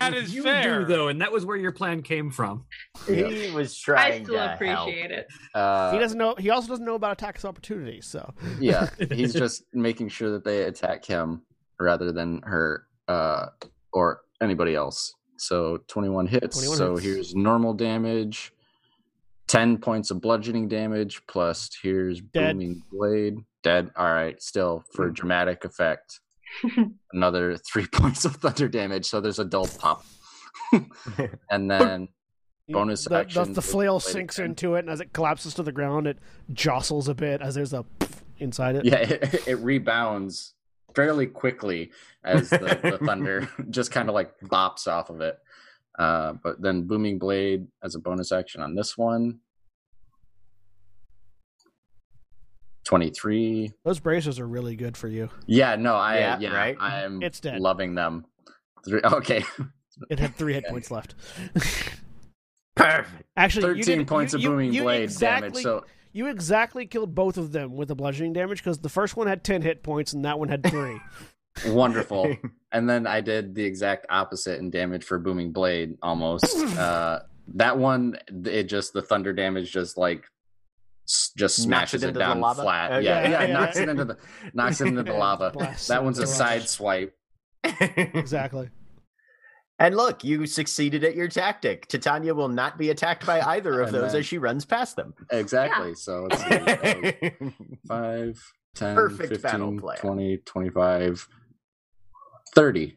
That 0.01 0.13
is 0.15 0.35
you 0.35 0.43
fair. 0.43 0.81
do 0.81 0.87
though, 0.87 1.09
and 1.09 1.21
that 1.21 1.33
was 1.33 1.45
where 1.47 1.57
your 1.57 1.73
plan 1.73 2.03
came 2.03 2.31
from. 2.31 2.65
he 3.07 3.51
was 3.53 3.81
I 3.83 3.85
trying 3.85 4.25
still 4.25 4.35
to 4.37 4.41
help. 4.49 4.55
appreciate 4.89 5.11
it. 5.11 5.29
Uh, 5.55 5.93
he 5.93 5.99
doesn't 5.99 6.19
know. 6.19 6.35
He 6.39 6.51
also 6.51 6.69
doesn't 6.69 6.85
know 6.85 6.95
about 6.95 7.13
attacks 7.13 7.45
of 7.45 7.49
opportunity. 7.49 8.01
So 8.01 8.33
yeah, 8.61 8.89
he's 9.11 9.33
just 9.33 9.65
making 9.73 10.09
sure 10.11 10.31
that 10.33 10.45
they 10.45 10.63
attack 10.65 11.05
him 11.05 11.43
rather 11.81 12.13
than 12.13 12.43
her 12.43 12.87
uh, 13.09 13.47
or 13.93 14.23
anybody 14.43 14.75
else. 14.75 15.15
So 15.39 15.79
21 15.89 16.27
hits. 16.27 16.57
21 16.57 16.77
so 16.79 16.91
hits. 16.97 17.05
here's 17.05 17.35
normal 17.35 17.75
damage, 17.75 18.53
10 19.49 19.79
points 19.79 20.11
of 20.11 20.21
bludgeoning 20.21 20.69
damage, 20.69 21.23
plus 21.29 21.71
here's 21.83 22.21
Dead. 22.21 22.53
booming 22.57 22.83
blade. 22.91 23.39
Dead. 23.63 23.91
All 23.97 24.13
right, 24.13 24.41
still 24.43 24.85
for 24.93 25.11
dramatic 25.11 25.65
effect. 25.65 26.21
Another 27.13 27.57
three 27.57 27.87
points 27.93 28.25
of 28.25 28.37
thunder 28.37 28.69
damage. 28.69 29.07
So 29.07 29.21
there's 29.21 29.39
a 29.39 29.45
dull 29.45 29.69
pop. 29.79 30.05
and 31.51 31.71
then 31.71 32.09
Bonus 32.69 33.05
the, 33.05 33.11
the, 33.11 33.17
action 33.17 33.53
the 33.53 33.61
with 33.61 33.65
flail 33.65 34.01
sinks 34.01 34.39
again. 34.39 34.51
into 34.51 34.75
it, 34.75 34.81
and 34.81 34.91
as 34.91 35.01
it 35.01 35.13
collapses 35.13 35.55
to 35.55 35.63
the 35.63 35.71
ground, 35.71 36.09
it 36.09 36.19
jostles 36.53 37.09
a 37.09 37.15
bit 37.15 37.41
as 37.41 37.55
there's 37.55 37.73
a 37.73 37.85
inside 38.39 38.77
it. 38.77 38.85
yeah, 38.85 38.97
it, 38.97 39.47
it 39.47 39.55
rebounds 39.57 40.55
fairly 40.95 41.27
quickly 41.27 41.93
as 42.25 42.51
the, 42.51 42.79
the 42.83 42.99
thunder 43.07 43.49
just 43.71 43.93
kind 43.93 44.09
of 44.09 44.15
like 44.15 44.33
bops 44.41 44.89
off 44.89 45.11
of 45.11 45.21
it. 45.21 45.39
Uh, 45.99 46.35
but 46.43 46.61
then 46.61 46.83
booming 46.83 47.19
blade 47.19 47.67
as 47.83 47.95
a 47.95 47.99
bonus 47.99 48.31
action 48.33 48.61
on 48.61 48.75
this 48.75 48.99
one. 48.99 49.41
23 52.85 53.73
Those 53.85 53.99
bracers 53.99 54.39
are 54.39 54.47
really 54.47 54.77
good 54.77 54.97
for 54.97 55.09
you. 55.09 55.29
yeah 55.47 55.75
no 55.77 55.97
i 55.97 56.19
Yeah, 56.19 56.39
yeah, 56.39 56.55
right? 56.57 56.77
i'm 56.79 57.21
It's 57.23 57.41
dead. 57.41 57.61
loving 57.61 57.95
them 57.95 58.25
Three, 58.85 59.01
okay 59.05 59.43
It 60.09 60.19
had 60.21 60.37
three 60.37 60.53
hit 60.55 60.67
points 60.69 60.91
left. 60.93 61.15
Perfect. 62.77 63.25
Actually, 63.37 63.63
13 63.83 63.99
did, 63.99 64.07
points 64.07 64.35
you, 64.35 64.37
of 64.39 64.43
you- 64.43 64.49
booming 64.51 64.73
you 64.73 64.83
blade 64.83 65.03
exactly, 65.03 65.49
damage 65.49 65.63
so 65.65 65.85
you 66.13 66.29
exactly 66.29 66.87
killed 66.87 67.15
both 67.15 67.37
of 67.39 67.51
them 67.53 67.75
with 67.75 67.89
the 67.89 67.95
bludgeoning 67.97 68.33
damage 68.33 68.59
because 68.63 68.79
the 68.79 68.89
first 68.89 69.17
one 69.17 69.27
had 69.27 69.43
ten 69.43 69.63
hit 69.63 69.83
points 69.83 70.13
and 70.15 70.25
that 70.25 70.39
one 70.39 70.49
had 70.49 70.63
three. 70.65 70.99
wonderful 71.67 72.37
and 72.73 72.89
then 72.89 73.07
i 73.07 73.21
did 73.21 73.55
the 73.55 73.65
exact 73.65 74.07
opposite 74.11 74.59
in 74.59 74.71
damage 74.71 75.05
for 75.05 75.19
booming 75.19 75.53
blade 75.53 75.97
almost 76.03 76.45
uh 76.79 77.21
that 77.55 77.79
one 77.79 78.19
it 78.45 78.65
just 78.65 78.93
the 78.93 79.01
thunder 79.03 79.33
damage 79.33 79.73
just 79.73 79.97
like 79.97 80.25
just 81.37 81.57
smashes 81.57 82.03
it 82.03 82.11
it, 82.11 82.19
down 82.19 82.41
flat 82.55 82.91
Okay. 82.93 83.05
yeah, 83.05 83.23
yeah 83.23 83.31
Yeah, 83.31 83.43
yeah, 83.47 83.53
knocks 83.53 83.77
yeah. 83.77 83.83
it 83.85 83.89
into 83.89 84.05
the 84.05 84.17
knocks 84.53 84.81
it 84.81 84.89
into 84.89 85.03
the 85.03 85.13
lava 85.13 85.51
Blasts 85.55 85.87
that 85.87 86.03
one's 86.05 86.19
a 86.19 86.23
into 86.23 86.35
side 86.35 86.69
swipe 86.69 87.15
exactly. 87.65 88.69
and 89.79 89.97
look, 89.97 90.25
you 90.25 90.47
succeeded 90.47 91.05
at 91.05 91.15
your 91.17 91.29
tactic. 91.29 91.87
Titania 91.89 92.33
will 92.35 92.49
not 92.49 92.79
be 92.79 92.91
attacked 92.91 93.27
by 93.27 93.41
either 93.41 93.81
of 93.81 93.89
And 93.89 93.97
those 93.97 94.13
then- 94.13 94.21
as 94.21 94.27
she 94.27 94.39
runs 94.39 94.65
past 94.65 94.97
them. 94.97 95.15
exactly 95.31 95.95
so 95.95 96.27
let's 96.31 96.43
see 96.43 96.49
that 96.51 97.53
5 97.89 98.53
10 98.75 98.95
Perfect 98.95 99.29
15 99.41 99.79
plan. 99.81 99.97
20 99.99 100.37
25 100.45 101.29
30 102.57 102.97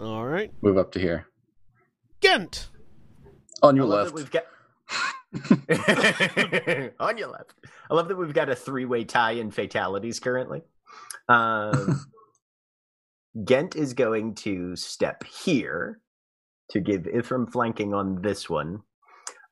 All 0.00 0.24
right, 0.26 0.52
move 0.62 0.78
up 0.78 0.92
to 0.92 1.00
here 1.00 1.26
Ghent. 2.20 2.68
on 3.62 3.74
your 3.74 3.86
left 3.86 4.14
we've 4.14 4.30
got 4.30 4.44
on 7.00 7.18
your 7.18 7.28
left. 7.28 7.54
I 7.90 7.94
love 7.94 8.08
that 8.08 8.16
we've 8.16 8.32
got 8.32 8.48
a 8.48 8.54
three-way 8.54 9.04
tie 9.04 9.32
in 9.32 9.50
fatalities 9.50 10.20
currently. 10.20 10.62
Um, 11.28 12.06
Ghent 13.44 13.74
is 13.76 13.92
going 13.94 14.34
to 14.36 14.76
step 14.76 15.24
here 15.24 16.00
to 16.70 16.80
give 16.80 17.02
Ithrim 17.02 17.50
flanking 17.50 17.92
on 17.94 18.22
this 18.22 18.48
one, 18.48 18.82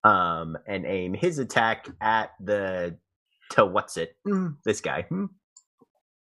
um, 0.04 0.56
and 0.68 0.86
aim 0.86 1.14
his 1.14 1.38
attack 1.38 1.88
at 2.00 2.30
the 2.40 2.96
to 3.50 3.66
what's 3.66 3.96
it? 3.96 4.16
Mm, 4.26 4.56
This 4.64 4.80
guy, 4.80 5.02
hmm? 5.02 5.26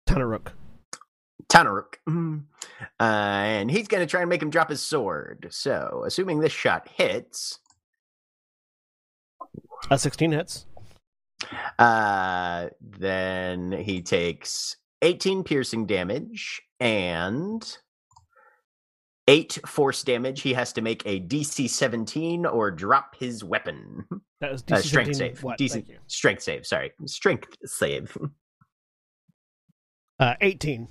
Tanarukk. 0.08 0.52
Tanarukk. 1.52 1.96
Mhm. 2.08 2.44
Uh, 2.98 3.02
and 3.02 3.70
he's 3.70 3.86
going 3.88 4.00
to 4.02 4.10
try 4.10 4.20
and 4.22 4.30
make 4.30 4.40
him 4.42 4.48
drop 4.50 4.70
his 4.70 4.80
sword. 4.80 5.48
So, 5.50 6.02
assuming 6.06 6.40
this 6.40 6.52
shot 6.52 6.88
hits, 6.88 7.58
Uh, 9.90 9.96
16 9.96 10.32
hits. 10.32 10.64
uh, 11.78 12.68
then 12.80 13.72
he 13.72 14.00
takes 14.00 14.76
18 15.02 15.42
piercing 15.44 15.86
damage 15.86 16.62
and 16.80 17.76
8 19.28 19.58
force 19.66 20.02
damage. 20.04 20.40
He 20.40 20.54
has 20.54 20.72
to 20.74 20.80
make 20.80 21.02
a 21.04 21.18
DC 21.20 21.68
17 21.68 22.46
or 22.46 22.70
drop 22.70 23.16
his 23.16 23.44
weapon. 23.44 24.06
That 24.40 24.52
was 24.52 24.64
Uh, 24.70 24.76
strength 24.80 25.16
save. 25.16 25.42
What? 25.42 25.58
DC 25.58 25.72
Thank 25.74 25.88
you. 25.88 25.98
strength 26.06 26.42
save, 26.42 26.66
sorry. 26.66 26.92
Strength 27.06 27.56
save. 27.66 28.16
Uh, 30.20 30.36
18. 30.40 30.86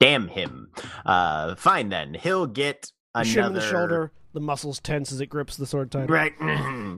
Damn 0.00 0.28
him. 0.28 0.70
Uh, 1.04 1.54
fine 1.56 1.88
then. 1.88 2.14
He'll 2.14 2.46
get 2.46 2.92
another 3.14 3.28
shoot 3.28 3.40
him 3.40 3.46
in 3.46 3.52
the 3.54 3.60
shoulder. 3.60 4.12
The 4.34 4.40
muscles 4.40 4.78
tense 4.80 5.10
as 5.10 5.20
it 5.20 5.26
grips 5.26 5.56
the 5.56 5.66
sword 5.66 5.90
tight. 5.90 6.10
Right. 6.10 6.34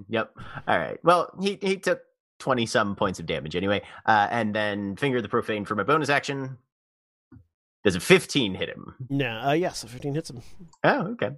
yep. 0.08 0.32
All 0.68 0.78
right. 0.78 0.98
Well, 1.02 1.32
he 1.40 1.58
he 1.62 1.76
took 1.76 2.00
twenty 2.38 2.66
some 2.66 2.96
points 2.96 3.20
of 3.20 3.26
damage 3.26 3.56
anyway, 3.56 3.82
uh, 4.04 4.28
and 4.30 4.54
then 4.54 4.96
finger 4.96 5.22
the 5.22 5.28
profane 5.28 5.64
for 5.64 5.74
my 5.74 5.82
bonus 5.84 6.08
action. 6.08 6.58
Does 7.84 7.94
a 7.96 8.00
fifteen 8.00 8.54
hit 8.54 8.68
him? 8.68 8.94
No, 9.08 9.40
uh, 9.42 9.52
yes, 9.52 9.84
a 9.84 9.86
15 9.88 10.14
hits 10.14 10.28
him. 10.28 10.42
Oh, 10.84 11.12
okay. 11.12 11.30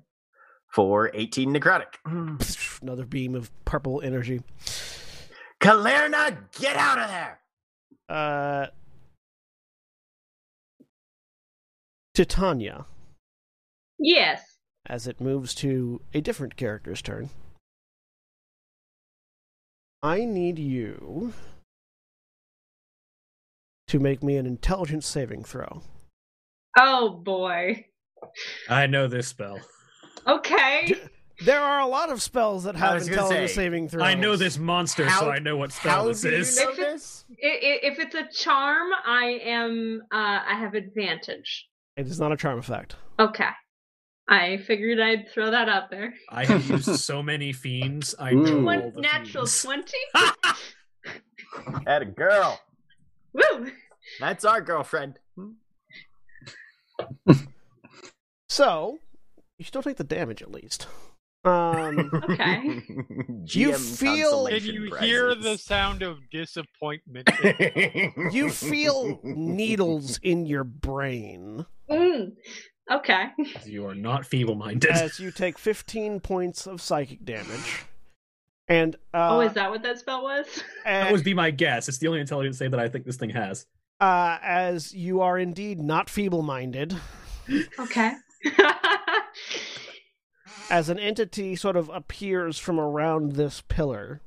For 0.72 1.10
eighteen 1.14 1.54
necrotic. 1.54 1.94
Another 2.82 3.04
beam 3.04 3.34
of 3.36 3.50
purple 3.64 4.00
energy. 4.02 4.40
Kalyrrna, 5.60 6.38
get 6.58 6.74
out 6.74 6.98
of 6.98 7.08
there! 7.08 7.38
Uh, 8.08 8.66
Titania, 12.14 12.86
Yes. 13.98 14.58
as 14.86 15.06
it 15.06 15.20
moves 15.20 15.54
to 15.56 16.02
a 16.12 16.20
different 16.20 16.56
character's 16.56 17.00
turn. 17.02 17.30
I 20.02 20.24
need 20.24 20.58
you 20.58 21.32
to 23.86 23.98
make 24.00 24.22
me 24.22 24.36
an 24.36 24.46
intelligence 24.46 25.06
saving 25.06 25.44
throw. 25.44 25.82
Oh 26.78 27.10
boy. 27.10 27.86
I 28.68 28.86
know 28.86 29.06
this 29.08 29.28
spell. 29.28 29.60
Okay. 30.26 30.84
D- 30.86 30.94
There 31.44 31.60
are 31.60 31.80
a 31.80 31.86
lot 31.86 32.10
of 32.10 32.22
spells 32.22 32.64
that 32.64 32.76
have 32.76 33.02
intelligence 33.02 33.50
say, 33.52 33.54
saving 33.64 33.88
throws. 33.88 34.02
I 34.04 34.14
know 34.14 34.36
this 34.36 34.58
monster, 34.58 35.04
How- 35.06 35.20
so 35.20 35.30
I 35.30 35.38
know 35.38 35.56
what 35.56 35.72
spell 35.72 35.92
How 36.02 36.08
this 36.08 36.20
do 36.20 36.30
you 36.30 36.36
is. 36.36 36.56
know 36.56 36.70
If 36.70 36.78
it- 36.78 36.80
this? 36.80 37.24
I- 37.30 37.46
i- 37.46 37.80
If 37.82 37.98
it's 37.98 38.14
a 38.14 38.28
charm, 38.28 38.88
I 39.04 39.40
am. 39.44 40.02
Uh, 40.12 40.40
I 40.46 40.54
have 40.58 40.74
advantage. 40.74 41.68
It 41.96 42.06
is 42.06 42.18
not 42.18 42.32
a 42.32 42.36
charm 42.36 42.58
effect. 42.58 42.96
Okay. 43.18 43.48
I 44.28 44.58
figured 44.58 44.98
I'd 45.00 45.28
throw 45.32 45.50
that 45.50 45.68
out 45.68 45.90
there. 45.90 46.14
I 46.30 46.44
have 46.46 46.68
used 46.70 46.94
so 47.00 47.22
many 47.22 47.52
fiends. 47.52 48.14
I 48.18 48.32
Ooh. 48.32 48.58
all 48.58 48.62
One 48.62 48.92
the 48.94 49.00
natural 49.00 49.46
fiends. 49.46 49.62
twenty. 49.62 49.98
At 51.86 52.02
a 52.02 52.06
girl. 52.06 52.58
Woo! 53.34 53.70
That's 54.20 54.44
our 54.44 54.60
girlfriend. 54.60 55.18
So, 58.48 58.98
you 59.58 59.64
still 59.64 59.82
take 59.82 59.96
the 59.96 60.04
damage 60.04 60.42
at 60.42 60.50
least. 60.50 60.86
Um, 61.44 62.10
Okay. 62.30 62.62
You 62.86 63.70
GM 63.70 63.98
feel- 63.98 64.30
consolation 64.46 64.74
Can 64.74 64.82
you 64.84 64.94
hear 64.96 65.34
the 65.34 65.56
sound 65.58 66.02
of 66.02 66.18
disappointment? 66.30 67.28
you 68.32 68.48
feel 68.50 69.20
needles 69.24 70.18
in 70.22 70.46
your 70.46 70.64
brain 70.64 71.66
Mm. 71.90 72.32
Okay. 72.90 73.26
You 73.66 73.86
are 73.86 73.94
not 73.94 74.24
feeble-minded. 74.24 74.90
as 74.90 75.20
you 75.20 75.30
take 75.30 75.58
15 75.58 76.20
points 76.20 76.66
of 76.66 76.80
psychic 76.80 77.24
damage. 77.24 77.84
And 78.68 78.96
uh, 79.12 79.36
oh, 79.36 79.40
is 79.40 79.52
that 79.54 79.70
what 79.70 79.82
that 79.82 79.98
spell 79.98 80.22
was? 80.22 80.46
that 80.84 81.06
and- 81.08 81.12
would 81.12 81.22
be 81.24 81.34
my 81.34 81.50
guess. 81.50 81.88
It's 81.88 81.98
the 81.98 82.06
only 82.08 82.20
intelligence 82.20 82.56
save 82.58 82.70
that 82.70 82.80
I 82.80 82.88
think 82.88 83.04
this 83.04 83.16
thing 83.16 83.30
has. 83.30 83.66
uh, 84.00 84.38
as 84.42 84.94
you 84.94 85.20
are 85.20 85.38
indeed 85.38 85.80
not 85.80 86.08
feeble-minded, 86.08 86.96
okay. 87.78 88.12
As 90.72 90.88
an 90.88 90.98
entity 90.98 91.54
sort 91.54 91.76
of 91.76 91.90
appears 91.90 92.58
from 92.58 92.80
around 92.80 93.32
this 93.32 93.60
pillar 93.68 94.22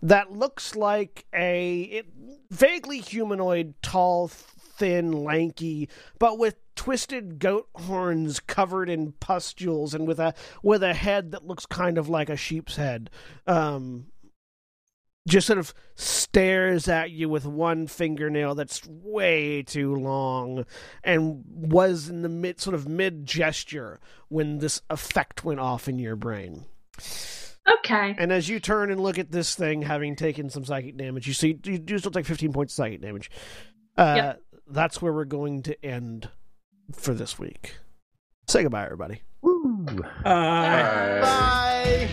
that 0.00 0.30
looks 0.30 0.76
like 0.76 1.26
a 1.34 1.80
it, 1.82 2.06
vaguely 2.48 3.00
humanoid, 3.00 3.74
tall, 3.82 4.28
thin, 4.28 5.10
lanky, 5.10 5.88
but 6.20 6.38
with 6.38 6.54
twisted 6.76 7.40
goat 7.40 7.68
horns 7.74 8.38
covered 8.38 8.88
in 8.88 9.12
pustules 9.12 9.94
and 9.94 10.06
with 10.06 10.20
a 10.20 10.32
with 10.62 10.84
a 10.84 10.94
head 10.94 11.32
that 11.32 11.44
looks 11.44 11.66
kind 11.66 11.98
of 11.98 12.08
like 12.08 12.30
a 12.30 12.36
sheep's 12.36 12.76
head. 12.76 13.10
Um, 13.48 14.06
just 15.26 15.46
sort 15.46 15.58
of 15.58 15.74
stares 15.96 16.88
at 16.88 17.10
you 17.10 17.28
with 17.28 17.44
one 17.46 17.86
fingernail 17.86 18.54
that's 18.54 18.86
way 18.86 19.62
too 19.62 19.94
long 19.94 20.64
and 21.02 21.42
was 21.46 22.08
in 22.08 22.22
the 22.22 22.28
mid 22.28 22.60
sort 22.60 22.74
of 22.74 22.88
mid 22.88 23.24
gesture 23.26 23.98
when 24.28 24.58
this 24.58 24.80
effect 24.90 25.44
went 25.44 25.60
off 25.60 25.88
in 25.88 25.98
your 25.98 26.16
brain. 26.16 26.64
okay. 27.80 28.14
And 28.18 28.32
as 28.32 28.48
you 28.48 28.60
turn 28.60 28.90
and 28.90 29.00
look 29.00 29.18
at 29.18 29.30
this 29.32 29.54
thing, 29.54 29.82
having 29.82 30.14
taken 30.16 30.48
some 30.50 30.64
psychic 30.64 30.96
damage, 30.96 31.26
you 31.26 31.34
see 31.34 31.58
you 31.64 31.78
do 31.78 31.98
still 31.98 32.10
take 32.12 32.26
15 32.26 32.52
points 32.52 32.72
of 32.74 32.76
psychic 32.76 33.02
damage. 33.02 33.30
Uh, 33.96 34.14
Yep. 34.16 34.42
That's 34.68 35.00
where 35.00 35.12
we're 35.12 35.24
going 35.24 35.62
to 35.64 35.84
end 35.84 36.28
for 36.92 37.14
this 37.14 37.38
week. 37.38 37.76
Say 38.48 38.62
goodbye, 38.64 38.84
everybody. 38.84 39.22
Woo. 39.42 39.86
Uh, 40.24 41.20
Bye. 41.20 42.08